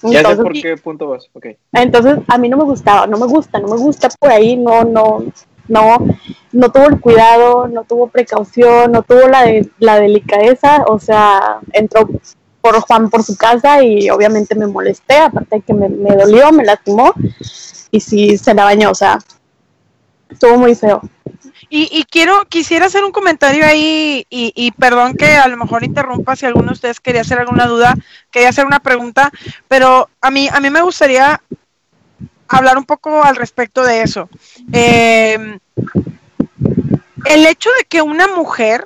Ya 0.02 0.10
sé 0.10 0.18
Entonces, 0.18 0.42
por 0.42 0.52
qué 0.52 0.76
punto 0.76 1.08
vas. 1.08 1.28
Ok. 1.32 1.46
entonces, 1.72 2.18
a 2.28 2.38
mí 2.38 2.48
no 2.48 2.56
me 2.56 2.64
gustaba, 2.64 3.06
no 3.06 3.18
me 3.18 3.26
gusta, 3.26 3.58
no 3.58 3.68
me 3.68 3.76
gusta 3.76 4.08
por 4.20 4.30
ahí, 4.30 4.56
no, 4.56 4.84
no, 4.84 5.24
no, 5.66 5.96
no 6.52 6.70
tuvo 6.70 6.86
el 6.86 7.00
cuidado, 7.00 7.66
no 7.68 7.84
tuvo 7.84 8.08
precaución, 8.08 8.92
no 8.92 9.02
tuvo 9.02 9.28
la, 9.28 9.42
de- 9.44 9.68
la 9.78 9.98
delicadeza, 9.98 10.84
o 10.86 10.98
sea, 10.98 11.58
entró 11.72 12.08
por 12.60 12.80
Juan 12.80 13.10
por 13.10 13.22
su 13.22 13.36
casa 13.36 13.82
y 13.82 14.08
obviamente 14.10 14.54
me 14.54 14.66
molesté, 14.66 15.16
aparte 15.16 15.56
de 15.56 15.62
que 15.62 15.74
me, 15.74 15.88
me 15.88 16.14
dolió, 16.16 16.52
me 16.52 16.64
lastimó 16.64 17.12
y 17.90 18.00
sí 18.00 18.36
se 18.38 18.54
la 18.54 18.64
bañó, 18.64 18.90
o 18.90 18.94
sea, 18.94 19.18
estuvo 20.30 20.58
muy 20.58 20.74
feo. 20.74 21.00
Y, 21.70 21.88
y 21.92 22.04
quiero, 22.04 22.46
quisiera 22.48 22.86
hacer 22.86 23.04
un 23.04 23.12
comentario 23.12 23.64
ahí, 23.66 24.26
y, 24.30 24.52
y 24.56 24.70
perdón 24.72 25.14
que 25.14 25.36
a 25.36 25.48
lo 25.48 25.56
mejor 25.56 25.84
interrumpa 25.84 26.34
si 26.34 26.46
alguno 26.46 26.68
de 26.68 26.72
ustedes 26.72 27.00
quería 27.00 27.20
hacer 27.20 27.38
alguna 27.38 27.66
duda, 27.66 27.94
quería 28.30 28.48
hacer 28.48 28.64
una 28.64 28.80
pregunta, 28.80 29.30
pero 29.68 30.08
a 30.20 30.30
mí, 30.30 30.48
a 30.50 30.60
mí 30.60 30.70
me 30.70 30.80
gustaría 30.80 31.42
hablar 32.48 32.78
un 32.78 32.84
poco 32.84 33.22
al 33.22 33.36
respecto 33.36 33.84
de 33.84 34.02
eso. 34.02 34.28
Eh, 34.72 35.58
el 37.26 37.46
hecho 37.46 37.70
de 37.78 37.84
que 37.84 38.02
una 38.02 38.26
mujer 38.28 38.84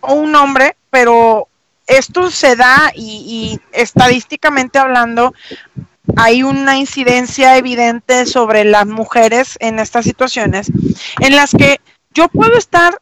o 0.00 0.14
un 0.14 0.34
hombre, 0.34 0.76
pero 0.90 1.48
esto 1.86 2.30
se 2.30 2.56
da 2.56 2.92
y, 2.94 3.58
y 3.60 3.78
estadísticamente 3.78 4.78
hablando, 4.78 5.34
hay 6.16 6.42
una 6.42 6.76
incidencia 6.76 7.56
evidente 7.56 8.26
sobre 8.26 8.64
las 8.64 8.86
mujeres 8.86 9.56
en 9.60 9.78
estas 9.78 10.04
situaciones, 10.04 10.70
en 11.20 11.34
las 11.34 11.52
que 11.52 11.80
yo 12.12 12.28
puedo 12.28 12.56
estar 12.56 13.00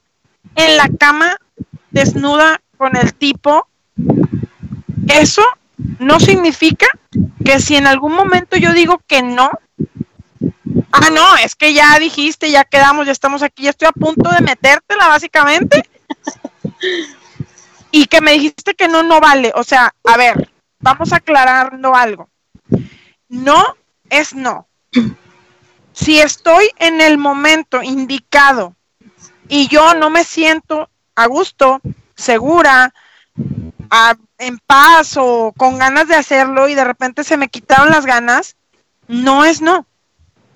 en 0.54 0.76
la 0.76 0.88
cama 0.88 1.36
desnuda 1.90 2.60
con 2.76 2.96
el 2.96 3.14
tipo, 3.14 3.66
eso 5.08 5.42
no 5.98 6.20
significa 6.20 6.86
que 7.44 7.60
si 7.60 7.76
en 7.76 7.86
algún 7.86 8.14
momento 8.14 8.56
yo 8.56 8.72
digo 8.72 9.00
que 9.06 9.22
no, 9.22 9.50
ah, 10.92 11.10
no, 11.12 11.36
es 11.36 11.54
que 11.54 11.74
ya 11.74 11.98
dijiste, 11.98 12.50
ya 12.50 12.64
quedamos, 12.64 13.06
ya 13.06 13.12
estamos 13.12 13.42
aquí, 13.42 13.64
ya 13.64 13.70
estoy 13.70 13.88
a 13.88 13.92
punto 13.92 14.30
de 14.30 14.40
metértela 14.40 15.08
básicamente, 15.08 15.82
y 17.90 18.06
que 18.06 18.20
me 18.20 18.32
dijiste 18.32 18.74
que 18.74 18.88
no, 18.88 19.02
no 19.02 19.20
vale, 19.20 19.52
o 19.54 19.64
sea, 19.64 19.92
a 20.04 20.16
ver, 20.16 20.50
vamos 20.80 21.12
aclarando 21.12 21.94
algo 21.94 22.31
no 23.32 23.64
es 24.10 24.34
no. 24.34 24.68
Si 25.92 26.20
estoy 26.20 26.68
en 26.76 27.00
el 27.00 27.16
momento 27.16 27.82
indicado 27.82 28.76
y 29.48 29.68
yo 29.68 29.94
no 29.94 30.10
me 30.10 30.22
siento 30.22 30.90
a 31.16 31.26
gusto, 31.26 31.80
segura, 32.14 32.92
en 34.38 34.58
paz 34.58 35.16
o 35.16 35.52
con 35.56 35.78
ganas 35.78 36.08
de 36.08 36.14
hacerlo 36.14 36.68
y 36.68 36.74
de 36.74 36.84
repente 36.84 37.24
se 37.24 37.38
me 37.38 37.48
quitaron 37.48 37.90
las 37.90 38.04
ganas, 38.04 38.56
no 39.08 39.44
es 39.44 39.62
no. 39.62 39.86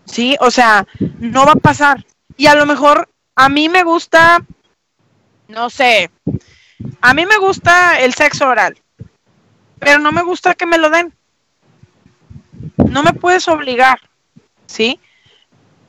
¿Sí? 0.04 0.36
O 0.40 0.50
sea, 0.50 0.86
no 1.18 1.46
va 1.46 1.52
a 1.52 1.56
pasar. 1.56 2.04
Y 2.36 2.46
a 2.46 2.54
lo 2.54 2.66
mejor 2.66 3.08
a 3.34 3.48
mí 3.48 3.70
me 3.70 3.84
gusta, 3.84 4.44
no 5.48 5.70
sé, 5.70 6.10
a 7.00 7.14
mí 7.14 7.24
me 7.24 7.38
gusta 7.38 8.00
el 8.00 8.12
sexo 8.12 8.46
oral, 8.46 8.76
pero 9.78 9.98
no 9.98 10.12
me 10.12 10.22
gusta 10.22 10.54
que 10.54 10.66
me 10.66 10.78
lo 10.78 10.90
den 10.90 11.15
no 12.76 13.02
me 13.02 13.12
puedes 13.12 13.48
obligar, 13.48 14.00
¿sí? 14.66 15.00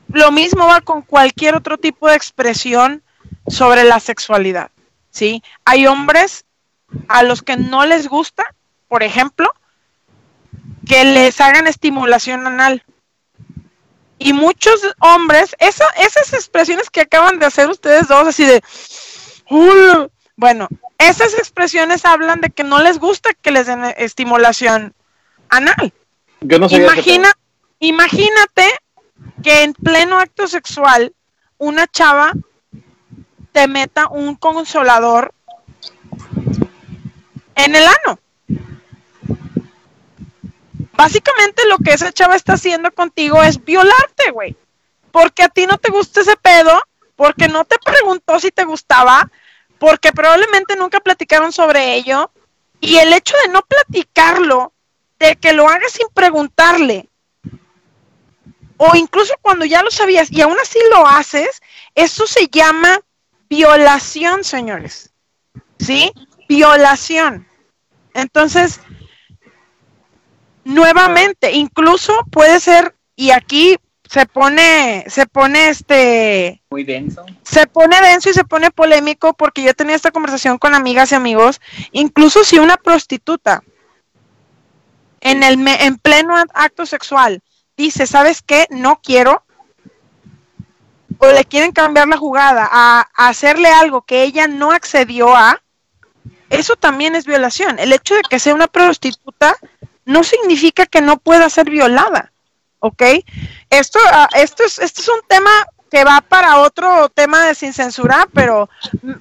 Lo 0.09 0.32
mismo 0.32 0.67
va 0.67 0.82
con 0.82 1.01
cualquier 1.01 1.55
otro 1.55 1.78
tipo 1.78 2.07
de 2.07 2.15
expresión 2.15 3.03
sobre 3.47 3.84
la 3.84 3.99
sexualidad, 3.99 4.71
¿sí? 5.09 5.43
Hay 5.65 5.88
hombres 5.88 6.45
a 7.07 7.23
los 7.23 7.41
que 7.41 7.57
no 7.57 7.86
les 7.86 8.07
gusta, 8.07 8.43
por 8.88 9.03
ejemplo, 9.03 9.51
que 10.88 11.03
les 11.03 11.39
hagan 11.41 11.67
estimulación 11.67 12.47
anal. 12.47 12.84
Y 14.19 14.34
muchos 14.34 14.82
hombres, 14.99 15.55
esa, 15.59 15.86
esas 15.99 16.34
expresiones 16.34 16.89
que 16.89 17.01
acaban 17.01 17.39
de 17.39 17.45
hacer 17.45 17.69
ustedes 17.69 18.07
dos, 18.07 18.28
así 18.28 18.45
de, 18.45 18.63
bueno, 20.36 20.67
esas 20.97 21.34
expresiones 21.34 22.05
hablan 22.05 22.41
de 22.41 22.49
que 22.49 22.63
no 22.63 22.82
les 22.82 22.97
gusta 22.97 23.34
que 23.34 23.51
les 23.51 23.67
den 23.67 23.84
estimulación 23.97 24.95
anal. 25.49 25.93
Imagina, 26.42 27.32
imagínate 27.80 28.70
que 29.44 29.64
en 29.64 29.74
pleno 29.74 30.20
acto 30.20 30.48
sexual 30.48 31.14
una 31.58 31.88
chava 31.88 32.34
te 33.52 33.68
meta 33.68 34.08
un 34.08 34.36
consolador 34.36 35.34
en 37.56 37.76
el 37.76 37.84
ano. 37.84 38.20
Básicamente 40.94 41.68
lo 41.68 41.78
que 41.78 41.94
esa 41.94 42.12
chava 42.12 42.36
está 42.36 42.54
haciendo 42.54 42.92
contigo 42.92 43.42
es 43.44 43.64
violarte, 43.64 44.32
güey. 44.32 44.56
Porque 45.12 45.44
a 45.44 45.50
ti 45.50 45.66
no 45.66 45.78
te 45.78 45.92
gusta 45.92 46.22
ese 46.22 46.36
pedo, 46.38 46.82
porque 47.16 47.48
no 47.48 47.66
te 47.66 47.78
preguntó 47.84 48.40
si 48.40 48.52
te 48.52 48.64
gustaba, 48.64 49.30
porque 49.80 50.12
probablemente 50.12 50.76
nunca 50.76 51.00
platicaron 51.00 51.52
sobre 51.52 51.96
ello. 51.96 52.32
Y 52.80 52.98
el 52.98 53.14
hecho 53.14 53.36
de 53.44 53.52
no 53.52 53.62
platicarlo 53.62 54.74
de 55.20 55.36
que 55.36 55.53
lo 55.53 55.68
hagas 55.68 55.91
sin 55.91 56.07
preguntarle, 56.13 57.09
o 58.78 58.95
incluso 58.95 59.34
cuando 59.41 59.65
ya 59.65 59.82
lo 59.82 59.91
sabías 59.91 60.32
y 60.32 60.41
aún 60.41 60.57
así 60.61 60.80
lo 60.91 61.07
haces, 61.07 61.61
eso 61.95 62.28
se 62.28 62.47
llama 62.47 62.99
violación, 63.49 64.43
señores. 64.43 65.11
¿Sí? 65.80 66.11
Violación. 66.47 67.47
Entonces, 68.13 68.80
nuevamente, 70.63 71.51
incluso 71.53 72.13
puede 72.32 72.59
ser, 72.59 72.95
y 73.15 73.32
aquí 73.32 73.78
se 74.07 74.26
pone, 74.26 75.05
se 75.07 75.26
pone 75.26 75.70
este, 75.70 76.61
Muy 76.70 76.84
denso. 76.84 77.26
se 77.43 77.68
pone 77.68 77.99
denso 78.01 78.30
y 78.30 78.34
se 78.34 78.45
pone 78.45 78.72
polémico 78.72 79.34
porque 79.34 79.63
yo 79.63 79.74
tenía 79.74 79.95
esta 79.95 80.11
conversación 80.11 80.57
con 80.57 80.76
amigas 80.76 81.11
y 81.11 81.15
amigos, 81.15 81.61
incluso 81.91 82.43
si 82.43 82.59
una 82.59 82.78
prostituta 82.78 83.63
en 85.30 85.43
el 85.43 85.67
en 85.67 85.97
pleno 85.97 86.36
acto 86.53 86.86
sexual 86.86 87.41
dice, 87.75 88.07
¿sabes 88.07 88.41
qué? 88.41 88.67
No 88.69 88.99
quiero 89.01 89.43
o 91.19 91.28
le 91.28 91.45
quieren 91.45 91.71
cambiar 91.71 92.07
la 92.07 92.17
jugada 92.17 92.67
a, 92.71 93.09
a 93.15 93.28
hacerle 93.28 93.69
algo 93.69 94.03
que 94.03 94.23
ella 94.23 94.47
no 94.47 94.71
accedió 94.71 95.36
a, 95.36 95.61
eso 96.49 96.75
también 96.75 97.15
es 97.15 97.25
violación. 97.25 97.80
El 97.80 97.93
hecho 97.93 98.15
de 98.15 98.21
que 98.30 98.39
sea 98.39 98.53
una 98.53 98.67
prostituta 98.67 99.55
no 100.05 100.23
significa 100.23 100.86
que 100.86 101.01
no 101.01 101.17
pueda 101.17 101.49
ser 101.49 101.69
violada, 101.69 102.32
¿ok? 102.80 103.03
Esto, 103.69 103.99
ah, 104.11 104.30
esto, 104.36 104.63
es, 104.63 104.80
esto 104.80 105.01
es 105.01 105.09
un 105.09 105.21
tema 105.28 105.51
que 105.90 106.04
va 106.04 106.22
para 106.22 106.60
otro 106.60 107.10
tema 107.10 107.46
de 107.46 107.56
sin 107.56 107.74
censura, 107.74 108.28
pero 108.34 108.70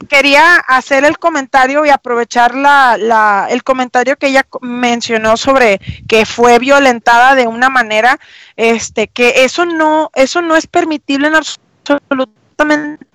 quería 0.08 0.56
hacer 0.56 1.04
el 1.04 1.18
comentario 1.18 1.84
y 1.84 1.90
aprovechar 1.90 2.54
la, 2.54 2.96
la, 2.98 3.46
el 3.50 3.62
comentario 3.62 4.16
que 4.16 4.28
ella 4.28 4.46
mencionó 4.60 5.36
sobre 5.36 5.80
que 6.08 6.26
fue 6.26 6.58
violentada 6.58 7.34
de 7.34 7.46
una 7.46 7.68
manera, 7.68 8.18
este, 8.56 9.08
que 9.08 9.44
eso 9.44 9.66
no, 9.66 10.10
eso 10.14 10.42
no 10.42 10.56
es 10.56 10.66
permitible 10.66 11.28
en 11.28 11.34
absolutamente 11.34 13.06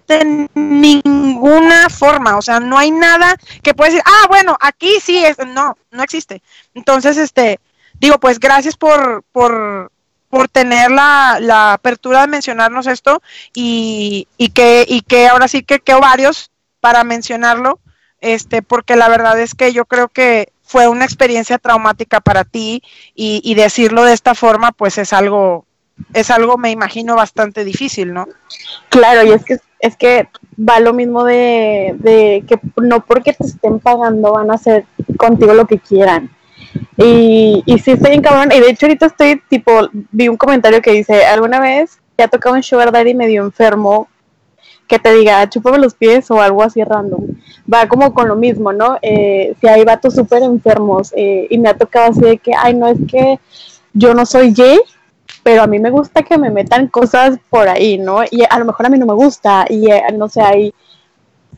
ninguna 0.54 1.90
forma, 1.90 2.38
o 2.38 2.42
sea, 2.42 2.60
no 2.60 2.78
hay 2.78 2.92
nada 2.92 3.36
que 3.64 3.74
pueda 3.74 3.92
decir, 3.92 4.04
ah, 4.06 4.28
bueno, 4.28 4.58
aquí 4.60 5.00
sí 5.02 5.24
es, 5.24 5.38
no, 5.48 5.78
no 5.92 6.04
existe. 6.04 6.42
Entonces, 6.74 7.18
este, 7.18 7.60
digo, 8.00 8.20
pues 8.20 8.40
gracias 8.40 8.76
por, 8.76 9.24
por 9.32 9.92
por 10.32 10.48
tener 10.48 10.90
la, 10.90 11.38
la 11.40 11.74
apertura 11.74 12.22
de 12.22 12.28
mencionarnos 12.28 12.88
esto 12.88 13.22
y, 13.54 14.28
y, 14.38 14.50
que, 14.50 14.86
y 14.88 15.02
que 15.02 15.28
ahora 15.28 15.48
sí 15.48 15.62
que, 15.62 15.80
que 15.80 15.94
varios 15.94 16.50
para 16.80 17.04
mencionarlo, 17.04 17.80
este, 18.22 18.64
porque 18.64 18.96
la 18.96 19.10
verdad 19.10 19.40
es 19.40 19.54
que 19.54 19.74
yo 19.74 19.86
creo 19.86 20.08
que 20.08 20.52
fue 20.64 20.88
una 20.88 21.06
experiencia 21.06 21.58
traumática 21.60 22.22
para 22.22 22.46
ti 22.46 22.82
y, 23.14 23.42
y 23.44 23.56
decirlo 23.56 24.06
de 24.06 24.14
esta 24.14 24.34
forma, 24.34 24.72
pues 24.72 24.98
es 24.98 25.12
algo, 25.12 25.66
es 26.14 26.32
algo, 26.32 26.58
me 26.58 26.72
imagino, 26.72 27.16
bastante 27.16 27.66
difícil, 27.66 28.14
¿no? 28.14 28.28
Claro, 28.90 29.24
y 29.24 29.32
es 29.32 29.44
que 29.44 29.58
es 29.80 29.98
que 29.98 30.30
va 30.58 30.80
lo 30.80 30.94
mismo 30.94 31.24
de, 31.24 31.96
de 31.98 32.44
que 32.48 32.60
no 32.82 33.04
porque 33.04 33.34
te 33.34 33.46
estén 33.48 33.80
pagando 33.80 34.32
van 34.32 34.52
a 34.52 34.54
hacer 34.54 34.86
contigo 35.18 35.54
lo 35.54 35.66
que 35.66 35.80
quieran. 35.80 36.30
Y, 36.98 37.64
y 37.66 37.80
sí 37.80 37.92
estoy 37.92 38.14
en 38.14 38.22
cabrón, 38.22 38.52
y 38.52 38.60
de 38.60 38.70
hecho 38.70 38.86
ahorita 38.86 39.08
estoy 39.08 39.42
tipo, 39.50 39.90
vi 40.12 40.28
un 40.28 40.38
comentario 40.38 40.82
que 40.82 40.92
dice, 40.92 41.26
alguna 41.26 41.60
vez 41.60 42.00
te 42.16 42.24
ha 42.24 42.28
tocado 42.28 42.56
un 42.56 42.64
sugar 42.64 42.92
daddy 42.92 43.16
medio 43.16 43.44
enfermo 43.44 44.08
que 44.88 45.00
te 45.00 45.14
diga, 45.14 45.50
chúpame 45.50 45.78
los 45.78 45.94
pies 45.94 46.30
o 46.32 46.42
algo 46.42 46.64
así 46.64 46.84
random. 46.84 47.22
Va 47.72 47.88
como 47.88 48.14
con 48.14 48.28
lo 48.28 48.36
mismo, 48.36 48.74
¿no? 48.74 48.98
Eh, 49.02 49.56
si 49.62 49.68
hay 49.68 49.86
vatos 49.86 50.16
súper 50.16 50.44
enfermos 50.44 51.14
eh, 51.16 51.48
y 51.50 51.58
me 51.58 51.70
ha 51.70 51.78
tocado 51.78 52.12
así 52.12 52.20
de 52.20 52.38
que, 52.38 52.52
ay, 52.58 52.74
no 52.74 52.88
es 52.88 52.98
que 53.08 53.40
yo 53.94 54.14
no 54.14 54.26
soy 54.26 54.54
gay, 54.54 54.80
pero 55.44 55.64
a 55.64 55.68
mí 55.68 55.80
me 55.80 55.92
gusta 55.92 56.24
que 56.24 56.38
me 56.38 56.50
metan 56.50 56.88
cosas 56.88 57.40
por 57.50 57.70
ahí, 57.70 57.98
¿no? 57.98 58.22
Y 58.30 58.44
a 58.50 58.60
lo 58.60 58.66
mejor 58.66 58.86
a 58.86 58.90
mí 58.90 59.00
no 59.00 59.06
me 59.06 59.14
gusta 59.14 59.66
y 59.70 59.90
eh, 59.90 60.04
no 60.14 60.28
sé, 60.28 60.42
hay, 60.42 60.74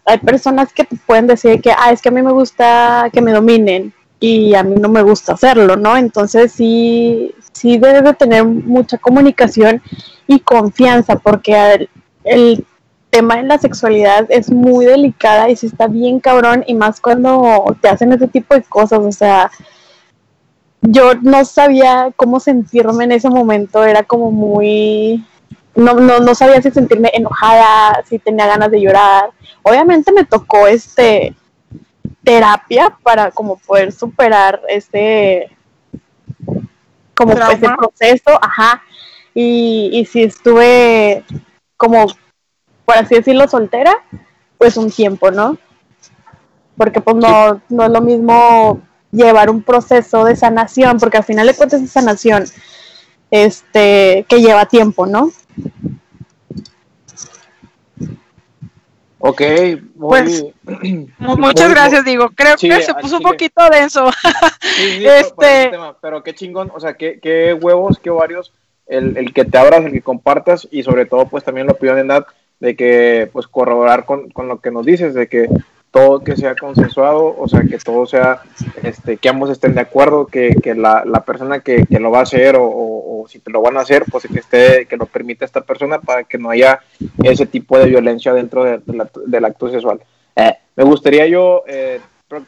hay 0.06 0.20
personas 0.20 0.72
que 0.72 0.84
te 0.84 0.96
pueden 0.96 1.26
decir 1.26 1.60
que, 1.60 1.72
ah, 1.72 1.92
es 1.92 2.04
que 2.04 2.10
a 2.10 2.12
mí 2.12 2.22
me 2.22 2.32
gusta 2.32 3.10
que 3.12 3.22
me 3.22 3.32
dominen 3.32 3.94
y 4.24 4.56
a 4.56 4.64
mí 4.64 4.76
no 4.80 4.88
me 4.88 5.02
gusta 5.02 5.34
hacerlo, 5.34 5.76
¿no? 5.76 5.98
Entonces 5.98 6.54
sí, 6.54 7.36
sí 7.52 7.78
debes 7.78 8.06
de 8.06 8.14
tener 8.14 8.46
mucha 8.46 8.98
comunicación 8.98 9.82
y 10.28 10.40
confianza 10.40 11.18
porque 11.18 11.90
el, 12.24 12.66
tema 13.10 13.38
en 13.38 13.50
la 13.50 13.58
sexualidad 13.58 14.26
es 14.30 14.50
muy 14.50 14.86
delicada 14.86 15.50
y 15.50 15.58
sí 15.58 15.68
está 15.68 15.88
bien 15.88 16.22
cabrón 16.22 16.64
y 16.66 16.74
más 16.74 17.02
cuando 17.02 17.76
te 17.82 17.90
hacen 17.90 18.14
ese 18.14 18.28
tipo 18.28 18.56
de 18.56 18.64
cosas, 18.64 19.00
o 19.00 19.12
sea, 19.12 19.52
yo 20.82 21.16
no 21.16 21.44
sabía 21.44 22.12
cómo 22.16 22.40
sentirme 22.40 23.04
en 23.04 23.12
ese 23.12 23.30
momento, 23.30 23.84
era 23.84 24.04
como 24.04 24.32
muy... 24.32 25.24
No, 25.76 25.96
no, 25.96 26.20
no 26.20 26.34
sabía 26.34 26.62
si 26.62 26.72
sentirme 26.72 27.12
enojada, 27.14 28.02
si 28.08 28.20
tenía 28.20 28.48
ganas 28.48 28.72
de 28.72 28.82
llorar. 28.82 29.32
Obviamente 29.64 30.12
me 30.12 30.24
tocó 30.24 30.68
este 30.68 31.36
terapia 32.24 32.98
para 33.04 33.32
como 33.32 33.58
poder 33.58 33.92
superar 33.92 34.62
este 34.70 35.52
como 37.16 37.36
pues, 37.36 37.58
ese 37.58 37.70
proceso, 37.70 38.40
ajá. 38.42 38.82
Y, 39.34 39.90
y 39.94 40.06
si 40.06 40.24
estuve 40.24 41.24
como, 41.78 42.06
por 42.86 42.98
así 42.98 43.16
decirlo, 43.16 43.48
soltera, 43.48 44.04
pues 44.58 44.78
un 44.78 44.92
tiempo, 44.92 45.32
¿no? 45.32 45.58
Porque 46.78 47.02
pues 47.02 47.16
no, 47.16 47.62
no 47.70 47.84
es 47.84 47.90
lo 47.92 48.02
mismo 48.02 48.82
llevar 49.12 49.50
un 49.50 49.62
proceso 49.62 50.26
de 50.26 50.36
sanación, 50.36 50.98
porque 50.98 51.18
al 51.18 51.24
final 51.24 51.48
de 51.48 51.56
cuentas 51.56 51.82
es 51.82 51.92
sanación 51.92 52.46
este, 53.30 54.26
que 54.28 54.42
lleva 54.42 54.66
tiempo, 54.66 55.06
¿no? 55.06 55.32
Ok, 59.26 59.42
pues, 59.98 60.46
muchas 61.18 61.70
gracias, 61.70 62.04
digo. 62.04 62.30
Creo 62.36 62.58
que 62.58 62.82
se 62.82 62.94
puso 62.96 63.18
un 63.18 63.24
poquito 63.24 63.70
denso. 63.70 64.10
este... 64.82 65.72
pero 66.02 66.22
qué 66.24 66.36
chingón, 66.36 66.70
o 66.76 66.80
sea, 66.82 66.96
qué, 66.96 67.22
qué 67.22 67.54
huevos, 67.54 68.00
qué 68.00 68.10
ovarios, 68.10 68.52
el, 68.86 69.16
el, 69.16 69.34
que 69.34 69.46
te 69.46 69.58
abras, 69.58 69.86
el 69.86 69.94
que 69.94 70.02
compartas 70.02 70.68
y 70.72 70.84
sobre 70.84 71.06
todo, 71.06 71.30
pues 71.30 71.46
también 71.46 71.68
la 71.68 71.72
opinión 71.72 72.06
de 72.06 72.24
de 72.60 72.76
que, 72.76 73.30
pues, 73.32 73.48
corroborar 73.48 74.04
con, 74.04 74.30
con 74.30 74.50
lo 74.50 74.60
que 74.60 74.72
nos 74.72 74.86
dices, 74.86 75.14
de 75.14 75.30
que 75.30 75.48
todo 75.94 76.24
que 76.24 76.36
sea 76.36 76.56
consensuado, 76.56 77.36
o 77.38 77.48
sea, 77.48 77.62
que 77.62 77.78
todo 77.78 78.08
sea, 78.08 78.42
este, 78.82 79.18
que 79.18 79.30
ambos 79.30 79.52
estén 79.52 79.76
de 79.76 79.82
acuerdo, 79.82 80.26
que, 80.26 80.56
que 80.56 80.74
la, 80.74 81.04
la, 81.06 81.24
persona 81.24 81.60
que, 81.60 81.86
que, 81.86 82.00
lo 82.00 82.10
va 82.10 82.18
a 82.18 82.24
hacer 82.24 82.56
o, 82.56 82.64
o, 82.66 83.28
si 83.30 83.38
te 83.38 83.52
lo 83.52 83.62
van 83.62 83.78
a 83.78 83.82
hacer, 83.82 84.04
pues 84.10 84.26
que 84.26 84.40
esté, 84.40 84.88
que 84.88 84.98
lo 84.98 85.06
permita 85.06 85.46
esta 85.46 85.62
persona 85.62 86.02
para 86.02 86.24
que 86.24 86.40
no 86.40 86.50
haya 86.50 86.80
ese 87.24 87.46
tipo 87.46 87.78
de 87.78 87.86
violencia 87.86 88.34
dentro 88.34 88.64
de, 88.64 88.80
de 88.80 88.98
la, 88.98 89.08
del 89.28 89.46
acto 89.46 89.70
sexual. 89.70 90.02
Eh, 90.36 90.54
me 90.76 90.84
gustaría 90.84 91.28
yo 91.28 91.62
eh, 91.68 92.02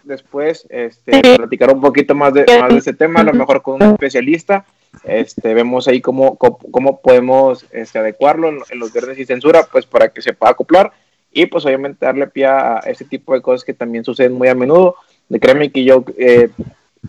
después 0.03 0.65
este, 0.71 1.21
platicar 1.37 1.71
un 1.71 1.81
poquito 1.81 2.15
más 2.15 2.33
de, 2.33 2.45
más 2.59 2.73
de 2.73 2.79
ese 2.79 2.93
tema, 2.93 3.19
a 3.19 3.25
lo 3.25 3.33
mejor 3.33 3.61
con 3.61 3.75
un 3.75 3.91
especialista. 3.91 4.65
Este, 5.03 5.53
vemos 5.53 5.87
ahí 5.87 6.01
cómo, 6.01 6.35
cómo, 6.37 6.57
cómo 6.71 6.99
podemos 6.99 7.67
este, 7.71 7.99
adecuarlo 7.99 8.49
en, 8.49 8.57
en 8.71 8.79
los 8.79 8.91
verdes 8.91 9.19
y 9.19 9.25
censura, 9.25 9.67
pues 9.71 9.85
para 9.85 10.09
que 10.09 10.23
se 10.23 10.33
pueda 10.33 10.53
acoplar 10.53 10.91
y 11.35 11.47
pues 11.47 11.65
obviamente 11.65 12.05
darle 12.05 12.27
pie 12.27 12.45
a 12.45 12.77
ese 12.85 13.03
tipo 13.03 13.33
de 13.33 13.41
cosas 13.41 13.65
que 13.65 13.73
también 13.73 14.05
suceden 14.05 14.33
muy 14.33 14.47
a 14.47 14.55
menudo. 14.55 14.95
De 15.27 15.37
créeme 15.37 15.69
que 15.69 15.83
yo 15.83 16.05
eh, 16.17 16.49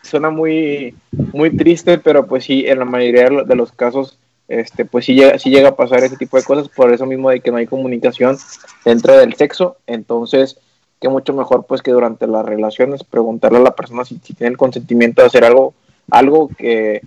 suena 0.02 0.30
muy, 0.30 0.96
muy 1.32 1.56
triste, 1.56 1.98
pero 1.98 2.26
pues 2.26 2.42
sí, 2.42 2.64
en 2.66 2.80
la 2.80 2.84
mayoría 2.84 3.28
de 3.30 3.54
los 3.54 3.70
casos, 3.70 4.18
este, 4.48 4.84
pues 4.84 5.04
sí 5.04 5.14
llega, 5.14 5.38
sí 5.38 5.50
llega 5.50 5.68
a 5.68 5.76
pasar 5.76 6.02
ese 6.02 6.16
tipo 6.16 6.36
de 6.36 6.42
cosas 6.42 6.68
por 6.68 6.92
eso 6.92 7.06
mismo 7.06 7.30
de 7.30 7.38
que 7.38 7.52
no 7.52 7.58
hay 7.58 7.68
comunicación 7.68 8.36
dentro 8.84 9.16
del 9.16 9.34
sexo. 9.34 9.76
Entonces, 9.86 10.58
que 11.00 11.08
mucho 11.08 11.32
mejor 11.32 11.64
pues 11.64 11.80
que 11.80 11.92
durante 11.92 12.26
las 12.26 12.44
relaciones 12.44 13.04
preguntarle 13.04 13.58
a 13.58 13.62
la 13.62 13.76
persona 13.76 14.04
si, 14.04 14.18
si 14.24 14.34
tiene 14.34 14.50
el 14.50 14.58
consentimiento 14.58 15.22
de 15.22 15.28
hacer 15.28 15.44
algo, 15.44 15.72
algo 16.10 16.48
que, 16.48 17.02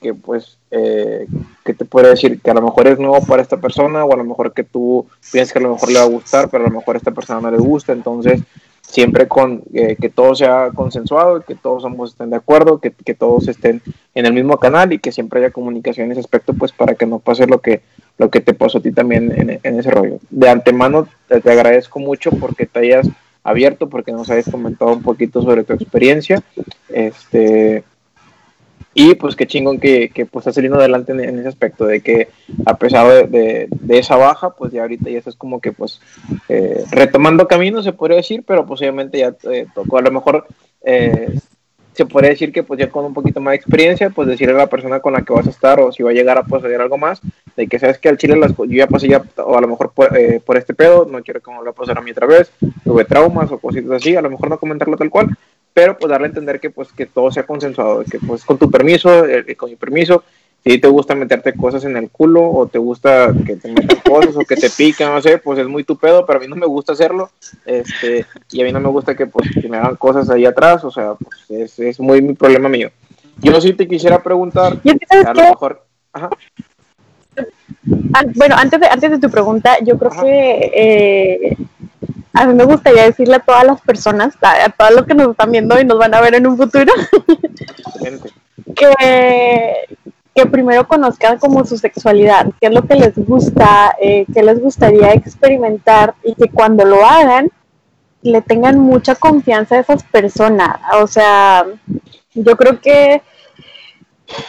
que 0.00 0.14
pues, 0.14 0.58
eh, 0.70 1.26
que 1.64 1.74
te 1.74 1.84
puede 1.84 2.10
decir 2.10 2.40
que 2.40 2.50
a 2.50 2.54
lo 2.54 2.62
mejor 2.62 2.86
es 2.86 2.98
nuevo 2.98 3.24
para 3.26 3.42
esta 3.42 3.58
persona 3.58 4.04
o 4.04 4.12
a 4.12 4.16
lo 4.16 4.24
mejor 4.24 4.52
que 4.52 4.64
tú 4.64 5.06
piensas 5.32 5.52
que 5.52 5.58
a 5.58 5.62
lo 5.62 5.72
mejor 5.72 5.90
le 5.90 5.98
va 5.98 6.04
a 6.04 6.08
gustar, 6.08 6.48
pero 6.50 6.64
a 6.64 6.68
lo 6.68 6.74
mejor 6.74 6.96
esta 6.96 7.10
persona 7.10 7.40
no 7.40 7.50
le 7.50 7.58
gusta, 7.58 7.92
entonces 7.92 8.42
siempre 8.82 9.28
con 9.28 9.62
eh, 9.74 9.96
que 10.00 10.08
todo 10.08 10.34
sea 10.34 10.70
consensuado, 10.74 11.42
que 11.42 11.54
todos 11.54 11.84
ambos 11.84 12.12
estén 12.12 12.30
de 12.30 12.36
acuerdo, 12.36 12.78
que, 12.78 12.90
que, 12.90 13.14
todos 13.14 13.46
estén 13.48 13.82
en 14.14 14.26
el 14.26 14.32
mismo 14.32 14.58
canal 14.58 14.92
y 14.92 14.98
que 14.98 15.12
siempre 15.12 15.40
haya 15.40 15.50
comunicación 15.50 16.06
en 16.06 16.12
ese 16.12 16.20
aspecto, 16.20 16.54
pues 16.54 16.72
para 16.72 16.94
que 16.94 17.04
no 17.04 17.18
pase 17.18 17.46
lo 17.46 17.60
que, 17.60 17.82
lo 18.16 18.30
que 18.30 18.40
te 18.40 18.54
pasó 18.54 18.78
a 18.78 18.82
ti 18.82 18.90
también 18.90 19.30
en, 19.36 19.60
en 19.62 19.78
ese 19.78 19.90
rollo. 19.90 20.18
De 20.30 20.48
antemano 20.48 21.06
te, 21.28 21.40
te 21.42 21.50
agradezco 21.50 21.98
mucho 21.98 22.30
porque 22.30 22.64
te 22.64 22.80
hayas 22.80 23.08
abierto, 23.44 23.88
porque 23.88 24.12
nos 24.12 24.30
hayas 24.30 24.50
comentado 24.50 24.92
un 24.92 25.02
poquito 25.02 25.42
sobre 25.42 25.64
tu 25.64 25.74
experiencia. 25.74 26.42
Este, 26.88 27.84
y 28.98 29.14
pues 29.14 29.36
qué 29.36 29.46
chingón 29.46 29.78
que, 29.78 30.08
que 30.08 30.26
pues 30.26 30.42
está 30.42 30.54
saliendo 30.54 30.76
adelante 30.76 31.12
en, 31.12 31.38
ese 31.38 31.46
aspecto, 31.46 31.86
de 31.86 32.00
que 32.00 32.30
a 32.66 32.76
pesar 32.78 33.30
de, 33.30 33.68
de, 33.70 33.98
esa 33.98 34.16
baja, 34.16 34.50
pues 34.50 34.72
ya 34.72 34.82
ahorita 34.82 35.08
ya 35.08 35.18
estás 35.18 35.36
como 35.36 35.60
que 35.60 35.70
pues 35.70 36.00
eh, 36.48 36.82
retomando 36.90 37.46
camino, 37.46 37.80
se 37.80 37.92
podría 37.92 38.16
decir, 38.16 38.42
pero 38.44 38.66
pues 38.66 38.80
obviamente 38.80 39.18
ya 39.18 39.36
eh, 39.52 39.66
tocó. 39.72 39.98
A 39.98 40.02
lo 40.02 40.10
mejor, 40.10 40.48
eh, 40.82 41.32
se 41.92 42.06
podría 42.06 42.30
decir 42.30 42.50
que 42.50 42.64
pues 42.64 42.80
ya 42.80 42.90
con 42.90 43.04
un 43.04 43.14
poquito 43.14 43.40
más 43.40 43.52
de 43.52 43.56
experiencia, 43.58 44.10
pues 44.10 44.26
decirle 44.26 44.54
a 44.54 44.58
la 44.58 44.66
persona 44.66 44.98
con 44.98 45.12
la 45.12 45.22
que 45.22 45.32
vas 45.32 45.46
a 45.46 45.50
estar 45.50 45.78
o 45.78 45.92
si 45.92 46.02
va 46.02 46.10
a 46.10 46.14
llegar 46.14 46.36
a 46.36 46.42
proceder 46.42 46.80
algo 46.80 46.98
más, 46.98 47.20
de 47.56 47.68
que 47.68 47.78
sabes 47.78 47.98
que 47.98 48.08
al 48.08 48.18
Chile 48.18 48.36
las, 48.36 48.56
yo 48.56 48.64
ya 48.66 48.88
pasé 48.88 49.06
ya, 49.06 49.22
o 49.36 49.56
a 49.56 49.60
lo 49.60 49.68
mejor 49.68 49.92
por, 49.92 50.16
eh, 50.18 50.40
por 50.44 50.56
este 50.56 50.74
pedo, 50.74 51.06
no 51.08 51.22
quiero 51.22 51.40
que 51.40 51.52
me 51.52 51.62
lo 51.62 51.70
a 51.70 51.72
pasar 51.72 51.98
a 51.98 52.00
mí 52.00 52.10
otra 52.10 52.26
vez, 52.26 52.50
tuve 52.82 53.04
traumas 53.04 53.52
o 53.52 53.58
cositas 53.58 53.92
así, 53.92 54.16
a 54.16 54.22
lo 54.22 54.30
mejor 54.30 54.48
no 54.48 54.58
comentarlo 54.58 54.96
tal 54.96 55.08
cual, 55.08 55.28
pero 55.72 55.96
pues 55.96 56.10
darle 56.10 56.26
a 56.26 56.30
entender 56.30 56.60
que 56.60 56.70
pues 56.70 56.92
que 56.92 57.06
todo 57.06 57.30
sea 57.30 57.44
consensuado, 57.44 58.04
que 58.04 58.18
pues 58.18 58.44
con 58.44 58.58
tu 58.58 58.70
permiso, 58.70 59.26
eh, 59.26 59.54
con 59.56 59.70
mi 59.70 59.76
permiso, 59.76 60.24
si 60.64 60.78
te 60.78 60.88
gusta 60.88 61.14
meterte 61.14 61.54
cosas 61.54 61.84
en 61.84 61.96
el 61.96 62.10
culo 62.10 62.50
o 62.50 62.66
te 62.66 62.78
gusta 62.78 63.32
que 63.46 63.56
te 63.56 63.72
metan 63.72 64.00
cosas 64.04 64.36
o 64.36 64.40
que 64.40 64.56
te 64.56 64.68
pican, 64.70 65.14
no 65.14 65.22
sé, 65.22 65.38
pues 65.38 65.58
es 65.58 65.68
muy 65.68 65.84
tu 65.84 65.96
pedo, 65.96 66.26
pero 66.26 66.38
a 66.38 66.42
mí 66.42 66.48
no 66.48 66.56
me 66.56 66.66
gusta 66.66 66.92
hacerlo, 66.92 67.30
este, 67.64 68.26
y 68.50 68.60
a 68.60 68.64
mí 68.64 68.72
no 68.72 68.80
me 68.80 68.88
gusta 68.88 69.14
que 69.14 69.26
pues 69.26 69.48
que 69.54 69.68
me 69.68 69.76
hagan 69.76 69.96
cosas 69.96 70.28
ahí 70.30 70.44
atrás, 70.44 70.84
o 70.84 70.90
sea, 70.90 71.14
pues 71.14 71.50
es, 71.50 71.78
es 71.78 72.00
muy 72.00 72.20
mi 72.20 72.34
problema 72.34 72.68
mío. 72.68 72.90
Yo 73.40 73.60
sí 73.60 73.72
te 73.72 73.86
quisiera 73.86 74.22
preguntar, 74.22 74.78
a 75.24 75.34
lo 75.34 75.42
mejor, 75.42 75.86
ajá. 76.12 76.28
Ah, 78.14 78.22
bueno, 78.34 78.56
antes 78.58 78.80
de, 78.80 78.86
antes 78.86 79.10
de 79.10 79.18
tu 79.18 79.30
pregunta, 79.30 79.78
yo 79.82 79.98
creo 79.98 80.12
ajá. 80.12 80.22
que 80.22 80.72
eh, 80.74 81.56
a 82.32 82.46
mí 82.46 82.54
me 82.54 82.64
gustaría 82.64 83.04
decirle 83.04 83.36
a 83.36 83.40
todas 83.40 83.64
las 83.64 83.80
personas, 83.80 84.34
a, 84.42 84.68
todos 84.70 84.92
los 84.92 85.06
que 85.06 85.14
nos 85.14 85.30
están 85.30 85.50
viendo 85.50 85.78
y 85.80 85.84
nos 85.84 85.98
van 85.98 86.14
a 86.14 86.20
ver 86.20 86.34
en 86.34 86.46
un 86.46 86.56
futuro, 86.56 86.92
que, 88.76 88.92
que 90.34 90.46
primero 90.46 90.86
conozcan 90.86 91.38
como 91.38 91.64
su 91.64 91.78
sexualidad, 91.78 92.46
qué 92.60 92.68
es 92.68 92.72
lo 92.72 92.82
que 92.82 92.94
les 92.94 93.14
gusta, 93.16 93.96
eh, 94.00 94.24
qué 94.32 94.42
les 94.42 94.60
gustaría 94.60 95.12
experimentar 95.12 96.14
y 96.22 96.34
que 96.34 96.48
cuando 96.48 96.84
lo 96.84 97.04
hagan 97.04 97.50
le 98.22 98.42
tengan 98.42 98.78
mucha 98.78 99.14
confianza 99.14 99.76
a 99.76 99.80
esas 99.80 100.02
personas. 100.02 100.80
O 101.00 101.06
sea, 101.06 101.64
yo 102.34 102.56
creo 102.56 102.80
que 102.80 103.22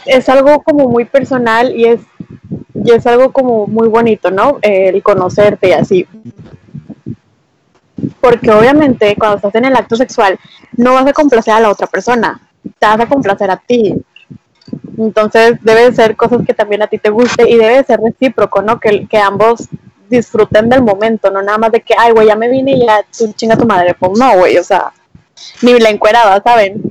es 0.05 0.29
algo 0.29 0.61
como 0.63 0.87
muy 0.87 1.05
personal 1.05 1.75
y 1.75 1.85
es, 1.85 2.01
y 2.73 2.91
es 2.91 3.05
algo 3.07 3.31
como 3.31 3.67
muy 3.67 3.87
bonito, 3.87 4.31
¿no? 4.31 4.59
el 4.61 5.01
conocerte 5.03 5.69
y 5.69 5.71
así 5.73 6.07
porque 8.21 8.51
obviamente 8.51 9.15
cuando 9.17 9.37
estás 9.37 9.55
en 9.55 9.65
el 9.65 9.75
acto 9.75 9.95
sexual 9.95 10.39
no 10.77 10.93
vas 10.93 11.07
a 11.07 11.13
complacer 11.13 11.53
a 11.53 11.59
la 11.59 11.69
otra 11.69 11.87
persona, 11.87 12.39
te 12.77 12.85
vas 12.85 12.99
a 12.99 13.07
complacer 13.07 13.49
a 13.51 13.57
ti. 13.57 13.95
Entonces 14.97 15.57
debe 15.61 15.91
ser 15.93 16.15
cosas 16.15 16.45
que 16.45 16.53
también 16.53 16.81
a 16.81 16.87
ti 16.87 16.97
te 16.97 17.09
guste 17.09 17.49
y 17.49 17.57
debe 17.57 17.83
ser 17.83 17.99
recíproco, 17.99 18.61
¿no? 18.61 18.79
Que, 18.79 19.07
que 19.07 19.17
ambos 19.17 19.67
disfruten 20.09 20.69
del 20.69 20.83
momento, 20.83 21.29
no 21.29 21.41
nada 21.41 21.57
más 21.57 21.71
de 21.71 21.81
que, 21.81 21.93
ay, 21.97 22.11
güey, 22.11 22.27
ya 22.27 22.35
me 22.35 22.49
vine 22.49 22.73
y 22.73 22.85
ya 22.85 23.03
tú 23.17 23.31
chinga 23.33 23.57
tu 23.57 23.65
madre. 23.65 23.95
Pues 23.97 24.17
no, 24.17 24.37
güey, 24.37 24.57
o 24.57 24.63
sea, 24.63 24.91
ni 25.61 25.79
la 25.79 25.89
encuerada, 25.89 26.41
¿saben? 26.43 26.81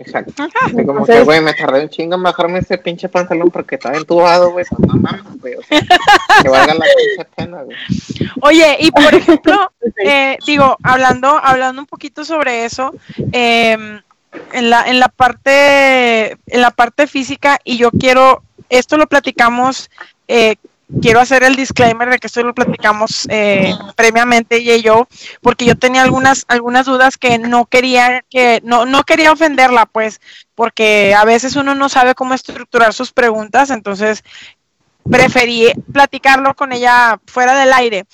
Exacto. 0.00 0.48
Así 0.62 0.86
como 0.86 1.04
que, 1.04 1.22
güey, 1.24 1.42
me 1.42 1.52
tardé 1.52 1.82
un 1.82 1.90
chingo 1.90 2.14
en 2.14 2.22
bajarme 2.22 2.60
ese 2.60 2.78
pinche 2.78 3.10
pantalón 3.10 3.50
porque 3.50 3.74
estaba 3.74 3.98
entubado, 3.98 4.50
güey. 4.50 4.64
Pues 4.64 4.80
no 4.88 4.94
mames, 4.98 5.40
güey. 5.40 5.54
O 5.56 5.62
sea, 5.62 5.80
que 6.42 6.48
valga 6.48 6.74
la 6.74 6.86
pinche 6.96 7.30
pena, 7.36 7.62
güey. 7.62 7.76
Oye, 8.40 8.76
y 8.80 8.90
por 8.90 9.14
ejemplo, 9.14 9.70
eh, 10.04 10.38
digo, 10.46 10.78
hablando, 10.82 11.28
hablando 11.28 11.82
un 11.82 11.86
poquito 11.86 12.24
sobre 12.24 12.64
eso, 12.64 12.94
eh, 13.32 14.00
en 14.52 14.70
la, 14.70 14.88
en 14.88 15.00
la 15.00 15.08
parte, 15.08 16.30
en 16.30 16.60
la 16.62 16.70
parte 16.70 17.06
física, 17.06 17.58
y 17.62 17.76
yo 17.76 17.90
quiero, 17.90 18.42
esto 18.70 18.96
lo 18.96 19.06
platicamos 19.06 19.90
eh, 20.28 20.56
quiero 21.00 21.20
hacer 21.20 21.42
el 21.42 21.56
disclaimer 21.56 22.10
de 22.10 22.18
que 22.18 22.26
esto 22.26 22.42
lo 22.42 22.54
platicamos 22.54 23.26
eh, 23.30 23.74
previamente 23.96 24.56
ella 24.56 24.74
y 24.74 24.82
yo, 24.82 25.08
porque 25.40 25.64
yo 25.64 25.76
tenía 25.76 26.02
algunas, 26.02 26.44
algunas 26.48 26.86
dudas 26.86 27.16
que 27.16 27.38
no 27.38 27.66
quería, 27.66 28.24
que 28.28 28.60
no, 28.64 28.86
no 28.86 29.04
quería 29.04 29.32
ofenderla, 29.32 29.86
pues, 29.86 30.20
porque 30.54 31.14
a 31.14 31.24
veces 31.24 31.56
uno 31.56 31.74
no 31.74 31.88
sabe 31.88 32.14
cómo 32.14 32.34
estructurar 32.34 32.92
sus 32.92 33.12
preguntas, 33.12 33.70
entonces 33.70 34.24
preferí 35.08 35.72
platicarlo 35.92 36.54
con 36.54 36.72
ella 36.72 37.18
fuera 37.26 37.58
del 37.58 37.72
aire. 37.72 38.04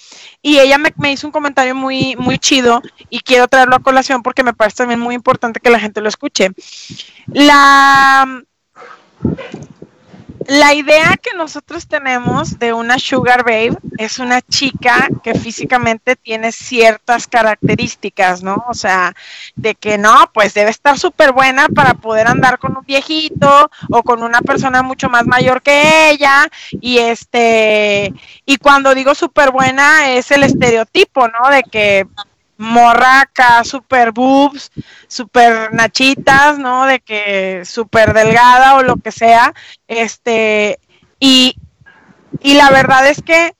Y 0.40 0.58
ella 0.58 0.78
me, 0.78 0.92
me, 0.96 1.12
hizo 1.12 1.26
un 1.26 1.32
comentario 1.32 1.74
muy, 1.74 2.16
muy 2.16 2.38
chido 2.38 2.80
y 3.10 3.20
quiero 3.20 3.48
traerlo 3.48 3.76
a 3.76 3.82
colación 3.82 4.22
porque 4.22 4.44
me 4.44 4.54
parece 4.54 4.78
también 4.78 5.00
muy 5.00 5.14
importante 5.14 5.60
que 5.60 5.70
la 5.70 5.80
gente 5.80 6.00
lo 6.00 6.08
escuche. 6.08 6.50
La 7.26 8.44
la 10.48 10.74
idea 10.74 11.16
que 11.16 11.34
nosotros 11.34 11.86
tenemos 11.86 12.58
de 12.58 12.72
una 12.72 12.98
sugar 12.98 13.44
babe 13.44 13.76
es 13.98 14.18
una 14.18 14.40
chica 14.42 15.08
que 15.22 15.34
físicamente 15.34 16.16
tiene 16.16 16.52
ciertas 16.52 17.26
características, 17.26 18.42
¿no? 18.42 18.64
O 18.68 18.74
sea, 18.74 19.14
de 19.54 19.74
que 19.74 19.98
no, 19.98 20.30
pues 20.32 20.54
debe 20.54 20.70
estar 20.70 20.98
súper 20.98 21.32
buena 21.32 21.68
para 21.68 21.94
poder 21.94 22.28
andar 22.28 22.58
con 22.58 22.76
un 22.76 22.84
viejito 22.84 23.70
o 23.90 24.02
con 24.02 24.22
una 24.22 24.40
persona 24.40 24.82
mucho 24.82 25.08
más 25.08 25.26
mayor 25.26 25.62
que 25.62 26.10
ella 26.10 26.48
y 26.80 26.98
este 26.98 28.12
y 28.44 28.56
cuando 28.58 28.94
digo 28.94 29.14
súper 29.14 29.50
buena 29.50 30.10
es 30.12 30.30
el 30.30 30.42
estereotipo, 30.42 31.28
¿no? 31.28 31.50
De 31.50 31.62
que 31.64 32.06
morra 32.58 33.22
acá 33.22 33.64
super 33.64 34.12
boobs, 34.12 34.70
super 35.08 35.72
nachitas, 35.72 36.58
¿no? 36.58 36.86
De 36.86 37.00
que 37.00 37.64
super 37.64 38.12
delgada 38.14 38.76
o 38.76 38.82
lo 38.82 38.96
que 38.96 39.12
sea. 39.12 39.52
Este, 39.88 40.78
y, 41.20 41.56
y 42.40 42.54
la 42.54 42.70
verdad 42.70 43.06
es 43.08 43.22
que 43.22 43.54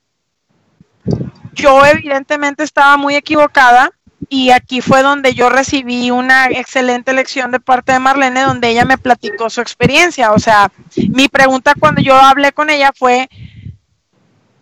yo 1.53 1.85
evidentemente 1.85 2.63
estaba 2.63 2.97
muy 2.97 3.15
equivocada 3.15 3.91
y 4.29 4.51
aquí 4.51 4.81
fue 4.81 5.03
donde 5.03 5.35
yo 5.35 5.49
recibí 5.51 6.11
una 6.11 6.47
excelente 6.47 7.13
lección 7.13 7.51
de 7.51 7.61
parte 7.61 7.93
de 7.93 7.99
Marlene, 7.99 8.43
donde 8.43 8.69
ella 8.69 8.85
me 8.85 8.99
platicó 8.99 9.51
su 9.51 9.61
experiencia. 9.61 10.33
O 10.33 10.39
sea, 10.39 10.71
mi 11.11 11.29
pregunta 11.29 11.75
cuando 11.79 12.03
yo 12.03 12.17
hablé 12.17 12.53
con 12.53 12.71
ella 12.71 12.93
fue, 12.95 13.29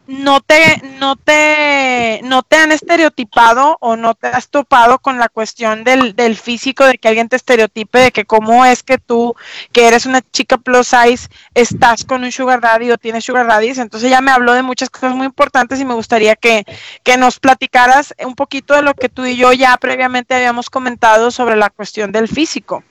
no 0.06 0.40
te, 0.40 0.82
no 0.98 1.16
te, 1.16 2.20
no 2.24 2.42
te 2.42 2.56
han 2.56 2.72
estereotipado 2.72 3.78
o 3.80 3.96
no 3.96 4.14
te 4.14 4.26
has 4.28 4.48
topado 4.48 4.98
con 4.98 5.18
la 5.18 5.28
cuestión 5.28 5.84
del, 5.84 6.14
del 6.14 6.36
físico, 6.36 6.84
de 6.84 6.98
que 6.98 7.08
alguien 7.08 7.28
te 7.28 7.36
estereotipe, 7.36 7.98
de 7.98 8.12
que 8.12 8.24
cómo 8.24 8.64
es 8.64 8.82
que 8.82 8.98
tú, 8.98 9.34
que 9.72 9.88
eres 9.88 10.06
una 10.06 10.20
chica 10.20 10.58
plus 10.58 10.88
size, 10.88 11.28
estás 11.54 12.04
con 12.04 12.24
un 12.24 12.32
sugar 12.32 12.60
daddy 12.60 12.90
o 12.90 12.98
tienes 12.98 13.24
sugar 13.24 13.46
daddies. 13.46 13.78
Entonces 13.78 14.10
ya 14.10 14.20
me 14.20 14.30
habló 14.30 14.52
de 14.52 14.62
muchas 14.62 14.90
cosas 14.90 15.14
muy 15.14 15.26
importantes 15.26 15.80
y 15.80 15.84
me 15.84 15.94
gustaría 15.94 16.36
que, 16.36 16.64
que 17.02 17.16
nos 17.16 17.40
platicaras 17.40 18.14
un 18.24 18.34
poquito 18.34 18.74
de 18.74 18.82
lo 18.82 18.94
que 18.94 19.08
tú 19.08 19.24
y 19.24 19.36
yo 19.36 19.52
ya 19.52 19.76
previamente 19.78 20.34
habíamos 20.34 20.70
comentado 20.70 21.30
sobre 21.30 21.56
la 21.56 21.70
cuestión 21.70 22.12
del 22.12 22.28
físico. 22.28 22.84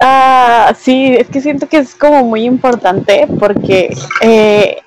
Ah, 0.00 0.74
sí, 0.78 1.14
es 1.18 1.28
que 1.28 1.40
siento 1.40 1.68
que 1.68 1.78
es 1.78 1.94
como 1.94 2.24
muy 2.24 2.44
importante 2.44 3.26
porque 3.38 3.94
eh, 4.20 4.78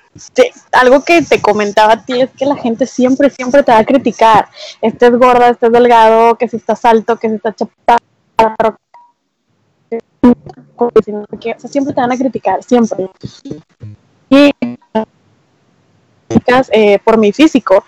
algo 0.72 1.04
que 1.04 1.22
te 1.22 1.42
comentaba 1.42 1.94
a 1.94 2.06
ti 2.06 2.22
es 2.22 2.30
que 2.32 2.46
la 2.46 2.56
gente 2.56 2.86
siempre, 2.86 3.30
siempre 3.30 3.64
te 3.64 3.72
va 3.72 3.80
a 3.80 3.86
criticar. 3.86 4.48
Estés 4.82 5.12
gorda, 5.18 5.50
estés 5.50 5.72
delgado, 5.72 6.36
que 6.36 6.48
si 6.48 6.58
estás 6.58 6.86
alto, 6.86 7.18
que 7.18 7.30
si 7.30 7.36
estás 7.36 7.56
chaparro. 7.56 8.78
Siempre 11.58 11.94
te 11.94 12.02
van 12.02 12.12
a 12.12 12.18
criticar, 12.18 12.64
siempre. 12.64 13.10
Y 14.30 14.52
eh, 16.72 17.00
por 17.04 17.18
mi 17.18 17.32
físico, 17.32 17.84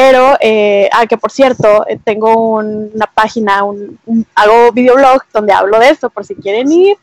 pero, 0.00 0.36
eh, 0.40 0.88
ah, 0.92 1.08
que 1.08 1.18
por 1.18 1.32
cierto, 1.32 1.84
eh, 1.88 1.98
tengo 2.04 2.58
una 2.58 3.06
página, 3.06 3.64
un, 3.64 3.98
hago 4.36 4.70
videoblog 4.70 5.24
donde 5.32 5.52
hablo 5.52 5.80
de 5.80 5.88
esto, 5.88 6.08
por 6.08 6.24
si 6.24 6.36
quieren 6.36 6.70
ir, 6.70 6.96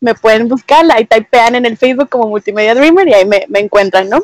me 0.00 0.14
pueden 0.14 0.46
buscar, 0.46 0.84
ahí 0.92 1.06
typean 1.06 1.54
en 1.54 1.64
el 1.64 1.78
Facebook 1.78 2.10
como 2.10 2.28
Multimedia 2.28 2.74
Dreamer 2.74 3.08
y 3.08 3.14
ahí 3.14 3.24
me, 3.24 3.46
encuentran, 3.58 4.10
¿no? 4.10 4.22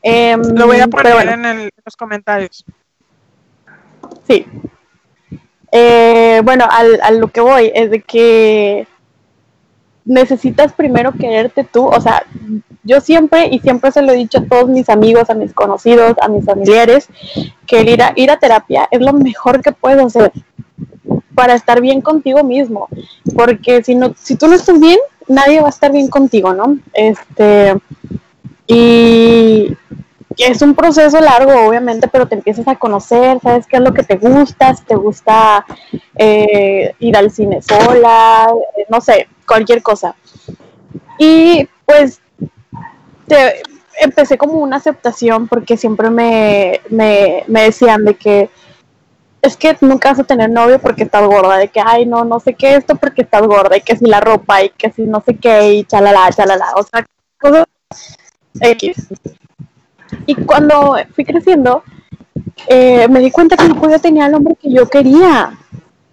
Em, 0.00 0.40
Lo 0.40 0.66
voy 0.66 0.80
a 0.80 0.88
poner 0.88 1.28
en, 1.28 1.70
los 1.84 1.94
comentarios. 1.94 2.64
Sí. 4.26 4.46
Eh, 5.70 6.40
bueno, 6.42 6.66
al, 6.70 7.00
a 7.02 7.10
lo 7.10 7.28
que 7.28 7.42
voy 7.42 7.70
es 7.74 7.90
de 7.90 8.00
que 8.00 8.86
necesitas 10.08 10.72
primero 10.72 11.12
quererte 11.12 11.64
tú, 11.64 11.86
o 11.86 12.00
sea, 12.00 12.24
yo 12.82 13.00
siempre 13.00 13.48
y 13.48 13.58
siempre 13.60 13.92
se 13.92 14.00
lo 14.00 14.12
he 14.12 14.16
dicho 14.16 14.38
a 14.38 14.44
todos 14.44 14.68
mis 14.68 14.88
amigos, 14.88 15.28
a 15.28 15.34
mis 15.34 15.52
conocidos, 15.52 16.14
a 16.20 16.28
mis 16.28 16.46
familiares, 16.46 17.08
que 17.66 17.82
ir 17.82 18.02
a, 18.02 18.12
ir 18.16 18.30
a 18.30 18.38
terapia 18.38 18.88
es 18.90 19.00
lo 19.00 19.12
mejor 19.12 19.60
que 19.60 19.72
puedo 19.72 20.06
hacer 20.06 20.32
para 21.34 21.54
estar 21.54 21.82
bien 21.82 22.00
contigo 22.00 22.42
mismo, 22.42 22.88
porque 23.36 23.84
si 23.84 23.94
no, 23.94 24.14
si 24.18 24.34
tú 24.36 24.48
no 24.48 24.54
estás 24.54 24.80
bien, 24.80 24.98
nadie 25.28 25.60
va 25.60 25.66
a 25.66 25.70
estar 25.70 25.92
bien 25.92 26.08
contigo, 26.08 26.54
¿no? 26.54 26.78
Este 26.94 27.74
y 28.66 29.76
es 30.38 30.62
un 30.62 30.74
proceso 30.74 31.20
largo, 31.20 31.52
obviamente, 31.68 32.08
pero 32.08 32.26
te 32.26 32.36
empiezas 32.36 32.66
a 32.66 32.76
conocer, 32.76 33.40
sabes 33.42 33.66
qué 33.66 33.76
es 33.76 33.82
lo 33.82 33.92
que 33.92 34.04
te 34.04 34.16
gusta, 34.16 34.74
si 34.74 34.84
te 34.84 34.94
gusta 34.94 35.66
eh, 36.16 36.94
ir 36.98 37.16
al 37.16 37.30
cine 37.30 37.60
sola, 37.60 38.48
eh, 38.76 38.86
no 38.88 39.00
sé, 39.00 39.28
cualquier 39.48 39.82
cosa. 39.82 40.14
Y 41.18 41.68
pues 41.84 42.20
te, 43.26 43.62
empecé 44.00 44.38
como 44.38 44.54
una 44.54 44.76
aceptación 44.76 45.48
porque 45.48 45.76
siempre 45.76 46.10
me, 46.10 46.80
me, 46.90 47.44
decían 47.48 48.04
de 48.04 48.14
que 48.14 48.50
es 49.42 49.56
que 49.56 49.76
nunca 49.80 50.10
vas 50.10 50.20
a 50.20 50.24
tener 50.24 50.50
novio 50.50 50.78
porque 50.78 51.04
estás 51.04 51.26
gorda, 51.26 51.56
de 51.56 51.68
que, 51.68 51.80
ay, 51.84 52.06
no, 52.06 52.24
no 52.24 52.40
sé 52.40 52.54
qué 52.54 52.76
esto 52.76 52.96
porque 52.96 53.22
estás 53.22 53.42
gorda, 53.42 53.76
y 53.76 53.80
que 53.80 53.96
si 53.96 54.04
la 54.04 54.20
ropa, 54.20 54.62
y 54.62 54.70
que 54.70 54.90
si 54.90 55.02
no 55.02 55.22
sé 55.24 55.36
qué, 55.36 55.74
y 55.74 55.84
chalala, 55.84 56.30
chalala, 56.30 56.72
o 56.76 56.82
sea, 56.82 57.06
cosas 57.40 57.66
X. 58.60 59.08
Y 60.26 60.34
cuando 60.34 60.96
fui 61.14 61.24
creciendo, 61.24 61.84
eh, 62.66 63.06
me 63.08 63.20
di 63.20 63.30
cuenta 63.30 63.56
que 63.56 63.68
no 63.68 63.80
podía 63.80 63.98
tener 63.98 64.24
al 64.24 64.34
hombre 64.34 64.56
que 64.60 64.70
yo 64.70 64.88
quería 64.88 65.56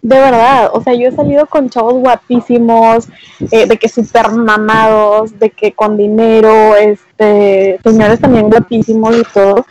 de 0.06 0.20
verdad, 0.20 0.70
o 0.72 0.82
sea, 0.82 0.94
yo 0.94 1.08
he 1.08 1.12
salido 1.12 1.48
con 1.48 1.68
chavos 1.68 1.96
guapísimos, 1.96 3.08
eh, 3.50 3.66
de 3.66 3.76
que 3.76 3.90
súper 3.90 4.30
mamados, 4.30 5.40
de 5.40 5.50
que 5.50 5.72
con 5.72 5.98
dinero, 5.98 6.76
este, 6.76 7.80
señores 7.84 8.20
también 8.20 8.48
guapísimos 8.48 9.18
y 9.18 9.24
todo. 9.34 9.66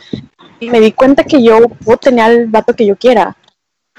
Y 0.59 0.69
me 0.69 0.81
di 0.81 0.91
cuenta 0.91 1.23
que 1.23 1.41
yo 1.41 1.59
puedo 1.85 1.97
tener 1.97 2.25
al 2.25 2.47
vato 2.47 2.73
que 2.73 2.85
yo 2.85 2.97
quiera. 2.97 3.37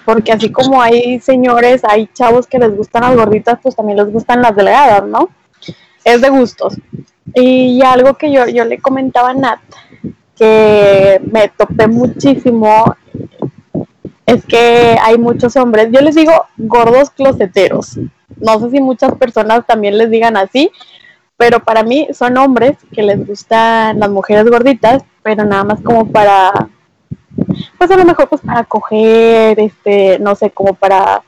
Porque 0.04 0.30
así 0.30 0.52
como 0.52 0.82
hay 0.82 1.20
señores, 1.20 1.80
hay 1.84 2.06
chavos 2.12 2.46
que 2.46 2.58
les 2.58 2.76
gustan 2.76 3.04
las 3.04 3.16
gorditas, 3.16 3.58
pues 3.62 3.74
también 3.74 3.96
les 3.96 4.12
gustan 4.12 4.42
las 4.42 4.54
delgadas, 4.54 5.04
¿no? 5.04 5.30
Es 6.04 6.20
de 6.20 6.28
gustos. 6.28 6.76
Y 7.34 7.80
algo 7.80 8.12
que 8.12 8.30
yo, 8.30 8.46
yo 8.46 8.66
le 8.66 8.78
comentaba 8.78 9.30
a 9.30 9.34
Nat, 9.34 9.60
que 10.36 11.18
me 11.32 11.48
topé 11.48 11.86
muchísimo 11.86 12.94
es 14.26 14.44
que 14.44 14.96
hay 15.00 15.16
muchos 15.18 15.56
hombres, 15.56 15.88
yo 15.92 16.00
les 16.00 16.16
digo 16.16 16.32
gordos 16.56 17.10
closeteros. 17.10 17.98
No 18.40 18.58
sé 18.58 18.70
si 18.70 18.80
muchas 18.80 19.14
personas 19.14 19.64
también 19.66 19.96
les 19.96 20.10
digan 20.10 20.36
así, 20.36 20.70
pero 21.36 21.60
para 21.60 21.84
mí 21.84 22.08
son 22.12 22.36
hombres 22.36 22.76
que 22.92 23.02
les 23.02 23.24
gustan 23.24 24.00
las 24.00 24.10
mujeres 24.10 24.50
gorditas, 24.50 25.04
pero 25.22 25.44
nada 25.44 25.62
más 25.62 25.80
como 25.80 26.10
para, 26.10 26.68
pues 27.78 27.90
a 27.90 27.96
lo 27.96 28.04
mejor 28.04 28.28
pues 28.28 28.42
para 28.42 28.64
coger, 28.64 29.60
este, 29.60 30.18
no 30.18 30.34
sé, 30.34 30.50
como 30.50 30.74
para 30.74 31.22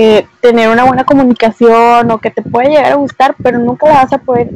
eh, 0.00 0.28
tener 0.40 0.68
una 0.68 0.84
buena 0.84 1.02
comunicación 1.02 2.08
o 2.12 2.18
que 2.18 2.30
te 2.30 2.40
puede 2.40 2.68
llegar 2.68 2.92
a 2.92 2.94
gustar, 2.94 3.34
pero 3.42 3.58
nunca 3.58 3.88
la 3.88 3.94
vas 3.94 4.12
a 4.12 4.18
poder 4.18 4.48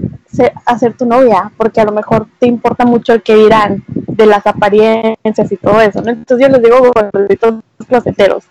hacer 0.64 0.96
tu 0.96 1.04
novia, 1.04 1.50
porque 1.56 1.80
a 1.80 1.84
lo 1.84 1.90
mejor 1.90 2.28
te 2.38 2.46
importa 2.46 2.84
mucho 2.84 3.12
el 3.12 3.24
que 3.24 3.34
dirán 3.34 3.82
de 3.88 4.26
las 4.26 4.46
apariencias 4.46 5.50
y 5.50 5.56
todo 5.56 5.80
eso, 5.80 6.00
¿no? 6.00 6.12
Entonces 6.12 6.46
yo 6.46 6.52
les 6.52 6.62
digo 6.62 6.92
gorditos 6.92 7.56
closeteros. 7.88 8.44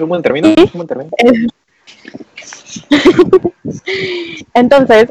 Un 0.00 0.08
buen 0.08 0.22
término. 0.22 0.48
Sí. 0.48 0.70
Un 0.72 0.86
buen 0.86 0.88
término. 0.88 1.10
Entonces, 4.54 5.10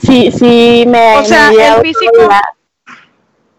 sí, 0.00 0.32
sí 0.32 0.84
me... 0.88 1.18
O 1.18 1.24
sea, 1.26 1.50
me 1.50 1.68
el 1.68 1.74
físico- 1.82 2.26
la- 2.26 2.40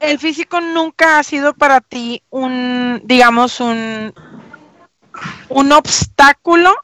El 0.03 0.19
físico 0.19 0.59
nunca 0.59 1.17
ha 1.17 1.23
sido 1.23 1.53
para 1.53 1.79
ti 1.79 2.21
un, 2.29 3.01
digamos, 3.05 3.61
un, 3.61 4.13
un 5.47 5.71
obstáculo 5.71 6.75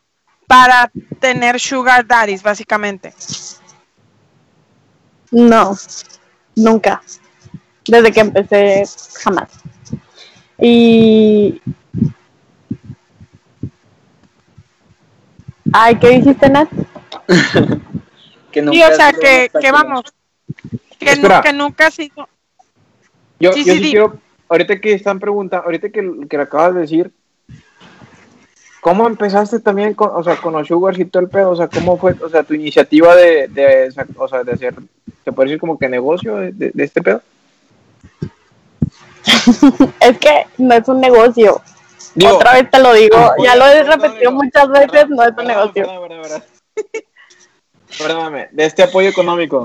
para 0.48 0.90
tener 1.20 1.60
sugar 1.60 2.08
daddies, 2.08 2.42
básicamente. 2.42 3.14
No, 5.32 5.76
nunca. 6.56 7.02
Desde 7.86 8.14
que 8.14 8.22
empecé, 8.22 8.84
jamás. 9.22 9.50
Y... 10.58 11.62
Ay, 15.74 16.00
¿qué 16.00 16.10
dijiste, 16.12 16.50
Nat? 16.50 16.70
Que 18.52 18.62
Sí, 18.62 18.66
nunca 18.66 18.88
o 18.88 18.96
sea, 18.96 19.12
que, 19.14 19.72
vamos, 19.72 20.04
que, 20.98 21.12
Espera. 21.12 21.42
que 21.42 21.54
nunca 21.54 21.88
ha 21.88 21.92
sido... 21.92 22.28
Yo, 23.40 23.54
Sí, 23.54 23.64
yo 23.64 23.74
sí, 23.74 23.82
quiero, 23.92 24.18
ahorita 24.50 24.80
que 24.82 24.94
están 24.94 25.20
preguntando, 25.20 25.66
ahorita 25.66 25.90
que, 25.90 26.12
que 26.30 26.38
le 26.38 26.44
acabas 26.44 26.76
de 26.76 26.82
decir, 26.82 27.12
¿cómo 28.82 29.08
empezaste 29.08 29.60
también 29.60 29.94
con, 29.94 30.10
o 30.14 30.24
sea, 30.24 30.36
con 30.38 30.54
los 30.54 30.68
sugars 30.68 31.00
y 31.00 31.06
todo 31.06 31.24
el 31.24 31.30
pedo? 31.30 31.52
O 31.52 31.56
sea, 31.56 31.68
¿cómo 31.68 31.98
fue, 31.98 32.16
o 32.22 32.30
sea, 32.30 32.44
tu 32.44 32.54
iniciativa 32.54 33.16
de, 33.16 33.48
de, 33.48 33.94
o 34.18 34.28
sea, 34.28 34.44
de 34.44 34.52
hacer, 34.52 34.76
se 35.24 35.32
puede 35.32 35.50
decir 35.50 35.60
como 35.60 35.78
que 35.80 35.88
negocio 35.90 36.36
de, 36.36 36.52
de- 36.52 36.72
de 36.74 36.84
este 36.84 37.02
pedo? 37.02 37.22
Es 40.00 40.18
que 40.18 40.46
no 40.58 40.74
es 40.76 40.88
un 40.88 41.00
negocio. 41.02 41.62
Digo, 42.16 42.36
Otra 42.38 42.54
vez 42.54 42.70
te 42.72 42.80
lo 42.80 42.94
digo, 42.94 43.18
ya 43.44 43.56
lo 43.56 43.66
he 43.68 43.84
repetido 43.84 44.32
muchas 44.32 44.68
veces, 44.70 45.10
no 45.10 45.24
es 45.24 45.32
un 45.38 45.46
negocio. 45.46 45.74
perdón, 45.86 46.08
perdón, 46.08 46.22
perdón. 46.24 46.44
Perdóname, 47.98 48.50
de 48.52 48.66
este 48.66 48.84
apoyo 48.84 49.10
económico. 49.10 49.64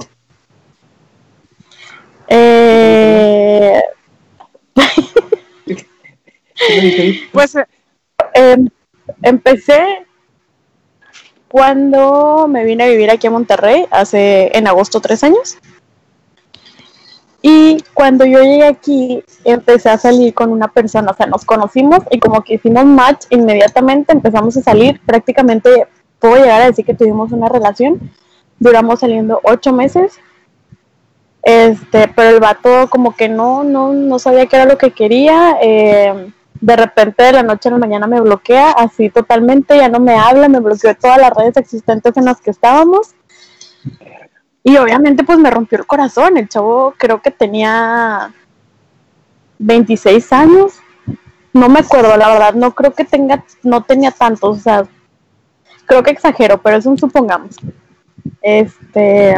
Eh. 2.28 3.82
Pues 7.32 7.56
eh, 7.56 7.66
em, 8.34 8.68
empecé 9.22 10.06
cuando 11.48 12.48
me 12.48 12.64
vine 12.64 12.84
a 12.84 12.88
vivir 12.88 13.10
aquí 13.10 13.26
a 13.26 13.30
Monterrey, 13.30 13.86
hace 13.90 14.56
en 14.56 14.66
agosto 14.66 15.00
tres 15.00 15.22
años. 15.22 15.58
Y 17.42 17.84
cuando 17.92 18.24
yo 18.24 18.40
llegué 18.42 18.64
aquí, 18.64 19.22
empecé 19.44 19.90
a 19.90 19.98
salir 19.98 20.32
con 20.32 20.50
una 20.50 20.68
persona, 20.68 21.10
o 21.10 21.14
sea, 21.14 21.26
nos 21.26 21.44
conocimos 21.44 22.00
y 22.10 22.18
como 22.18 22.42
que 22.42 22.54
hicimos 22.54 22.86
match 22.86 23.26
inmediatamente, 23.28 24.12
empezamos 24.12 24.56
a 24.56 24.62
salir, 24.62 25.00
prácticamente 25.04 25.86
puedo 26.18 26.36
llegar 26.36 26.62
a 26.62 26.66
decir 26.66 26.86
que 26.86 26.94
tuvimos 26.94 27.32
una 27.32 27.50
relación, 27.50 28.10
duramos 28.58 29.00
saliendo 29.00 29.40
ocho 29.44 29.74
meses, 29.74 30.18
este, 31.44 32.08
pero 32.08 32.30
el 32.30 32.40
vato 32.40 32.88
como 32.88 33.14
que 33.14 33.28
no, 33.28 33.64
no, 33.64 33.92
no 33.92 34.18
sabía 34.18 34.46
qué 34.46 34.56
era 34.56 34.64
lo 34.64 34.78
que 34.78 34.92
quería, 34.92 35.58
eh, 35.60 36.32
de 36.58 36.76
repente 36.76 37.22
de 37.22 37.32
la 37.32 37.42
noche 37.42 37.68
a 37.68 37.72
la 37.72 37.78
mañana 37.78 38.06
me 38.06 38.20
bloquea, 38.20 38.70
así 38.70 39.10
totalmente, 39.10 39.76
ya 39.76 39.90
no 39.90 40.00
me 40.00 40.16
habla, 40.16 40.48
me 40.48 40.60
bloqueó 40.60 40.96
todas 40.96 41.18
las 41.18 41.34
redes 41.34 41.58
existentes 41.58 42.16
en 42.16 42.24
las 42.24 42.40
que 42.40 42.50
estábamos. 42.50 43.14
Y 44.62 44.78
obviamente 44.78 45.22
pues 45.22 45.38
me 45.38 45.50
rompió 45.50 45.76
el 45.78 45.86
corazón, 45.86 46.38
el 46.38 46.48
chavo 46.48 46.94
creo 46.96 47.20
que 47.20 47.30
tenía 47.30 48.32
26 49.58 50.32
años, 50.32 50.72
no 51.52 51.68
me 51.68 51.80
acuerdo, 51.80 52.16
la 52.16 52.28
verdad, 52.28 52.54
no 52.54 52.74
creo 52.74 52.94
que 52.94 53.04
tenga, 53.04 53.44
no 53.62 53.82
tenía 53.82 54.10
tantos, 54.10 54.56
o 54.56 54.60
sea, 54.60 54.86
creo 55.84 56.02
que 56.02 56.12
exagero, 56.12 56.62
pero 56.62 56.78
es 56.78 56.86
un 56.86 56.96
supongamos. 56.96 57.56
Este, 58.40 59.34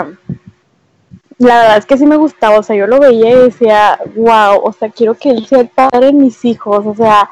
la 1.39 1.59
verdad 1.59 1.77
es 1.79 1.87
que 1.87 1.99
sí 1.99 2.07
me 2.07 2.17
gustaba, 2.17 2.59
o 2.59 2.63
sea, 2.63 2.77
yo 2.77 2.87
lo 2.87 2.99
veía 2.99 3.31
y 3.31 3.45
decía, 3.45 3.99
wow, 4.15 4.61
o 4.63 4.73
sea, 4.73 4.91
quiero 4.91 5.15
que 5.15 5.31
él 5.31 5.47
sea 5.47 5.61
el 5.61 5.69
padre 5.69 6.07
de 6.07 6.13
mis 6.13 6.45
hijos, 6.45 6.87
o 6.87 6.95
sea, 6.95 7.29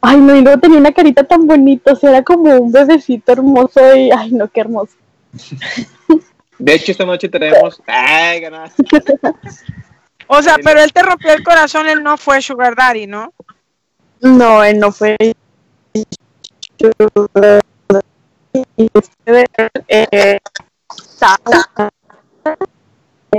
ay, 0.00 0.18
no, 0.18 0.34
y 0.34 0.42
luego 0.42 0.60
tenía 0.60 0.78
una 0.78 0.92
carita 0.92 1.24
tan 1.24 1.46
bonita, 1.46 1.92
o 1.92 1.96
sea, 1.96 2.10
era 2.10 2.22
como 2.22 2.54
un 2.56 2.72
bebecito 2.72 3.32
hermoso 3.32 3.94
y, 3.94 4.10
ay, 4.10 4.32
no, 4.32 4.48
qué 4.48 4.60
hermoso. 4.60 4.94
De 6.58 6.74
hecho, 6.74 6.90
esta 6.90 7.04
noche 7.04 7.28
tenemos. 7.28 7.80
¡Ay, 7.86 8.40
ganaste! 8.40 8.82
O 10.26 10.42
sea, 10.42 10.56
pero 10.62 10.80
él 10.80 10.92
te 10.92 11.02
rompió 11.02 11.32
el 11.32 11.42
corazón, 11.42 11.88
él 11.88 12.02
no 12.02 12.16
fue 12.16 12.42
Sugar 12.42 12.74
Daddy, 12.74 13.06
¿no? 13.06 13.32
No, 14.20 14.62
él 14.62 14.78
no 14.78 14.92
fue. 14.92 15.16
Y 15.92 16.04
después, 16.92 17.60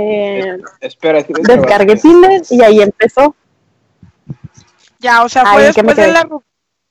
eh, 0.00 0.58
Espera, 0.80 1.18
es 1.18 1.26
que 1.26 1.32
descargué 1.34 1.96
Tinder 1.96 2.42
y 2.48 2.62
ahí 2.62 2.80
empezó. 2.80 3.34
Ya, 4.98 5.22
o 5.22 5.28
sea, 5.28 5.46
fue 5.46 5.62
Ay, 5.62 5.68
¿en 5.68 5.74
qué 5.74 5.82
me 5.82 5.94
después 5.94 6.06
de, 6.06 6.12
la, 6.12 6.28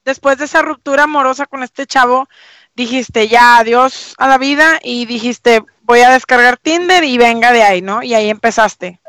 después 0.06 0.38
de 0.38 0.46
esa 0.46 0.62
ruptura 0.62 1.04
amorosa 1.04 1.46
con 1.46 1.64
este 1.64 1.86
chavo, 1.86 2.28
dijiste 2.76 3.28
ya 3.28 3.58
adiós 3.58 4.16
a 4.18 4.28
la 4.28 4.38
vida 4.38 4.80
y 4.82 5.06
dijiste 5.06 5.64
voy 5.84 6.02
a 6.02 6.12
descargar 6.12 6.58
Tinder 6.58 7.04
y 7.04 7.18
venga 7.18 7.52
de 7.52 7.64
ahí, 7.64 7.82
¿no? 7.82 8.04
Y 8.04 8.14
ahí 8.14 8.30
empezaste. 8.30 9.00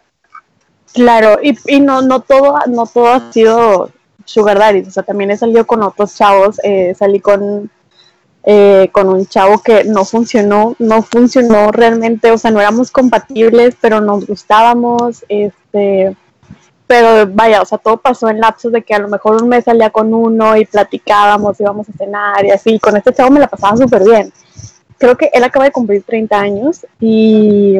Claro, 0.92 1.38
y, 1.42 1.56
y 1.66 1.80
no, 1.80 2.02
no 2.02 2.20
todo, 2.20 2.58
no 2.66 2.86
todo 2.86 3.12
ha 3.12 3.32
sido 3.32 3.90
sugar 4.24 4.58
daddy, 4.58 4.80
o 4.80 4.90
sea, 4.90 5.02
también 5.02 5.30
he 5.30 5.36
salido 5.36 5.66
con 5.66 5.82
otros 5.82 6.14
chavos, 6.14 6.60
eh, 6.62 6.94
salí 6.98 7.20
con 7.20 7.70
eh, 8.42 8.88
con 8.92 9.08
un 9.08 9.26
chavo 9.26 9.58
que 9.58 9.84
no 9.84 10.04
funcionó, 10.04 10.74
no 10.78 11.02
funcionó 11.02 11.70
realmente, 11.72 12.30
o 12.30 12.38
sea, 12.38 12.50
no 12.50 12.60
éramos 12.60 12.90
compatibles, 12.90 13.76
pero 13.80 14.00
nos 14.00 14.26
gustábamos, 14.26 15.24
este, 15.28 16.16
pero 16.86 17.30
vaya, 17.32 17.60
o 17.62 17.64
sea, 17.64 17.78
todo 17.78 17.98
pasó 17.98 18.28
en 18.30 18.40
lapsos 18.40 18.72
de 18.72 18.82
que 18.82 18.94
a 18.94 18.98
lo 18.98 19.08
mejor 19.08 19.42
un 19.42 19.48
mes 19.48 19.64
salía 19.64 19.90
con 19.90 20.12
uno 20.14 20.56
y 20.56 20.64
platicábamos, 20.64 21.60
íbamos 21.60 21.88
a 21.88 21.92
cenar 21.92 22.44
y 22.44 22.50
así, 22.50 22.78
con 22.78 22.96
este 22.96 23.12
chavo 23.12 23.30
me 23.30 23.40
la 23.40 23.46
pasaba 23.46 23.76
súper 23.76 24.04
bien. 24.04 24.32
Creo 24.98 25.16
que 25.16 25.30
él 25.32 25.44
acaba 25.44 25.66
de 25.66 25.72
cumplir 25.72 26.02
30 26.02 26.38
años 26.38 26.86
y 26.98 27.78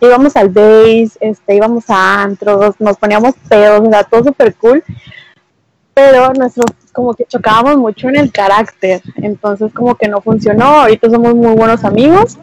íbamos 0.00 0.36
al 0.36 0.48
base, 0.48 1.10
este, 1.20 1.56
íbamos 1.56 1.84
a 1.88 2.22
antros, 2.22 2.76
nos 2.78 2.96
poníamos 2.96 3.34
pedos, 3.48 3.86
era 3.86 4.04
todo 4.04 4.24
súper 4.24 4.54
cool, 4.54 4.82
pero 5.96 6.30
nuestros 6.34 6.66
como 6.92 7.14
que 7.14 7.24
chocábamos 7.24 7.78
mucho 7.78 8.10
en 8.10 8.16
el 8.16 8.30
carácter, 8.30 9.00
entonces 9.16 9.72
como 9.72 9.94
que 9.94 10.08
no 10.08 10.20
funcionó, 10.20 10.66
ahorita 10.66 11.08
somos 11.08 11.34
muy 11.34 11.54
buenos 11.54 11.84
amigos 11.84 12.36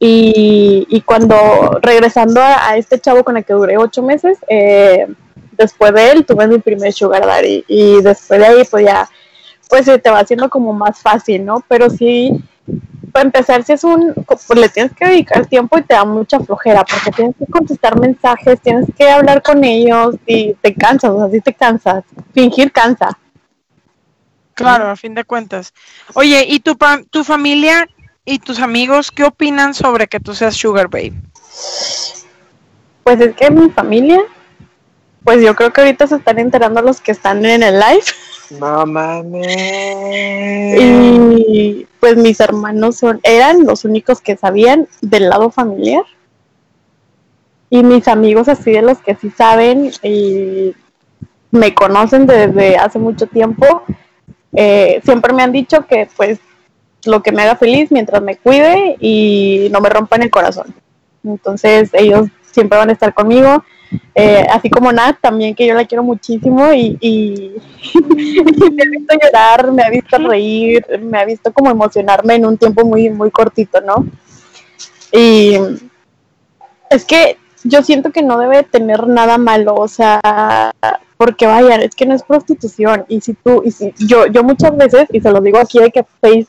y, 0.00 0.84
y 0.90 1.00
cuando 1.02 1.78
regresando 1.80 2.40
a, 2.40 2.70
a 2.70 2.76
este 2.76 2.98
chavo 2.98 3.22
con 3.22 3.36
el 3.36 3.44
que 3.44 3.52
duré 3.52 3.78
ocho 3.78 4.02
meses, 4.02 4.36
eh, 4.48 5.06
después 5.52 5.94
de 5.94 6.10
él 6.10 6.26
tuve 6.26 6.48
mi 6.48 6.58
primer 6.58 6.92
sugar 6.92 7.24
daddy 7.24 7.64
y 7.68 8.02
después 8.02 8.40
de 8.40 8.46
ahí 8.46 8.64
pues 8.68 8.84
ya 8.84 9.08
pues 9.68 9.84
se 9.84 9.98
te 9.98 10.10
va 10.10 10.18
haciendo 10.18 10.50
como 10.50 10.72
más 10.72 10.98
fácil, 10.98 11.44
¿no? 11.44 11.62
Pero 11.68 11.88
sí, 11.88 12.32
para 13.12 13.24
empezar, 13.26 13.62
si 13.62 13.72
es 13.74 13.84
un, 13.84 14.14
pues 14.26 14.58
le 14.58 14.68
tienes 14.70 14.92
que 14.94 15.06
dedicar 15.06 15.46
tiempo 15.46 15.78
y 15.78 15.82
te 15.82 15.94
da 15.94 16.04
mucha 16.04 16.40
flojera, 16.40 16.82
porque 16.84 17.10
tienes 17.10 17.36
que 17.38 17.46
contestar 17.46 18.00
mensajes, 18.00 18.60
tienes 18.60 18.86
que 18.96 19.10
hablar 19.10 19.42
con 19.42 19.62
ellos 19.62 20.16
y 20.26 20.54
te 20.54 20.74
cansas, 20.74 21.10
o 21.10 21.18
sea, 21.18 21.30
sí 21.30 21.40
te 21.40 21.52
cansas. 21.52 22.04
Fingir 22.32 22.72
cansa. 22.72 23.18
Claro, 24.54 24.88
a 24.90 24.96
fin 24.96 25.14
de 25.14 25.24
cuentas. 25.24 25.72
Oye, 26.14 26.44
¿y 26.48 26.60
tu, 26.60 26.76
pa- 26.76 27.02
tu 27.10 27.24
familia 27.24 27.88
y 28.24 28.38
tus 28.38 28.60
amigos 28.60 29.10
qué 29.10 29.24
opinan 29.24 29.74
sobre 29.74 30.06
que 30.08 30.20
tú 30.20 30.34
seas 30.34 30.54
Sugar 30.56 30.88
Babe? 30.88 31.14
Pues 33.02 33.20
es 33.20 33.34
que 33.34 33.50
mi 33.50 33.70
familia, 33.70 34.20
pues 35.24 35.42
yo 35.42 35.54
creo 35.54 35.72
que 35.72 35.80
ahorita 35.80 36.06
se 36.06 36.16
están 36.16 36.38
enterando 36.38 36.82
los 36.82 37.00
que 37.00 37.12
están 37.12 37.44
en 37.44 37.62
el 37.62 37.74
live. 37.80 38.04
No 38.58 38.86
mames. 38.86 39.46
Y 40.80 41.86
pues 42.00 42.16
mis 42.16 42.40
hermanos 42.40 42.96
son, 42.96 43.20
eran 43.22 43.64
los 43.64 43.84
únicos 43.84 44.20
que 44.20 44.36
sabían 44.36 44.88
del 45.00 45.28
lado 45.28 45.50
familiar. 45.50 46.04
Y 47.70 47.82
mis 47.82 48.08
amigos 48.08 48.48
así 48.48 48.72
de 48.72 48.82
los 48.82 48.98
que 48.98 49.14
sí 49.14 49.30
saben 49.30 49.90
y 50.02 50.74
me 51.50 51.74
conocen 51.74 52.26
desde 52.26 52.76
hace 52.76 52.98
mucho 52.98 53.26
tiempo, 53.26 53.84
eh, 54.54 55.00
siempre 55.04 55.32
me 55.32 55.42
han 55.42 55.52
dicho 55.52 55.86
que 55.86 56.08
pues 56.16 56.38
lo 57.04 57.22
que 57.22 57.32
me 57.32 57.42
haga 57.42 57.56
feliz 57.56 57.90
mientras 57.90 58.22
me 58.22 58.36
cuide 58.36 58.96
y 59.00 59.68
no 59.70 59.80
me 59.80 59.88
rompan 59.88 60.22
el 60.22 60.30
corazón. 60.30 60.74
Entonces 61.24 61.90
ellos 61.92 62.28
siempre 62.50 62.78
van 62.78 62.90
a 62.90 62.92
estar 62.92 63.14
conmigo, 63.14 63.64
eh, 64.14 64.46
así 64.50 64.68
como 64.70 64.92
Nat 64.92 65.18
también 65.20 65.54
que 65.54 65.66
yo 65.66 65.74
la 65.74 65.86
quiero 65.86 66.02
muchísimo 66.02 66.72
y, 66.74 67.52
me 68.04 68.82
ha 68.82 68.90
visto 68.90 69.14
llorar, 69.22 69.72
me 69.72 69.82
ha 69.82 69.90
visto 69.90 70.18
reír, 70.18 70.84
me 71.00 71.18
ha 71.18 71.24
visto 71.24 71.52
como 71.52 71.70
emocionarme 71.70 72.34
en 72.34 72.46
un 72.46 72.58
tiempo 72.58 72.84
muy, 72.84 73.10
muy 73.10 73.30
cortito, 73.30 73.80
¿no? 73.80 74.06
Y 75.12 75.56
es 76.90 77.04
que 77.04 77.36
yo 77.64 77.82
siento 77.82 78.10
que 78.10 78.22
no 78.22 78.38
debe 78.38 78.62
tener 78.62 79.06
nada 79.06 79.38
malo, 79.38 79.74
o 79.74 79.88
sea, 79.88 80.72
porque 81.16 81.46
vaya, 81.46 81.76
es 81.76 81.94
que 81.94 82.06
no 82.06 82.14
es 82.14 82.22
prostitución. 82.22 83.04
Y 83.08 83.20
si 83.20 83.34
tú, 83.34 83.62
y 83.64 83.70
si 83.70 83.94
yo, 83.98 84.26
yo 84.26 84.42
muchas 84.42 84.76
veces, 84.76 85.08
y 85.12 85.20
se 85.20 85.30
lo 85.30 85.40
digo 85.40 85.58
aquí 85.58 85.78
de 85.78 85.90
que 85.90 86.04
face, 86.20 86.48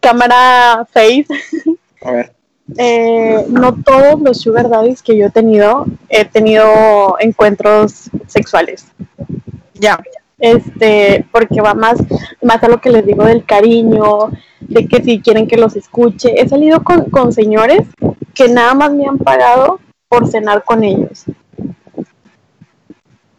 cámara 0.00 0.86
face, 0.92 1.26
A 2.02 2.12
ver. 2.12 2.35
Eh, 2.76 3.46
no 3.48 3.74
todos 3.82 4.20
los 4.20 4.40
sugar 4.40 4.68
daddies 4.68 5.02
que 5.02 5.16
yo 5.16 5.26
he 5.26 5.30
tenido, 5.30 5.86
he 6.08 6.24
tenido 6.24 7.16
encuentros 7.20 8.10
sexuales. 8.26 8.86
Ya. 9.74 9.98
Este, 10.38 11.24
porque 11.32 11.62
va 11.62 11.74
más, 11.74 11.98
más 12.42 12.62
a 12.62 12.68
lo 12.68 12.80
que 12.80 12.90
les 12.90 13.06
digo 13.06 13.24
del 13.24 13.44
cariño, 13.44 14.30
de 14.60 14.86
que 14.86 15.02
si 15.02 15.20
quieren 15.20 15.46
que 15.46 15.56
los 15.56 15.76
escuche. 15.76 16.40
He 16.40 16.48
salido 16.48 16.82
con, 16.82 17.08
con 17.10 17.32
señores 17.32 17.86
que 18.34 18.48
nada 18.48 18.74
más 18.74 18.92
me 18.92 19.06
han 19.06 19.18
pagado 19.18 19.80
por 20.08 20.28
cenar 20.28 20.64
con 20.64 20.84
ellos. 20.84 21.24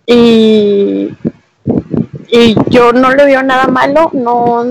Y, 0.06 1.10
y 2.30 2.56
yo 2.70 2.94
no 2.94 3.14
le 3.14 3.26
veo 3.26 3.44
nada 3.44 3.68
malo, 3.68 4.10
no, 4.14 4.64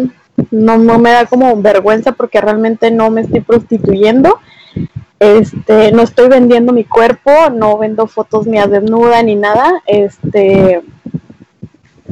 no, 0.51 0.79
no 0.79 0.99
me 0.99 1.11
da 1.11 1.27
como 1.27 1.61
vergüenza 1.61 2.13
porque 2.13 2.41
realmente 2.41 2.91
no 2.91 3.11
me 3.11 3.23
estoy 3.23 3.41
prostituyendo. 3.41 4.39
Este, 5.19 5.93
no 5.93 6.03
estoy 6.03 6.29
vendiendo 6.29 6.73
mi 6.73 6.85
cuerpo, 6.85 7.31
no 7.51 7.79
vendo 7.79 8.07
fotos 8.07 8.47
mías 8.47 8.71
desnuda 8.71 9.23
ni 9.23 9.35
nada. 9.35 9.83
Este, 9.87 10.83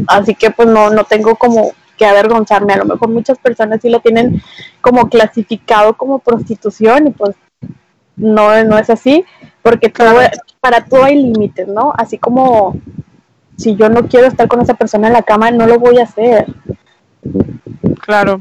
así 0.06 0.34
que 0.34 0.50
pues 0.50 0.68
no, 0.68 0.90
no 0.90 1.04
tengo 1.04 1.36
como 1.36 1.72
que 1.96 2.06
avergonzarme. 2.06 2.72
A 2.72 2.78
lo 2.78 2.84
mejor 2.86 3.08
muchas 3.08 3.38
personas 3.38 3.80
sí 3.82 3.88
lo 3.88 4.00
tienen 4.00 4.42
como 4.80 5.08
clasificado 5.08 5.94
como 5.94 6.18
prostitución 6.18 7.08
y 7.08 7.10
pues 7.10 7.36
no, 8.16 8.64
no 8.64 8.78
es 8.78 8.90
así, 8.90 9.24
porque 9.62 9.88
todo, 9.88 10.20
para 10.60 10.84
todo 10.84 11.04
hay 11.04 11.20
límites, 11.20 11.66
¿no? 11.68 11.92
Así 11.96 12.18
como 12.18 12.76
si 13.56 13.76
yo 13.76 13.88
no 13.88 14.08
quiero 14.08 14.26
estar 14.26 14.48
con 14.48 14.60
esa 14.60 14.74
persona 14.74 15.08
en 15.08 15.12
la 15.12 15.22
cama, 15.22 15.50
no 15.50 15.66
lo 15.66 15.78
voy 15.78 15.98
a 15.98 16.04
hacer. 16.04 16.46
Claro, 18.00 18.40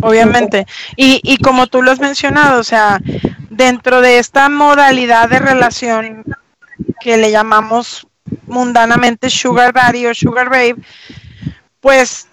obviamente. 0.00 0.66
Y, 0.96 1.20
y 1.22 1.38
como 1.38 1.66
tú 1.66 1.82
lo 1.82 1.90
has 1.90 2.00
mencionado, 2.00 2.60
o 2.60 2.64
sea, 2.64 3.00
dentro 3.50 4.00
de 4.00 4.18
esta 4.18 4.48
modalidad 4.48 5.28
de 5.28 5.38
relación 5.38 6.24
que 7.00 7.16
le 7.16 7.30
llamamos 7.30 8.06
mundanamente 8.46 9.30
sugar 9.30 9.72
daddy 9.72 10.06
o 10.06 10.14
sugar 10.14 10.48
babe, 10.50 10.76
pues 11.80 12.28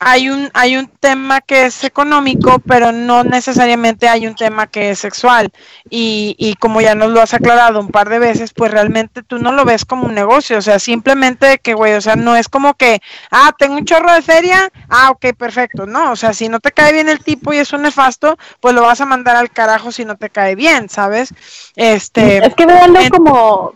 hay 0.00 0.30
un 0.30 0.50
hay 0.54 0.76
un 0.76 0.88
tema 0.88 1.40
que 1.40 1.66
es 1.66 1.82
económico, 1.84 2.58
pero 2.66 2.92
no 2.92 3.24
necesariamente 3.24 4.08
hay 4.08 4.26
un 4.26 4.34
tema 4.34 4.66
que 4.66 4.90
es 4.90 4.98
sexual. 5.00 5.50
Y, 5.90 6.34
y 6.38 6.54
como 6.54 6.80
ya 6.80 6.94
nos 6.94 7.10
lo 7.10 7.20
has 7.20 7.34
aclarado 7.34 7.80
un 7.80 7.88
par 7.88 8.08
de 8.08 8.18
veces, 8.18 8.52
pues 8.52 8.70
realmente 8.70 9.22
tú 9.22 9.38
no 9.38 9.52
lo 9.52 9.64
ves 9.64 9.84
como 9.84 10.06
un 10.06 10.14
negocio, 10.14 10.58
o 10.58 10.62
sea, 10.62 10.78
simplemente 10.78 11.58
que, 11.58 11.74
güey, 11.74 11.94
o 11.94 12.00
sea, 12.00 12.16
no 12.16 12.36
es 12.36 12.48
como 12.48 12.74
que, 12.74 13.00
ah, 13.30 13.52
tengo 13.58 13.74
un 13.76 13.84
chorro 13.84 14.12
de 14.12 14.22
feria, 14.22 14.70
ah, 14.88 15.10
ok, 15.10 15.26
perfecto, 15.36 15.86
no, 15.86 16.12
o 16.12 16.16
sea, 16.16 16.32
si 16.32 16.48
no 16.48 16.60
te 16.60 16.72
cae 16.72 16.92
bien 16.92 17.08
el 17.08 17.20
tipo 17.24 17.52
y 17.52 17.58
es 17.58 17.72
un 17.72 17.82
nefasto, 17.82 18.36
pues 18.60 18.74
lo 18.74 18.82
vas 18.82 19.00
a 19.00 19.06
mandar 19.06 19.36
al 19.36 19.50
carajo 19.50 19.92
si 19.92 20.04
no 20.04 20.16
te 20.16 20.30
cae 20.30 20.54
bien, 20.54 20.88
¿sabes? 20.88 21.32
Este, 21.76 22.38
Es 22.46 22.54
que 22.54 22.66
véanlo 22.66 23.00
en- 23.00 23.08
como, 23.10 23.74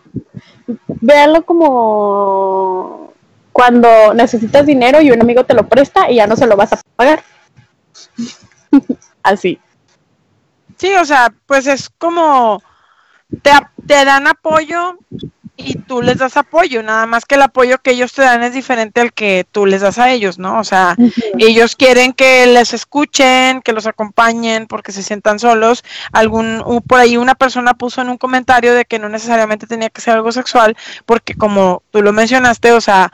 véanlo 1.01 1.45
como 1.45 3.12
cuando 3.53 4.15
necesitas 4.15 4.67
dinero 4.67 5.01
y 5.01 5.11
un 5.11 5.21
amigo 5.21 5.45
te 5.45 5.55
lo 5.55 5.69
presta 5.69 6.11
y 6.11 6.17
ya 6.17 6.27
no 6.27 6.37
se 6.37 6.47
lo 6.47 6.57
vas 6.57 6.73
a 6.73 6.81
pagar. 6.97 7.23
Así. 9.23 9.61
Sí, 10.77 10.93
o 10.95 11.05
sea, 11.05 11.33
pues 11.47 11.67
es 11.67 11.91
como 11.91 12.63
te, 13.43 13.53
te 13.87 14.05
dan 14.05 14.27
apoyo 14.27 14.99
y 15.57 15.75
tú 15.75 16.03
les 16.03 16.19
das 16.19 16.37
apoyo, 16.37 16.83
nada 16.83 17.07
más 17.07 17.25
que 17.25 17.35
el 17.35 17.43
apoyo 17.43 17.79
que 17.79 17.93
ellos 17.93 18.13
te 18.13 18.23
dan 18.23 18.43
es 18.43 18.55
diferente 18.55 19.01
al 19.01 19.13
que 19.13 19.47
tú 19.51 19.67
les 19.67 19.83
das 19.83 19.99
a 19.99 20.11
ellos, 20.11 20.39
¿no? 20.39 20.59
O 20.59 20.65
sea, 20.65 20.97
ellos 21.39 21.77
quieren 21.77 22.13
que 22.15 22.47
les 22.47 22.73
escuchen, 22.73 23.61
que 23.63 23.73
los 23.73 23.87
acompañen 23.87 24.67
porque 24.67 24.93
se 24.93 25.03
sientan 25.03 25.39
solos. 25.39 25.85
Algún 26.13 26.63
por 26.87 27.01
ahí 27.01 27.17
una 27.17 27.35
persona 27.35 27.75
puso 27.75 28.01
en 28.01 28.09
un 28.09 28.19
comentario 28.19 28.75
de 28.75 28.85
que 28.85 28.99
no 28.99 29.09
necesariamente 29.09 29.67
tenía 29.67 29.91
que 29.91 30.01
ser 30.01 30.15
algo 30.15 30.33
sexual, 30.33 30.77
porque 31.07 31.35
como 31.35 31.83
tú 31.91 32.03
lo 32.03 32.13
mencionaste, 32.13 32.73
o 32.73 32.81
sea, 32.81 33.13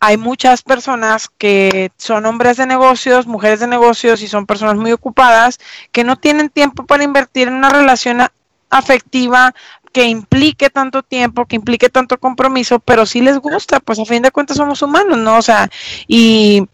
hay 0.00 0.16
muchas 0.16 0.62
personas 0.62 1.28
que 1.28 1.92
son 1.98 2.24
hombres 2.24 2.56
de 2.56 2.66
negocios, 2.66 3.26
mujeres 3.26 3.60
de 3.60 3.66
negocios 3.66 4.22
y 4.22 4.28
son 4.28 4.46
personas 4.46 4.76
muy 4.76 4.92
ocupadas 4.92 5.60
que 5.92 6.04
no 6.04 6.16
tienen 6.16 6.48
tiempo 6.48 6.86
para 6.86 7.04
invertir 7.04 7.48
en 7.48 7.54
una 7.54 7.68
relación 7.68 8.22
afectiva 8.70 9.54
que 9.92 10.04
implique 10.04 10.70
tanto 10.70 11.02
tiempo, 11.02 11.44
que 11.44 11.56
implique 11.56 11.90
tanto 11.90 12.18
compromiso, 12.18 12.78
pero 12.78 13.04
sí 13.04 13.20
les 13.20 13.38
gusta, 13.38 13.80
pues 13.80 13.98
a 13.98 14.06
fin 14.06 14.22
de 14.22 14.30
cuentas 14.30 14.56
somos 14.56 14.80
humanos, 14.80 15.18
¿no? 15.18 15.36
O 15.36 15.42
sea, 15.42 15.68
y, 16.08 16.66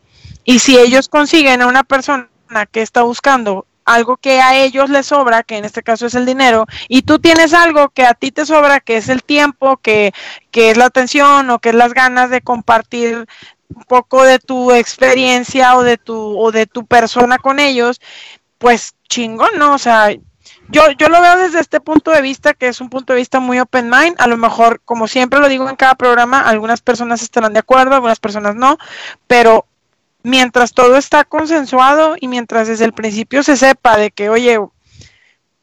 y 0.45 0.61
si 0.61 0.79
ellos 0.79 1.09
consiguen 1.09 1.63
a 1.63 1.67
una 1.67 1.83
persona 1.83 2.29
que 2.71 2.83
está 2.83 3.03
buscando 3.03 3.67
algo 3.87 4.17
que 4.17 4.41
a 4.41 4.57
ellos 4.57 4.91
les 4.91 5.07
sobra, 5.07 5.43
que 5.45 5.57
en 5.57 5.65
este 5.65 5.83
caso 5.83 6.07
es 6.07 6.15
el 6.15 6.27
dinero, 6.27 6.67
y 6.89 7.03
tú 7.03 7.19
tienes 7.19 7.55
algo 7.55 7.89
que 7.89 8.05
a 8.05 8.15
ti 8.15 8.33
te 8.33 8.45
sobra, 8.45 8.81
que 8.81 8.97
es 8.99 9.09
el 9.09 9.23
tiempo, 9.23 9.79
que, 9.79 10.13
que 10.51 10.71
es 10.71 10.77
la 10.77 10.87
atención 10.87 11.49
o 11.51 11.61
que 11.61 11.71
es 11.71 11.75
las 11.75 11.95
ganas 11.95 12.29
de 12.29 12.43
compartir 12.43 13.27
un 13.75 13.85
poco 13.85 14.25
de 14.25 14.39
tu 14.39 14.73
experiencia 14.73 15.77
o 15.77 15.83
de 15.83 15.97
tu, 15.97 16.39
o 16.39 16.53
de 16.53 16.67
tu 16.67 16.85
persona 16.85 17.39
con 17.39 17.59
ellos, 17.59 18.01
pues 18.59 18.95
chingón, 19.09 19.51
¿no? 19.57 19.75
O 19.75 19.79
sea, 19.79 20.11
yo, 20.69 20.83
yo 20.99 21.09
lo 21.09 21.21
veo 21.21 21.37
desde 21.37 21.61
este 21.61 21.81
punto 21.81 22.11
de 22.11 22.23
vista, 22.23 22.55
que 22.55 22.69
es 22.69 22.81
un 22.81 22.91
punto 22.91 23.13
de 23.13 23.21
vista 23.21 23.39
muy 23.39 23.61
open 23.61 23.89
mind. 23.89 24.17
A 24.19 24.27
lo 24.27 24.37
mejor, 24.37 24.81
como 24.85 25.07
siempre 25.07 25.39
lo 25.39 25.49
digo 25.49 25.69
en 25.69 25.77
cada 25.77 25.95
programa, 25.95 26.41
algunas 26.41 26.81
personas 26.81 27.23
estarán 27.23 27.53
de 27.53 27.61
acuerdo, 27.61 27.95
algunas 27.95 28.19
personas 28.19 28.57
no, 28.57 28.79
pero 29.27 29.67
mientras 30.27 30.73
todo 30.73 30.97
está 30.97 31.23
consensuado 31.23 32.17
y 32.21 32.27
mientras 32.27 32.67
desde 32.67 32.85
el 32.85 32.93
principio 32.93 33.45
se 33.45 33.57
sepa 33.57 33.97
de 33.97 34.11
que, 34.11 34.29
oye, 34.29 34.59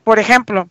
por 0.06 0.20
ejemplo, 0.20 0.70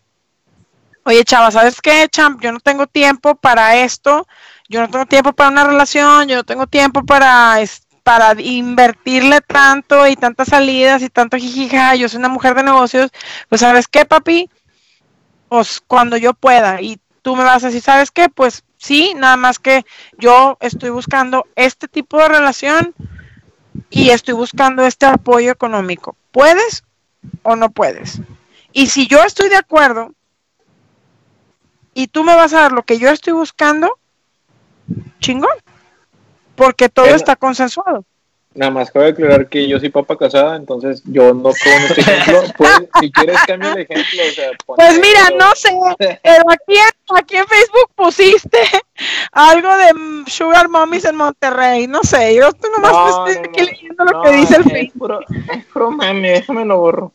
oye, 1.03 1.23
chava, 1.23 1.51
¿sabes 1.51 1.79
qué, 1.79 2.07
champ? 2.09 2.41
Yo 2.41 2.51
no 2.51 2.59
tengo 2.59 2.87
tiempo 2.87 3.35
para 3.35 3.77
esto, 3.77 4.25
yo 4.67 4.81
no 4.81 4.89
tengo 4.89 5.05
tiempo 5.05 5.33
para 5.33 5.51
una 5.51 5.63
relación, 5.63 6.27
yo 6.27 6.37
no 6.37 6.43
tengo 6.43 6.65
tiempo 6.65 7.05
para, 7.05 7.59
para 8.01 8.33
invertirle 8.41 9.41
tanto 9.41 10.07
y 10.07 10.15
tantas 10.15 10.47
salidas 10.47 11.03
y 11.03 11.09
tanto 11.09 11.37
jijija, 11.37 11.93
yo 11.93 12.09
soy 12.09 12.17
una 12.17 12.29
mujer 12.29 12.55
de 12.55 12.63
negocios, 12.63 13.11
pues 13.47 13.61
¿sabes 13.61 13.87
qué, 13.87 14.05
papi? 14.05 14.49
Pues 15.49 15.79
cuando 15.85 16.17
yo 16.17 16.33
pueda 16.33 16.81
y 16.81 16.99
tú 17.21 17.35
me 17.35 17.43
vas 17.43 17.63
a 17.63 17.67
decir, 17.67 17.83
¿sabes 17.83 18.09
qué? 18.09 18.27
Pues 18.27 18.63
sí, 18.75 19.13
nada 19.15 19.37
más 19.37 19.59
que 19.59 19.85
yo 20.17 20.57
estoy 20.61 20.89
buscando 20.89 21.45
este 21.55 21.87
tipo 21.87 22.17
de 22.17 22.29
relación 22.29 22.95
y 23.89 24.09
estoy 24.09 24.33
buscando 24.33 24.85
este 24.85 25.05
apoyo 25.05 25.51
económico. 25.51 26.15
¿Puedes 26.31 26.83
o 27.43 27.55
no 27.55 27.69
puedes? 27.69 28.21
Y 28.71 28.87
si 28.87 29.07
yo 29.07 29.23
estoy 29.23 29.49
de 29.49 29.57
acuerdo 29.57 30.11
y 31.93 32.07
tú 32.07 32.23
me 32.23 32.35
vas 32.35 32.53
a 32.53 32.61
dar 32.61 32.71
lo 32.71 32.83
que 32.83 32.97
yo 32.97 33.09
estoy 33.09 33.33
buscando, 33.33 33.99
chingón. 35.19 35.55
Porque 36.55 36.89
todo 36.89 37.07
está 37.07 37.35
consensuado. 37.35 38.05
Nada 38.55 38.71
más 38.71 38.91
cabe 38.91 39.07
aclarar 39.07 39.49
que 39.49 39.67
yo 39.67 39.79
soy 39.79 39.89
papa 39.89 40.15
casada, 40.15 40.55
entonces 40.55 41.01
yo 41.05 41.33
no 41.33 41.41
pongo 41.41 41.53
este 41.89 42.01
ejemplo. 42.01 42.43
Pues, 42.55 42.71
si 42.99 43.11
quieres, 43.11 43.37
cambia 43.47 43.73
el 43.73 43.79
ejemplo. 43.79 44.21
O 44.27 44.31
sea, 44.31 44.51
pon 44.63 44.75
Pues 44.75 44.99
mira, 44.99 45.29
no 45.39 45.55
sé, 45.55 45.69
pero 45.97 46.43
aquí 46.51 46.75
aquí 47.17 47.35
en 47.37 47.45
Facebook 47.47 47.91
pusiste 47.95 48.57
algo 49.31 49.69
de 49.77 50.29
Sugar 50.31 50.69
Mommies 50.69 51.05
en 51.05 51.15
Monterrey, 51.15 51.87
no 51.87 52.01
sé, 52.03 52.35
yo 52.35 52.47
estoy 52.49 52.69
nomás 52.71 52.91
No, 52.91 53.27
estoy 53.27 53.43
no, 53.43 53.49
aquí 53.49 53.59
no. 53.61 53.65
leyendo 53.71 54.05
lo 54.05 54.11
No, 54.11 54.21
que 54.23 54.31
dice 54.31 54.55
el 54.57 54.63
Facebook. 54.63 54.99
puro, 54.99 55.19
es 55.53 55.65
puro 55.65 55.91
déjame 56.29 56.65
lo 56.65 56.77
borro. 56.79 57.11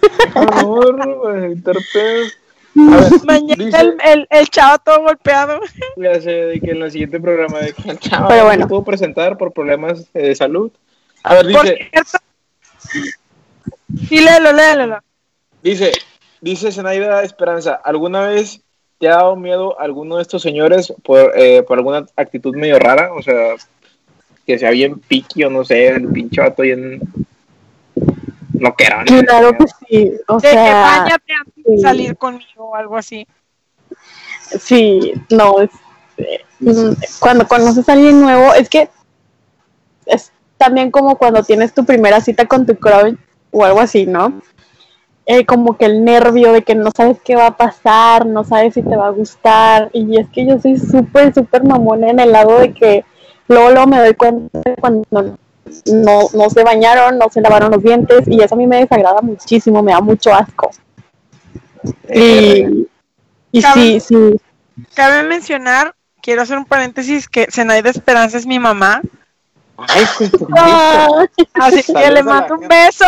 Déjame 0.00 0.46
lo 0.62 0.66
borro, 0.68 1.18
güey, 1.20 1.54
ver, 2.74 3.24
Mañana 3.24 3.64
dice- 3.64 3.80
el, 3.80 3.96
el, 4.04 4.26
el 4.30 4.48
chavo 4.50 4.78
todo 4.78 5.02
golpeado. 5.02 5.60
Ya 5.96 6.20
sé, 6.20 6.30
de 6.30 6.60
que 6.60 6.70
en 6.72 6.82
el 6.82 6.90
siguiente 6.92 7.18
programa 7.18 7.58
de 7.58 7.72
que 7.72 7.90
el 7.90 7.98
chavo 7.98 8.28
Pero 8.28 8.40
no 8.40 8.46
bueno. 8.46 8.62
se 8.64 8.68
pudo 8.68 8.84
presentar 8.84 9.36
por 9.36 9.52
problemas 9.52 10.00
eh, 10.14 10.28
de 10.28 10.34
salud. 10.36 10.70
A 11.24 11.34
ver, 11.34 11.52
Por 11.52 11.62
dice, 11.64 11.88
cierto. 11.90 12.18
Sí, 14.08 14.20
léelo, 14.20 14.52
léelo. 14.52 14.98
dice, 15.62 15.92
dice 16.40 16.70
Zenaida 16.70 17.22
Esperanza, 17.22 17.80
¿alguna 17.82 18.28
vez 18.28 18.60
te 18.98 19.08
ha 19.08 19.16
dado 19.16 19.36
miedo 19.36 19.78
alguno 19.80 20.16
de 20.16 20.22
estos 20.22 20.42
señores 20.42 20.92
por, 21.02 21.32
eh, 21.36 21.62
por 21.62 21.78
alguna 21.78 22.06
actitud 22.16 22.54
medio 22.54 22.78
rara? 22.78 23.12
O 23.12 23.22
sea, 23.22 23.54
que 24.46 24.58
sea 24.58 24.70
bien 24.70 24.98
piqui 24.98 25.44
o 25.44 25.50
no 25.50 25.64
sé, 25.64 25.88
el 25.88 26.08
pinche 26.08 26.40
vato 26.40 26.62
bien... 26.62 27.00
No 28.54 28.74
quiero. 28.74 28.98
¿no? 29.04 29.22
Claro 29.22 29.52
que 29.52 29.64
sí. 29.88 30.12
O 30.26 30.40
De 30.40 30.48
que 30.48 30.54
sea, 30.54 31.06
sí. 31.54 31.78
salir 31.78 32.16
conmigo 32.16 32.70
o 32.70 32.74
algo 32.74 32.96
así. 32.96 33.26
sí, 34.58 35.12
no, 35.30 35.60
es, 35.60 35.70
eh, 36.16 36.40
cuando 37.20 37.46
conoces 37.46 37.88
a 37.88 37.92
alguien 37.92 38.20
nuevo, 38.20 38.52
es 38.54 38.68
que 38.68 38.88
es 40.06 40.32
también 40.56 40.90
como 40.90 41.16
cuando 41.16 41.42
tienes 41.44 41.72
tu 41.72 41.84
primera 41.84 42.20
cita 42.20 42.46
con 42.46 42.66
tu 42.66 42.74
crush 42.76 43.14
o 43.52 43.64
algo 43.64 43.80
así, 43.80 44.06
¿no? 44.06 44.42
Eh, 45.30 45.44
como 45.44 45.76
que 45.76 45.84
el 45.84 46.06
nervio 46.06 46.54
de 46.54 46.62
que 46.62 46.74
no 46.74 46.90
sabes 46.96 47.18
qué 47.22 47.36
va 47.36 47.48
a 47.48 47.56
pasar, 47.58 48.24
no 48.24 48.44
sabes 48.44 48.72
si 48.72 48.82
te 48.82 48.96
va 48.96 49.08
a 49.08 49.10
gustar. 49.10 49.90
Y 49.92 50.18
es 50.18 50.26
que 50.30 50.46
yo 50.46 50.58
soy 50.58 50.78
súper, 50.78 51.34
súper 51.34 51.64
mamona 51.64 52.08
en 52.08 52.18
el 52.18 52.32
lado 52.32 52.58
de 52.58 52.72
que 52.72 53.04
luego, 53.46 53.68
luego 53.70 53.86
me 53.88 53.98
doy 53.98 54.14
cuenta 54.14 54.62
cuando 54.80 55.04
no, 55.12 56.28
no 56.32 56.50
se 56.50 56.64
bañaron, 56.64 57.18
no 57.18 57.28
se 57.28 57.42
lavaron 57.42 57.70
los 57.70 57.82
dientes 57.82 58.26
y 58.26 58.40
eso 58.40 58.54
a 58.54 58.58
mí 58.58 58.66
me 58.66 58.78
desagrada 58.78 59.20
muchísimo, 59.20 59.82
me 59.82 59.92
da 59.92 60.00
mucho 60.00 60.32
asco. 60.32 60.70
Y, 62.10 62.88
y 63.52 63.62
sí, 63.62 64.00
sí. 64.00 64.40
Cabe 64.94 65.24
mencionar, 65.24 65.94
quiero 66.22 66.40
hacer 66.40 66.56
un 66.56 66.64
paréntesis, 66.64 67.28
que 67.28 67.48
Zenaida 67.50 67.90
Esperanza 67.90 68.38
es 68.38 68.46
mi 68.46 68.58
mamá. 68.58 69.02
Ay, 69.76 70.04
Así 71.52 71.92
que 71.92 72.10
le 72.10 72.22
mando 72.22 72.54
un 72.54 72.66
beso. 72.66 73.04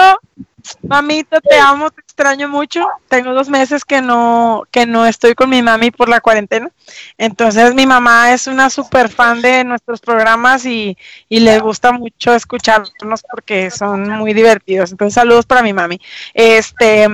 Mamita, 0.82 1.40
te 1.40 1.58
amo, 1.58 1.90
te 1.90 2.00
extraño 2.00 2.48
mucho. 2.48 2.86
Tengo 3.08 3.32
dos 3.32 3.48
meses 3.48 3.84
que 3.84 4.00
no, 4.02 4.64
que 4.70 4.86
no 4.86 5.06
estoy 5.06 5.34
con 5.34 5.50
mi 5.50 5.62
mami 5.62 5.90
por 5.90 6.08
la 6.08 6.20
cuarentena. 6.20 6.70
Entonces 7.18 7.74
mi 7.74 7.86
mamá 7.86 8.32
es 8.32 8.46
una 8.46 8.70
super 8.70 9.08
fan 9.08 9.42
de 9.42 9.64
nuestros 9.64 10.00
programas 10.00 10.66
y, 10.66 10.96
y 11.28 11.40
le 11.40 11.58
gusta 11.60 11.92
mucho 11.92 12.34
escucharnos 12.34 13.22
porque 13.30 13.70
son 13.70 14.08
muy 14.08 14.34
divertidos. 14.34 14.90
Entonces 14.90 15.14
saludos 15.14 15.46
para 15.46 15.62
mi 15.62 15.72
mami. 15.72 16.00
Este, 16.34 17.08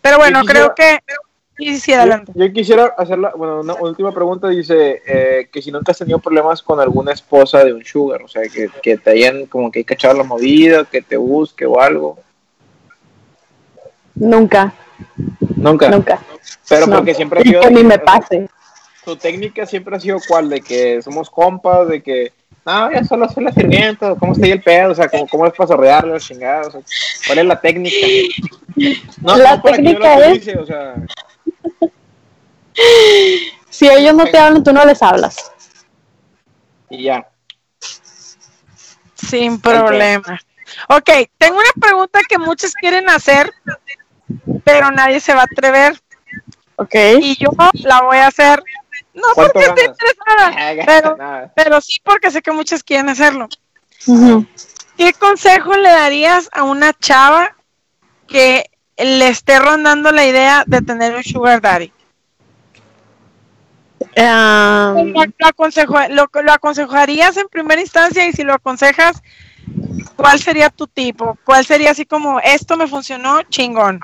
pero 0.00 0.18
bueno, 0.18 0.42
creo 0.44 0.74
que 0.74 0.98
sí, 1.56 1.78
sí, 1.78 1.92
adelante. 1.92 2.32
Yo, 2.34 2.46
yo 2.46 2.52
quisiera 2.52 2.86
hacerla, 2.96 3.32
bueno, 3.36 3.60
una 3.60 3.74
última 3.74 4.12
pregunta 4.12 4.48
dice 4.48 5.02
eh, 5.06 5.48
que 5.52 5.62
si 5.62 5.70
nunca 5.70 5.92
has 5.92 5.98
tenido 5.98 6.18
problemas 6.18 6.62
con 6.62 6.80
alguna 6.80 7.12
esposa 7.12 7.64
de 7.64 7.72
un 7.72 7.84
sugar, 7.84 8.22
o 8.22 8.28
sea, 8.28 8.42
que, 8.42 8.68
que 8.82 8.96
te 8.96 9.10
hayan 9.10 9.46
como 9.46 9.70
que 9.70 9.84
cachado 9.84 10.16
la 10.16 10.24
movida, 10.24 10.84
que 10.84 11.02
te 11.02 11.16
busque 11.16 11.66
o 11.66 11.80
algo. 11.80 12.18
Nunca, 14.28 14.72
Nunca. 15.56 15.88
nunca. 15.90 16.18
Pero 16.68 16.86
No. 16.86 16.96
porque 16.96 17.14
siempre 17.14 17.40
ha 17.40 17.42
sido... 17.42 17.60
que 17.60 17.70
ni 17.70 17.82
me 17.84 17.98
pase. 17.98 18.48
Tu 19.04 19.16
técnica 19.16 19.66
siempre 19.66 19.96
ha 19.96 20.00
sido 20.00 20.18
cuál, 20.28 20.48
de 20.48 20.60
que 20.60 21.02
somos 21.02 21.28
compas, 21.28 21.88
de 21.88 22.02
que 22.02 22.32
no, 22.64 22.92
ya 22.92 23.02
solo 23.02 23.28
soy 23.28 23.42
la 23.44 23.52
sirvienta, 23.52 24.14
cómo 24.14 24.32
está 24.32 24.46
ahí 24.46 24.52
el 24.52 24.62
pedo, 24.62 24.92
o 24.92 24.94
sea, 24.94 25.08
cómo, 25.08 25.26
cómo 25.26 25.46
es 25.46 25.52
para 25.54 25.66
sorrearle 25.66 26.12
los 26.12 26.24
chingados, 26.24 26.68
o 26.68 26.70
sea, 26.72 26.80
cuál 27.26 27.38
es 27.38 27.44
la 27.46 27.60
técnica. 27.60 27.96
No, 29.20 29.36
La 29.36 29.56
no 29.56 29.62
técnica 29.62 30.14
es- 30.18 30.26
utilice, 30.28 30.58
o 30.58 30.66
sea, 30.66 30.94
Si 33.70 33.88
ellos 33.88 34.14
no 34.14 34.24
te 34.26 34.38
hablan, 34.38 34.62
tú 34.62 34.72
no 34.72 34.84
les 34.84 35.02
hablas. 35.02 35.50
y 36.90 37.04
ya. 37.04 37.26
Sin 39.14 39.60
problema. 39.60 40.38
Ok, 40.88 41.10
tengo 41.38 41.56
una 41.56 41.72
pregunta 41.86 42.20
que 42.28 42.38
muchos 42.38 42.72
quieren 42.74 43.08
hacer, 43.10 43.50
pero 44.64 44.90
nadie 44.90 45.20
se 45.20 45.34
va 45.34 45.40
a 45.42 45.44
atrever. 45.44 46.00
¿Ok? 46.76 46.94
Y 47.20 47.36
yo 47.36 47.50
la 47.84 48.02
voy 48.02 48.16
a 48.18 48.26
hacer, 48.28 48.62
no 49.14 49.22
¿Cuánto 49.34 49.52
porque 49.52 49.66
esté 49.68 49.82
ganas? 49.86 49.98
interesada, 50.00 50.84
pero, 50.86 51.16
Nada. 51.16 51.52
pero 51.54 51.80
sí 51.80 52.00
porque 52.02 52.30
sé 52.30 52.42
que 52.42 52.52
muchos 52.52 52.82
quieren 52.82 53.08
hacerlo. 53.08 53.48
Ujú. 54.06 54.46
¿Qué 54.96 55.12
consejo 55.12 55.74
le 55.76 55.88
darías 55.90 56.48
a 56.52 56.64
una 56.64 56.92
chava 56.92 57.56
que 58.26 58.70
le 58.96 59.28
esté 59.28 59.58
rondando 59.58 60.12
la 60.12 60.24
idea 60.26 60.64
de 60.66 60.80
tener 60.82 61.14
un 61.14 61.22
sugar 61.24 61.60
daddy? 61.60 61.92
Ah, 64.16 64.94
Lo, 64.96 65.04
lo 65.14 65.46
aconsejo- 65.48 66.08
lo- 66.10 66.42
lo 66.42 66.52
aconsejarías 66.52 67.36
en 67.36 67.48
primera 67.48 67.80
instancia 67.80 68.26
y 68.26 68.32
si 68.32 68.42
lo 68.42 68.52
aconsejas, 68.54 69.22
¿cuál 70.16 70.38
sería 70.40 70.70
tu 70.70 70.86
tipo? 70.86 71.38
¿Cuál 71.44 71.64
sería 71.64 71.92
así 71.92 72.04
como, 72.04 72.40
esto 72.40 72.76
me 72.76 72.86
funcionó, 72.88 73.42
chingón? 73.44 74.00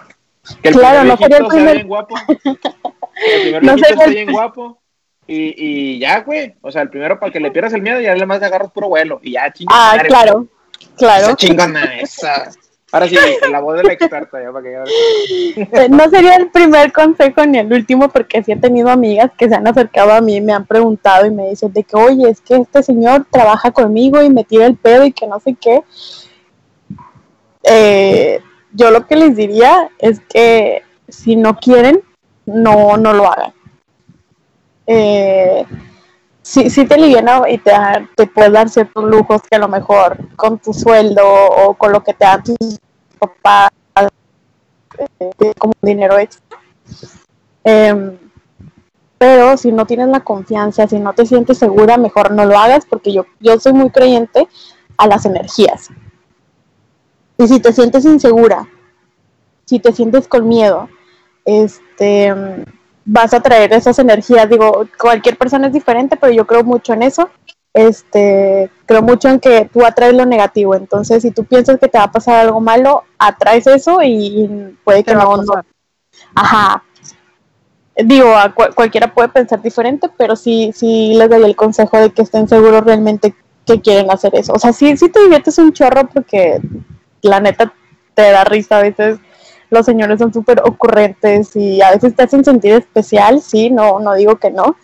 Que 0.62 0.68
el 0.70 0.74
Claro, 0.74 1.04
no 1.04 1.16
sería 1.16 1.38
el 1.38 1.46
primer- 1.46 1.74
bien 1.76 1.88
guapo. 1.88 2.14
El 2.28 3.42
primer 3.42 3.62
No 3.64 3.76
sería 3.78 4.04
el- 4.04 4.14
bien 4.14 4.32
guapo. 4.32 4.80
Y, 5.26 5.54
y 5.56 5.98
ya, 5.98 6.20
güey. 6.20 6.54
O 6.62 6.70
sea, 6.72 6.82
el 6.82 6.88
primero 6.90 7.18
para 7.20 7.30
que 7.32 7.40
le 7.40 7.50
pierdas 7.50 7.72
el 7.74 7.82
miedo 7.82 8.00
y 8.00 8.04
ya 8.04 8.14
le 8.14 8.24
más 8.24 8.40
agarras 8.42 8.70
puro 8.70 8.88
vuelo. 8.88 9.20
Y 9.22 9.32
ya, 9.32 9.52
chinga. 9.52 9.70
ah, 9.74 9.92
madre. 9.96 10.08
claro, 10.08 10.46
claro. 10.96 11.26
Esa 11.26 11.36
chingona, 11.36 11.84
esa. 12.00 12.50
Ahora 12.90 13.06
sí, 13.08 13.18
la 13.50 13.60
voz 13.60 13.76
de 13.76 13.82
la 13.84 13.92
experta, 13.92 14.40
ya 14.42 14.50
para 14.50 14.62
que 14.64 15.60
Eh, 15.60 15.88
No 15.90 16.08
sería 16.08 16.36
el 16.36 16.48
primer 16.50 16.90
consejo 16.92 17.44
ni 17.44 17.58
el 17.58 17.70
último 17.70 18.08
porque 18.08 18.42
sí 18.42 18.52
he 18.52 18.56
tenido 18.56 18.88
amigas 18.88 19.30
que 19.36 19.46
se 19.50 19.54
han 19.54 19.66
acercado 19.66 20.12
a 20.12 20.22
mí 20.22 20.36
y 20.36 20.40
me 20.40 20.54
han 20.54 20.64
preguntado 20.64 21.26
y 21.26 21.30
me 21.30 21.50
dicen 21.50 21.70
de 21.74 21.84
que, 21.84 21.96
oye, 21.96 22.30
es 22.30 22.40
que 22.40 22.56
este 22.56 22.82
señor 22.82 23.26
trabaja 23.30 23.70
conmigo 23.72 24.22
y 24.22 24.30
me 24.30 24.44
tira 24.44 24.64
el 24.64 24.76
pedo 24.76 25.04
y 25.04 25.12
que 25.12 25.26
no 25.26 25.38
sé 25.40 25.54
qué. 25.60 25.82
Eh, 27.64 28.40
yo 28.72 28.90
lo 28.90 29.06
que 29.06 29.16
les 29.16 29.36
diría 29.36 29.90
es 29.98 30.20
que 30.20 30.82
si 31.08 31.36
no 31.36 31.56
quieren, 31.56 32.02
no, 32.46 32.96
no 32.96 33.12
lo 33.12 33.30
hagan. 33.30 33.52
Eh, 34.86 35.64
sí, 36.42 36.70
sí 36.70 36.86
te 36.86 36.94
aliviana 36.94 37.42
y 37.48 37.58
te, 37.58 37.72
te 38.16 38.26
puedes 38.26 38.52
dar 38.52 38.68
ciertos 38.68 39.04
lujos 39.04 39.42
que 39.42 39.56
a 39.56 39.60
lo 39.60 39.68
mejor 39.68 40.16
con 40.36 40.58
tu 40.58 40.72
sueldo 40.72 41.22
o 41.24 41.74
con 41.74 41.92
lo 41.92 42.02
que 42.02 42.14
te 42.14 42.24
dan 42.24 42.42
tus 42.42 42.78
papás 43.18 43.70
eh, 45.20 45.52
como 45.58 45.74
dinero 45.82 46.18
extra. 46.18 46.58
Em, 47.64 48.16
pero 49.18 49.56
si 49.56 49.72
no 49.72 49.84
tienes 49.84 50.08
la 50.08 50.20
confianza, 50.20 50.86
si 50.86 50.98
no 50.98 51.12
te 51.12 51.26
sientes 51.26 51.58
segura, 51.58 51.98
mejor 51.98 52.30
no 52.30 52.44
lo 52.44 52.58
hagas 52.58 52.86
porque 52.86 53.12
yo, 53.12 53.26
yo 53.40 53.58
soy 53.58 53.72
muy 53.72 53.90
creyente 53.90 54.48
a 54.96 55.06
las 55.06 55.26
energías. 55.26 55.90
Y 57.38 57.46
si 57.46 57.60
te 57.60 57.72
sientes 57.72 58.04
insegura, 58.04 58.68
si 59.64 59.78
te 59.78 59.92
sientes 59.92 60.26
con 60.26 60.48
miedo, 60.48 60.88
este, 61.44 62.34
vas 63.04 63.32
a 63.32 63.40
traer 63.40 63.72
esas 63.72 63.98
energías. 63.98 64.50
Digo, 64.50 64.86
cualquier 64.98 65.38
persona 65.38 65.68
es 65.68 65.72
diferente, 65.72 66.16
pero 66.16 66.32
yo 66.32 66.46
creo 66.46 66.64
mucho 66.64 66.92
en 66.92 67.02
eso. 67.04 67.30
Este, 67.72 68.70
creo 68.86 69.02
mucho 69.02 69.28
en 69.28 69.38
que 69.38 69.70
tú 69.72 69.84
atraes 69.84 70.14
lo 70.14 70.26
negativo. 70.26 70.74
Entonces, 70.74 71.22
si 71.22 71.30
tú 71.30 71.44
piensas 71.44 71.78
que 71.78 71.86
te 71.88 71.98
va 71.98 72.04
a 72.04 72.12
pasar 72.12 72.36
algo 72.36 72.60
malo, 72.60 73.04
atraes 73.18 73.66
eso 73.68 74.00
y, 74.02 74.76
puede 74.84 75.04
que 75.04 75.14
no, 75.14 75.36
no-. 75.36 75.62
Ajá. 76.34 76.82
Digo, 77.96 78.34
a 78.36 78.52
cual- 78.54 78.74
cualquiera 78.74 79.12
puede 79.12 79.28
pensar 79.28 79.60
diferente, 79.62 80.08
pero 80.16 80.34
sí, 80.36 80.72
sí 80.74 81.14
les 81.14 81.28
doy 81.28 81.42
el 81.44 81.56
consejo 81.56 81.98
de 81.98 82.10
que 82.10 82.22
estén 82.22 82.48
seguros 82.48 82.84
realmente 82.84 83.34
que 83.66 83.80
quieren 83.80 84.10
hacer 84.10 84.34
eso. 84.34 84.52
O 84.54 84.58
sea, 84.58 84.72
sí, 84.72 84.96
sí 84.96 85.08
te 85.08 85.20
diviertes 85.20 85.58
un 85.58 85.72
chorro 85.72 86.08
porque 86.08 86.60
la 87.22 87.40
neta 87.40 87.72
te 88.14 88.30
da 88.30 88.44
risa 88.44 88.78
a 88.78 88.82
veces. 88.82 89.18
Los 89.70 89.84
señores 89.84 90.18
son 90.18 90.32
súper 90.32 90.62
ocurrentes 90.64 91.54
y 91.54 91.82
a 91.82 91.90
veces 91.90 92.16
te 92.16 92.22
hacen 92.22 92.44
sentir 92.44 92.72
especial, 92.72 93.42
sí, 93.42 93.70
no, 93.70 94.00
no 94.00 94.14
digo 94.14 94.36
que 94.36 94.50
no. 94.50 94.76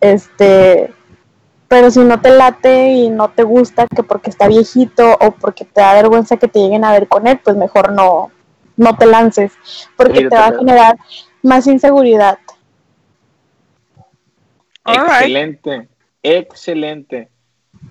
Este, 0.00 0.92
pero 1.68 1.90
si 1.92 2.00
no 2.00 2.20
te 2.20 2.30
late 2.30 2.88
y 2.94 3.10
no 3.10 3.30
te 3.30 3.44
gusta 3.44 3.86
que 3.86 4.02
porque 4.02 4.30
está 4.30 4.48
viejito 4.48 5.16
o 5.20 5.30
porque 5.30 5.64
te 5.64 5.80
da 5.80 5.94
vergüenza 5.94 6.36
que 6.36 6.48
te 6.48 6.58
lleguen 6.58 6.84
a 6.84 6.92
ver 6.92 7.06
con 7.06 7.28
él, 7.28 7.38
pues 7.44 7.56
mejor 7.56 7.92
no, 7.92 8.32
no 8.76 8.96
te 8.96 9.06
lances, 9.06 9.52
porque 9.96 10.20
Sí, 10.22 10.28
te 10.28 10.36
va 10.36 10.48
a 10.48 10.58
generar 10.58 10.96
más 11.42 11.66
inseguridad. 11.68 12.38
All 14.84 14.96
right. 14.96 15.12
Excelente, 15.12 15.88
excelente. 16.22 17.29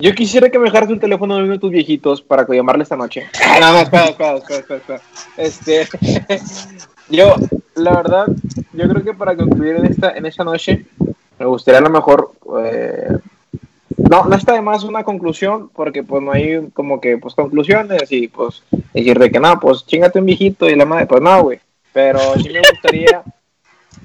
Yo 0.02 0.16
quisiera 0.16 0.50
que 0.50 0.58
me 0.58 0.66
dejaras 0.66 0.90
un 0.90 1.00
teléfono 1.00 1.36
de 1.36 1.44
uno 1.44 1.52
de 1.52 1.60
tus 1.60 1.72
viejitos 1.72 2.22
para 2.22 2.48
llamarle 2.48 2.84
esta 2.84 2.96
noche. 2.96 3.28
No, 3.60 3.74
no, 3.74 3.80
espera, 3.80 4.06
espera, 4.06 4.38
espera, 4.38 4.78
espera. 4.78 5.02
Este, 5.36 5.88
yo, 7.10 7.36
la 7.76 7.98
verdad, 7.98 8.28
yo 8.72 8.88
creo 8.88 9.04
que 9.04 9.14
para 9.14 9.36
concluir 9.36 9.76
en 9.76 9.88
esta, 9.88 10.12
en 10.12 10.26
esta 10.26 10.46
noche, 10.46 10.86
me 11.38 11.46
gustaría 11.46 11.80
a 11.80 11.84
lo 11.84 11.90
mejor, 11.90 12.32
eh, 12.64 13.18
no, 13.98 14.24
no 14.24 14.36
está 14.38 14.54
de 14.54 14.62
más 14.62 14.86
una 14.86 15.04
conclusión, 15.04 15.70
porque 15.76 16.02
pues 16.02 16.24
no 16.24 16.32
hay 16.32 16.70
como 16.74 17.02
que, 17.02 17.18
pues 17.18 17.36
conclusiones 17.36 18.10
y 18.10 18.30
pues 18.30 18.64
decir 18.94 19.20
de 19.20 19.30
que 19.30 19.42
no, 19.42 19.60
pues 19.60 19.86
chingate 19.86 20.20
un 20.20 20.26
viejito 20.26 20.70
y 20.70 20.78
la 20.78 20.86
madre, 20.86 21.08
pues 21.08 21.22
no, 21.22 21.44
güey. 21.44 21.60
Pero 21.92 22.20
sí 22.36 22.48
me 22.48 22.62
gustaría 22.62 23.22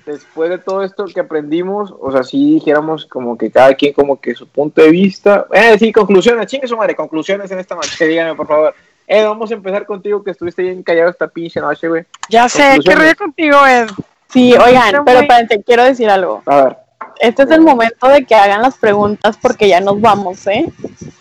después 0.07 0.51
de 0.51 0.59
todo 0.59 0.83
esto 0.83 1.05
que 1.07 1.21
aprendimos, 1.21 1.95
o 1.99 2.13
sea, 2.13 2.23
si 2.23 2.55
dijéramos 2.55 3.07
como 3.07 3.37
que 3.39 3.51
cada 3.51 3.75
quien 3.75 3.93
como 3.93 4.21
que 4.21 4.35
su 4.35 4.47
punto 4.47 4.83
de 4.83 4.91
vista, 4.91 5.47
eh, 5.53 5.77
sí, 5.79 5.93
conclusiones, 5.93 6.47
chingue 6.47 6.69
su 6.69 6.77
madre, 6.77 6.95
conclusiones 6.95 7.51
en 7.51 7.59
esta 7.59 7.75
noche, 7.75 8.07
dígame 8.07 8.35
por 8.35 8.47
favor. 8.47 8.75
Eh, 9.07 9.23
vamos 9.23 9.51
a 9.51 9.55
empezar 9.55 9.85
contigo 9.85 10.23
que 10.23 10.31
estuviste 10.31 10.63
bien 10.63 10.83
callado 10.83 11.11
esta 11.11 11.29
pinche 11.29 11.61
noche, 11.61 11.89
güey. 11.89 12.05
Ya 12.31 12.49
sé, 12.49 12.79
qué 12.85 12.95
rollo 12.95 13.15
contigo, 13.17 13.67
Ed. 13.67 13.89
Sí, 14.31 14.55
oigan, 14.55 15.05
pero 15.05 15.21
espérate, 15.21 15.63
quiero 15.63 15.85
decir 15.85 16.09
algo. 16.09 16.43
A 16.47 16.65
ver, 16.65 16.77
Este 17.21 17.43
es 17.43 17.51
el 17.51 17.61
momento 17.61 18.09
de 18.09 18.25
que 18.25 18.35
hagan 18.35 18.63
las 18.63 18.77
preguntas 18.77 19.39
porque 19.41 19.69
ya 19.69 19.81
nos 19.81 20.01
vamos, 20.01 20.47
¿eh? 20.47 20.67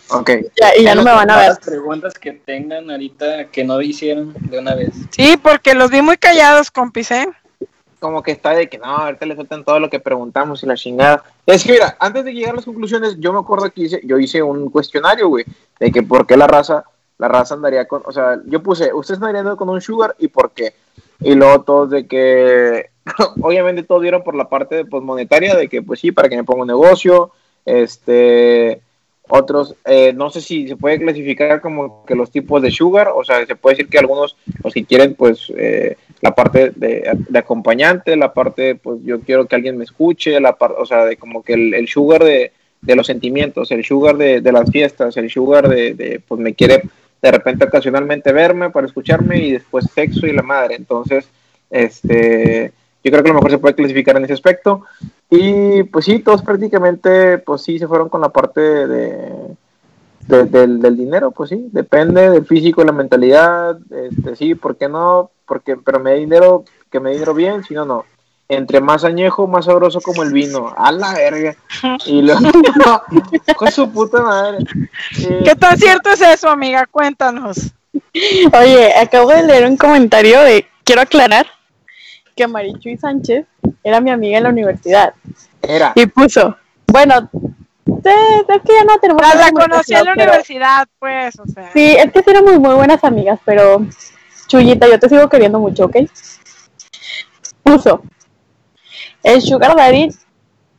ok. 0.09 0.31
Ya, 0.59 0.77
y 0.77 0.83
ya 0.83 0.95
no 0.95 1.03
me 1.03 1.11
van 1.11 1.29
a 1.29 1.37
ver. 1.37 1.49
Las 1.49 1.59
preguntas 1.59 2.13
que 2.13 2.31
tengan 2.31 2.89
ahorita 2.89 3.49
que 3.51 3.63
no 3.63 3.81
hicieron 3.81 4.33
de 4.49 4.59
una 4.59 4.75
vez. 4.75 4.93
Sí, 5.11 5.37
porque 5.41 5.75
los 5.75 5.91
vi 5.91 6.01
muy 6.01 6.17
callados, 6.17 6.71
compis, 6.71 7.11
¿eh? 7.11 7.27
Como 8.03 8.21
que 8.21 8.31
está 8.31 8.49
de 8.49 8.67
que 8.67 8.77
no, 8.77 8.83
ahorita 8.83 9.25
le 9.25 9.33
faltan 9.33 9.63
todo 9.63 9.79
lo 9.79 9.89
que 9.89 10.01
preguntamos 10.01 10.61
y 10.61 10.65
la 10.65 10.75
chingada. 10.75 11.23
Es 11.45 11.63
que 11.63 11.71
mira, 11.71 11.95
antes 12.01 12.25
de 12.25 12.33
llegar 12.33 12.51
a 12.51 12.55
las 12.57 12.65
conclusiones, 12.65 13.15
yo 13.17 13.31
me 13.31 13.39
acuerdo 13.39 13.71
que 13.71 13.83
hice, 13.83 14.01
yo 14.03 14.19
hice 14.19 14.43
un 14.43 14.69
cuestionario, 14.69 15.29
güey, 15.29 15.45
de 15.79 15.89
que 15.89 16.03
por 16.03 16.27
qué 16.27 16.35
la 16.35 16.45
raza, 16.45 16.83
la 17.17 17.29
raza 17.29 17.53
andaría 17.53 17.87
con, 17.87 18.01
o 18.05 18.11
sea, 18.11 18.41
yo 18.45 18.61
puse, 18.61 18.93
ustedes 18.93 19.21
andarían 19.21 19.55
con 19.55 19.69
un 19.69 19.79
sugar 19.79 20.17
y 20.19 20.27
por 20.27 20.51
qué. 20.51 20.73
y 21.21 21.33
luego 21.33 21.61
todos 21.61 21.91
de 21.91 22.05
que, 22.05 22.89
obviamente 23.41 23.83
todos 23.83 24.01
dieron 24.01 24.21
por 24.21 24.35
la 24.35 24.49
parte 24.49 24.83
pues, 24.83 25.01
monetaria, 25.01 25.55
de 25.55 25.69
que 25.69 25.81
pues 25.81 26.01
sí, 26.01 26.11
para 26.11 26.27
que 26.27 26.35
me 26.35 26.43
ponga 26.43 26.63
un 26.63 26.67
negocio, 26.67 27.31
este, 27.63 28.81
otros, 29.29 29.75
eh, 29.85 30.11
no 30.11 30.29
sé 30.29 30.41
si 30.41 30.67
se 30.67 30.75
puede 30.75 30.99
clasificar 30.99 31.61
como 31.61 32.05
que 32.05 32.15
los 32.15 32.31
tipos 32.31 32.61
de 32.61 32.69
sugar, 32.69 33.13
o 33.15 33.23
sea, 33.23 33.45
se 33.45 33.55
puede 33.55 33.77
decir 33.77 33.89
que 33.89 33.97
algunos, 33.97 34.35
los 34.61 34.73
que 34.73 34.83
quieren, 34.83 35.15
pues, 35.15 35.49
eh, 35.55 35.95
la 36.23 36.33
parte 36.33 36.71
de, 36.73 37.03
acompañante, 37.35 38.15
la 38.15 38.33
parte, 38.33 38.75
pues, 38.75 38.99
yo 39.03 39.19
quiero 39.19 39.45
que 39.45 39.57
alguien 39.57 39.77
me 39.77 39.83
escuche, 39.83 40.39
la 40.39 40.55
parte, 40.55 40.77
o 40.79 40.85
sea, 40.85 41.03
de 41.03 41.17
como 41.17 41.43
que 41.43 41.53
el, 41.53 41.87
sugar 41.89 42.23
de, 42.23 42.53
los 42.81 43.05
sentimientos, 43.05 43.69
el 43.71 43.83
sugar 43.83 44.15
de, 44.15 44.51
las 44.53 44.71
fiestas, 44.71 45.17
el 45.17 45.29
sugar 45.29 45.67
de, 45.67 46.21
pues, 46.25 46.39
me 46.39 46.53
quiere 46.53 46.83
de 47.21 47.31
repente 47.31 47.65
ocasionalmente 47.65 48.31
verme 48.31 48.69
para 48.69 48.87
escucharme 48.87 49.37
y 49.39 49.51
después 49.51 49.85
sexo 49.93 50.25
y 50.25 50.31
la 50.31 50.43
madre. 50.43 50.75
Entonces, 50.75 51.27
este, 51.69 52.71
yo 53.03 53.11
creo 53.11 53.21
que 53.21 53.29
a 53.29 53.33
lo 53.33 53.39
mejor 53.39 53.51
se 53.51 53.57
puede 53.57 53.75
clasificar 53.75 54.15
en 54.15 54.23
ese 54.23 54.33
aspecto. 54.33 54.85
Y 55.29 55.83
pues 55.83 56.05
sí, 56.05 56.19
todos 56.19 56.41
prácticamente, 56.41 57.37
pues 57.39 57.63
sí, 57.63 57.79
se 57.79 57.87
fueron 57.87 58.07
con 58.07 58.21
la 58.21 58.29
parte 58.29 58.61
de, 58.61 59.55
del, 60.27 60.97
dinero, 60.97 61.31
pues 61.31 61.49
sí, 61.49 61.67
depende 61.71 62.29
del 62.29 62.45
físico, 62.45 62.83
la 62.83 62.91
mentalidad, 62.91 63.77
este, 63.91 64.35
sí, 64.35 64.55
¿por 64.55 64.77
qué 64.77 64.87
no? 64.87 65.31
Porque, 65.45 65.77
pero 65.77 65.99
me 65.99 66.11
da 66.11 66.17
dinero, 66.17 66.63
que 66.91 66.99
me 66.99 67.09
dé 67.09 67.15
dinero 67.15 67.33
bien, 67.33 67.63
si 67.63 67.73
no, 67.73 67.85
no. 67.85 68.05
Entre 68.49 68.81
más 68.81 69.03
añejo, 69.03 69.47
más 69.47 69.65
sabroso 69.65 70.01
como 70.01 70.21
el 70.21 70.31
vino. 70.31 70.73
A 70.77 70.91
la 70.91 71.13
verga. 71.13 71.55
Y 72.05 72.21
luego, 72.21 72.41
con 73.55 73.71
su 73.71 73.89
puta 73.91 74.21
madre. 74.21 74.59
¿Qué 75.43 75.55
tan 75.55 75.77
cierto 75.77 76.09
es 76.11 76.21
eso, 76.21 76.49
amiga? 76.49 76.85
Cuéntanos. 76.85 77.73
Oye, 77.93 78.93
acabo 78.95 79.29
de 79.29 79.43
leer 79.43 79.65
un 79.65 79.77
comentario 79.77 80.41
de, 80.41 80.67
quiero 80.83 81.01
aclarar, 81.01 81.47
que 82.35 82.47
Marichuy 82.47 82.97
Sánchez 82.97 83.45
era 83.83 84.01
mi 84.01 84.11
amiga 84.11 84.37
en 84.37 84.43
la 84.43 84.49
universidad. 84.49 85.13
Era. 85.61 85.93
Y 85.95 86.05
puso, 86.07 86.55
bueno, 86.87 87.29
es 87.85 88.61
que 88.63 88.73
ya 88.73 88.83
no 88.85 88.97
tenemos... 88.99 89.21
Ah, 89.23 89.35
la 89.35 89.51
conocí 89.51 89.93
en 89.93 90.05
la 90.05 90.13
universidad, 90.13 90.87
pues, 90.99 91.39
o 91.39 91.45
sea. 91.47 91.71
Sí, 91.73 91.95
es 91.97 92.11
que 92.11 92.19
sí 92.21 92.29
éramos 92.29 92.59
muy 92.59 92.75
buenas 92.75 93.03
amigas, 93.03 93.39
pero 93.45 93.85
Chuyita, 94.47 94.87
yo 94.87 94.99
te 94.99 95.09
sigo 95.09 95.27
queriendo 95.29 95.59
mucho, 95.59 95.85
¿ok? 95.85 95.97
Puso, 97.63 98.03
el 99.23 99.41
sugar 99.41 99.75
daddy 99.75 100.09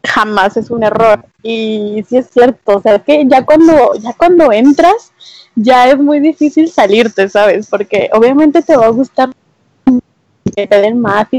jamás 0.05 0.56
es 0.56 0.70
un 0.70 0.85
error. 0.85 1.24
Y 1.43 2.05
sí 2.09 2.16
es 2.16 2.31
cierto, 2.31 2.76
o 2.76 2.81
sea, 2.81 2.97
es 2.97 3.02
que 3.02 3.24
ya 3.26 3.44
cuando, 3.44 3.94
ya 3.94 4.12
cuando 4.12 4.52
entras, 4.52 5.12
ya 5.55 5.89
es 5.89 5.98
muy 5.98 6.20
difícil 6.20 6.70
salirte, 6.70 7.28
¿sabes? 7.28 7.66
Porque 7.68 8.09
obviamente 8.12 8.62
te 8.62 8.76
va 8.76 8.86
a 8.86 8.90
gustar 8.90 9.31
que 10.55 10.66
te 10.66 10.81
den 10.81 11.01
más. 11.01 11.26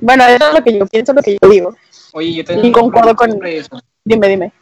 bueno, 0.00 0.24
eso 0.26 0.46
es 0.48 0.54
lo 0.54 0.62
que 0.62 0.78
yo 0.78 0.86
pienso, 0.86 1.12
lo 1.12 1.22
que 1.22 1.36
yo 1.40 1.48
digo. 1.48 1.74
Oye, 2.16 2.32
yo 2.32 2.44
te 2.44 2.64
y 2.64 2.70
concuerdo 2.70 3.16
con 3.16 3.44
eso. 3.44 3.80
Dime, 4.04 4.28
dime. 4.28 4.52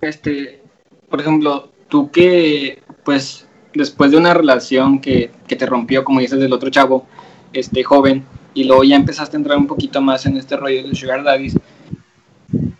Este, 0.00 0.62
por 1.08 1.20
ejemplo, 1.20 1.68
tú 1.88 2.08
que, 2.12 2.84
pues, 3.04 3.48
después 3.74 4.12
de 4.12 4.16
una 4.16 4.32
relación 4.32 5.00
que, 5.00 5.32
que 5.48 5.56
te 5.56 5.66
rompió, 5.66 6.04
como 6.04 6.20
dices, 6.20 6.38
del 6.38 6.52
otro 6.52 6.70
chavo, 6.70 7.06
este, 7.52 7.82
joven, 7.82 8.24
y 8.54 8.62
luego 8.62 8.84
ya 8.84 8.94
empezaste 8.94 9.36
a 9.36 9.40
entrar 9.40 9.58
un 9.58 9.66
poquito 9.66 10.00
más 10.00 10.24
en 10.26 10.36
este 10.36 10.56
rollo 10.56 10.86
de 10.86 10.94
Sugar 10.94 11.24
Daddies, 11.24 11.58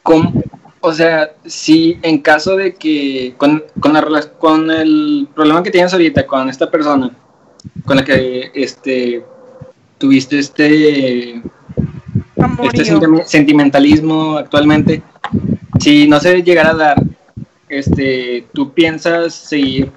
¿cómo, 0.05 0.33
o 0.81 0.93
sea, 0.93 1.33
si 1.45 1.99
en 2.03 2.19
caso 2.19 2.57
de 2.57 2.77
que 2.77 3.35
con, 3.37 3.65
con, 3.81 3.93
la, 3.95 4.05
con 4.39 4.71
el 4.71 5.29
problema 5.35 5.65
que 5.65 5.73
tienes 5.73 5.93
ahorita 5.93 6.25
con 6.29 6.49
esta 6.49 6.71
persona, 6.71 7.17
con 7.85 7.97
la 7.97 8.05
que 8.05 8.53
este 8.55 9.25
tuviste 9.99 10.39
este, 10.39 11.43
este 12.63 12.85
sentimentalismo 13.27 14.37
actualmente, 14.37 15.03
si 15.79 16.09
no 16.09 16.21
se 16.21 16.43
llegara 16.43 16.71
a 16.71 16.75
dar, 16.75 17.03
este, 17.69 18.47
¿tú 18.53 18.73
piensas 18.73 19.35
seguir 19.35 19.91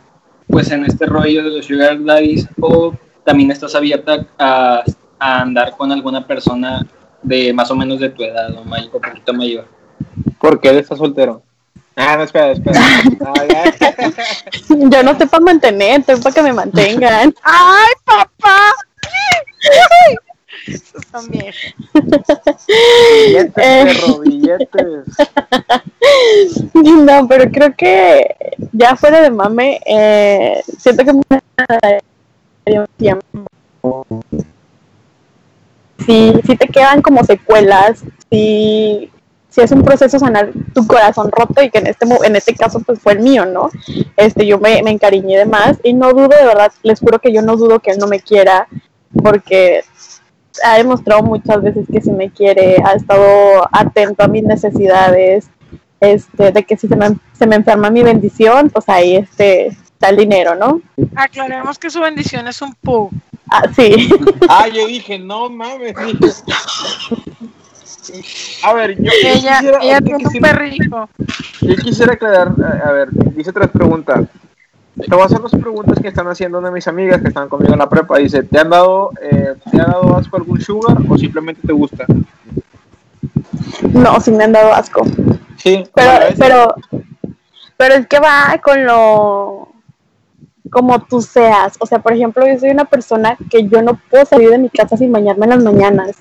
pues 0.47 0.71
en 0.71 0.85
este 0.85 1.05
rollo 1.05 1.43
de 1.43 1.49
los 1.49 1.65
sugar 1.65 2.03
daddies 2.03 2.47
o 2.59 2.93
también 3.23 3.51
estás 3.51 3.73
abierta 3.75 4.27
a, 4.37 4.83
a 5.19 5.41
andar 5.41 5.75
con 5.75 5.91
alguna 5.91 6.25
persona 6.27 6.85
de 7.23 7.53
más 7.53 7.71
o 7.71 7.75
menos 7.75 7.99
de 7.99 8.09
tu 8.09 8.23
edad 8.23 8.53
o 8.55 8.61
un 8.61 9.01
poquito 9.01 9.33
mayor? 9.33 9.67
¿Por 10.39 10.59
qué 10.59 10.69
él 10.69 10.77
está 10.77 10.95
soltero? 10.95 11.41
Ah, 11.95 12.17
no, 12.17 12.23
espera, 12.23 12.51
espera. 12.51 12.79
Yo 14.69 15.03
no 15.03 15.11
estoy 15.11 15.27
para 15.27 15.43
mantener, 15.43 15.99
estoy 15.99 16.19
para 16.21 16.35
que 16.35 16.41
me 16.41 16.53
mantengan. 16.53 17.33
¡Ay, 17.43 17.93
papá! 18.03 18.71
Esos 20.67 21.03
son 21.11 21.27
viejos. 21.29 21.75
Billetes, 23.25 23.53
perro, 23.53 24.19
billetes. 24.25 25.05
No, 26.73 27.27
pero 27.27 27.49
creo 27.51 27.73
que 27.75 28.35
ya 28.71 28.95
fuera 28.95 29.21
de 29.21 29.31
mame, 29.31 29.79
eh, 29.85 30.61
siento 30.77 31.03
que 31.05 31.13
me 31.13 31.21
tiempo. 32.97 34.05
Si, 36.05 36.33
si 36.45 36.57
te 36.57 36.67
quedan 36.67 37.01
como 37.01 37.23
secuelas, 37.23 38.03
si 38.29 39.09
si 39.53 39.61
es 39.61 39.71
un 39.71 39.83
proceso 39.83 40.17
sanar 40.17 40.49
tu 40.73 40.87
corazón 40.87 41.29
roto 41.31 41.61
y 41.61 41.69
que 41.69 41.77
en 41.77 41.85
este 41.85 42.07
en 42.25 42.35
este 42.35 42.55
caso 42.55 42.79
pues 42.79 42.99
fue 42.99 43.13
el 43.13 43.19
mío, 43.19 43.45
¿no? 43.45 43.69
Este, 44.17 44.47
yo 44.47 44.57
me, 44.57 44.81
me 44.81 44.89
encariñé 44.89 45.37
de 45.37 45.45
más 45.45 45.77
y 45.83 45.93
no 45.93 46.11
dudo, 46.11 46.29
de 46.29 46.43
verdad, 46.43 46.71
les 46.81 46.99
juro 46.99 47.19
que 47.19 47.31
yo 47.31 47.43
no 47.43 47.55
dudo 47.55 47.79
que 47.79 47.91
él 47.91 47.99
no 47.99 48.07
me 48.07 48.19
quiera 48.19 48.67
porque 49.21 49.83
ha 50.63 50.77
demostrado 50.77 51.23
muchas 51.23 51.61
veces 51.61 51.87
que 51.91 52.01
sí 52.01 52.11
me 52.11 52.29
quiere, 52.29 52.77
ha 52.83 52.93
estado 52.93 53.67
atento 53.71 54.23
a 54.23 54.27
mis 54.27 54.43
necesidades, 54.43 55.49
este, 55.99 56.51
de 56.51 56.63
que 56.63 56.77
si 56.77 56.87
se 56.87 56.95
me, 56.95 57.17
se 57.31 57.47
me 57.47 57.55
enferma 57.55 57.89
mi 57.89 58.03
bendición, 58.03 58.69
pues 58.69 58.87
ahí 58.89 59.15
este, 59.15 59.67
está 59.67 60.09
el 60.09 60.17
dinero, 60.17 60.55
¿no? 60.55 60.81
Aclaremos 61.15 61.79
que 61.79 61.89
su 61.89 62.01
bendición 62.01 62.47
es 62.47 62.61
un 62.61 62.73
pu. 62.75 63.09
Ah, 63.49 63.63
sí. 63.75 64.09
Ah, 64.49 64.67
yo 64.67 64.87
dije, 64.87 65.17
no 65.17 65.49
mames. 65.49 65.95
A 68.63 68.73
ver, 68.73 69.01
yo, 69.01 69.11
ella, 69.23 69.59
quisiera, 69.59 69.79
ella 69.81 70.01
tiene 70.01 70.25
un 70.27 70.33
perrijo. 70.41 71.09
Yo 71.61 71.75
quisiera 71.77 72.13
aclarar, 72.13 72.53
a 72.85 72.91
ver, 72.91 73.09
dice 73.11 73.53
tres 73.53 73.69
preguntas. 73.69 74.27
Te 74.95 75.09
voy 75.09 75.21
a 75.21 75.25
hacer 75.25 75.39
dos 75.39 75.51
preguntas 75.51 75.99
que 75.99 76.07
están 76.07 76.27
haciendo 76.27 76.59
una 76.59 76.67
de 76.67 76.75
mis 76.75 76.87
amigas 76.87 77.21
que 77.21 77.29
están 77.29 77.49
conmigo 77.49 77.73
en 77.73 77.79
la 77.79 77.89
prepa. 77.89 78.19
Dice, 78.19 78.43
¿te 78.43 78.59
han 78.59 78.69
dado, 78.69 79.11
eh, 79.21 79.55
¿te 79.71 79.81
han 79.81 79.91
dado 79.91 80.15
asco 80.15 80.37
algún 80.37 80.61
sugar 80.61 80.97
o 81.09 81.17
simplemente 81.17 81.65
te 81.65 81.73
gusta? 81.73 82.05
No, 83.91 84.19
sí 84.21 84.31
me 84.31 84.43
han 84.43 84.51
dado 84.51 84.73
asco. 84.73 85.03
Sí. 85.57 85.83
Pero, 85.93 86.35
pero, 86.37 86.75
pero 87.75 87.95
es 87.95 88.07
que 88.07 88.19
va 88.19 88.59
con 88.63 88.85
lo 88.85 89.69
como 90.69 90.99
tú 91.03 91.21
seas. 91.21 91.75
O 91.79 91.85
sea, 91.85 91.99
por 91.99 92.13
ejemplo, 92.13 92.45
yo 92.47 92.59
soy 92.59 92.71
una 92.71 92.85
persona 92.85 93.37
que 93.49 93.67
yo 93.67 93.81
no 93.81 93.99
puedo 94.09 94.25
salir 94.25 94.49
de 94.49 94.57
mi 94.57 94.69
casa 94.69 94.97
sin 94.97 95.11
bañarme 95.11 95.45
en 95.45 95.49
las 95.51 95.63
mañanas 95.63 96.17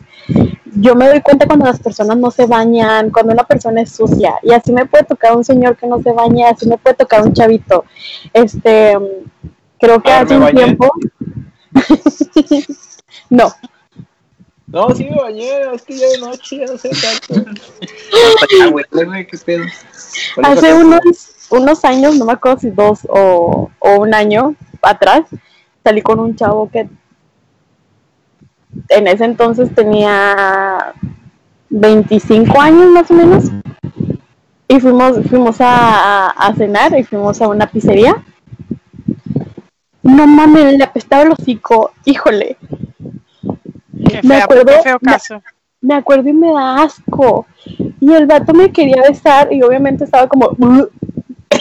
yo 0.75 0.95
me 0.95 1.09
doy 1.09 1.21
cuenta 1.21 1.47
cuando 1.47 1.67
las 1.67 1.81
personas 1.81 2.17
no 2.17 2.31
se 2.31 2.47
bañan, 2.47 3.11
cuando 3.11 3.33
una 3.33 3.45
persona 3.45 3.83
es 3.83 3.93
sucia, 3.93 4.35
y 4.43 4.53
así 4.53 4.73
me 4.73 4.87
puede 4.87 5.05
tocar 5.05 5.37
un 5.37 5.45
señor 5.45 5.77
que 5.77 5.87
no 5.87 6.03
se 6.03 6.13
baña, 6.13 6.51
así 6.51 6.67
me 6.67 6.79
puede 6.79 6.97
tocar 6.97 7.23
un 7.23 7.33
chavito. 7.33 7.85
Este, 8.33 8.97
creo 9.79 10.03
que 10.03 10.13
hace 10.13 10.37
un 10.37 10.51
tiempo. 10.55 10.91
no. 13.31 13.53
No, 14.67 14.89
sí 14.95 15.05
me 15.05 15.17
bañé, 15.17 15.75
es 15.75 15.83
que 15.83 15.99
ya 15.99 16.09
de 16.09 16.19
noche, 16.19 16.59
ya 16.59 16.65
no 16.65 16.79
sé 16.79 16.91
tanto. 16.91 17.51
hace 20.43 20.73
unos, 20.73 21.01
unos 21.51 21.85
años, 21.85 22.17
no 22.17 22.25
me 22.25 22.33
acuerdo 22.33 22.61
si 22.61 22.71
dos 22.71 23.01
o, 23.11 23.71
o 23.79 24.01
un 24.01 24.15
año 24.15 24.55
atrás, 24.81 25.25
salí 25.85 26.01
con 26.01 26.21
un 26.21 26.37
chavo 26.37 26.71
que 26.71 26.89
en 28.89 29.07
ese 29.07 29.25
entonces 29.25 29.73
tenía 29.75 30.95
25 31.71 32.61
años 32.61 32.91
más 32.91 33.11
o 33.11 33.15
menos. 33.15 33.45
Y 34.69 34.79
fuimos, 34.81 35.19
fuimos 35.29 35.57
a, 35.61 36.53
cenar 36.57 36.99
y 36.99 37.05
fuimos 37.05 37.41
a 37.43 37.49
una 37.49 37.67
pizzería. 37.67 38.25
No 40.03 40.27
mames, 40.27 40.77
le 40.77 40.85
apestaba 40.85 41.23
el 41.23 41.33
hocico, 41.33 41.93
híjole. 42.05 42.57
me 44.23 44.37
acuerdo, 44.37 44.73
caso. 45.03 45.43
Me, 45.81 45.95
acuerdo 45.95 46.29
y 46.29 46.33
me 46.33 46.53
da 46.53 46.83
asco. 46.83 47.47
Y 48.01 48.13
el 48.13 48.27
vato 48.27 48.53
me 48.53 48.73
quería 48.73 49.03
besar 49.03 49.53
y 49.53 49.63
obviamente 49.63 50.05
estaba 50.05 50.27
como... 50.27 50.57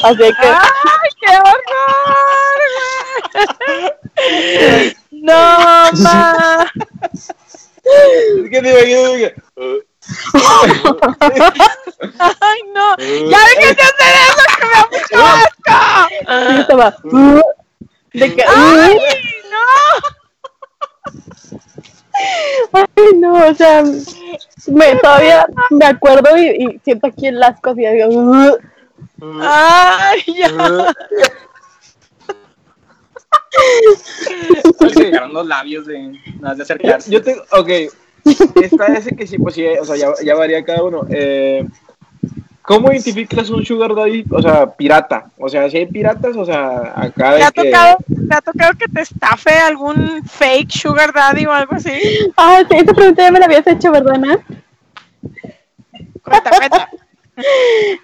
Así 0.04 0.18
que... 0.18 0.48
¡Ay, 0.48 1.10
qué 1.20 1.28
horror! 1.38 1.62
¡No, 5.22 5.34
ma! 6.02 6.66
es 7.84 8.50
que 8.50 8.62
te 8.62 8.70
imagino 8.72 9.32
¡Ay, 12.18 12.60
no! 12.74 12.98
¡Ya 12.98 13.38
déjense 13.46 13.76
de 13.76 13.84
hacer 13.84 14.14
eso 14.28 14.44
que 14.58 14.66
me 14.66 14.74
da 14.74 14.84
mucho 14.92 15.18
asco! 15.24 15.78
Y 16.26 16.56
yo 16.56 16.62
estaba... 16.62 16.88
Uh, 17.04 17.42
de 18.14 18.36
que, 18.36 18.44
¡Ay, 18.48 18.98
uh. 18.98 19.02
no! 19.52 19.68
Ay, 22.74 23.14
no, 23.20 23.34
o 23.48 23.54
sea, 23.54 23.84
me, 24.68 24.96
todavía 24.96 25.46
me 25.70 25.86
acuerdo 25.86 26.36
y, 26.36 26.50
y 26.50 26.80
siento 26.84 27.06
aquí 27.08 27.28
el 27.28 27.44
asco 27.44 27.76
y 27.78 27.86
digo... 27.86 28.08
Uh. 28.10 28.58
¡Ay, 29.40 30.24
ya! 30.36 30.48
Se 33.52 34.62
Ok. 34.70 34.94
sacaron 34.94 35.34
los 35.34 35.46
labios 35.48 35.86
de 35.86 35.94
de 35.96 36.16
Yo, 36.56 36.64
acercarse. 36.64 37.12
yo 37.12 37.22
tengo, 37.22 37.42
ok. 37.52 37.70
Está 38.62 38.86
ese 38.88 39.16
que 39.16 39.28
sí, 39.28 39.38
pues 39.38 39.56
sí, 39.56 39.66
o 39.66 39.84
sea, 39.86 39.96
ya, 39.96 40.08
ya 40.24 40.36
varía 40.36 40.64
cada 40.64 40.84
uno. 40.84 41.06
Eh, 41.10 41.66
¿Cómo 42.62 42.92
identificas 42.92 43.50
un 43.50 43.66
sugar 43.66 43.96
daddy, 43.96 44.24
o 44.30 44.42
sea, 44.42 44.68
pirata? 44.72 45.26
O 45.38 45.50
sea, 45.50 45.70
si 45.70 45.78
hay 45.78 45.88
piratas, 45.88 46.38
o 46.38 46.46
sea, 46.46 46.94
acá 46.96 47.36
¿Te 47.36 47.44
ha, 47.44 47.52
que... 47.52 47.64
tocado, 47.66 47.98
¿Te 48.30 48.36
ha 48.36 48.42
tocado 48.42 48.74
que 48.78 48.88
te 48.88 49.02
estafe 49.02 49.52
algún 49.52 50.24
fake 50.26 50.72
sugar 50.72 51.12
daddy 51.12 51.46
o 51.48 51.52
algo 51.52 51.76
así? 51.76 51.92
Ah, 52.38 52.62
sí, 52.70 52.78
esa 52.78 52.94
pregunta 52.94 53.24
ya 53.24 53.32
me 53.32 53.40
la 53.40 53.46
habías 53.46 53.66
hecho, 53.68 53.92
¿verdad, 53.92 54.14
Ana? 54.14 54.40
Cuenta, 56.24 56.50
cuenta. 56.52 56.90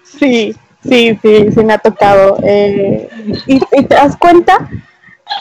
Sí, 0.02 0.54
sí, 0.82 1.18
sí, 1.22 1.52
sí 1.52 1.64
me 1.64 1.74
ha 1.74 1.78
tocado. 1.78 2.38
Eh, 2.42 3.08
y, 3.46 3.56
y 3.56 3.84
te 3.84 3.94
das 3.94 4.16
cuenta 4.16 4.68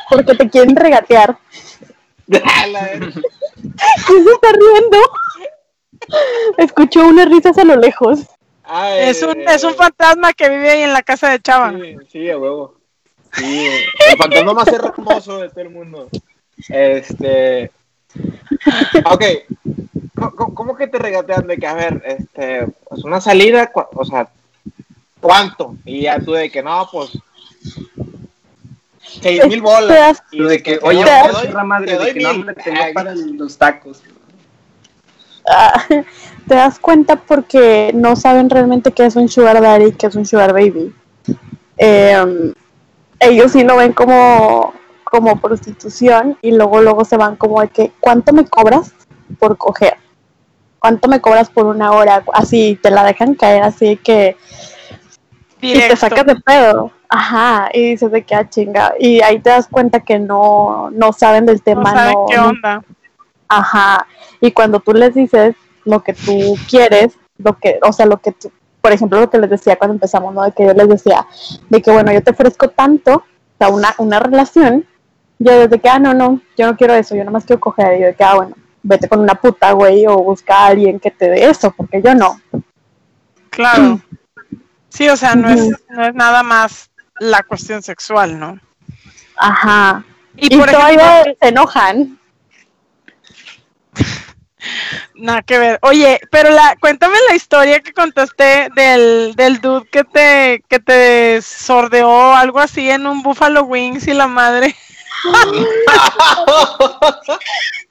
porque 0.10 0.36
te 0.36 0.50
quieren 0.50 0.76
regatear. 0.76 1.38
A 2.44 2.68
la 2.68 2.84
vez. 2.84 3.00
¿Quién 4.08 4.24
se 4.24 4.32
está 4.32 4.50
riendo? 4.52 4.98
Escucho 6.58 7.06
unas 7.08 7.30
risas 7.30 7.58
a 7.58 7.64
lo 7.64 7.76
lejos. 7.76 8.20
Es 8.98 9.24
un, 9.24 9.40
eh, 9.40 9.46
es 9.48 9.64
un 9.64 9.76
fantasma 9.76 10.34
que 10.34 10.50
vive 10.50 10.70
ahí 10.70 10.82
en 10.82 10.94
la 10.94 11.02
casa 11.02 11.30
de 11.30 11.40
Chava. 11.42 11.72
Sí, 11.72 11.96
sí, 12.12 12.30
a 12.30 12.38
huevo. 12.38 12.76
Sí, 13.34 13.66
el 14.10 14.18
fantasma 14.18 14.54
más 14.54 14.68
hermoso 14.68 15.38
de 15.40 15.50
todo 15.50 15.62
el 15.62 15.70
mundo. 15.70 16.10
Este. 16.70 17.72
Ok. 19.06 19.24
¿Cómo- 20.36 20.54
¿Cómo, 20.56 20.76
que 20.76 20.88
te 20.88 20.98
regatean 20.98 21.46
de 21.48 21.58
que, 21.58 21.68
a 21.68 21.74
ver, 21.76 22.02
este, 22.06 22.68
pues 22.90 23.04
una 23.04 23.22
salida, 23.22 23.72
o 23.94 24.04
sea, 24.06 24.28
¿cuánto? 25.22 25.76
Y 25.86 26.02
ya 26.02 26.20
tú 26.20 26.34
de 26.34 26.50
que 26.50 26.64
no, 26.64 26.90
pues. 26.92 27.12
Seis 29.22 29.42
mil 29.48 29.56
Te 29.56 29.62
bolas. 29.62 29.88
das- 29.98 30.24
Y 30.32 30.44
de 30.44 30.62
que, 30.64 30.80
Oye, 30.82 31.04
Te 31.04 31.32
doy- 31.34 31.48
churra 31.48 31.64
madre, 31.64 31.98
te 31.98 32.04
de 32.06 32.14
que 32.14 32.20
no, 32.22 32.30
mil. 32.30 32.40
hombre, 32.42 32.56
tengo 32.64 32.82
Ay. 32.84 32.94
para 32.94 33.16
los 33.16 33.58
tacos. 33.58 34.02
ah, 35.50 35.74
te 36.48 36.56
das 36.56 36.80
cuenta 36.80 37.16
porque 37.16 37.92
no 37.94 38.16
saben 38.16 38.50
realmente 38.50 38.92
qué 38.92 39.06
es 39.06 39.16
un 39.16 39.30
sugar 39.30 39.62
daddy 39.62 39.86
y 39.88 39.92
qué 39.94 40.08
es 40.08 40.16
un 40.16 40.26
sugar 40.26 40.54
baby. 40.54 40.94
Eh, 41.78 42.54
ellos 43.20 43.52
sí 43.52 43.64
lo 43.64 43.78
ven 43.78 43.94
como, 43.94 44.74
como 45.04 45.40
prostitución 45.40 46.38
y 46.42 46.52
luego 46.52 46.82
luego 46.82 47.06
se 47.06 47.18
van 47.18 47.36
como 47.36 47.62
de 47.62 47.70
que 47.70 47.92
¿cuánto 48.00 48.34
me 48.34 48.46
cobras 48.46 48.94
por 49.40 49.58
coger? 49.58 49.96
¿Cuánto 50.80 51.08
me 51.08 51.20
cobras 51.22 51.50
por 51.50 51.66
una 51.66 51.92
hora? 51.92 52.24
Así 52.34 52.80
te 52.82 52.92
la 52.92 53.04
dejan 53.04 53.34
caer 53.36 53.64
así 53.64 53.98
que 53.98 54.38
y 55.60 55.74
te 55.74 55.74
Directo. 55.74 55.96
sacas 55.96 56.26
de 56.26 56.36
pedo. 56.36 56.92
Ajá, 57.10 57.70
y 57.74 57.92
dices 57.92 58.12
de 58.12 58.24
que 58.24 58.36
ah, 58.36 58.50
chinga. 58.50 58.94
Y 59.00 59.22
ahí 59.22 59.40
te 59.40 59.50
das 59.50 59.68
cuenta 59.68 60.02
que 60.02 60.20
no, 60.20 60.90
no 60.92 61.14
saben 61.14 61.46
del 61.46 61.58
No 61.58 61.64
tema, 61.64 61.92
saben 61.92 62.14
no, 62.14 62.26
qué 62.28 62.36
no- 62.38 62.48
onda. 62.50 62.84
Ajá. 63.48 64.08
Y 64.42 64.52
cuando 64.52 64.80
tú 64.80 64.94
les 64.94 65.14
dices 65.16 65.56
lo 65.86 66.04
que 66.04 66.14
tú 66.14 66.56
quieres, 66.70 67.18
lo 67.38 67.58
que, 67.58 67.80
o 67.82 67.94
sea, 67.94 68.06
lo 68.06 68.18
que 68.18 68.34
tú, 68.34 68.52
por 68.82 68.92
ejemplo, 68.92 69.20
lo 69.20 69.30
que 69.30 69.38
les 69.38 69.50
decía 69.50 69.78
cuando 69.78 69.94
empezamos, 69.94 70.34
¿no? 70.34 70.44
De 70.44 70.52
que 70.52 70.66
yo 70.66 70.74
les 70.74 70.88
decía, 70.90 71.26
de 71.70 71.82
que 71.82 71.92
bueno, 71.92 72.12
yo 72.12 72.22
te 72.22 72.32
ofrezco 72.32 72.70
tanto, 72.70 73.16
o 73.16 73.24
sea, 73.58 73.70
una, 73.70 73.96
una 74.00 74.20
relación, 74.20 74.86
yo 75.40 75.58
desde 75.58 75.80
que, 75.80 75.88
ah, 75.88 76.00
no, 76.00 76.14
no, 76.14 76.42
yo 76.58 76.66
no 76.68 76.76
quiero 76.76 76.94
eso, 76.94 77.16
yo 77.16 77.24
nomás 77.24 77.46
quiero 77.46 77.60
coger, 77.62 77.98
y 77.98 78.02
yo 78.02 78.08
de 78.08 78.16
que, 78.16 78.24
ah, 78.24 78.36
bueno, 78.36 78.56
vete 78.84 79.08
con 79.08 79.20
una 79.22 79.36
puta, 79.36 79.72
güey, 79.72 80.06
o 80.08 80.18
busca 80.18 80.56
a 80.56 80.68
alguien 80.68 81.00
que 81.00 81.12
te 81.12 81.30
dé 81.30 81.50
eso, 81.50 81.72
porque 81.76 82.02
yo 82.02 82.14
no. 82.16 82.40
Claro. 83.50 84.00
Sí, 84.90 85.08
o 85.10 85.16
sea, 85.16 85.36
no 85.36 85.50
es, 85.50 85.70
no 85.90 86.04
es 86.06 86.16
nada 86.16 86.44
más 86.44 86.90
la 87.20 87.44
cuestión 87.44 87.82
sexual, 87.82 88.40
¿no? 88.40 88.60
Ajá. 89.38 90.04
Y, 90.36 90.54
Y, 90.54 90.58
por 90.58 90.70
todavía 90.70 91.22
ejemplo, 91.22 91.38
se 91.42 91.50
enojan. 91.50 92.20
nada 95.16 95.42
que 95.42 95.58
ver. 95.58 95.80
Oye, 95.82 96.20
pero 96.32 96.50
la, 96.50 96.76
cuéntame 96.80 97.16
la 97.30 97.36
historia 97.36 97.80
que 97.80 97.94
contaste 97.94 98.70
del, 98.76 99.34
del 99.36 99.60
dude 99.60 99.88
que 99.90 100.04
te, 100.04 100.64
que 100.68 100.80
te 100.80 101.42
sordeó 101.42 102.34
algo 102.34 102.60
así 102.60 102.90
en 102.90 103.08
un 103.08 103.24
Buffalo 103.24 103.64
Wings 103.64 104.08
y 104.08 104.14
la 104.14 104.28
madre. 104.28 104.76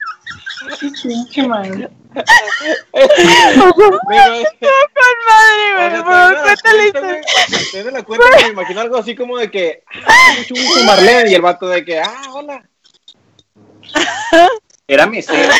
Sea, 4.59 5.93
por 5.93 6.03
teniendo 6.03 6.03
favor, 6.03 6.33
la 6.33 8.03
cuéntale 8.03 8.03
cuenta, 8.03 8.27
me 8.41 8.47
imagino 8.47 8.81
algo 8.81 8.97
así 8.97 9.15
como 9.15 9.37
de 9.37 9.51
que, 9.51 9.83
ah, 10.05 10.33
mucho 10.37 10.55
gusto, 10.55 10.83
Marlene, 10.85 11.29
y 11.31 11.35
el 11.35 11.41
vato 11.41 11.67
de 11.67 11.85
que, 11.85 11.99
ah, 11.99 12.21
hola. 12.33 12.67
Era 14.87 15.05
mesero. 15.05 15.53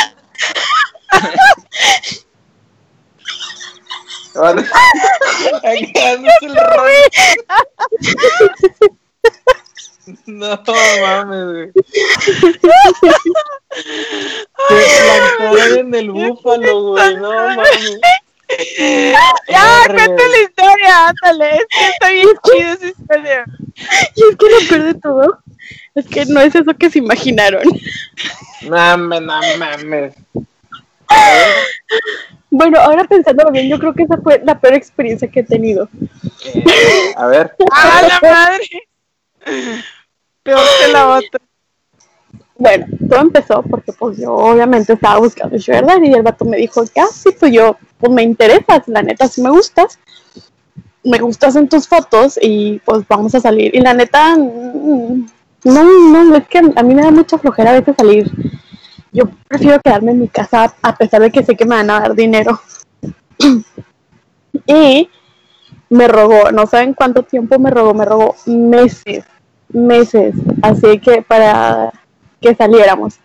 Aquí 5.64 5.92
dándose 5.94 6.46
el 6.46 6.56
rollo. 6.56 7.02
No 10.26 10.58
mames, 11.02 11.46
güey. 11.46 11.72
Se 14.70 15.80
en 15.80 15.94
el 15.94 16.12
búfalo, 16.12 16.92
güey, 16.92 17.18
no 17.18 17.32
mames. 17.32 18.00
Ya, 19.50 19.84
cuéntale 19.88 20.30
la 20.30 20.40
historia, 20.40 21.08
ándale. 21.08 21.58
Es 21.58 21.66
que 21.68 21.88
está 21.90 22.10
bien 22.10 22.30
chida 22.44 22.74
esa 22.74 22.88
historia. 22.88 23.46
Y 24.16 24.24
es 24.24 24.36
que 24.38 24.50
lo 24.50 24.60
peor 24.70 24.84
de 24.84 24.94
todo 25.00 25.40
es 25.96 26.08
que 26.08 26.26
no 26.26 26.42
es 26.42 26.56
eso 26.56 26.74
que 26.74 26.90
se 26.90 26.98
imaginaron. 27.00 27.64
No 28.62 28.98
mames, 28.98 29.22
no 29.22 29.40
mames. 29.58 30.14
Bueno, 32.50 32.80
ahora 32.80 33.04
pensándolo 33.04 33.52
bien, 33.52 33.70
yo 33.70 33.78
creo 33.78 33.94
que 33.94 34.04
esa 34.04 34.18
fue 34.18 34.42
la 34.44 34.58
peor 34.60 34.74
experiencia 34.76 35.28
que 35.28 35.42
he 35.42 35.44
tenido. 35.44 35.90
Eh, 36.46 37.14
a 37.16 37.28
ver. 37.28 37.56
¡Ah, 37.72 38.02
la 38.08 38.20
madre! 38.30 38.88
Peor 40.48 40.66
que 40.80 40.94
la 40.94 41.10
otra. 41.10 41.42
Bueno, 42.56 42.86
todo 43.10 43.20
empezó 43.20 43.62
porque 43.64 43.92
pues 43.92 44.18
yo 44.18 44.34
obviamente 44.34 44.94
estaba 44.94 45.20
buscando 45.20 45.58
Daddy 45.58 46.08
y 46.08 46.14
el 46.14 46.24
vato 46.24 46.46
me 46.46 46.56
dijo 46.56 46.84
ah, 46.96 47.08
sí, 47.12 47.32
pues 47.38 47.52
yo, 47.52 47.76
pues 47.98 48.14
me 48.14 48.24
interesas, 48.24 48.88
la 48.88 49.04
neta, 49.04 49.28
sí 49.28 49.42
me 49.42 49.50
gustas. 49.50 50.00
Me 51.04 51.20
gustas 51.20 51.58
en 51.58 51.68
tus 51.68 51.86
fotos 51.86 52.40
y 52.42 52.80
pues 52.86 53.06
vamos 53.10 53.36
a 53.36 53.42
salir. 53.42 53.76
Y 53.76 53.82
la 53.82 53.94
neta, 53.94 54.38
mm, 54.38 55.26
no, 55.66 55.84
no, 56.24 56.36
es 56.38 56.48
que 56.48 56.60
a 56.60 56.84
mí 56.84 56.96
me 56.96 57.02
da 57.02 57.12
mucha 57.12 57.38
flojera 57.38 57.72
a 57.72 57.80
veces 57.80 57.96
salir. 57.98 58.32
Yo 59.12 59.26
prefiero 59.50 59.82
quedarme 59.82 60.12
en 60.12 60.22
mi 60.22 60.28
casa 60.30 60.74
a 60.82 60.96
pesar 60.96 61.22
de 61.22 61.32
que 61.32 61.44
sé 61.44 61.58
que 61.58 61.66
me 61.66 61.76
van 61.76 61.90
a 61.90 62.00
dar 62.00 62.16
dinero. 62.16 62.62
y 64.66 65.10
me 65.90 66.08
rogó, 66.08 66.52
no 66.54 66.68
saben 66.68 66.94
cuánto 66.94 67.24
tiempo 67.24 67.60
me 67.60 67.70
rogó, 67.70 67.94
me 67.94 68.06
rogó 68.06 68.36
meses, 68.46 69.26
meses, 69.78 70.36
así 70.62 71.00
que 71.00 71.22
para 71.22 71.94
que 72.42 72.56
saliéramos. 72.56 73.20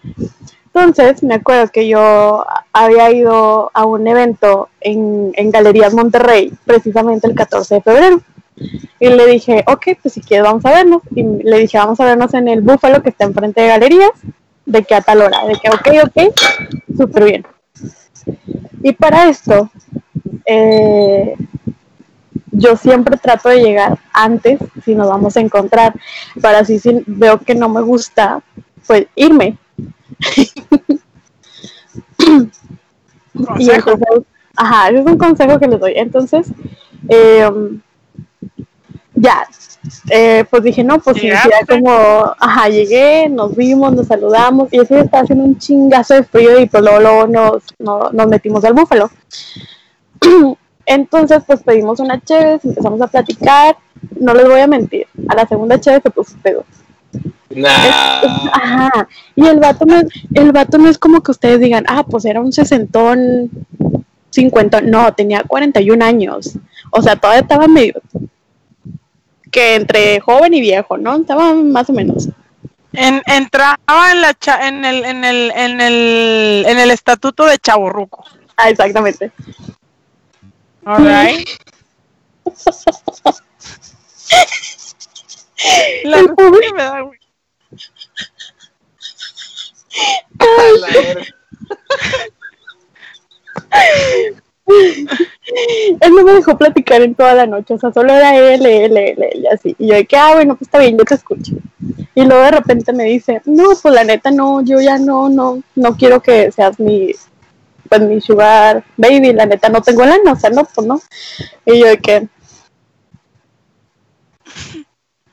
Entonces, 0.74 1.22
me 1.22 1.34
acuerdo 1.34 1.70
que 1.70 1.86
yo 1.86 2.46
había 2.72 3.10
ido 3.10 3.70
a 3.74 3.84
un 3.84 4.06
evento 4.06 4.68
en, 4.80 5.32
en 5.34 5.50
Galerías 5.50 5.92
Monterrey, 5.92 6.52
precisamente 6.64 7.26
el 7.26 7.34
14 7.34 7.74
de 7.74 7.82
febrero. 7.82 8.22
Y 8.98 9.08
le 9.08 9.26
dije, 9.26 9.64
ok, 9.66 9.98
pues 10.00 10.14
si 10.14 10.20
quieres 10.20 10.44
vamos 10.44 10.64
a 10.64 10.70
vernos. 10.70 11.02
Y 11.14 11.22
le 11.22 11.58
dije, 11.58 11.78
vamos 11.78 12.00
a 12.00 12.06
vernos 12.06 12.32
en 12.34 12.48
el 12.48 12.62
Búfalo 12.62 13.02
que 13.02 13.10
está 13.10 13.24
enfrente 13.24 13.60
de 13.60 13.68
Galerías, 13.68 14.12
de 14.64 14.82
que 14.82 14.94
a 14.94 15.02
tal 15.02 15.22
hora, 15.22 15.44
de 15.44 15.54
que 15.54 15.68
ok, 15.68 16.06
ok, 16.06 16.34
súper 16.96 17.24
bien. 17.24 17.46
Y 18.82 18.92
para 18.92 19.28
esto, 19.28 19.70
eh, 20.46 21.34
yo 22.52 22.76
siempre 22.76 23.16
trato 23.16 23.48
de 23.48 23.62
llegar 23.62 23.98
antes 24.12 24.60
si 24.84 24.94
nos 24.94 25.08
vamos 25.08 25.36
a 25.36 25.40
encontrar, 25.40 25.94
para 26.40 26.60
así 26.60 26.78
si 26.78 27.02
veo 27.06 27.38
que 27.38 27.54
no 27.54 27.68
me 27.68 27.80
gusta, 27.82 28.40
pues 28.86 29.06
irme. 29.16 29.58
Y 33.58 33.70
entonces, 33.70 34.06
ajá, 34.56 34.88
ese 34.90 35.00
es 35.00 35.06
un 35.06 35.18
consejo 35.18 35.58
que 35.58 35.66
les 35.66 35.80
doy. 35.80 35.92
Entonces, 35.96 36.48
eh, 37.08 37.50
ya, 39.14 39.46
eh, 40.10 40.44
pues 40.50 40.62
dije, 40.62 40.84
no, 40.84 40.98
pues 40.98 41.16
Llegaste. 41.20 41.50
ya 41.50 41.66
como, 41.66 41.90
ajá, 42.38 42.68
llegué, 42.68 43.28
nos 43.28 43.54
vimos, 43.56 43.92
nos 43.94 44.06
saludamos, 44.06 44.68
y 44.72 44.78
ese 44.80 45.00
estaba 45.00 45.22
haciendo 45.22 45.44
un 45.44 45.58
chingazo 45.58 46.14
de 46.14 46.22
frío 46.24 46.60
y 46.60 46.66
pues 46.66 46.82
luego, 46.82 47.00
luego 47.00 47.26
nos, 47.26 47.62
no- 47.78 48.10
nos 48.12 48.26
metimos 48.28 48.64
al 48.64 48.74
búfalo. 48.74 49.10
Entonces, 50.86 51.42
pues 51.46 51.62
pedimos 51.62 52.00
una 52.00 52.20
chévere, 52.20 52.60
empezamos 52.62 53.00
a 53.00 53.06
platicar, 53.06 53.76
no 54.18 54.34
les 54.34 54.46
voy 54.46 54.60
a 54.60 54.66
mentir, 54.66 55.06
a 55.28 55.34
la 55.34 55.46
segunda 55.46 55.80
chévere 55.80 56.02
se 56.02 56.10
puso 56.10 56.34
pedo. 56.42 56.64
Nah. 57.50 57.68
Ajá. 58.52 59.08
Y 59.36 59.46
el 59.46 59.60
vato 59.60 59.84
no 59.84 59.96
es, 59.96 60.06
el 60.34 60.52
vato 60.52 60.78
no 60.78 60.88
es 60.88 60.98
como 60.98 61.22
que 61.22 61.30
ustedes 61.30 61.60
digan, 61.60 61.84
ah, 61.86 62.04
pues 62.04 62.24
era 62.24 62.40
un 62.40 62.52
sesentón, 62.52 63.50
cincuentón. 64.30 64.90
No, 64.90 65.12
tenía 65.12 65.42
41 65.46 66.02
años. 66.04 66.52
O 66.90 67.02
sea, 67.02 67.16
todavía 67.16 67.42
estaba 67.42 67.68
medio 67.68 68.00
que 69.50 69.74
entre 69.74 70.18
joven 70.20 70.54
y 70.54 70.60
viejo, 70.62 70.96
¿no? 70.96 71.14
Estaba 71.16 71.52
más 71.54 71.90
o 71.90 71.92
menos. 71.92 72.28
En, 72.94 73.22
entraba 73.26 73.76
en 74.12 74.20
la 74.22 74.34
cha- 74.34 74.66
en 74.68 74.84
el 74.84 75.04
en 75.04 75.24
el 75.24 75.50
en 75.54 75.80
el 75.80 76.64
en 76.66 76.78
el 76.78 76.90
estatuto 76.90 77.44
de 77.46 77.58
Chaborruco. 77.58 78.24
Ah, 78.56 78.70
exactamente. 78.70 79.30
Alright. 80.84 81.48
La 86.04 86.16
El 86.18 86.22
risa 86.28 86.34
pobre- 86.34 86.72
me 86.72 86.82
da, 86.82 87.02
la. 90.80 91.24
Él 96.00 96.14
no 96.14 96.22
me 96.24 96.32
dejó 96.32 96.56
platicar 96.56 97.02
en 97.02 97.14
toda 97.14 97.34
la 97.34 97.46
noche, 97.46 97.74
o 97.74 97.78
sea, 97.78 97.92
solo 97.92 98.12
era 98.12 98.36
él, 98.36 98.64
él, 98.64 98.96
él, 98.96 99.22
él, 99.22 99.42
y 99.42 99.46
así. 99.46 99.76
Y 99.78 99.88
yo 99.88 99.94
de 99.94 100.06
que, 100.06 100.16
ah, 100.16 100.34
bueno, 100.34 100.54
pues 100.54 100.68
está 100.68 100.78
bien, 100.78 100.96
yo 100.96 101.04
te 101.04 101.14
escucho. 101.14 101.52
Y 102.14 102.24
luego 102.24 102.42
de 102.44 102.50
repente 102.52 102.92
me 102.92 103.04
dice, 103.04 103.42
no, 103.44 103.70
pues 103.80 103.94
la 103.94 104.04
neta 104.04 104.30
no, 104.30 104.62
yo 104.62 104.80
ya 104.80 104.98
no, 104.98 105.28
no, 105.28 105.62
no 105.74 105.96
quiero 105.96 106.20
que 106.22 106.50
seas 106.52 106.78
mi, 106.78 107.12
pues 107.92 108.08
mi 108.08 108.22
sugar 108.22 108.82
baby, 108.96 109.34
la 109.34 109.44
neta 109.44 109.68
no 109.68 109.82
tengo 109.82 110.02
lana, 110.02 110.32
o 110.32 110.36
sea, 110.36 110.48
no, 110.48 110.64
pues 110.64 110.86
no. 110.86 110.98
Y 111.66 111.78
yo 111.78 111.88
de 111.88 111.98
que, 111.98 112.26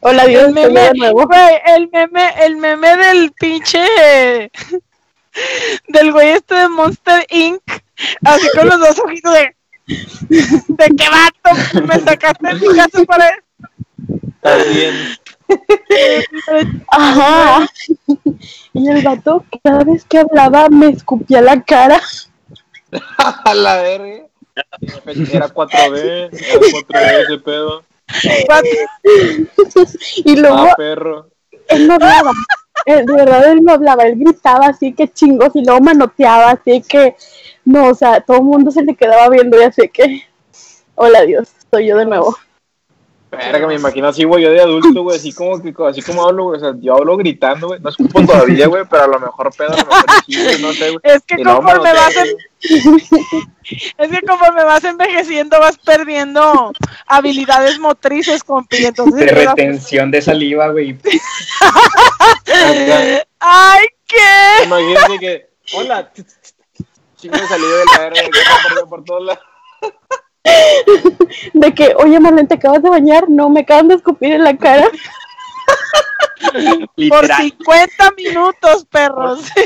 hola 0.01 0.25
Dios, 0.25 0.47
El 0.47 0.53
meme, 0.53 0.81
de 0.81 0.93
nuevo. 0.93 1.25
güey, 1.25 1.55
el 1.67 1.89
meme, 1.89 2.33
el 2.41 2.57
meme 2.57 2.97
del 2.97 3.31
pinche 3.31 3.81
del 5.87 6.11
güey 6.11 6.31
este 6.31 6.53
de 6.55 6.67
Monster 6.67 7.25
Inc. 7.29 7.61
Así 8.25 8.45
con 8.53 8.67
los 8.67 8.77
dos 8.77 8.99
ojitos 8.99 9.33
de 9.33 9.55
de 9.87 10.85
qué 10.97 11.05
vato 11.09 11.85
me 11.87 11.97
sacaste 12.01 12.45
de 12.45 12.53
mi 12.55 12.75
casa 12.75 13.03
para 13.05 13.31
Está 14.35 14.57
bien. 14.65 14.95
Ajá. 16.91 17.67
Y 18.73 18.89
el 18.89 19.01
vato, 19.01 19.45
cada 19.63 19.85
vez 19.85 20.03
que 20.03 20.19
hablaba, 20.19 20.67
me 20.67 20.89
escupía 20.89 21.41
la 21.41 21.61
cara. 21.61 22.01
A 23.45 23.53
la 23.53 23.81
verga. 23.81 24.25
Era 25.31 25.47
4B, 25.47 26.29
era 26.33 26.59
4B 26.59 27.23
ese 27.23 27.37
pedo. 27.39 27.83
Y 30.25 30.35
luego 30.35 30.57
Ah, 30.57 30.73
perro. 30.75 31.29
él 31.69 31.87
no 31.87 31.93
hablaba. 31.95 32.31
Él, 32.85 33.05
de 33.05 33.13
verdad, 33.13 33.51
él 33.51 33.63
no 33.63 33.73
hablaba. 33.73 34.03
Él 34.03 34.15
gritaba 34.17 34.67
así 34.67 34.93
que 34.93 35.07
chingos 35.07 35.55
y 35.55 35.63
luego 35.63 35.79
manoteaba 35.81 36.51
así 36.51 36.81
que. 36.81 37.15
No, 37.65 37.87
o 37.89 37.93
sea, 37.93 38.21
todo 38.21 38.37
el 38.37 38.43
mundo 38.43 38.71
se 38.71 38.83
le 38.83 38.95
quedaba 38.95 39.29
viendo 39.29 39.59
y 39.59 39.63
así 39.63 39.87
que. 39.89 40.23
Hola 40.95 41.21
Dios, 41.21 41.49
soy 41.71 41.87
yo 41.87 41.97
de 41.97 42.05
nuevo. 42.05 42.35
Verga, 43.31 43.67
me 43.67 43.75
imagino 43.75 44.07
así, 44.07 44.23
güey, 44.23 44.43
yo 44.43 44.49
de 44.49 44.59
adulto, 44.61 45.03
güey, 45.03 45.17
así 45.17 45.31
como 45.33 45.61
que, 45.61 45.71
así 45.87 46.01
como 46.01 46.27
hablo, 46.27 46.45
güey, 46.45 46.57
o 46.57 46.59
sea, 46.59 46.73
yo 46.79 46.95
hablo 46.95 47.15
gritando, 47.15 47.67
güey, 47.67 47.79
no 47.79 47.89
escupo 47.89 48.25
todavía, 48.25 48.65
güey, 48.65 48.85
pero 48.89 49.03
a 49.03 49.07
lo 49.07 49.19
mejor 49.19 49.53
pedo, 49.55 49.73
a 49.73 49.77
lo 49.77 49.85
mejor 49.85 50.03
sí, 50.25 50.43
güey, 50.43 50.59
no 50.59 50.73
sé, 50.73 50.89
güey. 50.89 50.99
Es 51.03 51.21
que 51.23 51.35
conforme 51.43 51.73
manoteo, 51.73 51.93
vas 51.93 52.15
en- 52.15 52.37
es 53.97 54.09
que 54.09 54.21
conforme 54.25 54.63
vas 54.63 54.83
envejeciendo 54.83 55.59
vas 55.59 55.77
perdiendo 55.77 56.71
habilidades 57.05 57.77
motrices, 57.77 58.43
compi, 58.43 58.77
entonces 58.85 59.19
De 59.19 59.27
retención 59.27 60.09
de 60.09 60.23
saliva, 60.23 60.69
güey. 60.69 60.97
Ay, 63.39 63.85
¿qué? 64.07 64.63
Imagínate 64.63 65.19
que, 65.19 65.49
hola, 65.73 66.11
chingo 67.15 67.37
de 67.37 67.47
salido 67.47 67.77
de 67.77 67.85
la 67.85 67.99
verga, 67.99 68.21
que 68.21 68.39
está 68.39 68.57
por, 68.75 68.89
por 68.89 69.03
todos 69.05 69.23
lados. 69.25 69.43
De 71.53 71.73
que, 71.73 71.93
oye 71.97 72.19
Marlene, 72.19 72.47
¿te 72.47 72.55
acabas 72.55 72.81
de 72.81 72.89
bañar? 72.89 73.29
No, 73.29 73.49
me 73.49 73.61
acaban 73.61 73.87
de 73.87 73.95
escupir 73.95 74.33
en 74.33 74.43
la 74.43 74.57
cara. 74.57 74.87
Por 76.51 76.83
Literal. 76.95 77.37
50 77.37 78.11
minutos, 78.17 78.85
perros. 78.89 79.41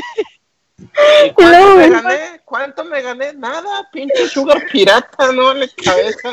¿Y 1.26 1.30
cuánto 1.30 1.42
luego, 1.58 1.68
me 1.76 1.88
güey. 1.88 1.90
gané? 1.90 2.40
¿Cuánto 2.44 2.84
me 2.84 3.02
gané? 3.02 3.32
Nada, 3.34 3.88
pinche 3.92 4.28
sugar 4.28 4.64
pirata, 4.70 5.32
no 5.32 5.52
en 5.52 5.60
la 5.60 5.68
cabeza. 5.82 6.30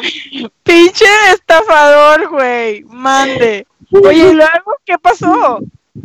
Pinche 0.63 1.05
estafador, 1.33 2.29
güey. 2.29 2.83
Mande. 2.85 3.65
Oye, 3.91 4.29
¿y 4.29 4.33
luego 4.33 4.75
qué 4.85 4.97
pasó? 4.97 5.59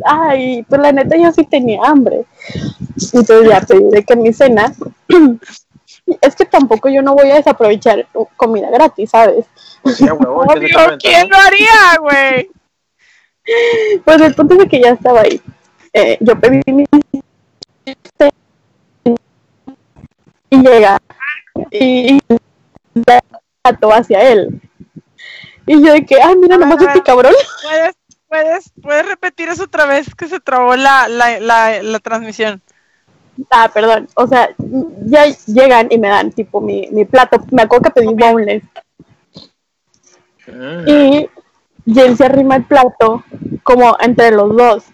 Ay, 0.05 0.63
pues 0.69 0.81
la 0.81 0.91
neta 0.91 1.17
yo 1.17 1.31
sí 1.31 1.45
tenía 1.45 1.79
hambre. 1.83 2.25
Entonces 3.13 3.49
ya 3.49 3.61
pedí 3.61 3.89
de 3.89 4.03
que 4.03 4.15
mi 4.15 4.31
cena. 4.33 4.73
Es 6.21 6.35
que 6.35 6.45
tampoco 6.45 6.89
yo 6.89 7.01
no 7.01 7.13
voy 7.15 7.29
a 7.31 7.35
desaprovechar 7.35 8.07
comida 8.35 8.69
gratis, 8.69 9.09
¿sabes? 9.09 9.45
Pues 9.81 9.97
sí, 9.97 10.05
huevo, 10.05 10.41
Obvio. 10.47 10.97
¿quién 10.99 11.29
lo 11.29 11.37
haría, 11.37 11.97
güey? 11.99 12.49
Pues 14.05 14.21
el 14.21 14.35
punto 14.35 14.55
es 14.55 14.69
que 14.69 14.81
ya 14.81 14.91
estaba 14.91 15.21
ahí. 15.21 15.41
Eh, 15.93 16.17
yo 16.21 16.39
pedí 16.39 16.61
mi 16.71 16.85
y 20.49 20.61
llega 20.61 20.99
y 21.71 22.19
plato 22.93 23.93
hacia 23.93 24.21
él. 24.21 24.61
Y 25.65 25.85
yo 25.85 25.93
de 25.93 26.05
que, 26.05 26.21
ah, 26.21 26.33
mira, 26.39 26.57
nomás 26.57 26.81
este 26.81 27.01
cabrón. 27.01 27.33
¿Puedes, 27.63 27.95
puedes, 28.27 28.71
puedes 28.81 29.05
repetir 29.05 29.49
eso 29.49 29.63
otra 29.63 29.85
vez 29.85 30.13
que 30.15 30.27
se 30.27 30.39
trabó 30.39 30.75
la, 30.75 31.07
la, 31.09 31.39
la, 31.39 31.83
la 31.83 31.99
transmisión? 31.99 32.61
Ah, 33.49 33.69
perdón. 33.73 34.07
O 34.15 34.27
sea, 34.27 34.49
ya 35.05 35.25
llegan 35.45 35.87
y 35.89 35.97
me 35.97 36.09
dan 36.09 36.31
tipo 36.31 36.61
mi, 36.61 36.87
mi 36.91 37.05
plato. 37.05 37.43
Me 37.51 37.63
acuerdo 37.63 37.83
que 37.83 38.01
pedí 38.01 38.13
boneless. 38.13 38.63
Mm. 40.47 40.87
Y 40.87 41.29
Jen 41.85 42.17
se 42.17 42.25
arrima 42.25 42.57
el 42.57 42.65
plato 42.65 43.23
como 43.63 43.95
entre 43.99 44.31
los 44.31 44.55
dos. 44.55 44.85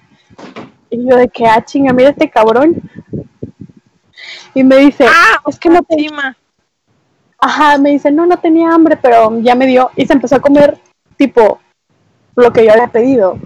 Y 0.90 1.10
yo 1.10 1.16
de 1.16 1.28
que, 1.28 1.46
ah, 1.46 1.64
chinga, 1.64 1.94
mira 1.94 2.10
este 2.10 2.30
cabrón. 2.30 2.82
Y 4.54 4.64
me 4.64 4.78
dice, 4.78 5.06
Ah, 5.08 5.42
es 5.48 5.58
que 5.58 5.70
no 5.70 5.82
te... 5.84 5.96
encima. 5.96 6.38
Ajá, 7.40 7.78
me 7.78 7.92
dice, 7.92 8.12
no, 8.12 8.26
no 8.26 8.38
tenía 8.38 8.74
hambre, 8.74 8.98
pero 8.98 9.40
ya 9.42 9.56
me 9.56 9.66
dio. 9.66 9.90
Y 9.96 10.06
se 10.06 10.14
empezó 10.14 10.36
a 10.36 10.40
comer, 10.40 10.78
tipo, 11.18 11.60
lo 12.36 12.54
que 12.54 12.66
yo 12.66 12.72
había 12.72 12.88
pedido. 12.88 13.38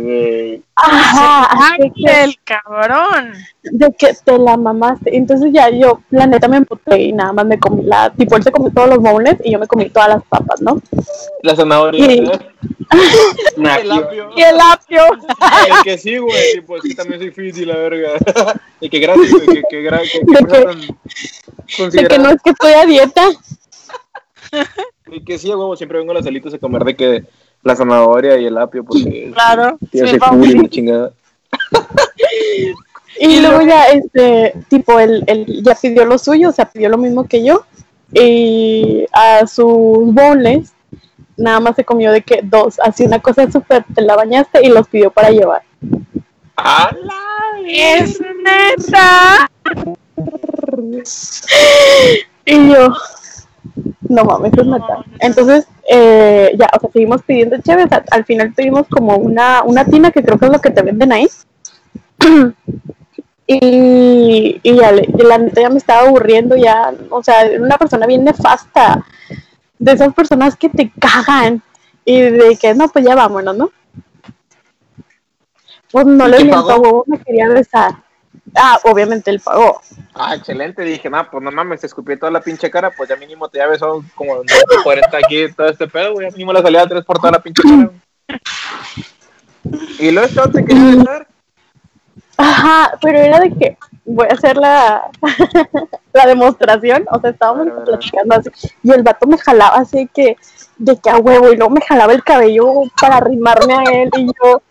Güey. 0.00 0.62
Ajá, 0.74 1.74
Ángel, 1.74 2.36
cabrón. 2.44 3.32
de 3.62 3.92
que 3.98 4.14
te 4.24 4.38
la 4.38 4.56
mamaste. 4.56 5.16
Entonces 5.16 5.50
ya 5.52 5.68
yo, 5.70 6.00
la 6.10 6.26
neta, 6.26 6.48
me 6.48 6.56
emputé 6.58 7.00
y 7.02 7.12
nada 7.12 7.32
más 7.32 7.46
me 7.46 7.58
comí 7.58 7.82
la... 7.84 8.10
Tipo, 8.10 8.36
él 8.36 8.42
se 8.42 8.50
comió 8.52 8.70
todos 8.72 8.88
los 8.88 8.98
bowls 8.98 9.36
y 9.44 9.52
yo 9.52 9.58
me 9.58 9.66
comí 9.66 9.90
todas 9.90 10.08
las 10.10 10.22
papas, 10.24 10.60
¿no? 10.60 10.80
La 11.42 11.54
zanahoria. 11.56 12.04
Sí. 12.06 12.24
¿eh? 12.32 12.38
El 13.56 13.90
apio. 13.92 14.30
Y 14.36 14.42
el 14.42 14.60
apio. 14.60 15.02
El 15.12 15.82
que 15.84 15.98
sí, 15.98 16.18
güey, 16.18 16.52
tipo, 16.54 16.76
es 16.76 16.82
que 16.82 16.94
también 16.94 17.20
soy 17.20 17.52
y 17.54 17.64
la 17.64 17.76
verga. 17.76 18.10
Y 18.80 18.88
que 18.88 18.98
gratis, 18.98 19.32
güey, 19.32 19.46
que, 19.46 19.62
que, 19.70 19.88
gra- 19.88 20.02
que, 20.02 20.18
De 21.98 22.08
que 22.08 22.08
De 22.08 22.18
no 22.18 22.30
es 22.30 22.42
que 22.42 22.50
estoy 22.50 22.72
a 22.72 22.84
dieta. 22.86 23.22
Y 25.14 25.24
que 25.24 25.38
sí, 25.38 25.50
a 25.52 25.56
huevo, 25.56 25.76
siempre 25.76 25.98
vengo 25.98 26.12
a 26.12 26.14
las 26.14 26.24
salitas 26.24 26.54
a 26.54 26.58
comer 26.58 26.84
de 26.84 26.96
que 26.96 27.24
la 27.62 27.76
zanahoria 27.76 28.36
y 28.38 28.46
el 28.46 28.58
apio, 28.58 28.84
porque 28.84 29.30
Claro, 29.32 29.78
tiene 29.90 30.08
sí, 30.08 30.16
ese 30.16 30.18
vamos. 30.18 30.46
culo 30.46 30.62
y 30.62 30.68
chingada. 30.68 31.12
Luego 33.20 33.62
ya, 33.62 33.84
este, 33.86 34.54
tipo, 34.68 34.98
él, 34.98 35.22
él 35.26 35.62
ya 35.62 35.74
pidió 35.74 36.04
lo 36.04 36.18
suyo, 36.18 36.48
o 36.48 36.52
sea, 36.52 36.64
pidió 36.70 36.88
lo 36.88 36.98
mismo 36.98 37.24
que 37.24 37.44
yo. 37.44 37.64
Y 38.12 39.06
a 39.12 39.46
sus 39.46 40.12
bowls, 40.12 40.72
nada 41.36 41.60
más 41.60 41.76
se 41.76 41.84
comió 41.84 42.10
de 42.12 42.22
que 42.22 42.40
dos, 42.42 42.80
así 42.80 43.04
una 43.04 43.20
cosa 43.20 43.50
súper, 43.50 43.84
te 43.94 44.02
la 44.02 44.16
bañaste 44.16 44.66
y 44.66 44.68
los 44.68 44.88
pidió 44.88 45.10
para 45.10 45.30
llevar. 45.30 45.62
¡Hala! 46.56 47.14
Es 47.66 48.20
neta. 48.20 49.50
Y 52.44 52.68
yo, 52.70 52.92
no 54.12 54.24
mames, 54.24 54.52
es 54.56 54.66
neta. 54.66 55.04
Entonces, 55.18 55.66
eh, 55.90 56.52
ya, 56.58 56.68
o 56.76 56.80
sea, 56.80 56.90
seguimos 56.92 57.22
pidiendo 57.22 57.56
chévere, 57.60 57.84
o 57.86 57.88
sea, 57.88 58.04
al 58.10 58.24
final 58.24 58.52
pedimos 58.54 58.86
como 58.88 59.16
una, 59.16 59.62
una 59.64 59.84
tina 59.84 60.10
que 60.10 60.22
creo 60.22 60.38
que 60.38 60.46
es 60.46 60.52
lo 60.52 60.60
que 60.60 60.70
te 60.70 60.82
venden 60.82 61.12
ahí. 61.12 61.28
Y, 63.46 64.60
y 64.62 64.76
ya, 64.76 64.92
le- 64.92 65.08
y 65.18 65.22
la 65.24 65.36
neta 65.36 65.60
ya 65.60 65.68
me 65.68 65.78
estaba 65.78 66.06
aburriendo 66.06 66.56
ya, 66.56 66.94
o 67.10 67.22
sea, 67.22 67.44
una 67.60 67.76
persona 67.76 68.06
bien 68.06 68.24
nefasta, 68.24 69.04
de 69.78 69.92
esas 69.92 70.14
personas 70.14 70.56
que 70.56 70.68
te 70.68 70.92
cagan 70.98 71.62
y 72.04 72.20
de 72.20 72.56
que 72.56 72.74
no, 72.74 72.88
pues 72.88 73.04
ya 73.04 73.14
vámonos, 73.16 73.56
¿no? 73.56 73.70
Pues 75.90 76.06
no 76.06 76.26
¿Y 76.26 76.30
le 76.30 76.44
miento, 76.44 76.66
huevo, 76.80 77.04
me 77.06 77.18
quería 77.18 77.48
besar. 77.48 77.92
Ah, 78.54 78.78
obviamente 78.84 79.30
él 79.30 79.40
pagó. 79.40 79.80
Ah, 80.14 80.34
excelente. 80.34 80.82
Dije, 80.82 81.08
nah, 81.08 81.24
pues 81.24 81.42
no 81.42 81.50
mames, 81.50 81.80
te 81.80 81.86
escupí 81.86 82.16
toda 82.16 82.30
la 82.30 82.40
pinche 82.40 82.70
cara, 82.70 82.90
pues 82.90 83.08
ya 83.08 83.16
mínimo 83.16 83.48
te 83.48 83.58
ya 83.58 83.66
besó 83.66 84.04
como 84.14 84.42
40 84.84 85.16
aquí, 85.16 85.50
todo 85.52 85.68
este 85.68 85.88
pedo, 85.88 86.14
güey. 86.14 86.28
Ya 86.28 86.32
mínimo 86.32 86.52
la 86.52 86.62
salida 86.62 86.86
tres 86.86 87.04
por 87.04 87.18
toda 87.18 87.32
la 87.32 87.42
pinche 87.42 87.62
cara. 87.62 87.90
¿Y 89.98 90.10
luego 90.10 90.28
esto 90.28 90.50
te 90.50 90.64
quería 90.64 90.96
besar? 90.96 91.26
Ajá, 92.36 92.98
pero 93.00 93.18
era 93.18 93.40
de 93.40 93.50
que 93.54 93.76
voy 94.04 94.26
a 94.28 94.34
hacer 94.34 94.56
la, 94.56 95.10
la 96.12 96.26
demostración, 96.26 97.06
o 97.10 97.20
sea, 97.20 97.30
estábamos 97.30 97.68
platicando 97.84 98.34
así, 98.34 98.50
y 98.82 98.90
el 98.90 99.02
vato 99.02 99.26
me 99.26 99.38
jalaba 99.38 99.76
así 99.76 100.08
que, 100.12 100.36
de 100.78 100.96
que 100.98 101.10
a 101.10 101.18
huevo, 101.18 101.52
y 101.52 101.56
luego 101.56 101.70
me 101.74 101.80
jalaba 101.82 102.12
el 102.12 102.22
cabello 102.24 102.82
para 103.00 103.16
arrimarme 103.18 103.74
a 103.74 103.82
él, 104.02 104.10
y 104.16 104.26
yo, 104.26 104.62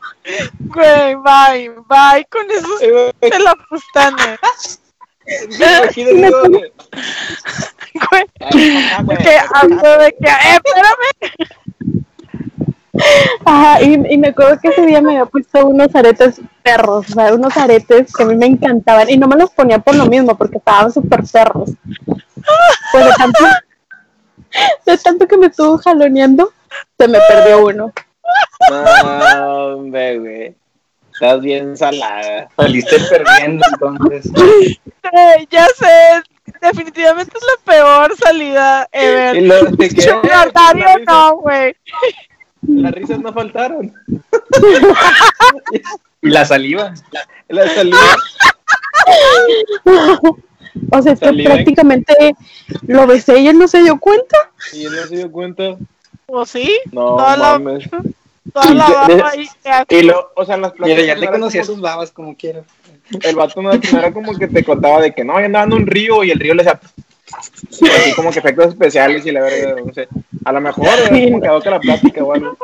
Güey, 0.60 1.15
bye, 1.15 1.69
bye 1.88 2.26
con 2.30 2.49
esos 2.52 2.82
Eh, 2.82 3.11
de 3.22 3.40
la 3.40 3.56
pustana. 3.69 4.40
Ah, 8.41 9.02
güey, 9.03 9.18
que 9.18 9.38
hablo 9.53 9.98
de 9.99 10.11
que, 10.19 10.28
eh, 10.28 10.56
espérame. 10.56 11.32
ajá, 13.45 13.82
y, 13.82 13.94
y 14.14 14.18
me 14.18 14.30
acuerdo 14.30 14.60
que 14.60 14.69
ese 14.69 14.86
día 14.86 15.02
me 15.02 15.11
había 15.11 15.26
puesto 15.26 15.65
unos 15.68 15.94
aretes 15.95 16.41
perros, 16.64 17.10
o 17.10 17.14
sea, 17.14 17.34
unos 17.34 17.56
aretes 17.57 18.14
que 18.14 18.23
a 18.23 18.26
mí 18.26 18.36
me 18.36 18.45
encantaban, 18.48 19.10
y 19.10 19.18
no 19.18 19.28
me 19.28 19.38
los 19.38 19.49
ponía 19.52 19.80
por 19.80 19.95
lo 19.95 20.06
mismo, 20.07 20.38
porque 20.38 20.57
estaban 20.57 20.91
súper 20.91 21.23
perros. 21.32 21.72
Pues 22.91 23.06
de 23.06 23.11
tanto, 23.18 23.40
de 24.86 24.98
tanto 24.98 25.28
que 25.28 25.38
me 25.38 25.48
estuvo 25.48 25.78
jaloneando, 25.78 26.52
se 26.98 27.07
me 27.07 27.19
perdió 27.30 27.65
uno. 27.65 27.94
No, 28.69 29.65
hombre, 29.78 30.19
güey. 30.19 30.56
Estás 31.14 31.41
bien 31.41 31.78
salada. 31.78 32.49
Saliste 32.56 32.98
perdiendo 33.10 33.64
entonces. 33.73 34.32
Eh, 35.14 35.48
ya 35.52 35.65
sé, 35.68 36.22
definitivamente 36.61 37.38
es 37.38 37.44
la 37.44 37.73
peor 37.73 38.15
salida 38.18 38.88
Y 38.94 38.98
ever. 38.98 39.41
luego 39.44 39.78
te 39.78 39.90
quedas- 39.90 40.22
Sugar 40.22 40.52
daddy 40.53 40.80
las 40.82 40.95
o 40.95 40.98
risas- 40.99 41.06
no, 41.07 41.36
güey. 41.38 41.76
Las 42.68 42.91
risas 42.94 43.19
no 43.19 43.34
faltaron. 43.34 43.94
Y 46.23 46.30
la 46.30 46.45
saliva. 46.45 46.94
La 47.48 47.68
salida. 47.69 47.98
O 50.91 51.02
sea, 51.02 51.14
es 51.14 51.19
que 51.19 51.31
prácticamente 51.43 52.35
lo 52.88 53.07
besé 53.07 53.39
y 53.39 53.48
él 53.48 53.57
no 53.57 53.68
se 53.68 53.81
dio 53.84 53.99
cuenta. 53.99 54.38
Y 54.73 54.85
él 54.85 54.91
no 54.95 55.07
se 55.07 55.15
dio 55.18 55.31
cuenta. 55.31 55.76
¿O 56.27 56.45
sí? 56.45 56.72
No, 56.91 57.15
Toda 57.18 57.38
la- 57.38 57.60
mames. 57.60 57.89
Toda 58.53 58.73
la 58.73 58.85
Y 58.85 59.11
de- 59.11 59.15
baba 59.18 59.30
ahí. 59.31 59.48
ya. 59.64 59.85
Y 59.89 60.02
lo, 60.03 60.31
o 60.35 60.45
sea, 60.45 60.56
en 60.56 60.61
las 60.64 60.73
Mira, 60.80 61.02
ya 61.03 61.15
te 61.15 61.27
conocía 61.27 61.64
sus 61.64 61.80
babas 61.80 62.11
como 62.11 62.35
quieras. 62.35 62.64
El 63.22 63.35
vato 63.35 63.61
no, 63.61 63.72
era 63.72 64.11
como 64.11 64.38
que 64.38 64.48
te 64.48 64.64
contaba 64.64 65.02
de 65.02 65.14
que 65.14 65.23
no, 65.23 65.39
yo 65.39 65.45
andaba 65.45 65.65
en 65.65 65.73
un 65.73 65.85
río 65.88 66.23
y 66.23 66.31
el 66.31 66.39
río 66.39 66.53
le 66.53 66.64
decía 66.64 66.80
así 67.72 68.14
como 68.15 68.31
que 68.31 68.39
efectos 68.39 68.68
especiales 68.69 69.26
y 69.26 69.31
la 69.31 69.41
verdad, 69.41 69.76
no 69.85 69.93
sé. 69.93 70.07
A 70.43 70.52
lo 70.52 70.60
mejor 70.61 70.88
era 70.88 71.07
Sí. 71.15 71.26
como 71.31 71.41
que 71.41 71.64
que 71.64 71.69
la 71.69 71.80
plática 71.80 72.23
o 72.23 72.34
algo. 72.34 72.57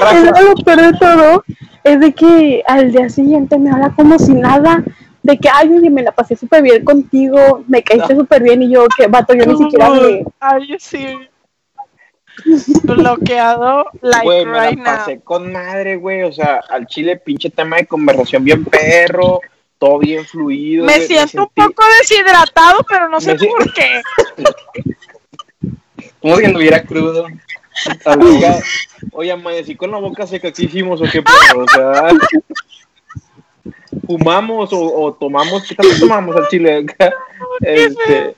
Luego 0.00 0.40
lo 0.54 0.54
peor 0.64 0.80
de 0.92 0.98
todo 0.98 1.44
es 1.84 2.00
de 2.00 2.12
que 2.12 2.62
al 2.66 2.92
día 2.92 3.08
siguiente 3.08 3.58
me 3.58 3.70
habla 3.70 3.92
como 3.94 4.18
si 4.18 4.32
nada. 4.32 4.82
De 5.22 5.38
que, 5.38 5.48
ay, 5.48 5.68
oye, 5.68 5.88
me 5.90 6.02
la 6.02 6.10
pasé 6.12 6.34
súper 6.36 6.62
bien 6.62 6.84
contigo, 6.84 7.64
me 7.68 7.82
caíste 7.82 8.16
súper 8.16 8.42
bien. 8.42 8.62
Y 8.62 8.70
yo, 8.72 8.86
que 8.96 9.06
vato, 9.06 9.34
yo 9.34 9.46
ni 9.46 9.56
siquiera 9.56 9.86
hablé. 9.86 10.24
Ay, 10.40 10.76
sí. 10.80 11.06
Bloqueado, 12.82 13.86
like 14.00 14.26
me 14.26 14.44
right 14.44 14.78
la 14.78 14.84
now. 14.84 14.84
pasé 14.84 15.20
con 15.20 15.52
madre, 15.52 15.96
güey. 15.96 16.22
O 16.22 16.32
sea, 16.32 16.60
al 16.68 16.86
chile, 16.86 17.16
pinche 17.18 17.50
tema 17.50 17.76
de 17.76 17.86
conversación 17.86 18.42
bien 18.42 18.64
perro, 18.64 19.40
todo 19.78 19.98
bien 19.98 20.24
fluido. 20.24 20.84
Me 20.86 21.00
siento 21.02 21.42
un 21.42 21.48
sentí- 21.48 21.54
poco 21.54 21.84
deshidratado, 22.00 22.84
pero 22.88 23.08
no 23.08 23.20
sé 23.20 23.34
Me 23.34 23.38
si- 23.38 23.46
por 23.46 23.72
qué. 23.74 24.00
Como 26.20 26.36
si 26.36 26.44
anduviera 26.46 26.82
crudo. 26.82 27.26
Oye, 29.12 29.32
amanecí 29.32 29.76
con 29.76 29.90
la 29.90 29.98
boca 29.98 30.26
seca, 30.26 30.52
¿qué 30.52 30.64
hicimos 30.64 31.00
o 31.00 31.04
qué 31.04 31.22
pedo? 31.22 31.64
O 31.64 31.68
sea, 31.68 32.08
fumamos 34.06 34.72
o, 34.72 34.80
o 35.02 35.12
tomamos, 35.14 35.66
¿qué 35.66 35.74
tanto 35.74 35.94
tomamos 36.00 36.36
al 36.36 36.48
chile? 36.48 36.86
Este, 37.60 38.34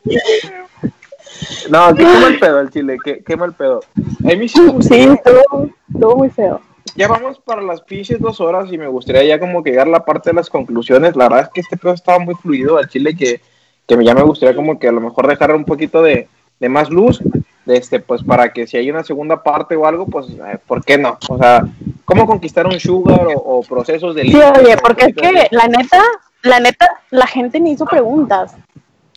no, 1.71 1.95
qué, 1.95 2.05
qué 2.05 2.19
mal 2.21 2.39
pedo 2.39 2.59
al 2.59 2.71
chile, 2.71 2.97
qué, 3.05 3.23
qué 3.25 3.37
mal 3.37 3.55
pedo. 3.55 3.81
A 4.25 4.35
mí 4.37 4.49
sí 4.49 4.61
me 4.61 4.69
Sí, 4.69 4.73
gustaría, 4.73 5.15
estuvo, 5.15 5.71
estuvo 5.93 6.17
muy 6.17 6.31
feo. 6.31 6.61
ya 6.97 7.09
vamos 7.09 7.39
para 7.41 7.63
las 7.63 7.81
pinches 7.83 8.21
dos 8.21 8.41
horas 8.41 8.71
y 8.73 8.79
me 8.79 8.89
gustaría 8.89 9.25
ya 9.25 9.39
como 9.41 9.63
que 9.63 9.71
llegar 9.71 9.87
a 9.89 9.91
la 9.91 10.05
parte 10.05 10.31
de 10.31 10.37
las 10.37 10.51
conclusiones. 10.51 11.17
La 11.17 11.25
verdad 11.29 11.45
es 11.47 11.49
que 11.51 11.61
este 11.61 11.77
pedo 11.77 11.93
estaba 11.95 12.19
muy 12.19 12.35
fluido 12.35 12.79
al 12.79 12.89
chile 12.89 13.15
que, 13.17 13.41
que 13.87 14.05
ya 14.05 14.15
me 14.15 14.23
gustaría 14.23 14.55
como 14.57 14.79
que 14.79 14.89
a 14.89 14.93
lo 14.93 15.01
mejor 15.01 15.27
dejar 15.27 15.55
un 15.55 15.65
poquito 15.65 16.03
de, 16.03 16.29
de 16.61 16.69
más 16.69 16.91
luz, 16.91 17.21
este, 17.67 18.01
pues 18.01 18.23
para 18.23 18.53
que 18.53 18.67
si 18.67 18.77
hay 18.77 18.91
una 18.91 19.05
segunda 19.05 19.43
parte 19.43 19.77
o 19.77 19.87
algo, 19.87 20.07
pues, 20.07 20.29
eh, 20.29 20.59
¿por 20.67 20.85
qué 20.85 20.99
no? 20.99 21.19
O 21.29 21.39
sea, 21.39 21.67
¿cómo 22.05 22.27
conquistar 22.27 22.67
un 22.67 22.79
sugar 22.79 23.27
o, 23.35 23.39
o 23.39 23.63
procesos 23.63 24.15
de 24.15 24.23
Sí, 24.23 24.37
oye, 24.37 24.77
porque 24.79 25.07
es 25.07 25.15
que 25.15 25.49
la 25.51 25.67
neta, 25.69 26.03
la 26.43 26.61
neta, 26.61 26.89
la 27.11 27.27
gente 27.27 27.61
ni 27.61 27.73
hizo 27.73 27.87
preguntas. 27.87 28.55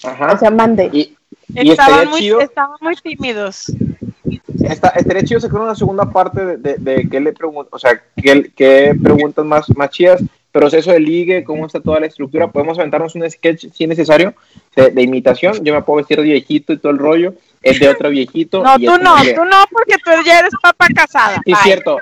Ajá. 0.03 0.33
O 0.33 0.37
sea, 0.37 0.49
mande. 0.49 0.89
y, 0.93 1.15
y 1.49 1.71
Estaban 1.71 2.09
muy, 2.09 2.19
chido, 2.21 2.39
estaban 2.41 2.77
muy 2.81 2.95
tímidos. 2.95 3.71
está, 4.63 4.89
estaría 4.89 5.23
chido 5.23 5.39
sacar 5.39 5.61
una 5.61 5.75
segunda 5.75 6.09
parte 6.11 6.45
de, 6.45 6.57
de, 6.57 6.77
de 6.77 7.09
qué 7.09 7.19
le 7.19 7.33
pregunto, 7.33 7.69
o 7.71 7.79
sea, 7.79 8.01
qué, 8.15 8.51
qué 8.55 8.95
preguntas 9.01 9.45
más, 9.45 9.69
más 9.75 9.89
chidas, 9.89 10.21
proceso 10.59 10.91
de 10.91 10.99
ligue, 10.99 11.43
cómo 11.43 11.65
está 11.65 11.79
toda 11.79 11.99
la 11.99 12.07
estructura, 12.07 12.51
podemos 12.51 12.77
aventarnos 12.79 13.15
un 13.15 13.29
sketch 13.29 13.67
si 13.73 13.83
es 13.83 13.87
necesario 13.89 14.33
de, 14.75 14.89
de 14.91 15.01
imitación, 15.01 15.63
yo 15.63 15.73
me 15.73 15.81
puedo 15.81 15.97
vestir 15.97 16.17
de 16.17 16.23
viejito 16.23 16.73
y 16.73 16.77
todo 16.77 16.91
el 16.91 16.97
rollo, 16.97 17.33
es 17.61 17.79
de 17.79 17.89
otro 17.89 18.09
viejito. 18.09 18.63
No, 18.63 18.75
y 18.77 18.85
tú 18.85 18.97
no, 18.97 19.15
tú 19.35 19.45
no, 19.45 19.65
porque 19.71 19.95
tú 20.03 20.11
ya 20.25 20.39
eres 20.39 20.53
papa 20.61 20.87
casada. 20.95 21.41
Sí, 21.45 21.51
es 21.51 21.59
cierto. 21.59 21.97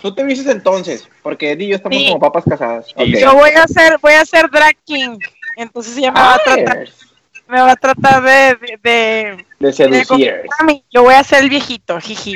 Tú 0.00 0.14
te 0.14 0.24
vistes 0.24 0.46
entonces, 0.48 1.08
porque 1.22 1.52
Eddie 1.52 1.66
y 1.66 1.70
yo 1.70 1.76
estamos 1.76 1.98
Sí. 1.98 2.08
como 2.08 2.20
papas 2.20 2.44
casadas. 2.48 2.86
Yo 2.96 3.34
voy 3.34 3.50
a 3.50 3.66
ser, 3.66 3.98
voy 4.00 4.12
a 4.14 4.24
ser 4.24 4.50
drag 4.50 4.76
king. 4.84 5.18
Entonces 5.56 5.96
ella 5.96 6.10
me 6.10 6.20
va 6.20 6.34
a 6.34 6.38
tratar, 6.38 6.78
Ay, 6.78 6.88
me 7.48 7.60
va 7.60 7.72
a 7.72 7.76
tratar 7.76 8.22
de, 8.22 8.76
de, 8.82 9.44
de, 9.60 9.72
seducir. 9.72 10.06
conquistar 10.06 10.40
a 10.58 10.64
mí. 10.64 10.84
Yo 10.90 11.02
voy 11.02 11.14
a 11.14 11.22
ser 11.22 11.44
el 11.44 11.50
viejito, 11.50 12.00
jiji. 12.00 12.34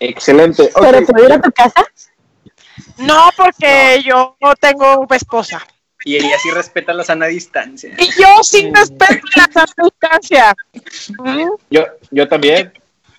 Excelente. 0.00 0.64
Ok, 0.74 0.80
Pero 0.80 1.06
puedo 1.06 1.26
ir 1.26 1.32
a 1.32 1.40
tu 1.40 1.50
casa. 1.52 1.84
No, 2.98 3.30
porque 3.36 4.02
yo 4.04 4.36
no 4.40 4.54
tengo 4.56 5.06
esposa. 5.10 5.66
Y 6.04 6.16
ella 6.16 6.36
sí 6.42 6.50
respeta 6.50 6.92
la 6.92 7.04
sana 7.04 7.26
distancia. 7.26 7.94
Y 7.96 8.06
yo 8.20 8.42
sí 8.42 8.70
respeto 8.74 9.26
la 9.36 9.48
sana 9.52 9.74
distancia. 9.84 10.54
¿Mm? 11.18 11.50
Yo, 11.70 11.84
yo 12.10 12.28
también. 12.28 12.72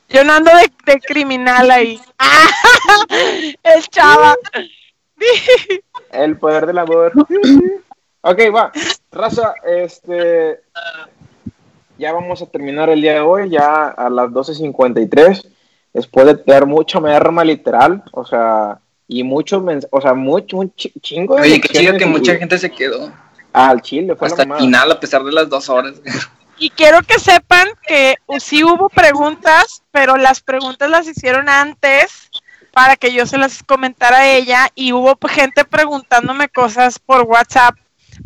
Yo 0.09 0.23
no 0.23 0.33
ando 0.33 0.51
de, 0.51 0.71
de 0.91 0.99
criminal 0.99 1.71
ahí. 1.71 1.99
El 3.63 3.83
chava. 3.87 4.35
El 6.11 6.37
poder 6.37 6.65
del 6.65 6.77
amor. 6.77 7.13
ok, 8.21 8.39
va. 8.53 8.71
Raza, 9.11 9.53
este. 9.65 10.61
Ya 11.97 12.11
vamos 12.11 12.41
a 12.41 12.47
terminar 12.47 12.89
el 12.89 13.01
día 13.01 13.13
de 13.13 13.19
hoy, 13.19 13.49
ya 13.49 13.87
a 13.87 14.09
las 14.09 14.29
12.53. 14.29 15.47
Después 15.93 16.25
de 16.25 16.35
tener 16.35 16.65
mucha 16.65 16.99
merma 16.99 17.43
literal, 17.43 18.03
o 18.11 18.25
sea, 18.25 18.79
y 19.07 19.23
muchos 19.23 19.61
mensajes, 19.63 19.89
o 19.91 20.01
sea, 20.01 20.13
mucho, 20.13 20.57
un 20.57 20.73
chi- 20.75 20.93
chingo 21.01 21.35
de 21.35 21.41
Oye, 21.41 21.61
qué 21.61 21.69
chido 21.69 21.97
que 21.97 22.05
y- 22.05 22.07
mucha 22.07 22.35
gente 22.35 22.57
se 22.57 22.71
quedó 22.71 23.11
Al 23.51 23.81
chile, 23.81 24.15
fue 24.15 24.27
hasta 24.27 24.43
el 24.43 24.53
final 24.55 24.91
a 24.91 24.99
pesar 24.99 25.23
de 25.23 25.31
las 25.31 25.49
dos 25.49 25.69
horas. 25.69 25.95
Y 26.59 26.69
quiero 26.69 27.01
que 27.01 27.19
sepan 27.19 27.67
que 27.85 28.15
sí 28.39 28.63
hubo 28.63 28.87
preguntas, 28.87 29.81
pero 29.91 30.17
las 30.17 30.39
preguntas 30.39 30.89
las 30.89 31.07
hicieron 31.07 31.49
antes 31.49 32.29
para 32.71 32.95
que 32.95 33.11
yo 33.11 33.25
se 33.25 33.37
las 33.39 33.63
comentara 33.63 34.19
a 34.19 34.29
ella 34.29 34.69
y 34.75 34.93
hubo 34.93 35.17
gente 35.27 35.65
preguntándome 35.65 36.47
cosas 36.49 36.99
por 36.99 37.23
WhatsApp 37.23 37.75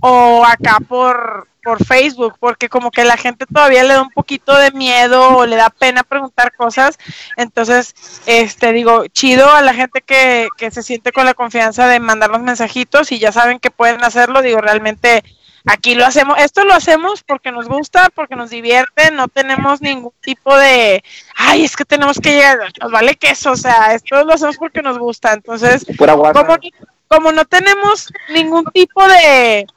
o 0.01 0.43
acá 0.45 0.77
por, 0.87 1.47
por 1.67 1.85
Facebook, 1.85 2.37
porque 2.39 2.69
como 2.69 2.91
que 2.91 3.03
la 3.03 3.17
gente 3.17 3.45
todavía 3.45 3.83
le 3.83 3.95
da 3.95 4.01
un 4.01 4.09
poquito 4.09 4.55
de 4.55 4.71
miedo 4.71 5.35
o 5.35 5.45
le 5.45 5.57
da 5.57 5.69
pena 5.69 6.01
preguntar 6.03 6.55
cosas. 6.55 6.97
Entonces, 7.35 7.93
este 8.25 8.71
digo, 8.71 9.05
chido 9.07 9.51
a 9.51 9.61
la 9.61 9.73
gente 9.73 9.99
que, 9.99 10.47
que 10.57 10.71
se 10.71 10.81
siente 10.81 11.11
con 11.11 11.25
la 11.25 11.33
confianza 11.33 11.85
de 11.89 11.99
mandar 11.99 12.29
los 12.29 12.41
mensajitos 12.41 13.11
y 13.11 13.19
ya 13.19 13.33
saben 13.33 13.59
que 13.59 13.69
pueden 13.69 14.01
hacerlo. 14.01 14.41
Digo, 14.41 14.61
realmente 14.61 15.25
aquí 15.65 15.93
lo 15.93 16.05
hacemos, 16.05 16.37
esto 16.39 16.63
lo 16.63 16.73
hacemos 16.73 17.21
porque 17.23 17.51
nos 17.51 17.67
gusta, 17.67 18.07
porque 18.15 18.37
nos 18.37 18.49
divierte, 18.49 19.11
no 19.11 19.27
tenemos 19.27 19.81
ningún 19.81 20.13
tipo 20.21 20.55
de, 20.55 21.03
ay, 21.35 21.65
es 21.65 21.75
que 21.75 21.83
tenemos 21.83 22.17
que 22.17 22.31
llegar, 22.31 22.59
nos 22.79 22.91
vale 22.93 23.15
queso, 23.15 23.51
o 23.51 23.57
sea, 23.57 23.93
esto 23.93 24.23
lo 24.23 24.33
hacemos 24.33 24.55
porque 24.55 24.81
nos 24.81 24.97
gusta. 24.97 25.33
Entonces, 25.33 25.85
como, 25.97 26.55
como 27.09 27.31
no 27.33 27.43
tenemos 27.43 28.07
ningún 28.29 28.63
tipo 28.71 29.05
de, 29.05 29.67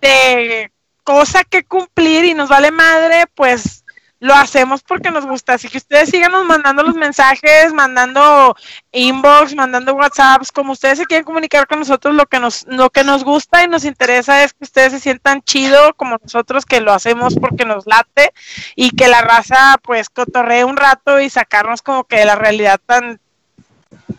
de 0.00 0.70
cosa 1.04 1.44
que 1.44 1.64
cumplir 1.64 2.24
y 2.24 2.34
nos 2.34 2.48
vale 2.48 2.70
madre, 2.70 3.26
pues 3.34 3.84
lo 4.24 4.34
hacemos 4.34 4.82
porque 4.82 5.10
nos 5.10 5.26
gusta. 5.26 5.52
Así 5.52 5.68
que 5.68 5.76
ustedes 5.76 6.08
síganos 6.08 6.46
mandando 6.46 6.82
los 6.82 6.94
mensajes, 6.94 7.74
mandando 7.74 8.56
inbox, 8.90 9.54
mandando 9.54 9.94
WhatsApps, 9.94 10.50
como 10.50 10.72
ustedes 10.72 10.98
se 10.98 11.04
quieren 11.04 11.26
comunicar 11.26 11.66
con 11.66 11.80
nosotros, 11.80 12.14
lo 12.14 12.24
que 12.24 12.40
nos, 12.40 12.64
lo 12.66 12.88
que 12.88 13.04
nos 13.04 13.22
gusta 13.22 13.62
y 13.62 13.68
nos 13.68 13.84
interesa 13.84 14.42
es 14.42 14.54
que 14.54 14.64
ustedes 14.64 14.92
se 14.92 15.00
sientan 15.00 15.42
chido 15.42 15.92
como 15.94 16.16
nosotros 16.22 16.64
que 16.64 16.80
lo 16.80 16.94
hacemos 16.94 17.34
porque 17.34 17.66
nos 17.66 17.86
late 17.86 18.32
y 18.76 18.92
que 18.92 19.08
la 19.08 19.20
raza 19.20 19.78
pues 19.82 20.08
cotorree 20.08 20.64
un 20.64 20.78
rato 20.78 21.20
y 21.20 21.28
sacarnos 21.28 21.82
como 21.82 22.04
que 22.04 22.20
de 22.20 22.24
la 22.24 22.34
realidad 22.34 22.80
tan 22.86 23.20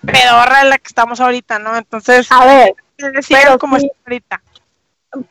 pedorra 0.05 0.61
en 0.61 0.69
la 0.69 0.77
que 0.77 0.87
estamos 0.87 1.19
ahorita, 1.19 1.57
¿no? 1.57 1.75
Entonces, 1.75 2.31
A 2.31 2.45
ver, 2.45 2.75
pero 3.27 3.57
como 3.57 3.79
sí. 3.79 3.87
está 3.87 3.97
ahorita. 4.05 4.41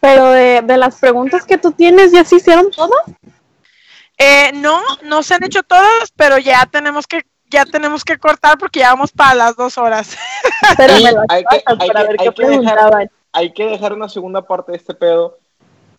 Pero 0.01 0.31
de, 0.31 0.62
de 0.62 0.77
las 0.77 0.98
preguntas 1.01 1.44
que 1.44 1.59
tú 1.59 1.73
tienes, 1.73 2.12
¿ya 2.12 2.24
se 2.24 2.36
hicieron 2.36 2.70
todas? 2.70 3.01
Eh, 4.19 4.52
no, 4.55 4.81
no 5.02 5.23
se 5.23 5.35
han 5.35 5.44
hecho 5.44 5.62
todas, 5.62 6.12
pero 6.16 6.39
ya 6.39 6.66
tenemos 6.66 7.06
que 7.06 7.23
ya 7.51 7.65
tenemos 7.65 8.05
que 8.05 8.19
cortar 8.19 8.59
porque 8.59 8.81
ya 8.81 8.90
vamos 8.90 9.12
para 9.12 9.35
las 9.35 9.56
dos 9.56 9.78
horas. 9.78 10.16
Pero 10.77 10.97
Sí, 10.97 11.05
me 11.05 11.12
las 11.12 11.24
hay 11.28 11.44
que- 11.44 11.62
hay 11.66 11.89
para 11.89 12.01
que- 12.02 12.09
ver 12.09 12.16
hay 12.20 12.28
qué 12.28 12.35
que 12.35 12.47
dejar-. 12.48 13.11
Hay 13.32 13.52
que 13.52 13.65
dejar 13.66 13.93
una 13.93 14.09
segunda 14.09 14.43
parte 14.43 14.73
de 14.73 14.78
este 14.78 14.94
pedo 14.94 15.39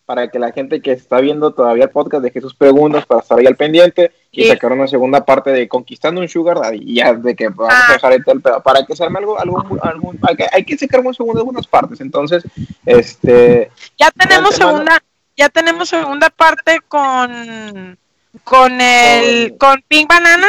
para 0.06 0.30
que 0.30 0.38
la 0.38 0.52
gente 0.52 0.80
que 0.80 0.92
está 0.92 1.20
viendo 1.20 1.52
todavía 1.52 1.84
el 1.84 1.90
podcast 1.90 2.22
deje 2.22 2.40
sus 2.40 2.54
preguntas 2.54 3.04
para 3.04 3.20
estar 3.20 3.38
ahí 3.38 3.46
al 3.46 3.56
pendiente 3.56 4.12
y 4.30 4.44
Sí. 4.44 4.48
sacar 4.48 4.72
una 4.72 4.86
segunda 4.86 5.24
parte 5.24 5.50
de 5.50 5.66
conquistando 5.68 6.20
un 6.20 6.28
sugar 6.28 6.60
daddy 6.60 6.78
y 6.80 6.94
ya 6.96 7.12
de 7.12 7.34
que 7.34 7.48
vamos 7.48 7.74
Ah. 7.76 7.86
a 7.88 7.92
dejar 7.94 8.22
todo 8.24 8.34
el 8.36 8.40
pedo 8.40 8.62
para 8.62 8.86
que 8.86 8.94
se 8.94 9.02
arme 9.04 9.18
algo, 9.18 9.38
algo, 9.38 9.58
algo- 9.82 10.14
hay, 10.22 10.36
que, 10.36 10.46
hay 10.52 10.64
que 10.64 10.78
sacar 10.78 11.00
un 11.00 11.12
segundo 11.12 11.38
de 11.38 11.40
algunas 11.42 11.66
partes 11.66 12.00
entonces 12.00 12.44
este 12.84 13.70
Ya 13.98 14.10
tenemos 14.12 14.54
segunda, 14.54 15.02
ya 15.36 15.48
tenemos 15.48 15.88
segunda 15.88 16.30
parte 16.30 16.78
con 16.88 17.98
con 18.44 18.80
el 18.80 19.56
con 19.58 19.82
Pink 19.88 20.08
Banana. 20.08 20.46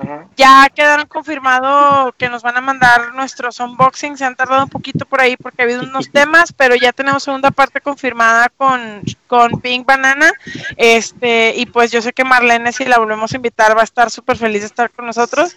Ajá, 0.00 0.26
Ya 0.36 0.68
quedaron 0.74 1.06
confirmado 1.06 2.12
que 2.18 2.28
nos 2.28 2.42
van 2.42 2.56
a 2.56 2.60
mandar 2.60 3.14
nuestros 3.14 3.60
unboxings. 3.60 4.18
Se 4.18 4.24
han 4.24 4.36
tardado 4.36 4.64
un 4.64 4.70
poquito 4.70 5.04
por 5.04 5.20
ahí 5.20 5.36
porque 5.36 5.62
ha 5.62 5.64
habido 5.64 5.82
unos 5.82 6.10
temas, 6.12 6.52
pero 6.52 6.74
ya 6.74 6.92
tenemos 6.92 7.22
segunda 7.22 7.50
parte 7.50 7.80
confirmada 7.80 8.48
con, 8.48 9.02
con 9.26 9.60
Pink 9.60 9.86
Banana. 9.86 10.32
Este, 10.76 11.54
y 11.56 11.66
pues 11.66 11.90
yo 11.92 12.02
sé 12.02 12.12
que 12.12 12.24
Marlene, 12.24 12.72
si 12.72 12.84
la 12.84 12.98
volvemos 12.98 13.32
a 13.32 13.36
invitar, 13.36 13.76
va 13.76 13.82
a 13.82 13.84
estar 13.84 14.10
súper 14.10 14.36
feliz 14.36 14.60
de 14.60 14.66
estar 14.66 14.90
con 14.90 15.06
nosotros. 15.06 15.56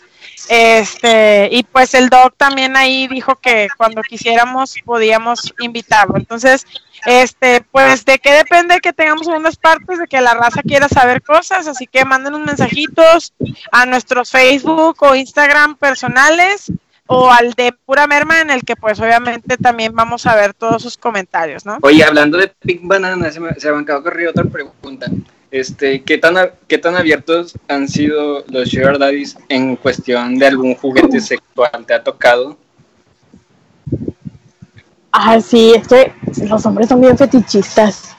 Este, 0.49 1.49
y 1.51 1.63
pues 1.63 1.93
el 1.93 2.09
doc 2.09 2.35
también 2.37 2.75
ahí 2.75 3.07
dijo 3.07 3.35
que 3.35 3.67
cuando 3.77 4.01
quisiéramos 4.01 4.75
podíamos 4.83 5.53
invitarlo. 5.59 6.17
Entonces, 6.17 6.65
este, 7.05 7.61
pues 7.71 8.05
de 8.05 8.19
qué 8.19 8.31
depende 8.31 8.79
que 8.79 8.93
tengamos 8.93 9.25
segundas 9.25 9.57
partes, 9.57 9.99
de 9.99 10.07
que 10.07 10.21
la 10.21 10.33
raza 10.33 10.61
quiera 10.61 10.87
saber 10.89 11.21
cosas, 11.21 11.67
así 11.67 11.87
que 11.87 12.05
manden 12.05 12.35
unos 12.35 12.47
mensajitos 12.47 13.33
a 13.71 13.85
nuestros 13.85 14.31
Facebook 14.31 14.97
o 15.01 15.15
Instagram 15.15 15.75
personales 15.75 16.71
o 17.07 17.31
al 17.31 17.53
de 17.53 17.73
pura 17.85 18.07
merma 18.07 18.41
en 18.41 18.49
el 18.49 18.63
que 18.63 18.75
pues 18.75 18.99
obviamente 18.99 19.57
también 19.57 19.93
vamos 19.93 20.25
a 20.25 20.35
ver 20.35 20.53
todos 20.53 20.81
sus 20.81 20.97
comentarios, 20.97 21.65
¿no? 21.65 21.77
Oye, 21.81 22.03
hablando 22.03 22.37
de 22.37 22.47
Pink 22.47 22.81
Banana, 22.83 23.31
se 23.31 23.39
me, 23.39 23.53
se 23.55 23.71
me 23.71 23.81
acaba 23.81 23.99
de 23.99 24.07
ocurrir 24.07 24.27
otra 24.29 24.45
pregunta. 24.45 25.07
Este, 25.57 26.01
¿qué 26.01 26.17
tan, 26.17 26.35
a- 26.35 26.49
¿Qué 26.67 26.79
tan 26.79 26.95
abiertos 26.95 27.53
han 27.67 27.87
sido 27.87 28.43
los 28.47 28.69
Sugar 28.71 28.97
Daddies 28.97 29.37
en 29.49 29.75
cuestión 29.75 30.39
de 30.39 30.47
algún 30.47 30.73
juguete 30.73 31.21
sexual? 31.21 31.85
¿Te 31.85 31.93
ha 31.93 32.03
tocado? 32.03 32.57
Ah, 35.11 35.39
sí, 35.39 35.73
es 35.75 35.87
que 35.87 36.11
los 36.47 36.65
hombres 36.65 36.87
son 36.89 36.99
bien 37.01 37.15
fetichistas. 37.15 38.15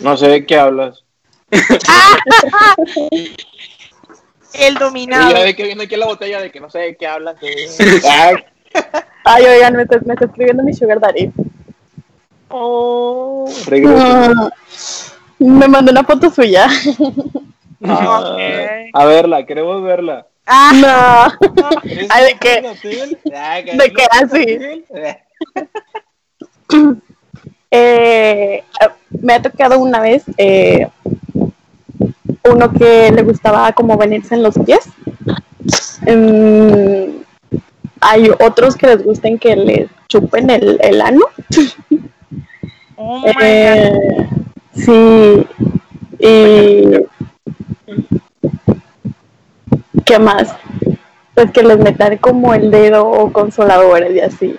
no 0.00 0.16
sé 0.16 0.26
de 0.26 0.44
qué 0.44 0.58
hablas 0.58 1.04
El 4.52 4.74
y 4.74 4.78
dominado. 4.78 5.30
ya 5.32 5.44
ve 5.44 5.54
que 5.54 5.62
viene 5.62 5.84
aquí 5.84 5.94
la 5.94 6.06
botella 6.06 6.40
de 6.40 6.50
que 6.50 6.58
no 6.58 6.68
sé 6.70 6.80
de 6.80 6.96
qué 6.96 7.06
hablas 7.06 7.36
Ah, 8.08 8.32
Ay, 9.24 9.44
oigan, 9.44 9.76
me 9.76 9.82
está, 9.84 10.00
me 10.04 10.14
está 10.14 10.24
escribiendo 10.26 10.64
mi 10.64 10.74
sugar 10.74 10.98
daddy. 10.98 11.30
Oh, 12.48 13.48
regreso. 13.66 13.96
Ah, 13.96 14.50
me 15.40 15.66
mandó 15.68 15.90
una 15.90 16.04
foto 16.04 16.30
suya. 16.30 16.68
Ah, 17.82 18.20
ok. 18.34 18.38
a 18.92 19.04
verla 19.06 19.46
queremos 19.46 19.82
verla 19.82 20.26
Ah, 20.44 20.70
No. 20.74 21.50
Ay, 22.10 22.24
¿de 22.24 22.38
qué? 22.38 22.60
¿De 22.60 23.72
¿De 23.72 23.92
qué 23.92 24.06
así? 24.10 24.84
Eh, 27.72 28.64
me 29.10 29.32
ha 29.34 29.42
tocado 29.42 29.78
una 29.78 30.00
vez 30.00 30.24
eh, 30.38 30.88
uno 32.44 32.72
que 32.72 33.12
le 33.12 33.22
gustaba 33.22 33.70
como 33.72 33.96
venirse 33.96 34.34
en 34.34 34.42
los 34.42 34.58
pies. 34.58 34.88
Mm, 36.02 37.22
hay 38.00 38.30
otros 38.40 38.74
que 38.74 38.88
les 38.88 39.04
gusten 39.04 39.38
que 39.38 39.54
les 39.54 39.88
chupen 40.08 40.50
el, 40.50 40.78
el 40.82 41.00
ano. 41.00 41.26
oh 42.96 43.20
my 43.20 43.32
God. 43.32 43.42
Eh, 43.42 43.92
sí. 44.74 45.46
Y. 46.18 47.06
¿Qué 50.04 50.18
más? 50.18 50.54
Pues 51.34 51.50
que 51.52 51.62
les 51.62 51.78
metan 51.78 52.18
como 52.18 52.54
el 52.54 52.70
dedo 52.70 53.08
o 53.08 53.32
consoladores 53.32 54.14
y 54.14 54.20
así. 54.20 54.58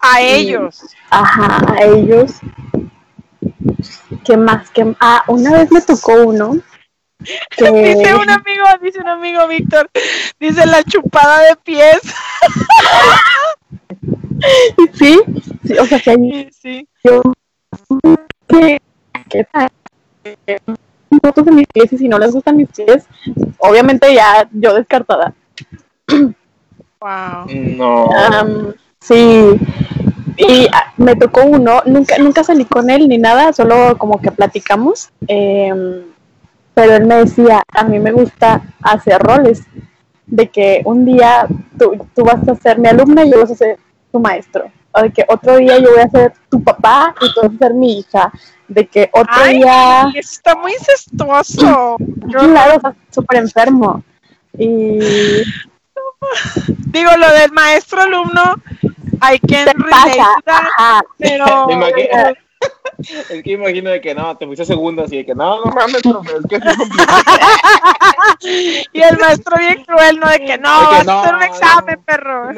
A 0.00 0.22
ellos. 0.22 0.82
Ajá, 1.10 1.74
a 1.74 1.82
ellos. 1.82 2.32
¿Qué 4.24 4.36
más? 4.36 4.70
¿Qué... 4.70 4.94
Ah, 5.00 5.24
una 5.26 5.52
vez 5.52 5.70
me 5.72 5.80
tocó 5.80 6.12
uno. 6.26 6.58
Que... 7.50 7.70
Dice 7.96 8.14
un 8.14 8.30
amigo, 8.30 8.64
dice 8.80 9.00
un 9.00 9.08
amigo 9.08 9.48
Víctor, 9.48 9.90
dice 10.38 10.66
la 10.66 10.82
chupada 10.84 11.42
de 11.42 11.56
pies. 11.56 12.00
Sí, 14.94 15.18
sí, 15.64 15.72
o 15.78 15.86
sea, 15.86 15.98
que 15.98 16.14
Sí, 16.14 16.48
sí. 16.52 16.88
yo 17.02 17.22
que, 18.46 18.80
que 19.28 19.46
fotos 21.22 21.44
de 21.44 21.52
mis 21.52 21.66
pies 21.66 21.92
y 21.92 21.98
si 21.98 22.08
no 22.08 22.18
les 22.18 22.32
gustan 22.32 22.56
mis 22.56 22.68
pies, 22.68 23.06
obviamente 23.58 24.14
ya 24.14 24.48
yo 24.52 24.74
descartada. 24.74 25.34
Wow. 27.00 27.46
no 27.76 28.08
sí, 29.00 29.56
y 30.36 30.66
ah, 30.72 30.92
me 30.96 31.16
tocó 31.16 31.44
uno, 31.44 31.82
nunca, 31.86 32.18
nunca 32.18 32.44
salí 32.44 32.64
con 32.64 32.90
él 32.90 33.08
ni 33.08 33.18
nada, 33.18 33.52
solo 33.52 33.96
como 33.98 34.20
que 34.20 34.30
platicamos, 34.30 35.10
em, 35.26 36.02
pero 36.74 36.94
él 36.96 37.06
me 37.06 37.16
decía, 37.16 37.62
a 37.72 37.84
mí 37.84 37.98
me 37.98 38.12
gusta 38.12 38.62
hacer 38.82 39.20
roles, 39.20 39.62
de 40.26 40.48
que 40.48 40.82
un 40.84 41.04
día 41.04 41.46
tú, 41.78 42.06
tú 42.14 42.24
vas 42.24 42.46
a 42.46 42.54
ser 42.54 42.78
mi 42.78 42.88
alumna 42.88 43.24
y 43.24 43.30
yo 43.30 43.40
vas 43.40 43.50
a 43.50 43.56
ser 43.56 43.78
tu 44.12 44.20
maestro, 44.20 44.70
de 45.02 45.12
que 45.12 45.24
otro 45.28 45.56
día 45.56 45.78
yo 45.78 45.90
voy 45.92 46.00
a 46.00 46.08
ser 46.10 46.32
tu 46.50 46.62
papá 46.62 47.14
y 47.20 47.32
tú 47.32 47.40
vas 47.42 47.50
a 47.54 47.58
ser 47.58 47.74
mi 47.74 47.98
hija, 48.00 48.32
de 48.66 48.86
que 48.86 49.10
otro 49.12 49.32
Ay, 49.34 49.58
día... 49.58 50.10
está 50.14 50.56
muy 50.56 50.72
incestuoso. 50.72 51.96
Yo 51.98 52.38
Claro, 52.38 52.80
sea, 52.80 52.94
súper 53.10 53.38
enfermo. 53.38 54.02
Y 54.58 54.98
digo 56.86 57.10
lo 57.16 57.32
del 57.32 57.52
maestro 57.52 58.02
alumno, 58.02 58.56
that, 60.16 60.42
ajá. 60.46 61.00
pero 61.18 61.66
Me 61.68 61.74
imagino- 61.74 62.34
es 62.98 63.42
que 63.44 63.52
imagino 63.52 63.90
de 63.90 64.00
que 64.00 64.14
no, 64.14 64.36
te 64.36 64.46
fuiste 64.46 64.64
segunda, 64.64 65.04
así 65.04 65.18
de 65.18 65.26
que 65.26 65.34
no, 65.34 65.64
no 65.64 65.70
mames, 65.72 66.02
profe, 66.02 66.32
es 66.38 66.46
que 66.48 66.56
es 66.56 66.76
complicado. 66.76 67.22
y 68.92 69.00
el 69.00 69.18
maestro 69.18 69.56
bien 69.58 69.84
cruel, 69.84 70.18
no 70.18 70.28
de 70.28 70.38
que 70.40 70.58
no, 70.58 70.80
De 70.80 70.86
que 70.88 70.94
vas 70.96 71.06
no, 71.06 71.12
a 71.12 71.20
hacer 71.22 71.34
un 71.36 71.42
examen, 71.42 71.96
no. 71.98 72.02
perro. 72.04 72.48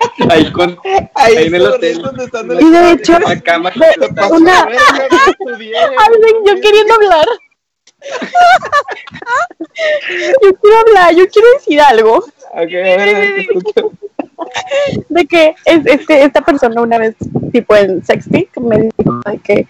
Ahí, 0.30 0.52
con, 0.52 0.78
Ahí, 1.14 1.36
ahí 1.36 1.46
en 1.46 1.54
el 1.54 1.66
hotel. 1.66 2.02
Y 2.60 2.70
de 2.70 2.92
hecho, 2.92 3.18
la 3.18 3.40
cama. 3.40 3.70
de- 3.70 4.26
una-. 4.30 4.68
Ay, 4.68 4.76
yo 6.46 6.60
queriendo 6.60 6.94
hablar. 6.94 7.26
Yo 10.42 10.54
quiero 10.60 10.78
hablar, 10.86 11.14
yo 11.14 11.28
quiero 11.28 11.48
decir 11.54 11.80
algo. 11.80 12.16
Ok, 12.18 12.24
a 12.52 12.66
ver. 12.66 13.46
De 15.08 15.26
que 15.26 15.54
es, 15.64 15.86
este, 15.86 16.22
esta 16.24 16.40
persona 16.42 16.80
una 16.80 16.98
vez, 16.98 17.16
tipo 17.52 17.74
en 17.74 18.04
sexting, 18.04 18.48
me 18.60 18.78
dijo 18.82 19.20
de 19.26 19.38
que 19.38 19.66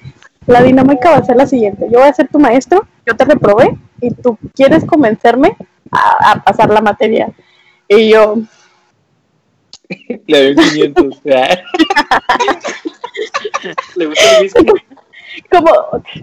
la 0.46 0.62
dinámica 0.62 1.10
va 1.10 1.16
a 1.18 1.24
ser 1.24 1.36
la 1.36 1.46
siguiente. 1.46 1.86
Yo 1.90 1.98
voy 2.00 2.08
a 2.08 2.12
ser 2.12 2.28
tu 2.28 2.38
maestro, 2.38 2.86
yo 3.06 3.16
te 3.16 3.24
reprobé 3.24 3.76
y 4.00 4.12
tú 4.12 4.38
quieres 4.54 4.84
convencerme 4.84 5.56
a, 5.90 6.32
a 6.32 6.42
pasar 6.44 6.70
la 6.70 6.80
materia. 6.80 7.30
Y 7.88 8.10
yo, 8.10 8.36
Le 10.26 10.54
doy 10.54 10.70
500. 10.70 11.20
Le 13.96 14.06
gusta 14.06 14.38
el 14.38 14.42
whisky. 14.42 14.66
como, 15.50 15.72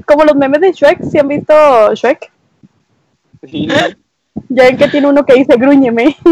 como 0.05 0.23
los 0.23 0.35
memes 0.35 0.61
de 0.61 0.71
Shrek, 0.71 1.03
¿si 1.03 1.17
han 1.17 1.27
visto 1.27 1.53
Shrek? 1.93 2.31
Sí, 3.43 3.67
Ya 4.49 4.63
ven 4.65 4.77
que 4.77 4.87
tiene 4.87 5.07
uno 5.07 5.25
que 5.25 5.33
dice 5.33 5.55
grúñeme. 5.57 6.15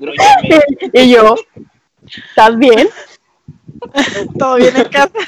Grúñeme. 0.00 0.60
y 0.92 1.10
yo, 1.10 1.34
¿estás 2.06 2.58
bien? 2.58 2.88
Todo 4.38 4.56
bien 4.56 4.76
en 4.76 4.88
casa. 4.88 5.18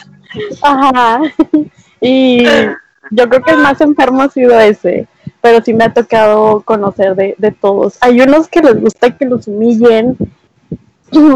Ajá. 0.62 1.20
Y 2.00 2.44
yo 3.10 3.28
creo 3.28 3.42
que 3.42 3.52
el 3.52 3.58
más 3.58 3.80
enfermo 3.80 4.22
ha 4.22 4.28
sido 4.28 4.58
ese. 4.60 5.08
Pero 5.46 5.62
sí 5.64 5.72
me 5.72 5.84
ha 5.84 5.94
tocado 5.94 6.62
conocer 6.62 7.14
de, 7.14 7.36
de 7.38 7.52
todos. 7.52 7.98
Hay 8.00 8.20
unos 8.20 8.48
que 8.48 8.60
les 8.60 8.80
gusta 8.80 9.16
que 9.16 9.26
los 9.26 9.46
humillen, 9.46 10.16
mm, 11.12 11.34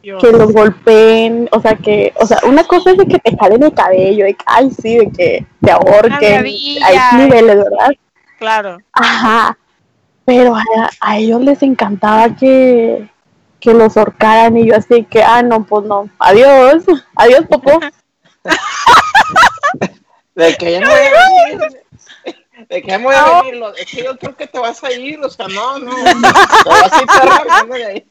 Dios. 0.00 0.22
que 0.22 0.32
los 0.32 0.54
golpeen, 0.54 1.50
o 1.52 1.60
sea 1.60 1.76
que, 1.76 2.14
o 2.18 2.24
sea, 2.24 2.38
una 2.48 2.64
cosa 2.64 2.92
es 2.92 2.96
de 2.96 3.04
que 3.04 3.18
te 3.18 3.36
jalen 3.36 3.62
el 3.62 3.74
cabello, 3.74 4.24
de 4.24 4.32
que, 4.32 4.44
ay 4.46 4.70
sí, 4.70 4.96
de 4.96 5.10
que 5.10 5.46
te 5.60 5.70
ahorquen, 5.70 6.46
hay 6.46 7.18
niveles, 7.18 7.56
¿verdad? 7.56 7.90
Claro. 8.38 8.78
Ajá. 8.94 9.58
pero 10.24 10.56
a, 10.56 10.62
a 11.00 11.18
ellos 11.18 11.42
les 11.42 11.62
encantaba 11.62 12.34
que, 12.36 13.06
que 13.60 13.74
los 13.74 13.98
ahorcaran 13.98 14.56
y 14.56 14.64
yo 14.68 14.76
así 14.76 15.04
que, 15.04 15.22
ah, 15.22 15.42
no, 15.42 15.62
pues 15.66 15.84
no, 15.84 16.08
adiós, 16.20 16.84
adiós, 17.16 17.44
Popo. 17.50 17.80
De 20.34 20.54
que 20.56 20.72
ya 20.72 20.80
no 20.80 20.86
voy 20.88 20.98
a 20.98 21.58
venir. 21.58 21.85
De 22.68 22.82
me 22.82 22.98
voy 22.98 23.14
a 23.14 23.42
venir. 23.42 23.62
Es 23.78 23.86
que 23.90 24.04
yo 24.04 24.16
creo 24.16 24.34
que 24.34 24.46
te 24.46 24.58
vas 24.58 24.82
a 24.82 24.92
ir. 24.92 25.20
O 25.20 25.28
sea, 25.28 25.46
no, 25.48 25.78
no. 25.78 25.94
Te 25.94 26.68
vas 26.68 26.92
a 26.92 27.00
ir 27.00 27.06
cargando 27.06 27.74
de 27.74 27.84
ahí. 27.84 28.06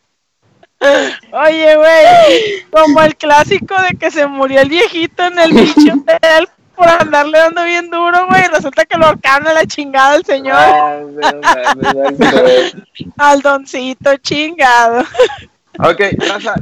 Oye, 1.31 1.75
güey, 1.77 2.63
como 2.69 3.01
el 3.01 3.15
clásico 3.15 3.75
de 3.81 3.97
que 3.97 4.11
se 4.11 4.27
murió 4.27 4.61
el 4.61 4.69
viejito 4.69 5.23
en 5.23 5.39
el 5.39 5.53
bicho 5.53 5.93
hotel 5.93 6.47
por 6.75 6.87
andarle 6.87 7.39
dando 7.39 7.63
bien 7.63 7.89
duro, 7.89 8.27
güey. 8.27 8.43
Resulta 8.51 8.85
que 8.85 8.97
lo 8.97 9.07
ahorcaron 9.07 9.47
a 9.47 9.53
la 9.53 9.65
chingada 9.65 10.15
el 10.15 10.25
señor, 10.25 10.57
Ah, 10.57 11.01
no 11.01 12.11
no 12.11 13.23
al 13.23 13.41
doncito 13.41 14.15
chingado. 14.17 15.03
Ok, 15.79 16.01
Raza. 16.19 16.55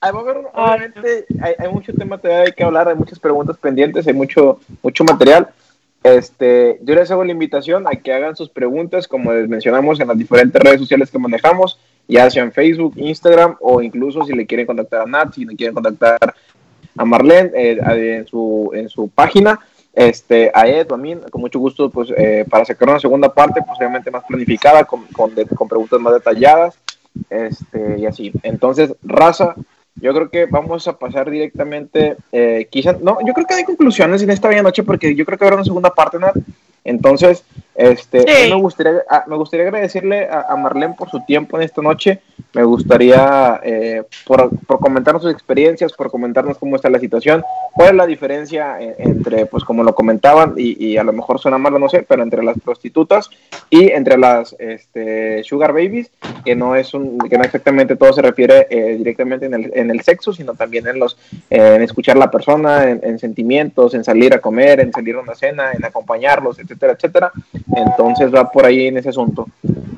haber, 0.00 0.36
obviamente, 0.52 1.26
hay, 1.42 1.54
hay 1.58 1.68
mucho 1.68 1.92
tema 1.94 2.18
todavía 2.18 2.52
que 2.52 2.64
hablar, 2.64 2.88
hay 2.88 2.94
muchas 2.94 3.18
preguntas 3.18 3.56
pendientes, 3.58 4.06
hay 4.06 4.14
mucho, 4.14 4.60
mucho 4.82 5.04
material. 5.04 5.48
Este, 6.04 6.78
yo 6.82 6.94
les 6.94 7.10
hago 7.10 7.24
la 7.24 7.32
invitación 7.32 7.86
a 7.88 7.92
que 7.96 8.12
hagan 8.12 8.36
sus 8.36 8.50
preguntas, 8.50 9.08
como 9.08 9.32
les 9.32 9.48
mencionamos, 9.48 9.98
en 10.00 10.08
las 10.08 10.18
diferentes 10.18 10.60
redes 10.62 10.78
sociales 10.78 11.10
que 11.10 11.18
manejamos, 11.18 11.80
ya 12.06 12.28
sea 12.30 12.42
en 12.42 12.52
Facebook, 12.52 12.92
Instagram, 12.96 13.56
o 13.60 13.80
incluso 13.80 14.22
si 14.24 14.34
le 14.34 14.44
quieren 14.46 14.66
contactar 14.66 15.00
a 15.00 15.06
Nat, 15.06 15.32
si 15.32 15.46
le 15.46 15.56
quieren 15.56 15.72
contactar 15.74 16.18
a 16.96 17.04
Marlene 17.06 17.50
eh, 17.54 17.78
en, 18.18 18.26
su, 18.26 18.70
en 18.74 18.90
su 18.90 19.08
página, 19.08 19.58
este, 19.94 20.50
a 20.54 20.68
Ed 20.68 20.92
a 20.92 20.96
mí, 20.98 21.16
con 21.30 21.40
mucho 21.40 21.58
gusto, 21.58 21.88
pues, 21.88 22.12
eh, 22.16 22.44
para 22.50 22.66
sacar 22.66 22.88
una 22.90 23.00
segunda 23.00 23.32
parte, 23.32 23.62
posiblemente 23.66 24.10
más 24.10 24.24
planificada, 24.24 24.84
con, 24.84 25.06
con, 25.06 25.34
de- 25.34 25.46
con 25.46 25.68
preguntas 25.68 25.98
más 26.00 26.12
detalladas, 26.12 26.78
este, 27.30 27.98
y 28.00 28.04
así. 28.04 28.30
Entonces, 28.42 28.94
raza, 29.02 29.54
yo 29.96 30.12
creo 30.12 30.30
que 30.30 30.46
vamos 30.46 30.88
a 30.88 30.98
pasar 30.98 31.30
directamente, 31.30 32.16
eh, 32.32 32.66
quizá, 32.70 32.96
no, 33.00 33.18
yo 33.26 33.32
creo 33.32 33.46
que 33.46 33.54
hay 33.54 33.64
conclusiones 33.64 34.22
en 34.22 34.30
esta 34.30 34.48
bella 34.48 34.62
noche, 34.62 34.82
porque 34.82 35.14
yo 35.14 35.24
creo 35.24 35.38
que 35.38 35.44
habrá 35.44 35.56
una 35.56 35.64
segunda 35.64 35.94
parte, 35.94 36.18
Nat. 36.18 36.36
Entonces, 36.84 37.44
este, 37.74 38.20
Sí. 38.20 38.50
me 38.50 38.54
gustaría, 38.60 39.02
a- 39.10 39.24
me 39.26 39.36
gustaría 39.36 39.66
agradecerle 39.66 40.28
a, 40.28 40.46
a 40.48 40.56
Marlene 40.56 40.94
por 40.94 41.10
su 41.10 41.20
tiempo 41.24 41.56
en 41.56 41.64
esta 41.64 41.82
noche. 41.82 42.20
Me 42.52 42.62
gustaría 42.62 43.60
eh, 43.64 44.04
por, 44.26 44.50
por 44.66 44.78
comentarnos 44.78 45.22
sus 45.22 45.32
experiencias, 45.32 45.92
por 45.92 46.08
comentarnos 46.10 46.56
cómo 46.58 46.76
está 46.76 46.88
la 46.88 47.00
situación, 47.00 47.42
cuál 47.72 47.88
es 47.88 47.94
la 47.96 48.06
diferencia 48.06 48.80
eh, 48.80 48.94
entre, 48.98 49.46
pues 49.46 49.64
como 49.64 49.82
lo 49.82 49.92
comentaban, 49.94 50.54
y, 50.56 50.86
y 50.86 50.96
a 50.98 51.02
lo 51.04 51.12
mejor 51.12 51.40
suena 51.40 51.58
malo, 51.58 51.78
no 51.80 51.88
sé, 51.88 52.04
pero 52.08 52.22
entre 52.22 52.44
las 52.44 52.56
prostitutas 52.60 53.28
y 53.70 53.90
entre 53.90 54.16
las 54.18 54.54
este, 54.60 55.42
sugar 55.42 55.72
babies, 55.72 56.10
que 56.44 56.54
no 56.54 56.76
es 56.76 56.94
un, 56.94 57.18
que 57.18 57.38
no 57.38 57.42
exactamente 57.44 57.96
todo 57.96 58.12
se 58.12 58.22
refiere 58.22 58.68
eh, 58.70 58.94
directamente 58.96 59.46
en 59.46 59.54
el, 59.54 59.72
en 59.74 59.90
el 59.90 60.00
sexo, 60.02 60.32
sino 60.32 60.54
también 60.54 60.86
en 60.86 61.00
los, 61.00 61.16
eh, 61.50 61.74
en 61.76 61.82
escuchar 61.82 62.16
a 62.16 62.20
la 62.20 62.30
persona, 62.30 62.88
en, 62.88 63.00
en 63.02 63.18
sentimientos, 63.18 63.94
en 63.94 64.04
salir 64.04 64.32
a 64.32 64.38
comer, 64.38 64.78
en 64.80 64.92
salir 64.92 65.16
a 65.16 65.20
una 65.20 65.34
cena, 65.34 65.72
en 65.72 65.84
acompañarlos, 65.84 66.58
etcétera, 66.74 66.92
etcétera. 66.92 67.32
Entonces 67.74 68.34
va 68.34 68.50
por 68.50 68.66
ahí 68.66 68.86
en 68.88 68.98
ese 68.98 69.10
asunto. 69.10 69.48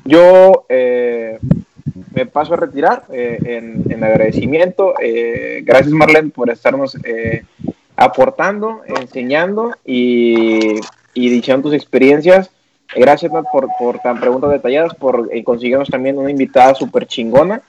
Yo 0.05 0.65
eh, 0.69 1.39
me 2.15 2.27
paso 2.27 2.55
a 2.55 2.57
retirar 2.57 3.05
eh, 3.13 3.39
en, 3.45 3.85
en 3.91 4.05
agradecimiento. 4.05 4.95
Eh, 5.01 5.63
gracias 5.65 5.93
Marlene 5.93 6.31
por 6.31 6.51
estarnos 6.51 6.97
aportando, 7.97 8.83
enseñando 8.87 9.73
y, 9.85 10.77
y 11.15 11.29
diciendo 11.29 11.69
tus 11.69 11.75
experiencias. 11.75 12.51
Gracias 12.95 13.33
Nat, 13.33 13.47
por, 13.51 13.69
por 13.79 13.99
tan 13.99 14.21
preguntas 14.21 14.51
detalladas, 14.51 14.95
por 14.95 15.29
conseguirnos 15.43 15.89
también 15.89 16.19
una 16.19 16.31
invitada 16.31 16.75
súper 16.75 17.07
chingona. 17.07 17.63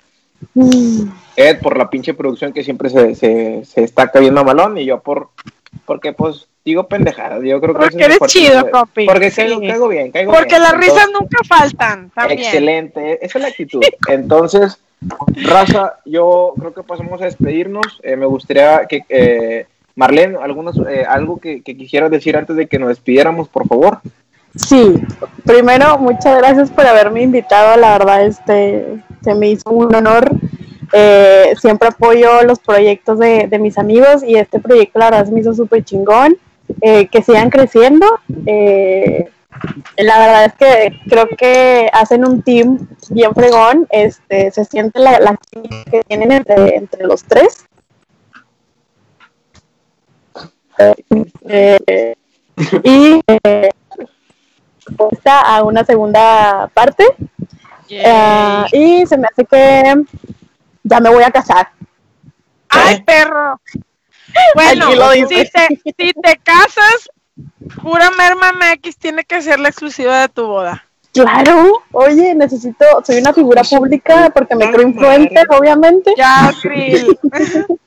Mm, 0.54 1.10
Ed 1.36 1.60
por 1.62 1.76
la 1.76 1.90
pinche 1.90 2.14
producción 2.14 2.54
que 2.54 2.64
siempre 2.64 2.92
se, 2.92 3.16
se, 3.16 3.66
se 3.66 3.84
está 3.84 4.12
cayendo 4.12 4.42
a 4.42 4.44
malón 4.44 4.78
y 4.78 4.86
yo 4.86 5.00
por 5.00 5.30
porque 5.86 6.14
pues 6.14 6.48
digo 6.66 6.88
pendejadas 6.88 7.42
yo 7.44 7.62
creo 7.62 7.74
que 7.74 7.80
Porque 7.82 8.04
eres 8.04 8.18
chido, 8.28 8.70
compi. 8.72 9.06
porque 9.06 9.30
Sí. 9.32 9.38
caigo, 9.42 9.60
caigo 9.62 9.88
bien 9.88 10.12
caigo 10.12 10.32
Porque 10.34 10.50
bien. 10.50 10.62
las 10.64 10.74
Entonces- 10.74 10.94
risas 10.96 11.10
nunca 11.20 11.38
faltan, 11.48 12.10
también. 12.14 12.40
Excelente, 12.40 13.26
esa 13.26 13.38
es 13.38 13.42
la 13.42 13.48
actitud. 13.50 13.82
Entonces, 14.10 14.78
Raza, 15.44 15.98
yo 16.06 16.54
creo 16.58 16.74
que 16.74 16.84
pasamos 16.84 17.22
a 17.22 17.26
despedirnos. 17.26 18.00
Eh, 18.04 18.16
me 18.16 18.26
gustaría 18.26 18.86
que, 18.88 19.04
eh, 19.10 19.68
Marlene, 19.96 20.38
algunas, 20.42 20.76
eh, 20.90 21.06
algo 21.08 21.38
que, 21.40 21.62
que 21.62 21.78
quisieras 21.78 22.10
decir 22.12 22.36
antes 22.36 22.56
de 22.56 22.68
que 22.68 22.80
nos 22.80 22.90
despidiéramos, 22.90 23.48
por 23.48 23.68
favor. 23.68 24.00
Sí, 24.56 24.96
primero, 25.46 25.98
muchas 26.00 26.38
gracias 26.40 26.72
por 26.72 26.86
haberme 26.88 27.22
invitado, 27.22 27.78
la 27.78 27.98
verdad, 27.98 28.26
este, 28.26 28.86
se 29.24 29.36
me 29.36 29.50
hizo 29.50 29.70
un 29.70 29.94
honor. 29.94 30.32
Eh, 30.94 31.54
siempre 31.60 31.90
apoyo 31.90 32.44
los 32.44 32.60
proyectos 32.60 33.20
de, 33.20 33.48
de 33.48 33.60
mis 33.60 33.78
amigos 33.78 34.24
y 34.24 34.36
este 34.36 34.60
proyecto, 34.60 35.00
la 35.00 35.12
verdad, 35.12 35.26
se 35.26 35.32
me 35.32 35.42
hizo 35.42 35.54
súper 35.54 35.84
chingón. 35.84 36.38
Eh, 36.82 37.08
que 37.08 37.24
sigan 37.24 37.50
creciendo. 37.50 38.06
Eh, 38.46 39.30
la 39.98 40.20
verdad 40.20 40.46
es 40.46 40.54
que 40.54 41.00
creo 41.10 41.28
que 41.30 41.90
hacen 41.94 42.26
un 42.26 42.42
team 42.42 42.88
bien 43.10 43.34
fregón. 43.34 43.88
Este, 43.90 44.52
se 44.52 44.66
siente 44.66 45.00
la, 45.00 45.20
la 45.20 45.38
que 45.90 46.04
tienen 46.08 46.32
entre, 46.32 46.76
entre 46.76 47.06
los 47.06 47.24
tres. 47.24 47.66
Eh, 51.48 52.16
y 52.84 53.22
eh, 53.44 53.70
a 55.26 55.64
una 55.64 55.86
segunda 55.86 56.70
parte. 56.74 57.06
Eh, 57.90 58.66
y 58.74 59.06
se 59.06 59.18
me 59.18 59.28
hace 59.28 59.46
que 59.46 60.04
ya 60.88 61.00
me 61.00 61.10
voy 61.10 61.24
a 61.24 61.32
casar. 61.32 61.70
¡Ay, 62.70 63.02
perro! 63.04 63.60
Bueno, 64.56 64.92
si 65.14 65.24
dice. 65.24 65.52
te, 65.54 65.82
si 65.84 66.14
te 66.14 66.38
casas, 66.44 67.10
pura 67.82 68.12
merma 68.12 68.52
MX 68.52 68.98
tiene 68.98 69.24
que 69.24 69.42
ser 69.42 69.60
la 69.60 69.70
exclusiva 69.70 70.22
de 70.22 70.30
tu 70.30 70.46
boda. 70.46 70.84
Claro, 71.14 71.82
oye, 71.94 72.36
necesito, 72.36 72.86
soy 73.04 73.18
una 73.18 73.34
figura 73.34 73.64
pública 73.64 74.30
porque 74.34 74.56
me 74.56 74.70
creo 74.72 74.88
influencer, 74.88 75.48
obviamente, 75.50 76.14
Ya, 76.18 76.54
Krill. 76.62 77.18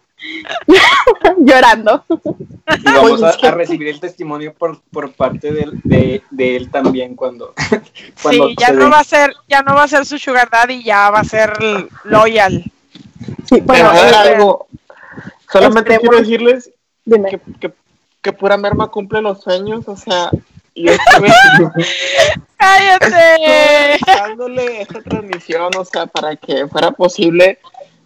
llorando. 1.39 2.05
Y 2.09 2.85
vamos 2.85 3.23
a, 3.23 3.51
recibir 3.53 3.89
el 3.89 4.01
testimonio 4.01 4.53
por, 4.55 4.81
por 4.83 5.13
parte 5.13 5.53
de, 5.53 5.63
él- 5.63 5.81
de, 5.85 6.23
de 6.31 6.57
él 6.57 6.71
también 6.71 7.15
cuando, 7.17 7.55
cuando 8.23 8.49
Sí, 8.49 8.57
ya 8.59 8.73
no 8.73 8.91
va 8.91 9.01
a 9.01 9.05
ser, 9.05 9.33
ya 9.49 9.63
no 9.63 9.75
va 9.75 9.85
a 9.85 9.89
ser 9.89 10.05
su 10.05 10.19
sugar 10.19 10.51
daddy, 10.51 10.83
ya 10.83 11.11
va 11.11 11.21
a 11.21 11.25
ser 11.25 11.53
loyal. 12.05 12.71
Sí, 13.47 13.61
bueno, 13.61 13.65
Pero, 13.67 13.89
¿sabes 13.89 14.13
este, 14.13 14.29
algo? 14.35 14.67
Solamente 15.51 15.95
esperemos. 15.95 16.01
quiero 16.01 16.17
decirles 16.19 16.71
dime. 17.05 17.31
que, 17.31 17.41
que, 17.61 17.75
que 18.23 18.33
pura 18.33 18.57
merma 18.57 18.89
cumple 18.89 19.23
los 19.23 19.41
sueños, 19.41 19.89
o 19.89 19.97
sea, 19.97 20.31
yo 20.75 20.93
estuve 21.11 21.31
¡Cállate! 22.57 23.99
dándole 24.07 24.83
esta 24.83 25.03
transmisión, 25.03 25.71
o 25.77 25.85
sea, 25.85 26.07
para 26.07 26.37
que 26.37 26.67
fuera 26.69 26.91
posible 26.91 27.59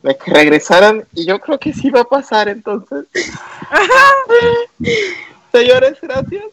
de 0.02 0.16
que 0.16 0.30
regresaran, 0.30 1.04
y 1.14 1.26
yo 1.26 1.40
creo 1.40 1.58
que 1.58 1.72
sí 1.72 1.90
va 1.90 2.02
a 2.02 2.04
pasar, 2.04 2.48
entonces. 2.48 3.06
Señores, 5.50 5.98
gracias. 6.00 6.44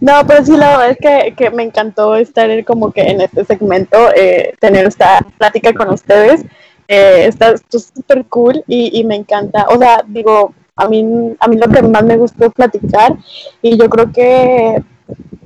No, 0.00 0.26
pero 0.26 0.44
sí, 0.44 0.56
la 0.56 0.78
verdad 0.78 0.90
es 0.90 0.98
que, 0.98 1.34
que 1.34 1.50
me 1.50 1.64
encantó 1.64 2.14
estar 2.16 2.64
como 2.64 2.92
que 2.92 3.02
en 3.02 3.20
este 3.20 3.44
segmento, 3.44 4.14
eh, 4.14 4.54
tener 4.60 4.86
esta 4.86 5.20
plática 5.36 5.74
con 5.74 5.90
ustedes. 5.90 6.42
Eh, 6.88 7.26
está 7.26 7.54
súper 7.56 8.24
cool 8.26 8.62
y, 8.66 8.98
y 9.00 9.04
me 9.04 9.16
encanta. 9.16 9.66
O 9.70 9.78
sea, 9.78 10.04
digo, 10.06 10.54
a 10.76 10.88
mí, 10.88 11.34
a 11.40 11.48
mí 11.48 11.56
lo 11.56 11.68
que 11.68 11.82
más 11.82 12.04
me 12.04 12.16
gustó 12.16 12.46
es 12.46 12.52
platicar 12.52 13.16
y 13.62 13.76
yo 13.76 13.88
creo 13.88 14.12
que 14.12 14.82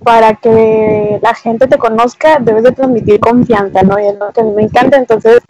para 0.02 0.34
que 0.36 1.18
la 1.22 1.34
gente 1.34 1.66
te 1.66 1.78
conozca 1.78 2.38
debes 2.40 2.64
de 2.64 2.72
transmitir 2.72 3.20
confianza, 3.20 3.82
¿no? 3.82 3.98
Y 3.98 4.06
es 4.06 4.18
lo 4.18 4.32
que 4.32 4.40
a 4.40 4.44
mí 4.44 4.52
me 4.52 4.62
encanta. 4.62 4.96
Entonces, 4.96 5.40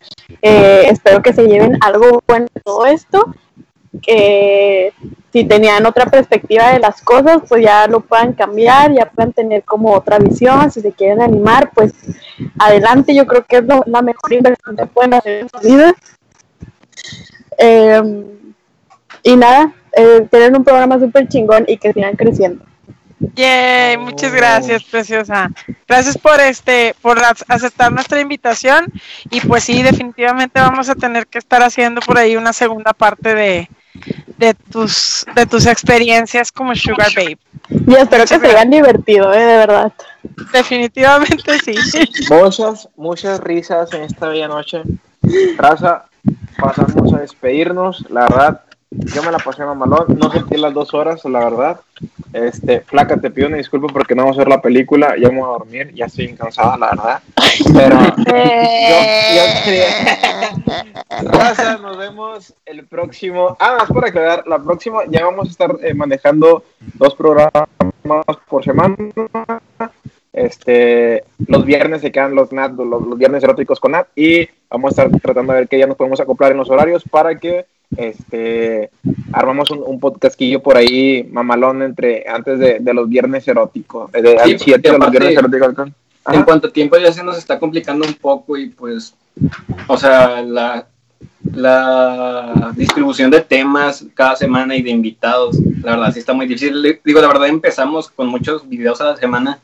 eh, 0.42 0.86
espero 0.86 1.22
que 1.22 1.32
se 1.32 1.46
lleven 1.46 1.78
algo 1.80 2.22
bueno 2.26 2.46
de 2.52 2.60
todo 2.60 2.86
esto 2.86 3.34
que 4.02 4.92
si 5.32 5.44
tenían 5.44 5.84
otra 5.84 6.06
perspectiva 6.06 6.72
de 6.72 6.78
las 6.78 7.02
cosas, 7.02 7.38
pues 7.48 7.62
ya 7.64 7.86
lo 7.88 8.00
puedan 8.00 8.32
cambiar, 8.32 8.92
ya 8.92 9.06
puedan 9.06 9.32
tener 9.32 9.64
como 9.64 9.92
otra 9.92 10.18
visión, 10.18 10.70
si 10.70 10.80
se 10.80 10.92
quieren 10.92 11.20
animar, 11.20 11.70
pues 11.74 11.92
adelante, 12.58 13.14
yo 13.14 13.26
creo 13.26 13.44
que 13.44 13.58
es 13.58 13.64
la 13.86 14.02
mejor 14.02 14.32
inversión 14.32 14.76
que 14.76 14.86
pueden 14.86 15.14
hacer 15.14 15.40
en 15.40 15.48
su 15.48 15.68
vida. 15.68 15.94
Eh, 17.58 18.24
y 19.22 19.36
nada, 19.36 19.72
eh, 19.96 20.26
tienen 20.30 20.56
un 20.56 20.64
programa 20.64 20.98
súper 20.98 21.28
chingón 21.28 21.64
y 21.66 21.76
que 21.76 21.92
sigan 21.92 22.16
creciendo. 22.16 22.64
Yay, 23.34 23.98
muchas 23.98 24.32
gracias, 24.32 24.82
preciosa. 24.84 25.50
Gracias 25.86 26.16
por 26.16 26.40
este, 26.40 26.94
por 27.02 27.18
ac- 27.18 27.44
aceptar 27.48 27.92
nuestra 27.92 28.18
invitación. 28.20 28.86
Y 29.30 29.42
pues 29.42 29.64
sí, 29.64 29.82
definitivamente 29.82 30.58
vamos 30.58 30.88
a 30.88 30.94
tener 30.94 31.26
que 31.26 31.38
estar 31.38 31.62
haciendo 31.62 32.00
por 32.00 32.16
ahí 32.16 32.36
una 32.36 32.54
segunda 32.54 32.94
parte 32.94 33.34
de, 33.34 33.68
de 34.36 34.54
tus, 34.54 35.26
de 35.34 35.46
tus 35.46 35.66
experiencias 35.66 36.50
como 36.50 36.74
Sugar 36.74 37.12
Babe. 37.14 37.38
Y 37.68 37.94
espero 37.94 38.24
que 38.24 38.38
se 38.38 38.46
hayan 38.46 38.70
divertido, 38.70 39.32
¿eh? 39.32 39.38
de 39.44 39.56
verdad. 39.56 39.92
Definitivamente 40.52 41.58
sí. 41.58 41.74
Muchas, 42.30 42.88
muchas 42.96 43.40
risas 43.40 43.92
en 43.92 44.02
esta 44.02 44.28
bella 44.28 44.48
noche. 44.48 44.82
Raza, 45.56 46.06
pasamos 46.58 47.12
a 47.12 47.20
despedirnos. 47.20 48.04
La 48.10 48.22
verdad, 48.22 48.60
yo 48.90 49.22
me 49.22 49.30
la 49.30 49.38
pasé 49.38 49.64
mamalón. 49.64 50.18
No 50.18 50.30
sentí 50.30 50.56
las 50.56 50.74
dos 50.74 50.92
horas, 50.94 51.24
la 51.24 51.38
verdad. 51.40 51.80
Este, 52.32 52.80
flaca, 52.80 53.16
te 53.16 53.30
pido 53.30 53.48
una 53.48 53.56
disculpa 53.56 53.86
porque 53.92 54.14
no 54.14 54.22
vamos 54.22 54.36
a 54.36 54.40
ver 54.40 54.48
la 54.48 54.60
película. 54.60 55.14
Ya 55.16 55.30
me 55.30 55.38
voy 55.38 55.44
a 55.44 55.58
dormir. 55.58 55.92
Ya 55.94 56.06
estoy 56.06 56.34
cansada, 56.34 56.76
la 56.76 56.90
verdad. 56.90 57.22
Pero 57.72 58.00
yo, 58.16 58.96
yo 59.36 61.30
Raza, 61.30 61.78
nos 61.78 61.96
vemos 61.96 62.54
el 62.66 62.86
próximo. 62.86 63.56
Ah, 63.60 63.76
más 63.78 63.88
por 63.88 64.04
aclarar, 64.04 64.46
la 64.46 64.58
próxima 64.58 65.00
ya 65.08 65.24
vamos 65.24 65.48
a 65.48 65.50
estar 65.50 65.76
eh, 65.82 65.94
manejando 65.94 66.64
dos 66.94 67.14
programas 67.14 67.68
por 68.48 68.64
semana. 68.64 68.96
Este, 70.32 71.24
los 71.48 71.64
viernes 71.64 72.02
se 72.02 72.12
quedan 72.12 72.34
los 72.34 72.52
Nat, 72.52 72.72
los, 72.72 72.86
los 72.86 73.18
viernes 73.18 73.42
eróticos 73.42 73.80
con 73.80 73.92
Nat 73.92 74.06
y 74.14 74.48
vamos 74.70 74.96
a 74.98 75.02
estar 75.02 75.20
tratando 75.20 75.52
de 75.52 75.60
ver 75.60 75.68
que 75.68 75.78
ya 75.78 75.86
nos 75.86 75.96
podemos 75.96 76.20
acoplar 76.20 76.52
en 76.52 76.58
los 76.58 76.70
horarios 76.70 77.02
para 77.10 77.36
que 77.38 77.66
este 77.96 78.90
armamos 79.32 79.72
un, 79.72 79.82
un 79.84 79.98
podcastillo 79.98 80.62
por 80.62 80.76
ahí 80.76 81.28
mamalón 81.32 81.82
entre 81.82 82.24
antes 82.28 82.60
de, 82.60 82.78
de 82.78 82.94
los 82.94 83.08
viernes 83.08 83.48
eróticos, 83.48 84.12
de, 84.12 84.38
Sí, 84.44 84.56
siete 84.58 84.92
de 84.92 84.98
los 84.98 85.10
viernes 85.10 85.36
eróticos. 85.36 85.74
Ajá. 86.24 86.38
En 86.38 86.44
cuanto 86.44 86.68
a 86.68 86.72
tiempo 86.72 86.96
ya 86.98 87.12
se 87.12 87.24
nos 87.24 87.38
está 87.38 87.58
complicando 87.58 88.06
un 88.06 88.14
poco 88.14 88.56
y 88.56 88.68
pues, 88.68 89.14
o 89.86 89.96
sea, 89.96 90.42
la, 90.42 90.86
la 91.54 92.72
distribución 92.76 93.30
de 93.30 93.40
temas 93.40 94.04
cada 94.14 94.36
semana 94.36 94.76
y 94.76 94.82
de 94.82 94.90
invitados, 94.90 95.58
la 95.82 95.92
verdad 95.96 96.12
sí 96.12 96.20
está 96.20 96.32
muy 96.32 96.46
difícil. 96.46 97.00
Digo, 97.04 97.20
la 97.20 97.28
verdad 97.28 97.48
empezamos 97.48 98.10
con 98.10 98.28
muchos 98.28 98.68
videos 98.68 99.00
a 99.00 99.04
la 99.04 99.16
semana, 99.16 99.58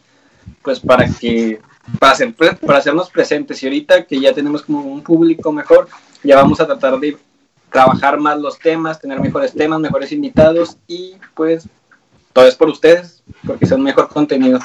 pues 0.63 0.81
para 0.81 1.07
que, 1.09 1.61
para, 1.99 2.13
hacer, 2.13 2.35
para 2.35 2.79
hacernos 2.79 3.11
presentes 3.11 3.63
y 3.63 3.67
ahorita 3.67 4.05
que 4.05 4.21
ya 4.21 4.33
tenemos 4.33 4.63
como 4.63 4.81
un 4.81 5.03
público 5.03 5.53
mejor, 5.53 5.89
ya 6.23 6.37
vamos 6.37 6.61
a 6.61 6.67
tratar 6.67 6.99
de 6.99 7.17
trabajar 7.71 8.19
más 8.19 8.39
los 8.39 8.59
temas, 8.59 9.01
tener 9.01 9.21
mejores 9.21 9.53
temas, 9.53 9.81
mejores 9.81 10.13
invitados 10.13 10.77
y 10.87 11.15
pues 11.35 11.69
todo 12.33 12.47
es 12.47 12.55
por 12.55 12.69
ustedes, 12.69 13.23
porque 13.47 13.67
son 13.67 13.83
mejor 13.83 14.09
contenido. 14.09 14.59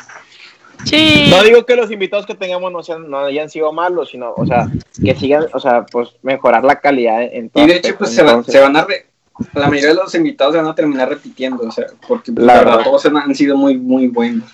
Sí. 0.86 1.28
No 1.30 1.44
digo 1.44 1.64
que 1.66 1.76
los 1.76 1.92
invitados 1.92 2.26
que 2.26 2.34
tengamos 2.36 2.72
no, 2.72 2.82
sean, 2.82 3.10
no 3.10 3.20
hayan 3.20 3.50
sido 3.50 3.72
malos, 3.72 4.10
sino, 4.10 4.34
o 4.36 4.46
sea, 4.46 4.68
que 5.04 5.14
sigan, 5.16 5.46
o 5.54 5.60
sea, 5.60 5.86
pues 5.86 6.10
mejorar 6.24 6.64
la 6.64 6.80
calidad 6.80 7.22
en 7.22 7.50
todo 7.50 7.64
Y 7.64 7.68
de 7.68 7.76
hecho, 7.76 7.96
pues 7.98 8.16
se, 8.16 8.24
van- 8.24 8.30
Entonces, 8.38 8.54
se 8.54 8.60
van 8.62 8.76
a. 8.76 8.86
re- 8.86 9.06
la 9.54 9.68
mayoría 9.70 9.90
de 9.90 9.96
los 9.96 10.14
invitados 10.16 10.54
se 10.54 10.62
van 10.62 10.68
a 10.72 10.76
terminar 10.76 11.10
repitiendo, 11.10 11.64
o 11.64 11.72
sea, 11.72 11.86
porque 12.08 12.32
pues, 12.32 12.46
La 12.46 12.54
la 12.54 12.60
verdad, 12.60 12.72
verdad. 12.78 12.86
todos 12.90 13.06
han, 13.06 13.18
han 13.18 13.36
sido 13.36 13.56
muy, 13.58 13.78
muy 13.78 14.08
buenos. 14.08 14.50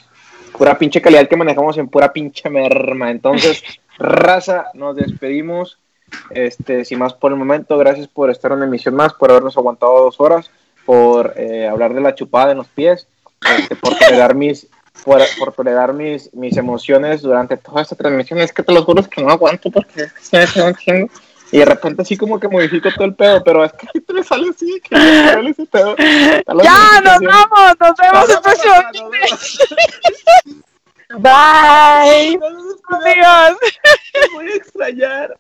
Pura 0.57 0.77
pinche 0.77 1.01
calidad 1.01 1.27
que 1.27 1.35
manejamos 1.35 1.77
en 1.77 1.88
pura 1.88 2.11
pinche 2.11 2.49
merma. 2.49 3.11
Entonces, 3.11 3.63
raza, 3.97 4.67
nos 4.73 4.95
despedimos. 4.95 5.77
Este, 6.29 6.85
sin 6.85 6.99
más 6.99 7.13
por 7.13 7.34
el 7.34 7.38
momento, 7.38 7.77
gracias 7.77 8.07
por 8.07 8.29
estar 8.29 8.53
en 8.53 8.63
emisión 8.63 8.95
más, 8.95 9.13
por 9.13 9.29
habernos 9.29 9.57
aguantado 9.57 10.03
dos 10.03 10.21
horas, 10.21 10.49
por 10.85 11.34
eh, 11.35 11.67
hablar 11.67 11.93
de 11.93 11.99
la 11.99 12.15
chupada 12.15 12.51
en 12.51 12.59
los 12.59 12.67
pies, 12.67 13.07
este, 13.59 13.75
por 13.75 13.97
tolerar 13.97 14.34
mis 14.34 14.67
por, 15.03 15.21
por 15.38 15.53
tolerar 15.53 15.93
mis, 15.93 16.34
mis 16.34 16.57
emociones 16.57 17.21
durante 17.21 17.57
toda 17.57 17.81
esta 17.81 17.95
transmisión. 17.95 18.39
Es 18.39 18.53
que 18.53 18.63
te 18.63 18.73
lo 18.73 18.84
juro 18.84 19.01
es 19.01 19.07
que 19.07 19.21
no 19.21 19.29
aguanto 19.29 19.69
porque 19.69 20.03
es 20.03 20.51
que. 20.51 21.09
Y 21.51 21.59
de 21.59 21.65
repente 21.65 22.01
así 22.01 22.17
como 22.17 22.39
que 22.39 22.47
modifico 22.47 22.89
todo 22.93 23.05
el 23.05 23.15
pedo, 23.15 23.43
pero 23.43 23.63
es 23.63 23.71
que 23.73 24.01
te 24.01 24.23
sale 24.23 24.49
así, 24.49 24.81
que 24.81 24.95
me 24.95 25.31
sale 25.31 25.49
ese 25.51 25.65
pedo. 25.65 25.95
Ya, 25.97 27.01
nos 27.01 27.19
vamos, 27.19 27.75
nos 27.79 27.95
vemos 27.97 28.29
el 28.29 28.41
próximo. 28.41 28.73
Bye. 31.19 32.39
Adiós. 32.89 33.57
Te 34.13 34.33
voy 34.33 34.51
a 34.51 34.55
extrañar. 34.55 35.37